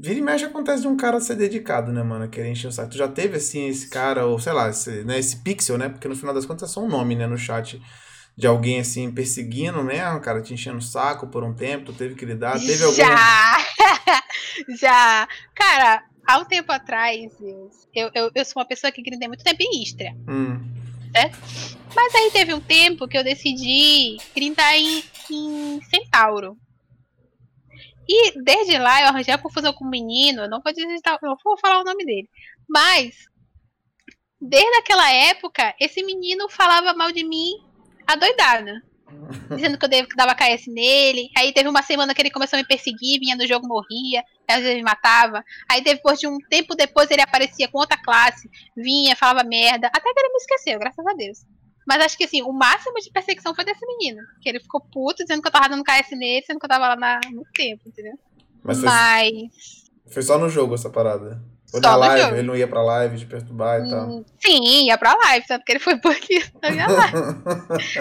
Vira 0.00 0.18
e 0.18 0.22
mexe 0.22 0.44
acontece 0.44 0.82
de 0.82 0.88
um 0.88 0.96
cara 0.96 1.18
ser 1.18 1.34
dedicado, 1.34 1.92
né, 1.92 2.02
mano? 2.02 2.28
Querer 2.28 2.50
encher 2.50 2.68
o 2.68 2.72
saco. 2.72 2.90
Tu 2.90 2.98
já 2.98 3.08
teve, 3.08 3.36
assim, 3.36 3.66
esse 3.66 3.88
cara, 3.88 4.24
ou 4.24 4.38
sei 4.38 4.52
lá, 4.52 4.68
esse, 4.68 5.02
né, 5.02 5.18
esse 5.18 5.36
pixel, 5.42 5.76
né? 5.76 5.88
Porque 5.88 6.06
no 6.06 6.14
final 6.14 6.32
das 6.32 6.46
contas 6.46 6.70
é 6.70 6.72
só 6.72 6.80
um 6.80 6.88
nome, 6.88 7.16
né, 7.16 7.26
no 7.26 7.36
chat. 7.36 7.82
De 8.36 8.46
alguém, 8.46 8.78
assim, 8.78 9.10
perseguindo, 9.10 9.82
né? 9.82 10.08
Um 10.12 10.20
cara 10.20 10.40
te 10.40 10.54
enchendo 10.54 10.78
o 10.78 10.82
saco 10.82 11.26
por 11.26 11.42
um 11.42 11.52
tempo, 11.52 11.86
tu 11.86 11.92
teve 11.92 12.14
que 12.14 12.24
lidar. 12.24 12.60
Teve 12.60 12.84
algum... 12.84 12.96
Já! 12.96 13.58
já! 14.80 15.28
Cara, 15.52 16.04
há 16.30 16.38
um 16.38 16.44
tempo 16.44 16.70
atrás, 16.70 17.32
eu, 17.94 18.10
eu, 18.14 18.30
eu 18.34 18.44
sou 18.44 18.60
uma 18.60 18.68
pessoa 18.68 18.92
que 18.92 19.02
gritei 19.02 19.26
muito 19.26 19.42
tempo 19.42 19.60
em 19.60 19.82
Istria. 19.82 20.14
Hum. 20.28 20.58
Né? 21.12 21.30
Mas 21.94 22.14
aí 22.14 22.30
teve 22.30 22.54
um 22.54 22.60
tempo 22.60 23.08
que 23.08 23.18
eu 23.18 23.24
decidi 23.24 24.16
gritar 24.34 24.76
em, 24.76 25.02
em 25.30 25.82
Centauro. 25.82 26.56
E 28.08 28.40
desde 28.42 28.78
lá 28.78 29.02
eu 29.02 29.08
arranjei 29.08 29.34
a 29.34 29.38
confusão 29.38 29.72
com 29.72 29.84
o 29.84 29.90
menino, 29.90 30.42
eu 30.42 30.48
não 30.48 30.60
vou 30.60 30.72
dizer, 30.72 30.86
não 31.22 31.36
vou 31.44 31.58
falar 31.58 31.80
o 31.80 31.84
nome 31.84 32.04
dele. 32.04 32.28
Mas 32.68 33.28
desde 34.40 34.78
aquela 34.78 35.10
época, 35.12 35.74
esse 35.80 36.02
menino 36.04 36.48
falava 36.48 36.94
mal 36.94 37.12
de 37.12 37.24
mim 37.24 37.52
adoidada. 38.06 38.82
Dizendo 39.54 39.78
que 39.78 39.84
eu 39.86 40.06
dava 40.16 40.34
KS 40.34 40.66
nele. 40.68 41.30
Aí 41.36 41.52
teve 41.52 41.68
uma 41.68 41.82
semana 41.82 42.14
que 42.14 42.22
ele 42.22 42.30
começou 42.30 42.58
a 42.58 42.62
me 42.62 42.66
perseguir, 42.66 43.20
vinha 43.20 43.36
no 43.36 43.46
jogo, 43.46 43.66
morria. 43.66 44.22
Às 44.48 44.62
vezes 44.62 44.76
me 44.76 44.82
matava. 44.82 45.44
Aí 45.70 45.82
depois 45.82 46.18
de 46.18 46.26
um 46.26 46.38
tempo 46.48 46.74
depois 46.74 47.10
ele 47.10 47.22
aparecia 47.22 47.68
com 47.68 47.78
outra 47.78 47.96
classe, 47.96 48.48
vinha, 48.76 49.14
falava 49.16 49.46
merda. 49.46 49.88
Até 49.88 50.00
que 50.00 50.20
ele 50.20 50.28
me 50.28 50.36
esqueceu, 50.36 50.78
graças 50.78 51.06
a 51.06 51.12
Deus. 51.14 51.38
Mas 51.86 52.02
acho 52.02 52.16
que 52.16 52.24
assim, 52.24 52.42
o 52.42 52.52
máximo 52.52 52.94
de 53.00 53.10
perseguição 53.10 53.54
foi 53.54 53.64
desse 53.64 53.84
menino. 53.86 54.22
Que 54.40 54.48
ele 54.48 54.60
ficou 54.60 54.80
puto 54.80 55.24
dizendo 55.24 55.42
que 55.42 55.48
eu 55.48 55.52
tava 55.52 55.68
dando 55.68 55.84
KS 55.84 56.10
nele, 56.12 56.44
sendo 56.46 56.58
que 56.58 56.66
eu 56.66 56.70
tava 56.70 56.88
lá 56.88 56.96
na, 56.96 57.20
no 57.32 57.44
tempo, 57.52 57.82
entendeu? 57.86 58.18
Mas 58.62 58.82
Mas. 58.82 59.90
Foi 60.06 60.22
só 60.22 60.38
no 60.38 60.48
jogo 60.48 60.74
essa 60.74 60.90
parada. 60.90 61.42
Ou 61.72 61.80
na 61.80 61.96
live, 61.96 62.34
ele 62.34 62.46
não 62.46 62.56
ia 62.56 62.66
pra 62.66 62.82
live 62.82 63.16
de 63.16 63.26
perturbar 63.26 63.80
e 63.80 63.90
tal. 63.90 64.08
Hum, 64.08 64.24
sim, 64.38 64.86
ia 64.86 64.98
pra 64.98 65.14
live, 65.14 65.46
tanto 65.46 65.64
que 65.64 65.72
ele 65.72 65.78
foi 65.78 65.96
por 66.00 66.10
aqui 66.10 66.44
na 66.60 66.70
minha 66.70 66.88
live. 66.88 67.16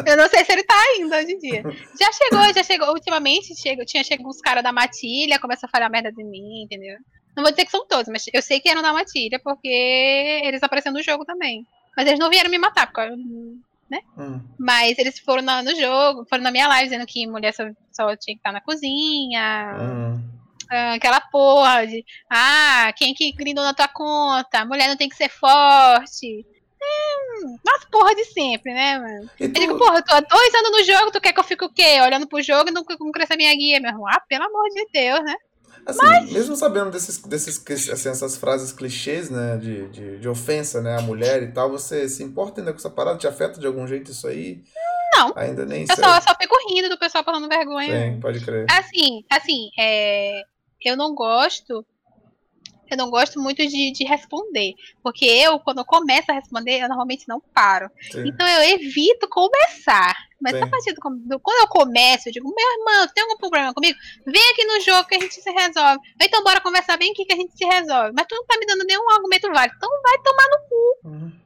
eu 0.05 0.17
não 0.17 0.27
sei 0.27 0.43
se 0.43 0.51
ele 0.51 0.63
tá 0.63 0.75
ainda 0.95 1.17
hoje 1.17 1.33
em 1.33 1.37
dia. 1.39 1.63
Já 1.99 2.11
chegou, 2.11 2.53
já 2.53 2.63
chegou. 2.63 2.89
Ultimamente 2.89 3.55
chegou, 3.55 3.85
tinha 3.85 4.03
chegado 4.03 4.27
uns 4.27 4.41
caras 4.41 4.63
da 4.63 4.71
matilha, 4.71 5.39
começa 5.39 5.65
a 5.65 5.69
falar 5.69 5.89
merda 5.89 6.11
de 6.11 6.23
mim, 6.23 6.63
entendeu? 6.63 6.97
Não 7.35 7.43
vou 7.43 7.51
dizer 7.51 7.65
que 7.65 7.71
são 7.71 7.87
todos, 7.87 8.09
mas 8.09 8.25
eu 8.33 8.41
sei 8.41 8.59
que 8.59 8.69
eram 8.69 8.81
da 8.81 8.91
matilha, 8.91 9.39
porque 9.43 10.41
eles 10.43 10.63
apareceram 10.63 10.95
no 10.95 11.03
jogo 11.03 11.23
também. 11.23 11.65
Mas 11.95 12.07
eles 12.07 12.19
não 12.19 12.29
vieram 12.29 12.49
me 12.49 12.57
matar, 12.57 12.87
porque 12.87 13.01
né? 13.89 14.01
Hum. 14.17 14.39
Mas 14.57 14.97
eles 14.99 15.19
foram 15.19 15.41
na, 15.41 15.63
no 15.63 15.75
jogo, 15.75 16.25
foram 16.29 16.43
na 16.43 16.51
minha 16.51 16.67
live 16.67 16.89
dizendo 16.89 17.07
que 17.07 17.25
mulher 17.25 17.53
só, 17.53 17.63
só 17.91 18.15
tinha 18.15 18.35
que 18.35 18.39
estar 18.39 18.51
na 18.51 18.61
cozinha. 18.61 19.75
Hum. 19.81 20.38
Ah, 20.69 20.93
aquela 20.93 21.19
porra 21.19 21.87
de 21.87 22.05
ah, 22.29 22.93
quem 22.95 23.13
que 23.13 23.31
grindou 23.31 23.63
na 23.63 23.73
tua 23.73 23.87
conta? 23.87 24.65
Mulher 24.65 24.87
não 24.87 24.97
tem 24.97 25.09
que 25.09 25.15
ser 25.15 25.29
forte. 25.29 26.45
É, 26.81 27.45
umas 27.45 27.85
porra 27.85 28.15
de 28.15 28.25
sempre, 28.25 28.73
né, 28.73 28.99
mano? 28.99 29.29
Tu... 29.37 29.43
Eu 29.43 29.47
digo, 29.49 29.77
porra, 29.77 29.97
eu 29.97 30.05
tô 30.05 30.13
há 30.13 30.19
dois 30.21 30.53
anos 30.53 30.71
no 30.71 30.83
jogo, 30.83 31.11
tu 31.11 31.19
quer 31.19 31.33
que 31.33 31.39
eu 31.39 31.43
fique 31.43 31.65
o 31.65 31.73
quê? 31.73 31.99
Olhando 32.01 32.27
pro 32.27 32.41
jogo 32.41 32.69
e 32.69 32.71
não, 32.71 32.83
não 32.99 33.11
cresça 33.11 33.35
minha 33.35 33.53
guia, 33.55 33.79
meu 33.79 33.91
irmão. 33.91 34.07
Ah, 34.07 34.21
pelo 34.27 34.45
amor 34.45 34.69
de 34.69 34.87
Deus, 34.93 35.23
né? 35.23 35.35
Assim, 35.85 36.05
Mas... 36.05 36.31
mesmo 36.31 36.55
sabendo 36.55 36.91
desses, 36.91 37.17
desses 37.23 37.89
assim, 37.89 38.09
essas 38.09 38.37
frases 38.37 38.71
clichês, 38.71 39.29
né, 39.29 39.57
de, 39.57 39.87
de, 39.89 40.19
de, 40.19 40.29
ofensa, 40.29 40.81
né, 40.81 40.97
à 40.97 41.01
mulher 41.01 41.41
e 41.41 41.51
tal, 41.51 41.69
você 41.69 42.07
se 42.07 42.21
importa 42.21 42.61
ainda 42.61 42.71
com 42.71 42.77
essa 42.77 42.89
parada? 42.89 43.17
Te 43.17 43.27
afeta 43.27 43.59
de 43.59 43.65
algum 43.65 43.87
jeito 43.87 44.11
isso 44.11 44.27
aí? 44.27 44.61
Não. 45.13 45.33
Ainda 45.35 45.65
nem 45.65 45.85
eu 45.89 45.95
só, 45.95 46.15
eu 46.15 46.21
só 46.21 46.35
fico 46.39 46.55
rindo 46.69 46.89
do 46.89 46.97
pessoal 46.97 47.23
passando 47.23 47.47
vergonha. 47.49 48.11
Sim, 48.11 48.19
pode 48.19 48.39
crer. 48.41 48.65
Assim, 48.69 49.23
assim, 49.29 49.69
é 49.79 50.43
eu 50.87 50.95
não 50.95 51.13
gosto. 51.13 51.85
Eu 52.89 52.97
não 52.97 53.11
gosto 53.11 53.39
muito 53.39 53.65
de, 53.67 53.91
de 53.91 54.03
responder. 54.03 54.73
Porque 55.03 55.25
eu, 55.25 55.59
quando 55.59 55.79
eu 55.79 55.85
começo 55.85 56.31
a 56.31 56.33
responder, 56.33 56.79
eu 56.79 56.87
normalmente 56.87 57.27
não 57.27 57.39
paro. 57.39 57.89
Sim. 58.11 58.27
Então 58.27 58.47
eu 58.47 58.75
evito 58.75 59.27
começar. 59.29 60.15
Mas 60.41 60.53
Sim. 60.53 60.63
a 60.63 60.67
partir 60.67 60.93
do, 60.93 61.01
do, 61.01 61.39
Quando 61.39 61.61
eu 61.61 61.67
começo, 61.67 62.29
eu 62.29 62.33
digo, 62.33 62.47
meu 62.47 62.79
irmão, 62.79 63.07
tem 63.13 63.23
algum 63.23 63.37
problema 63.37 63.73
comigo? 63.73 63.97
Vem 64.25 64.51
aqui 64.51 64.65
no 64.65 64.81
jogo 64.81 65.07
que 65.07 65.15
a 65.15 65.19
gente 65.19 65.35
se 65.35 65.51
resolve. 65.51 65.99
Então 66.19 66.43
bora 66.43 66.61
conversar 66.61 66.97
bem 66.97 67.11
aqui 67.11 67.25
que 67.25 67.33
a 67.33 67.35
gente 67.37 67.55
se 67.55 67.65
resolve. 67.65 68.11
Mas 68.15 68.25
tu 68.27 68.35
não 68.35 68.45
tá 68.45 68.57
me 68.57 68.65
dando 68.65 68.85
nenhum 68.85 69.07
argumento 69.11 69.47
válido. 69.49 69.75
Então 69.77 69.89
vai 70.01 70.17
tomar 70.23 70.47
no 70.49 70.59
cu. 70.67 70.99
Uhum. 71.03 71.39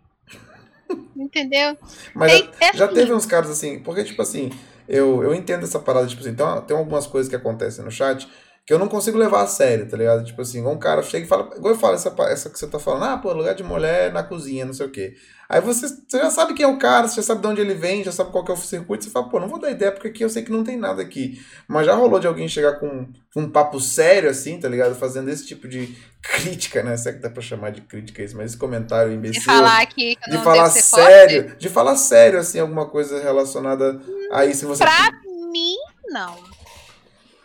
Entendeu? 1.17 1.77
Mas 2.13 2.31
tem, 2.31 2.43
já, 2.43 2.67
é 2.67 2.73
já 2.73 2.85
assim. 2.85 2.93
teve 2.93 3.13
uns 3.13 3.25
casos 3.25 3.51
assim, 3.51 3.79
porque, 3.79 4.03
tipo 4.03 4.21
assim, 4.21 4.51
eu, 4.87 5.23
eu 5.23 5.33
entendo 5.33 5.63
essa 5.63 5.79
parada, 5.79 6.07
tipo 6.07 6.21
assim, 6.21 6.31
então, 6.31 6.61
tem 6.61 6.75
algumas 6.75 7.07
coisas 7.07 7.29
que 7.29 7.35
acontecem 7.35 7.83
no 7.83 7.91
chat 7.91 8.27
que 8.65 8.73
eu 8.73 8.79
não 8.79 8.87
consigo 8.87 9.17
levar 9.17 9.41
a 9.41 9.47
sério, 9.47 9.87
tá 9.89 9.97
ligado? 9.97 10.23
Tipo 10.23 10.41
assim, 10.41 10.65
um 10.65 10.77
cara 10.77 11.03
chega 11.03 11.25
e 11.25 11.27
fala, 11.27 11.53
igual 11.55 11.73
eu 11.73 11.79
falo 11.79 11.95
essa, 11.95 12.13
essa 12.29 12.49
que 12.49 12.57
você 12.57 12.65
tá 12.65 12.79
falando, 12.79 13.03
ah, 13.03 13.17
pô, 13.17 13.33
lugar 13.33 13.53
de 13.53 13.63
mulher 13.63 14.13
na 14.13 14.23
cozinha, 14.23 14.65
não 14.65 14.73
sei 14.73 14.85
o 14.85 14.89
quê. 14.91 15.15
Aí 15.49 15.59
você, 15.59 15.87
você 15.87 16.17
já 16.17 16.31
sabe 16.31 16.53
quem 16.53 16.65
é 16.65 16.67
o 16.67 16.79
cara, 16.79 17.07
você 17.07 17.17
já 17.17 17.23
sabe 17.23 17.41
de 17.41 17.47
onde 17.47 17.59
ele 17.59 17.73
vem, 17.73 18.05
já 18.05 18.11
sabe 18.13 18.31
qual 18.31 18.43
que 18.43 18.51
é 18.51 18.53
o 18.53 18.57
circuito, 18.57 19.03
você 19.03 19.09
fala, 19.09 19.27
pô, 19.27 19.37
não 19.37 19.49
vou 19.49 19.59
dar 19.59 19.69
ideia 19.69 19.91
porque 19.91 20.07
aqui 20.07 20.23
eu 20.23 20.29
sei 20.29 20.43
que 20.43 20.51
não 20.51 20.63
tem 20.63 20.77
nada 20.77 21.01
aqui. 21.01 21.43
Mas 21.67 21.85
já 21.85 21.93
rolou 21.93 22.21
de 22.21 22.25
alguém 22.25 22.47
chegar 22.47 22.79
com, 22.79 23.07
com 23.33 23.41
um 23.41 23.49
papo 23.49 23.81
sério 23.81 24.29
assim, 24.29 24.57
tá 24.57 24.69
ligado? 24.69 24.95
Fazendo 24.95 25.29
esse 25.29 25.45
tipo 25.45 25.67
de 25.67 25.93
crítica, 26.23 26.81
né? 26.81 26.95
Se 26.95 27.09
é 27.09 27.13
que 27.13 27.19
dá 27.19 27.29
pra 27.29 27.41
chamar 27.41 27.71
de 27.71 27.81
crítica 27.81 28.23
isso, 28.23 28.37
mas 28.37 28.51
esse 28.51 28.57
comentário 28.57 29.11
imbecil. 29.11 29.41
De 29.41 29.45
falar 29.45 29.81
aqui 29.81 30.15
que 30.15 30.31
De 30.31 30.37
falar 30.37 30.69
sério, 30.69 31.43
forte. 31.43 31.59
de 31.59 31.69
falar 31.69 31.95
sério, 31.97 32.39
assim, 32.39 32.59
alguma 32.59 32.85
coisa 32.85 33.21
relacionada 33.21 34.01
a 34.31 34.45
isso. 34.45 34.65
Você... 34.65 34.85
Pra 34.85 35.11
mim, 35.51 35.75
não. 36.07 36.37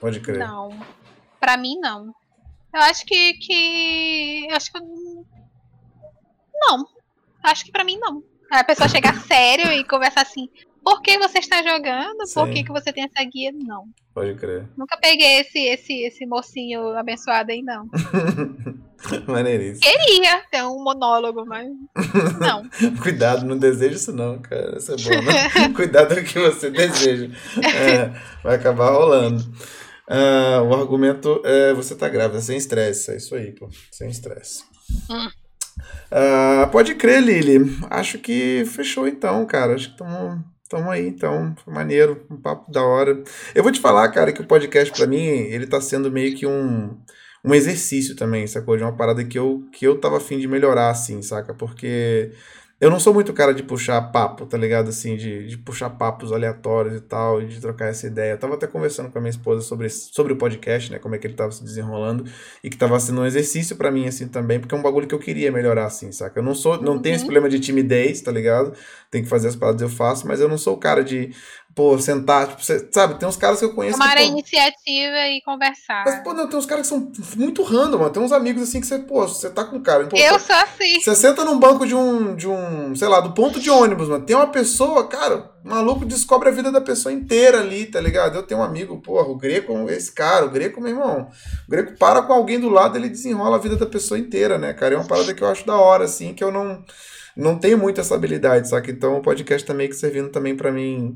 Pode 0.01 0.21
crer. 0.21 0.39
Não. 0.39 0.71
Pra 1.41 1.57
mim, 1.57 1.79
não. 1.81 2.15
Eu 2.75 2.81
acho 2.83 3.05
que. 3.05 3.35
que 3.35 4.49
acho 4.51 4.73
que. 4.73 4.79
Não. 6.55 6.87
Acho 7.43 7.65
que 7.65 7.73
pra 7.73 7.85
mim, 7.85 7.99
não. 7.99 8.23
A 8.51 8.65
pessoa 8.65 8.89
chegar 8.89 9.15
sério 9.21 9.71
e 9.73 9.85
conversar 9.85 10.23
assim. 10.23 10.49
Por 10.83 11.03
que 11.03 11.19
você 11.19 11.39
está 11.39 11.63
jogando? 11.63 12.27
Sim. 12.27 12.35
Por 12.35 12.51
que, 12.51 12.65
que 12.65 12.73
você 12.73 12.93
tem 12.93 13.05
essa 13.05 13.23
guia? 13.29 13.53
Não. 13.53 13.85
Pode 14.15 14.35
crer. 14.37 14.67
Nunca 14.77 14.97
peguei 14.97 15.41
esse, 15.41 15.59
esse, 15.59 16.03
esse 16.03 16.27
mocinho 16.27 16.97
abençoado 16.97 17.53
aí, 17.53 17.63
não. 17.63 17.87
Maneiríssimo. 19.29 19.81
Queria 19.81 20.43
ter 20.51 20.63
um 20.65 20.83
monólogo, 20.83 21.45
mas. 21.47 21.69
Não. 22.41 22.69
Cuidado, 23.03 23.45
não 23.45 23.59
deseja 23.59 23.97
isso, 23.97 24.13
não, 24.13 24.39
cara. 24.39 24.79
Isso 24.79 24.93
é 24.93 24.97
bom, 24.97 25.23
né? 25.23 25.69
Cuidado 25.77 26.15
com 26.15 26.21
o 26.21 26.25
que 26.25 26.39
você 26.39 26.71
deseja. 26.71 27.29
É, 27.63 28.11
vai 28.43 28.57
acabar 28.57 28.91
rolando. 28.91 29.45
Uh, 30.09 30.63
o 30.63 30.75
argumento 30.75 31.43
é 31.45 31.75
você 31.75 31.95
tá 31.95 32.09
grávida, 32.09 32.41
sem 32.41 32.57
estresse. 32.57 33.11
É 33.11 33.17
isso 33.17 33.35
aí, 33.35 33.53
pô. 33.53 33.69
Sem 33.93 34.09
estresse. 34.09 34.65
Hum. 35.11 35.29
Uh, 36.11 36.71
pode 36.71 36.95
crer, 36.95 37.23
Lili. 37.23 37.77
Acho 37.91 38.19
que 38.19 38.65
fechou 38.67 39.07
então, 39.07 39.45
cara. 39.45 39.75
Acho 39.75 39.89
que 39.89 39.93
estamos 39.93 40.43
Tamo 40.69 40.91
aí, 40.91 41.09
então, 41.09 41.57
foi 41.65 41.73
maneiro, 41.73 42.27
um 42.31 42.37
papo 42.37 42.71
da 42.71 42.85
hora. 42.85 43.23
Eu 43.55 43.63
vou 43.63 43.73
te 43.73 43.81
falar, 43.81 44.07
cara, 44.11 44.33
que 44.33 44.43
o 44.43 44.47
podcast 44.47 44.93
para 44.95 45.07
mim, 45.07 45.17
ele 45.17 45.67
tá 45.67 45.81
sendo 45.81 46.13
meio 46.13 46.37
que 46.37 46.47
um, 46.47 46.95
um 47.43 47.55
exercício 47.55 48.15
também, 48.15 48.47
sacou? 48.47 48.77
De 48.77 48.83
uma 48.83 48.95
parada 48.95 49.25
que 49.25 49.39
eu, 49.39 49.67
que 49.73 49.87
eu 49.87 49.99
tava 49.99 50.19
afim 50.19 50.39
de 50.39 50.47
melhorar, 50.47 50.91
assim, 50.91 51.23
saca? 51.23 51.55
Porque 51.55 52.33
eu 52.81 52.91
não 52.91 53.01
sou 53.01 53.13
muito 53.13 53.33
cara 53.33 53.53
de 53.53 53.65
puxar 53.65 54.01
papo, 54.13 54.47
tá 54.47 54.57
ligado? 54.57 54.89
Assim, 54.89 55.17
de, 55.17 55.49
de 55.49 55.59
puxar 55.59 55.91
papos 55.91 56.33
aleatórios 56.33 56.95
e 56.95 57.01
tal, 57.01 57.43
de 57.43 57.61
trocar 57.61 57.87
essa 57.87 58.07
ideia. 58.07 58.33
Eu 58.33 58.39
tava 58.39 58.55
até 58.55 58.69
conversando 58.69 59.11
com 59.11 59.19
a 59.19 59.21
minha 59.21 59.31
esposa 59.31 59.63
sobre, 59.63 59.91
sobre 59.91 60.33
o 60.33 60.37
podcast, 60.37 60.93
né? 60.93 60.99
Como 61.01 61.13
é 61.15 61.19
que 61.19 61.27
ele 61.27 61.35
tava 61.35 61.51
se 61.51 61.65
desenrolando. 61.65 62.25
E 62.63 62.71
que 62.71 62.77
tava 62.77 62.99
sendo 63.01 63.21
um 63.21 63.27
exercício 63.27 63.75
para 63.75 63.91
mim, 63.91 64.07
assim, 64.07 64.29
também, 64.29 64.61
porque 64.61 64.73
é 64.73 64.79
um 64.79 64.83
bagulho 64.83 65.09
que 65.09 65.15
eu 65.15 65.19
queria 65.19 65.51
melhorar, 65.51 65.87
assim, 65.87 66.13
saca? 66.13 66.39
Eu 66.39 66.45
não 66.45 66.55
sou, 66.55 66.81
não 66.81 66.93
uhum. 66.93 67.03
tenho 67.03 67.17
esse 67.17 67.25
uhum. 67.25 67.33
problema 67.33 67.49
de 67.49 67.59
timidez, 67.59 68.21
tá 68.21 68.31
ligado? 68.31 68.73
Tem 69.11 69.25
que 69.25 69.29
fazer 69.29 69.49
as 69.49 69.57
paradas, 69.57 69.83
eu 69.83 69.89
faço, 69.89 70.29
mas 70.29 70.41
eu 70.41 70.49
não 70.49 70.59
sou 70.59 70.75
o 70.75 70.79
cara 70.79 71.03
de 71.03 71.33
pô, 71.79 71.97
sentar, 71.97 72.49
tipo, 72.49 72.65
você, 72.65 72.89
sabe, 72.91 73.21
tem 73.21 73.29
uns 73.29 73.37
caras 73.37 73.61
que 73.61 73.65
eu 73.65 73.73
conheço. 73.73 73.97
Tomar 73.97 74.17
que, 74.17 74.23
a 74.25 74.27
pô, 74.27 74.33
iniciativa 74.33 75.29
e 75.29 75.41
conversar. 75.43 76.03
mas, 76.05 76.25
pô, 76.25 76.35
não, 76.35 76.49
tem 76.49 76.59
uns 76.59 76.67
caras 76.67 76.83
que 76.83 76.89
são 76.89 77.13
muito 77.37 77.63
random, 77.63 77.99
mano. 77.99 78.11
Tem 78.11 78.21
uns 78.21 78.33
amigos 78.33 78.65
assim 78.65 78.81
que 78.81 78.87
você, 78.89 78.99
pô, 78.99 79.29
você 79.29 79.49
tá 79.49 79.63
com 79.63 79.81
cara. 79.81 80.09
Pô, 80.09 80.17
eu 80.17 80.41
sou 80.41 80.57
assim. 80.57 81.01
Você 81.01 81.15
senta 81.15 81.45
num 81.45 81.57
banco 81.57 81.87
de 81.87 81.95
um, 81.95 82.35
de 82.35 82.49
um, 82.49 82.97
sei 82.97 83.07
lá, 83.07 83.21
do 83.21 83.33
ponto 83.33 83.61
de 83.61 83.71
ônibus, 83.71 84.09
mano. 84.09 84.27
Tem 84.27 84.35
uma 84.35 84.49
pessoa, 84.49 85.07
cara, 85.07 85.53
maluco 85.63 86.05
descobre 86.05 86.49
a 86.49 86.53
vida 86.53 86.73
da 86.73 86.81
pessoa 86.81 87.13
inteira 87.13 87.61
ali, 87.61 87.87
tá 87.87 88.01
ligado? 88.01 88.35
Eu 88.35 88.43
tenho 88.43 88.59
um 88.59 88.65
amigo, 88.65 89.01
porra, 89.01 89.29
o 89.29 89.37
Greco, 89.37 89.89
esse 89.89 90.11
cara, 90.11 90.47
o 90.47 90.51
Greco, 90.51 90.81
meu 90.81 90.91
irmão. 90.91 91.31
O 91.69 91.71
Greco 91.71 91.97
para 91.97 92.23
com 92.23 92.33
alguém 92.33 92.59
do 92.59 92.69
lado, 92.69 92.99
ele 92.99 93.09
desenrola 93.09 93.55
a 93.55 93.61
vida 93.61 93.77
da 93.77 93.87
pessoa 93.87 94.19
inteira, 94.19 94.59
né, 94.59 94.73
cara? 94.73 94.97
É 94.97 94.99
uma 94.99 95.07
parada 95.07 95.33
que 95.33 95.45
eu 95.45 95.49
acho 95.49 95.65
da 95.65 95.77
hora, 95.77 96.07
assim, 96.07 96.35
que 96.35 96.43
eu 96.43 96.51
não, 96.51 96.83
não 97.37 97.57
tenho 97.57 97.79
muito 97.79 98.01
essa 98.01 98.17
habilidade, 98.17 98.69
saca? 98.69 98.91
Então 98.91 99.17
o 99.17 99.23
podcast 99.23 99.65
tá 99.65 99.73
meio 99.73 99.91
que 99.91 99.95
servindo 99.95 100.31
também 100.31 100.57
pra 100.57 100.73
mim, 100.73 101.15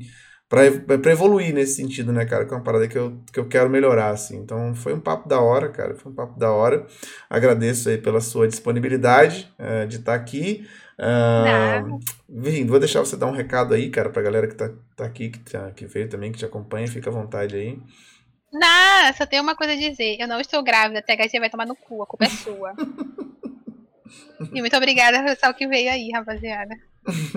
pra, 0.53 0.65
ev- 0.65 0.85
pra 1.01 1.11
evoluir 1.11 1.51
nesse 1.53 1.75
sentido, 1.75 2.13
né, 2.13 2.25
cara? 2.25 2.45
Que 2.45 2.53
é 2.53 2.57
uma 2.57 2.63
parada 2.63 2.87
que 2.87 2.95
eu, 2.97 3.17
que 3.31 3.39
eu 3.39 3.47
quero 3.47 3.69
melhorar, 3.69 4.09
assim. 4.11 4.37
Então 4.37 4.75
foi 4.75 4.93
um 4.93 4.99
papo 4.99 5.27
da 5.27 5.39
hora, 5.41 5.69
cara, 5.69 5.95
foi 5.95 6.11
um 6.11 6.15
papo 6.15 6.37
da 6.39 6.51
hora. 6.51 6.85
Agradeço 7.29 7.89
aí 7.89 7.97
pela 7.97 8.21
sua 8.21 8.47
disponibilidade 8.47 9.51
eh, 9.57 9.85
de 9.87 9.97
estar 9.97 10.13
aqui. 10.13 10.67
Ah, 10.97 11.43
Nada. 11.43 11.97
Vim, 12.29 12.65
vou 12.67 12.79
deixar 12.79 12.99
você 13.01 13.17
dar 13.17 13.27
um 13.27 13.31
recado 13.31 13.73
aí, 13.73 13.89
cara, 13.89 14.09
pra 14.09 14.21
galera 14.21 14.47
que 14.47 14.55
tá, 14.55 14.69
tá 14.95 15.05
aqui, 15.05 15.29
que, 15.29 15.39
tá, 15.39 15.71
que 15.71 15.85
veio 15.87 16.07
também, 16.09 16.31
que 16.31 16.37
te 16.37 16.45
acompanha, 16.45 16.87
fica 16.87 17.09
à 17.09 17.13
vontade 17.13 17.55
aí. 17.55 17.79
Não, 18.51 19.13
só 19.17 19.25
tenho 19.25 19.41
uma 19.43 19.55
coisa 19.55 19.73
a 19.73 19.75
dizer. 19.75 20.17
Eu 20.19 20.27
não 20.27 20.39
estou 20.39 20.63
grávida, 20.63 20.99
a 20.99 21.01
THG 21.01 21.39
vai 21.39 21.49
tomar 21.49 21.65
no 21.65 21.75
cu, 21.75 22.03
a 22.03 22.07
culpa 22.07 22.25
é 22.25 22.29
sua. 22.29 22.73
e 24.53 24.61
muito 24.61 24.75
obrigada 24.77 25.23
pessoal 25.23 25.53
que 25.53 25.67
veio 25.67 25.91
aí, 25.91 26.09
rapaziada. 26.11 26.75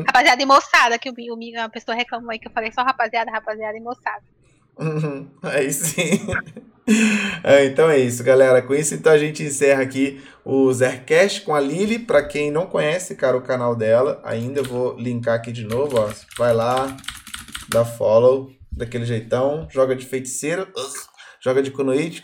Rapaziada 0.06 0.42
e 0.42 0.46
moçada, 0.46 0.98
que 0.98 1.10
o, 1.10 1.14
Mi- 1.14 1.30
o, 1.30 1.36
Mi- 1.36 1.56
a 1.56 1.68
pessoa 1.68 1.96
reclamou 1.96 2.30
aí 2.30 2.38
que 2.38 2.46
eu 2.48 2.52
falei 2.52 2.70
só 2.72 2.82
rapaziada, 2.82 3.30
rapaziada 3.30 3.76
e 3.76 3.80
moçada. 3.80 4.22
Uhum, 4.78 5.28
Aí 5.42 5.72
sim. 5.72 6.20
É, 7.42 7.64
então 7.64 7.90
é 7.90 7.98
isso, 7.98 8.22
galera. 8.22 8.62
Com 8.62 8.72
isso, 8.72 8.94
então 8.94 9.12
a 9.12 9.18
gente 9.18 9.42
encerra 9.42 9.82
aqui 9.82 10.22
o 10.44 10.72
Zercast 10.72 11.40
com 11.40 11.52
a 11.52 11.58
Lili. 11.58 11.98
Pra 11.98 12.22
quem 12.22 12.48
não 12.48 12.66
conhece, 12.68 13.16
cara, 13.16 13.36
o 13.36 13.42
canal 13.42 13.74
dela, 13.74 14.20
ainda 14.24 14.60
eu 14.60 14.64
vou 14.64 14.96
linkar 14.96 15.34
aqui 15.34 15.50
de 15.50 15.64
novo, 15.64 15.98
ó. 15.98 16.08
Vai 16.38 16.54
lá, 16.54 16.96
dá 17.68 17.84
follow, 17.84 18.52
daquele 18.70 19.04
jeitão, 19.04 19.66
joga 19.68 19.96
de 19.96 20.06
feiticeiro, 20.06 20.68
joga 21.40 21.60
de 21.60 21.72
Kunoichi, 21.72 22.22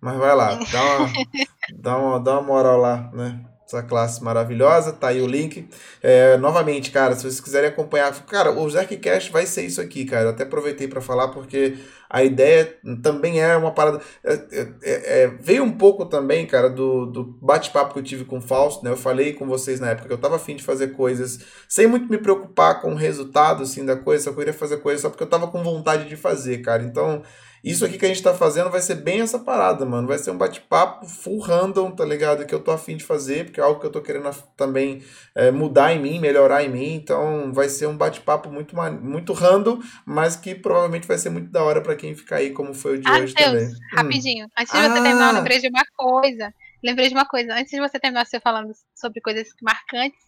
mas 0.00 0.16
vai 0.18 0.34
lá, 0.34 0.58
dá 0.72 0.82
uma, 0.82 1.12
dá 1.78 1.96
uma, 1.98 2.18
dá 2.20 2.32
uma 2.32 2.42
moral 2.42 2.78
lá, 2.78 3.08
né? 3.14 3.40
Essa 3.66 3.82
classe 3.82 4.22
maravilhosa, 4.22 4.92
tá 4.92 5.08
aí 5.08 5.20
o 5.20 5.26
link. 5.26 5.68
É, 6.00 6.36
novamente, 6.36 6.92
cara, 6.92 7.16
se 7.16 7.22
vocês 7.22 7.40
quiserem 7.40 7.68
acompanhar, 7.68 8.12
cara, 8.24 8.52
o 8.52 8.70
Zerkcast 8.70 9.32
vai 9.32 9.44
ser 9.44 9.66
isso 9.66 9.80
aqui, 9.80 10.04
cara. 10.04 10.26
Eu 10.26 10.30
até 10.30 10.44
aproveitei 10.44 10.86
pra 10.86 11.00
falar 11.00 11.28
porque 11.28 11.76
a 12.08 12.22
ideia 12.22 12.78
também 13.02 13.40
é 13.40 13.56
uma 13.56 13.72
parada. 13.72 14.00
é, 14.22 14.34
é, 14.52 15.22
é, 15.22 15.26
veio 15.40 15.64
um 15.64 15.72
pouco 15.72 16.06
também, 16.06 16.46
cara, 16.46 16.70
do, 16.70 17.06
do 17.06 17.24
bate-papo 17.24 17.92
que 17.94 17.98
eu 17.98 18.04
tive 18.04 18.24
com 18.24 18.38
o 18.38 18.40
Fausto, 18.40 18.84
né? 18.84 18.92
Eu 18.92 18.96
falei 18.96 19.32
com 19.32 19.46
vocês 19.48 19.80
na 19.80 19.90
época 19.90 20.06
que 20.06 20.14
eu 20.14 20.18
tava 20.18 20.36
afim 20.36 20.54
de 20.54 20.62
fazer 20.62 20.92
coisas 20.92 21.40
sem 21.68 21.88
muito 21.88 22.08
me 22.08 22.18
preocupar 22.18 22.80
com 22.80 22.92
o 22.92 22.96
resultado, 22.96 23.64
assim, 23.64 23.84
da 23.84 23.96
coisa, 23.96 24.22
só 24.22 24.32
queria 24.32 24.52
fazer 24.52 24.76
coisa 24.76 25.02
só 25.02 25.10
porque 25.10 25.24
eu 25.24 25.28
tava 25.28 25.48
com 25.48 25.64
vontade 25.64 26.08
de 26.08 26.14
fazer, 26.14 26.58
cara. 26.58 26.84
Então, 26.84 27.24
isso 27.64 27.84
aqui 27.84 27.98
que 27.98 28.04
a 28.04 28.08
gente 28.08 28.22
tá 28.22 28.32
fazendo 28.34 28.70
vai 28.70 28.80
ser 28.80 28.96
bem 28.96 29.20
essa 29.20 29.38
parada, 29.38 29.84
mano. 29.84 30.06
Vai 30.06 30.18
ser 30.18 30.30
um 30.30 30.38
bate-papo 30.38 31.06
full 31.06 31.40
random, 31.40 31.90
tá 31.90 32.04
ligado? 32.04 32.46
Que 32.46 32.54
eu 32.54 32.60
tô 32.62 32.70
afim 32.70 32.96
de 32.96 33.04
fazer, 33.04 33.44
porque 33.44 33.60
é 33.60 33.62
algo 33.62 33.80
que 33.80 33.86
eu 33.86 33.90
tô 33.90 34.00
querendo 34.00 34.30
também 34.56 35.02
é, 35.34 35.50
mudar 35.50 35.92
em 35.92 36.00
mim, 36.00 36.18
melhorar 36.20 36.62
em 36.62 36.68
mim. 36.68 36.94
Então, 36.94 37.52
vai 37.52 37.68
ser 37.68 37.86
um 37.86 37.96
bate-papo 37.96 38.50
muito, 38.50 38.76
muito 39.02 39.32
random, 39.32 39.80
mas 40.04 40.36
que 40.36 40.54
provavelmente 40.54 41.06
vai 41.08 41.18
ser 41.18 41.30
muito 41.30 41.50
da 41.50 41.62
hora 41.64 41.80
pra 41.80 41.96
quem 41.96 42.14
ficar 42.14 42.36
aí, 42.36 42.50
como 42.50 42.72
foi 42.74 42.96
o 42.96 43.00
de 43.00 43.08
Ah, 43.08 43.18
hoje 43.18 43.34
Deus, 43.34 43.46
também. 43.50 43.66
Hum. 43.66 43.96
rapidinho. 43.96 44.46
Antes 44.58 44.72
de 44.72 44.80
você 44.80 44.92
terminar, 44.92 45.26
Ah. 45.26 45.30
eu 45.30 45.34
lembrei 45.36 45.58
de 45.60 45.68
uma 45.68 45.84
coisa. 45.96 46.54
Lembrei 46.84 47.08
de 47.08 47.14
uma 47.14 47.26
coisa. 47.26 47.52
Antes 47.54 47.70
de 47.70 47.80
você 47.80 47.98
terminar 47.98 48.24
você 48.26 48.38
falando 48.38 48.72
sobre 48.94 49.20
coisas 49.20 49.48
marcantes, 49.60 50.20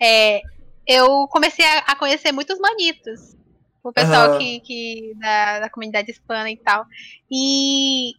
é, 0.00 0.40
eu 0.86 1.26
comecei 1.28 1.64
a, 1.64 1.78
a 1.80 1.96
conhecer 1.96 2.32
muitos 2.32 2.58
manitos. 2.58 3.36
O 3.88 3.92
pessoal 3.92 4.30
Aham. 4.30 4.38
que, 4.38 4.60
que 4.60 5.14
da, 5.18 5.60
da 5.60 5.70
comunidade 5.70 6.10
hispana 6.10 6.50
e 6.50 6.56
tal. 6.56 6.84
E 7.30 8.12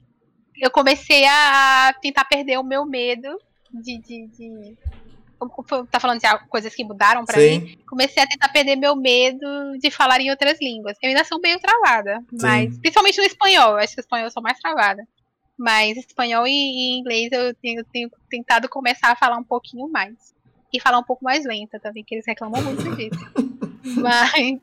eu 0.59 0.71
comecei 0.71 1.25
a 1.25 1.93
tentar 2.01 2.25
perder 2.25 2.57
o 2.57 2.63
meu 2.63 2.85
medo 2.85 3.37
de. 3.71 3.99
de, 3.99 4.27
de 4.27 4.77
tá 5.91 5.99
falando 5.99 6.19
de 6.19 6.27
coisas 6.49 6.73
que 6.73 6.83
mudaram 6.83 7.23
pra 7.23 7.37
mim 7.37 7.59
Sim, 7.59 7.77
comecei 7.87 8.21
a 8.21 8.27
tentar 8.27 8.49
perder 8.49 8.75
meu 8.75 8.95
medo 8.95 9.77
de 9.79 9.89
falar 9.91 10.19
em 10.19 10.29
outras 10.29 10.59
línguas. 10.59 10.97
Eu 11.01 11.09
ainda 11.09 11.23
sou 11.23 11.39
meio 11.39 11.59
travada, 11.59 12.23
mas 12.31 12.77
principalmente 12.79 13.17
no 13.17 13.23
espanhol, 13.23 13.71
eu 13.71 13.77
acho 13.77 13.93
que 13.93 13.99
o 13.99 14.03
espanhol 14.03 14.27
eu 14.27 14.31
sou 14.31 14.43
mais 14.43 14.59
travada. 14.59 15.07
Mas 15.57 15.97
espanhol 15.97 16.45
e, 16.45 16.51
e 16.51 16.99
inglês 16.99 17.29
eu 17.31 17.53
tenho, 17.55 17.83
tenho 17.85 18.09
tentado 18.29 18.69
começar 18.69 19.11
a 19.11 19.15
falar 19.15 19.37
um 19.37 19.43
pouquinho 19.43 19.89
mais. 19.89 20.35
E 20.71 20.79
falar 20.79 20.99
um 20.99 21.03
pouco 21.03 21.23
mais 21.23 21.45
lenta 21.45 21.79
também, 21.79 22.03
que 22.03 22.13
eles 22.13 22.27
reclamam 22.27 22.61
muito 22.61 22.83
disso. 22.95 23.17
mas 24.03 24.59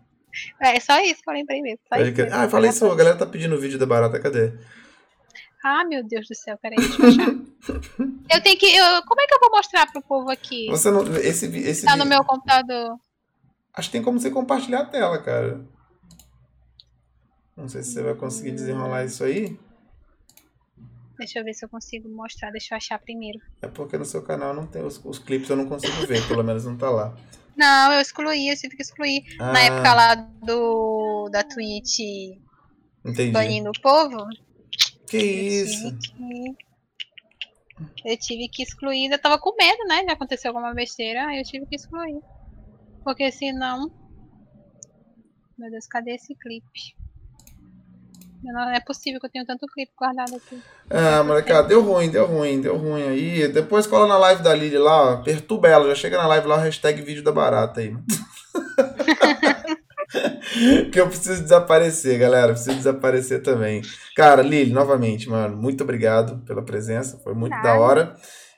é 0.61 0.81
só 0.81 1.01
isso 1.01 1.23
que 1.23 1.31
eu 1.31 1.35
lembrei 1.35 1.61
mesmo. 1.63 1.79
Só 1.89 1.97
isso 1.97 2.13
mesmo. 2.17 2.35
Ah, 2.35 2.45
eu 2.45 2.51
falei 2.51 2.71
isso, 2.71 2.87
a 2.91 2.95
galera 2.97 3.17
tá 3.17 3.27
pedindo 3.27 3.55
o 3.55 3.61
vídeo 3.61 3.79
da 3.79 3.87
barata, 3.87 4.21
cadê? 4.21 4.53
Ah, 5.65 5.85
meu 5.85 6.03
Deus 6.07 6.27
do 6.29 6.35
céu, 6.35 6.59
peraí, 6.61 6.77
deixa 6.77 7.03
eu 7.03 7.09
achar. 7.09 7.35
eu 8.37 8.43
tenho 8.43 8.59
que. 8.59 8.67
eu- 8.67 9.03
como 9.07 9.21
é 9.21 9.27
que 9.27 9.35
eu 9.35 9.41
vou 9.41 9.51
mostrar 9.51 9.91
pro 9.91 10.03
povo 10.03 10.31
aqui? 10.31 10.67
Você 10.69 10.91
não. 10.91 11.03
Esse, 11.17 11.47
esse 11.59 11.87
Tá 11.87 11.97
no 11.97 12.03
vi- 12.05 12.11
meu 12.11 12.25
computador. 12.25 12.99
Acho 13.73 13.89
que 13.89 13.93
tem 13.93 14.03
como 14.03 14.21
você 14.21 14.31
compartilhar 14.31 14.81
a 14.81 14.87
tela, 14.87 15.21
cara. 15.23 15.65
Não 17.57 17.69
sei 17.69 17.83
se 17.83 17.93
você 17.93 18.03
vai 18.03 18.15
conseguir 18.15 18.51
desenrolar 18.53 19.05
isso 19.05 19.25
aí. 19.25 19.59
Deixa 21.19 21.39
eu 21.39 21.45
ver 21.45 21.55
se 21.55 21.65
eu 21.65 21.69
consigo 21.69 22.09
mostrar. 22.09 22.51
Deixa 22.51 22.75
eu 22.75 22.77
achar 22.77 22.99
primeiro. 22.99 23.39
É 23.63 23.69
porque 23.69 23.97
no 23.97 24.05
seu 24.05 24.23
canal 24.23 24.53
não 24.53 24.67
tem 24.67 24.83
os, 24.85 25.01
os 25.05 25.19
clipes, 25.19 25.49
eu 25.49 25.57
não 25.57 25.67
consigo 25.69 26.07
ver, 26.07 26.27
pelo 26.27 26.43
menos 26.43 26.65
não 26.65 26.77
tá 26.77 26.91
lá. 26.91 27.17
Não, 27.57 27.93
eu 27.93 28.01
excluí, 28.01 28.49
eu 28.49 28.57
tive 28.57 28.77
que 28.77 28.83
excluir. 28.83 29.25
Ah, 29.41 29.53
Na 29.53 29.61
época 29.61 29.95
lá 29.95 30.15
do 30.15 31.29
da 31.31 31.43
Twitch 31.45 32.01
Entendi. 33.05 33.31
banindo 33.33 33.71
o 33.71 33.81
povo, 33.81 34.17
Que 35.07 35.17
eu 35.17 35.23
isso? 35.65 35.99
tive 35.99 35.99
que. 35.99 36.65
Eu 38.05 38.17
tive 38.19 38.49
que 38.49 38.63
excluir. 38.63 39.11
Eu 39.11 39.19
tava 39.21 39.39
com 39.39 39.55
medo, 39.57 39.85
né? 39.87 40.05
De 40.05 40.11
acontecer 40.13 40.49
alguma 40.49 40.73
besteira, 40.75 41.27
aí 41.27 41.39
eu 41.39 41.45
tive 41.45 41.67
que 41.67 41.77
excluir. 41.77 42.21
Porque 43.03 43.31
senão. 43.33 43.91
Meu 45.57 45.71
Deus, 45.71 45.87
cadê 45.87 46.13
esse 46.15 46.35
clipe? 46.35 46.97
Não 48.53 48.71
é 48.71 48.81
possível 48.81 49.19
que 49.19 49.27
eu 49.27 49.31
tenha 49.31 49.47
tanto 49.47 49.67
clipe 49.67 49.93
guardado 49.99 50.37
aqui. 50.37 50.63
Ah, 50.91 51.25
molecada, 51.25 51.69
deu 51.69 51.83
ruim, 51.83 52.11
deu 52.11 52.27
ruim, 52.27 52.61
deu 52.61 52.77
ruim 52.77 53.03
aí. 53.03 53.49
Depois 53.49 53.87
cola 53.87 54.07
na 54.07 54.19
live 54.19 54.43
da 54.43 54.55
Lili 54.55 54.79
lá, 54.79 55.13
ó, 55.13 55.17
perturba 55.23 55.69
ela, 55.69 55.89
já 55.89 55.95
chega 55.95 56.19
na 56.19 56.27
live 56.27 56.47
lá, 56.47 56.59
hashtag 56.59 57.01
vídeo 57.03 57.23
da 57.23 57.33
barata 57.33 57.81
aí. 57.81 57.95
que 60.93 61.01
eu 61.01 61.09
preciso 61.09 61.43
desaparecer, 61.43 62.19
galera. 62.19 62.53
Preciso 62.53 62.77
desaparecer 62.77 63.43
também. 63.43 63.83
Cara, 64.15 64.43
Lili, 64.43 64.73
novamente, 64.73 65.29
mano, 65.29 65.57
muito 65.57 65.83
obrigado 65.83 66.39
pela 66.45 66.63
presença. 66.63 67.19
Foi 67.23 67.35
muito 67.35 67.53
da 67.53 67.63
Nada. 67.63 67.81
hora. 67.81 68.15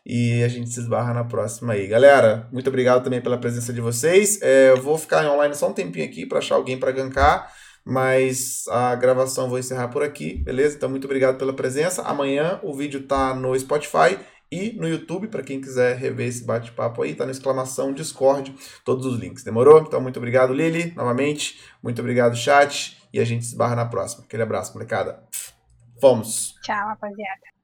E 0.08 0.44
a 0.44 0.48
gente 0.48 0.70
se 0.70 0.78
esbarra 0.78 1.12
na 1.12 1.24
próxima 1.24 1.72
aí. 1.72 1.88
Galera, 1.88 2.46
muito 2.52 2.68
obrigado 2.68 3.02
também 3.02 3.20
pela 3.20 3.38
presença 3.38 3.72
de 3.72 3.80
vocês. 3.80 4.40
É, 4.40 4.70
eu 4.70 4.80
vou 4.80 4.96
ficar 4.96 5.28
online 5.28 5.52
só 5.54 5.68
um 5.68 5.72
tempinho 5.72 6.06
aqui 6.06 6.24
pra 6.24 6.38
achar 6.38 6.54
alguém 6.54 6.78
pra 6.78 6.92
gankar. 6.92 7.50
Mas 7.88 8.66
a 8.66 8.96
gravação 8.96 9.48
vou 9.48 9.60
encerrar 9.60 9.86
por 9.88 10.02
aqui, 10.02 10.38
beleza? 10.38 10.74
Então, 10.74 10.88
muito 10.88 11.04
obrigado 11.04 11.38
pela 11.38 11.52
presença. 11.52 12.02
Amanhã 12.02 12.58
o 12.64 12.74
vídeo 12.74 13.04
tá 13.04 13.32
no 13.32 13.56
Spotify 13.56 14.18
e 14.50 14.72
no 14.72 14.88
YouTube, 14.88 15.28
para 15.28 15.42
quem 15.42 15.60
quiser 15.60 15.96
rever 15.96 16.26
esse 16.26 16.44
bate-papo 16.44 17.02
aí, 17.02 17.14
tá 17.14 17.24
no 17.24 17.30
exclamação 17.30 17.92
Discord, 17.92 18.52
todos 18.84 19.06
os 19.06 19.18
links. 19.18 19.44
Demorou? 19.44 19.80
Então, 19.80 20.00
muito 20.00 20.18
obrigado, 20.18 20.52
Lili, 20.52 20.92
novamente. 20.96 21.60
Muito 21.80 22.00
obrigado, 22.00 22.36
chat. 22.36 23.00
E 23.12 23.20
a 23.20 23.24
gente 23.24 23.44
se 23.44 23.52
esbarra 23.52 23.76
na 23.76 23.86
próxima. 23.86 24.24
Aquele 24.24 24.42
abraço, 24.42 24.74
molecada. 24.74 25.22
Fomos! 26.00 26.56
Tchau, 26.62 26.88
rapaziada. 26.88 27.55